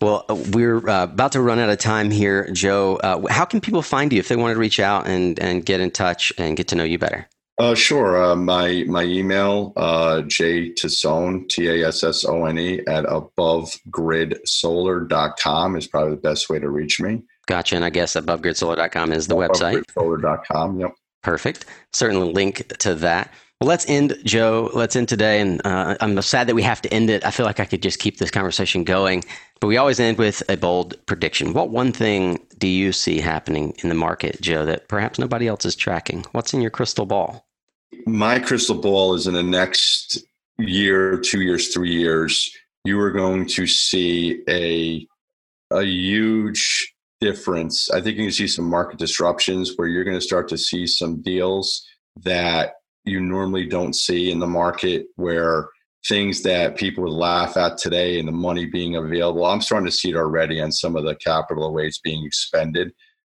Well, 0.00 0.24
uh, 0.28 0.36
we're 0.52 0.88
uh, 0.88 1.04
about 1.04 1.32
to 1.32 1.40
run 1.40 1.58
out 1.58 1.70
of 1.70 1.78
time 1.78 2.10
here, 2.10 2.50
Joe. 2.52 2.96
Uh, 2.96 3.26
how 3.28 3.44
can 3.44 3.60
people 3.60 3.82
find 3.82 4.12
you 4.12 4.18
if 4.18 4.28
they 4.28 4.36
wanted 4.36 4.54
to 4.54 4.60
reach 4.60 4.80
out 4.80 5.06
and, 5.06 5.38
and 5.38 5.64
get 5.64 5.80
in 5.80 5.90
touch 5.90 6.32
and 6.38 6.56
get 6.56 6.68
to 6.68 6.76
know 6.76 6.84
you 6.84 6.98
better? 6.98 7.28
Uh, 7.56 7.74
sure. 7.74 8.20
Uh, 8.20 8.34
my 8.34 8.82
my 8.88 9.04
email, 9.04 9.72
uh, 9.76 10.22
J 10.22 10.72
Tassone, 10.72 11.48
T 11.48 11.68
A 11.68 11.86
S 11.86 12.02
S 12.02 12.24
O 12.24 12.46
N 12.46 12.58
E, 12.58 12.80
at 12.88 13.04
abovegridsolar.com 13.04 15.76
is 15.76 15.86
probably 15.86 16.16
the 16.16 16.20
best 16.20 16.50
way 16.50 16.58
to 16.58 16.68
reach 16.68 17.00
me. 17.00 17.22
Gotcha. 17.46 17.76
And 17.76 17.84
I 17.84 17.90
guess 17.90 18.14
abovegridsolar.com 18.14 19.12
is 19.12 19.28
the 19.28 19.36
website. 19.36 19.84
Abovegridsolar.com, 19.96 20.80
yep. 20.80 20.90
Perfect. 21.22 21.66
Certainly 21.92 22.32
link 22.32 22.66
to 22.78 22.96
that. 22.96 23.32
Well, 23.64 23.70
let's 23.70 23.88
end, 23.88 24.14
Joe. 24.24 24.70
Let's 24.74 24.94
end 24.94 25.08
today. 25.08 25.40
And 25.40 25.62
uh, 25.64 25.96
I'm 26.02 26.20
sad 26.20 26.48
that 26.48 26.54
we 26.54 26.60
have 26.60 26.82
to 26.82 26.92
end 26.92 27.08
it. 27.08 27.24
I 27.24 27.30
feel 27.30 27.46
like 27.46 27.60
I 27.60 27.64
could 27.64 27.80
just 27.80 27.98
keep 27.98 28.18
this 28.18 28.30
conversation 28.30 28.84
going, 28.84 29.24
but 29.58 29.68
we 29.68 29.78
always 29.78 29.98
end 29.98 30.18
with 30.18 30.42
a 30.50 30.58
bold 30.58 30.98
prediction. 31.06 31.54
What 31.54 31.70
one 31.70 31.90
thing 31.90 32.46
do 32.58 32.66
you 32.68 32.92
see 32.92 33.20
happening 33.20 33.74
in 33.82 33.88
the 33.88 33.94
market, 33.94 34.38
Joe, 34.42 34.66
that 34.66 34.88
perhaps 34.88 35.18
nobody 35.18 35.48
else 35.48 35.64
is 35.64 35.74
tracking? 35.76 36.26
What's 36.32 36.52
in 36.52 36.60
your 36.60 36.70
crystal 36.70 37.06
ball? 37.06 37.46
My 38.04 38.38
crystal 38.38 38.78
ball 38.78 39.14
is 39.14 39.26
in 39.26 39.32
the 39.32 39.42
next 39.42 40.18
year, 40.58 41.16
two 41.16 41.40
years, 41.40 41.72
three 41.72 41.94
years, 41.94 42.54
you 42.84 43.00
are 43.00 43.12
going 43.12 43.46
to 43.46 43.66
see 43.66 44.42
a 44.46 45.06
a 45.70 45.84
huge 45.84 46.94
difference. 47.18 47.90
I 47.90 48.02
think 48.02 48.18
you 48.18 48.24
can 48.24 48.32
see 48.32 48.46
some 48.46 48.68
market 48.68 48.98
disruptions 48.98 49.72
where 49.76 49.88
you're 49.88 50.04
going 50.04 50.18
to 50.18 50.20
start 50.20 50.50
to 50.50 50.58
see 50.58 50.86
some 50.86 51.22
deals 51.22 51.82
that 52.24 52.74
you 53.04 53.20
normally 53.20 53.66
don't 53.66 53.94
see 53.94 54.30
in 54.30 54.38
the 54.38 54.46
market 54.46 55.06
where 55.16 55.68
things 56.06 56.42
that 56.42 56.76
people 56.76 57.04
would 57.04 57.12
laugh 57.12 57.56
at 57.56 57.78
today 57.78 58.18
and 58.18 58.28
the 58.28 58.32
money 58.32 58.66
being 58.66 58.96
available. 58.96 59.44
I'm 59.44 59.60
starting 59.60 59.86
to 59.86 59.92
see 59.92 60.10
it 60.10 60.16
already 60.16 60.60
on 60.60 60.72
some 60.72 60.96
of 60.96 61.04
the 61.04 61.14
capital 61.16 61.72
ways 61.72 62.00
being 62.02 62.24
expended. 62.24 62.92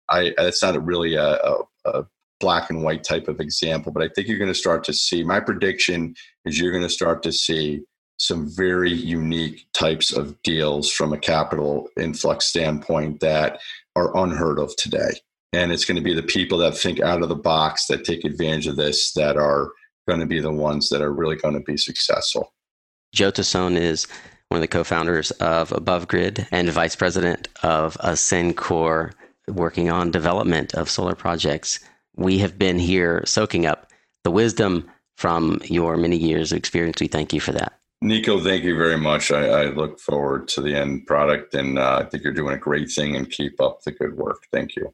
I 0.10 0.34
it's 0.38 0.64
not 0.64 0.84
really 0.84 1.16
a, 1.16 1.36
a, 1.36 1.58
a 1.86 2.04
black 2.40 2.70
and 2.70 2.84
white 2.84 3.04
type 3.04 3.28
of 3.28 3.40
example, 3.40 3.92
but 3.92 4.04
I 4.04 4.10
think 4.10 4.28
you're 4.28 4.38
going 4.38 4.52
to 4.52 4.56
start 4.56 4.84
to 4.86 4.94
see. 4.94 5.24
My 5.24 5.40
prediction 5.40 6.16
is 6.46 6.60
you're 6.60 6.72
going 6.72 6.84
to 6.84 6.90
start 6.90 7.24
to 7.24 7.32
see 7.32 7.82
some 8.18 8.50
very 8.50 8.92
unique 8.92 9.66
types 9.74 10.12
of 10.12 10.42
deals 10.44 10.92
from 10.92 11.14
a 11.14 11.18
capital 11.18 11.88
influx 11.98 12.46
standpoint 12.46 13.22
that 13.22 13.60
are 13.96 14.16
unheard 14.18 14.60
of 14.60 14.76
today. 14.76 15.12
And 15.52 15.72
it's 15.72 15.86
going 15.86 15.97
to 15.97 16.04
be 16.04 16.14
the 16.14 16.24
people 16.24 16.58
that 16.60 16.78
think 16.78 17.00
out 17.00 17.24
of 17.24 17.30
the 17.30 17.36
box, 17.36 17.88
that 17.88 18.06
take 18.06 18.24
advantage 18.24 18.68
of 18.68 18.76
this, 18.76 19.14
that 19.14 19.36
are 19.36 19.72
going 20.08 20.20
to 20.20 20.26
be 20.26 20.39
the 20.39 20.52
ones 20.52 20.89
that 20.89 21.02
are 21.02 21.12
really 21.14 21.36
going 21.36 21.56
to 21.56 21.60
be 21.60 21.78
successful. 21.78 22.54
Joe 23.14 23.32
Tassone 23.32 23.78
is 23.78 24.08
one 24.50 24.58
of 24.58 24.62
the 24.62 24.68
co-founders 24.68 25.32
of 25.32 25.72
Above 25.72 26.08
Grid 26.08 26.47
and 26.52 26.70
vice 26.70 26.95
president 26.95 27.47
of 27.64 27.97
Ascencor, 28.04 29.14
working 29.47 29.89
on 29.89 30.12
development 30.12 30.74
of 30.76 30.89
solar 30.89 31.16
projects. 31.16 31.80
We 32.16 32.38
have 32.39 32.60
been 32.60 32.78
here 32.78 33.24
soaking 33.26 33.66
up 33.66 33.91
the 34.24 34.32
wisdom 34.32 34.89
from 35.18 35.60
your 35.66 35.97
many 35.97 36.18
years 36.18 36.52
of 36.52 36.58
experience. 36.58 37.02
We 37.02 37.08
thank 37.08 37.34
you 37.34 37.39
for 37.39 37.52
that. 37.54 37.74
Nico, 38.02 38.39
thank 38.39 38.64
you 38.64 38.78
very 38.78 38.97
much. 38.97 39.32
I, 39.32 39.45
I 39.47 39.66
look 39.66 40.00
forward 40.00 40.47
to 40.50 40.62
the 40.62 40.76
end 40.76 41.06
product, 41.06 41.54
and 41.54 41.78
uh, 41.78 42.02
I 42.02 42.10
think 42.10 42.24
you're 42.24 42.34
doing 42.34 42.56
a 42.56 42.60
great 42.60 42.89
thing. 42.89 43.16
And 43.16 43.30
keep 43.30 43.60
up 43.60 43.82
the 43.84 43.91
good 43.91 44.16
work. 44.16 44.43
Thank 44.52 44.76
you. 44.76 44.93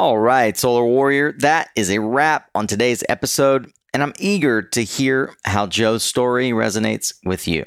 All 0.00 0.18
right, 0.18 0.56
Solar 0.56 0.84
Warrior, 0.84 1.34
that 1.38 1.68
is 1.76 1.88
a 1.88 2.00
wrap 2.00 2.50
on 2.52 2.66
today's 2.66 3.04
episode, 3.08 3.70
and 3.92 4.02
I'm 4.02 4.12
eager 4.18 4.60
to 4.60 4.82
hear 4.82 5.36
how 5.44 5.68
Joe's 5.68 6.02
story 6.02 6.50
resonates 6.50 7.14
with 7.24 7.46
you. 7.46 7.64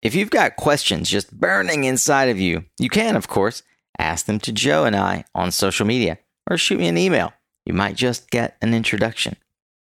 If 0.00 0.14
you've 0.14 0.30
got 0.30 0.56
questions 0.56 1.10
just 1.10 1.38
burning 1.38 1.84
inside 1.84 2.30
of 2.30 2.40
you, 2.40 2.64
you 2.78 2.88
can, 2.88 3.14
of 3.14 3.28
course, 3.28 3.62
ask 3.98 4.24
them 4.24 4.38
to 4.40 4.52
Joe 4.52 4.86
and 4.86 4.96
I 4.96 5.24
on 5.34 5.50
social 5.50 5.84
media 5.84 6.16
or 6.50 6.56
shoot 6.56 6.78
me 6.78 6.88
an 6.88 6.96
email. 6.96 7.34
You 7.66 7.74
might 7.74 7.96
just 7.96 8.30
get 8.30 8.56
an 8.62 8.72
introduction. 8.72 9.36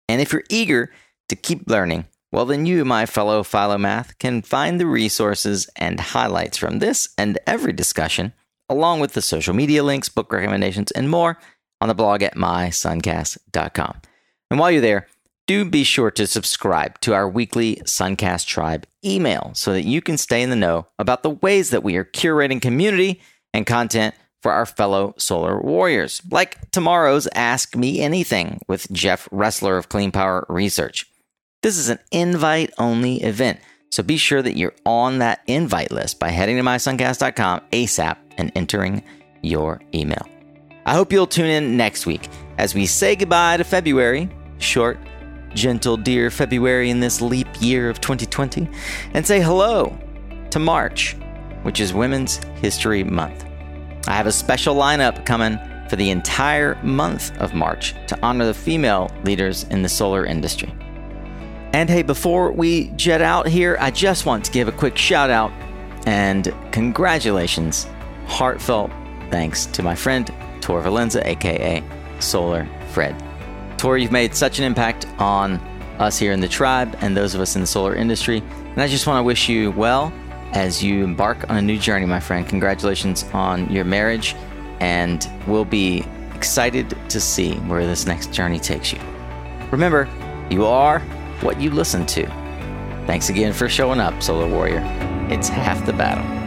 And 0.10 0.20
if 0.20 0.34
you're 0.34 0.46
eager 0.50 0.92
to 1.30 1.36
keep 1.36 1.70
learning, 1.70 2.06
well, 2.32 2.46
then 2.46 2.66
you, 2.66 2.86
my 2.86 3.06
fellow 3.06 3.44
Philomath, 3.44 4.18
can 4.18 4.42
find 4.42 4.80
the 4.80 4.88
resources 4.88 5.70
and 5.76 6.00
highlights 6.00 6.58
from 6.58 6.80
this 6.80 7.10
and 7.20 7.38
every 7.46 7.72
discussion, 7.72 8.34
along 8.68 9.00
with 9.00 9.14
the 9.14 9.22
social 9.22 9.54
media 9.54 9.84
links, 9.84 10.10
book 10.10 10.34
recommendations, 10.34 10.90
and 10.90 11.12
more 11.12 11.38
on 11.82 11.88
the 11.88 11.96
blog 11.96 12.24
at 12.24 12.36
mysuncast.com. 12.36 14.02
And 14.50 14.60
while 14.60 14.72
you're 14.72 14.82
there, 14.82 15.08
do 15.48 15.64
be 15.64 15.84
sure 15.84 16.12
to 16.12 16.28
subscribe 16.28 17.00
to 17.00 17.14
our 17.14 17.28
weekly 17.28 17.78
Suncast 17.86 18.46
Tribe 18.46 18.86
email 19.04 19.52
so 19.54 19.72
that 19.74 19.86
you 19.86 20.02
can 20.02 20.18
stay 20.18 20.42
in 20.42 20.50
the 20.50 20.56
know 20.56 20.88
about 21.00 21.24
the 21.24 21.30
ways 21.30 21.70
that 21.70 21.84
we 21.84 21.96
are 21.96 22.04
curating 22.04 22.62
community 22.62 23.22
and 23.54 23.66
content 23.66 24.14
for 24.42 24.52
our 24.52 24.66
fellow 24.66 25.14
solar 25.18 25.60
warriors, 25.60 26.22
like 26.30 26.70
tomorrow's 26.72 27.28
Ask 27.34 27.76
Me 27.76 28.02
Anything 28.02 28.60
with 28.68 28.92
Jeff 28.92 29.28
Ressler 29.30 29.78
of 29.78 29.90
Clean 29.90 30.12
Power 30.12 30.46
Research. 30.48 31.06
This 31.64 31.78
is 31.78 31.90
an 31.90 32.00
invite 32.12 32.72
only 32.78 33.24
event, 33.24 33.60
so 33.90 34.04
be 34.04 34.18
sure 34.18 34.42
that 34.42 34.58
you're 34.58 34.76
on 34.86 35.20
that 35.20 35.42
invite 35.48 35.92
list 35.92 36.20
by 36.20 36.30
heading 36.30 36.58
to 36.58 36.64
mysuncast.com 36.64 37.62
ASAP 37.72 38.18
and 38.38 38.52
entering 38.54 39.04
your 39.42 39.82
email. 39.94 40.37
I 40.88 40.94
hope 40.94 41.12
you'll 41.12 41.28
tune 41.28 41.48
in 41.48 41.76
next 41.76 42.06
week 42.06 42.30
as 42.58 42.74
we 42.74 42.86
say 42.86 43.18
goodbye 43.18 43.58
to 43.58 43.66
February, 43.66 44.30
short, 44.60 44.98
gentle, 45.54 45.98
dear 45.98 46.32
February 46.32 46.90
in 46.90 47.02
this 47.02 47.20
leap 47.20 47.50
year 47.60 47.90
of 47.90 48.00
2020, 48.00 48.70
and 49.14 49.28
say 49.28 49.42
hello 49.42 50.00
to 50.50 50.60
March, 50.60 51.18
which 51.64 51.82
is 51.82 51.94
Women's 51.94 52.38
History 52.62 53.04
Month. 53.04 53.44
I 54.08 54.14
have 54.14 54.28
a 54.28 54.32
special 54.32 54.76
lineup 54.76 55.26
coming 55.26 55.60
for 55.90 55.98
the 55.98 56.10
entire 56.10 56.82
month 56.82 57.38
of 57.40 57.54
March 57.54 57.94
to 58.08 58.18
honor 58.24 58.46
the 58.46 58.54
female 58.54 59.12
leaders 59.26 59.66
in 59.66 59.82
the 59.82 59.90
solar 59.90 60.26
industry. 60.26 60.74
And 61.74 61.90
hey, 61.90 62.02
before 62.02 62.54
we 62.54 62.92
jet 62.92 63.22
out 63.22 63.46
here, 63.46 63.76
I 63.82 63.92
just 63.92 64.26
want 64.26 64.46
to 64.46 64.52
give 64.54 64.70
a 64.70 64.72
quick 64.72 64.98
shout 64.98 65.32
out 65.32 65.52
and 66.06 66.56
congratulations, 66.72 67.88
heartfelt 68.26 68.90
thanks 69.30 69.66
to 69.66 69.84
my 69.84 69.94
friend 69.94 70.34
Tor 70.68 70.82
Valenza, 70.82 71.26
aka 71.26 71.82
Solar 72.20 72.68
Fred. 72.90 73.16
Tor, 73.78 73.98
you've 73.98 74.12
made 74.12 74.36
such 74.36 74.60
an 74.60 74.66
impact 74.66 75.08
on 75.18 75.62
us 75.98 76.20
here 76.20 76.34
in 76.34 76.42
the 76.42 76.48
tribe 76.50 76.94
and 77.00 77.16
those 77.16 77.34
of 77.34 77.40
us 77.40 77.56
in 77.56 77.62
the 77.62 77.68
solar 77.68 77.96
industry, 77.96 78.40
and 78.40 78.82
I 78.82 78.90
just 78.90 79.08
want 79.08 79.18
to 79.18 79.24
wish 79.24 79.48
you 79.48 79.72
well 79.72 80.12
as 80.52 80.84
you 80.84 81.06
embark 81.06 81.50
on 81.50 81.56
a 81.56 81.62
new 81.62 81.80
journey, 81.80 82.06
my 82.06 82.20
friend. 82.20 82.46
Congratulations 82.46 83.24
on 83.32 83.72
your 83.72 83.86
marriage, 83.86 84.36
and 84.82 85.26
we'll 85.48 85.64
be 85.64 86.04
excited 86.36 86.98
to 87.12 87.22
see 87.22 87.54
where 87.60 87.86
this 87.86 88.06
next 88.06 88.34
journey 88.34 88.60
takes 88.60 88.92
you. 88.92 89.00
Remember, 89.72 90.06
you 90.50 90.66
are 90.66 91.00
what 91.40 91.62
you 91.62 91.72
listen 91.72 92.06
to. 92.08 92.26
Thanks 93.06 93.30
again 93.30 93.54
for 93.54 93.70
showing 93.70 94.02
up, 94.02 94.22
Solar 94.22 94.50
Warrior. 94.50 94.82
It's 95.30 95.48
half 95.48 95.86
the 95.86 95.94
battle. 95.94 96.47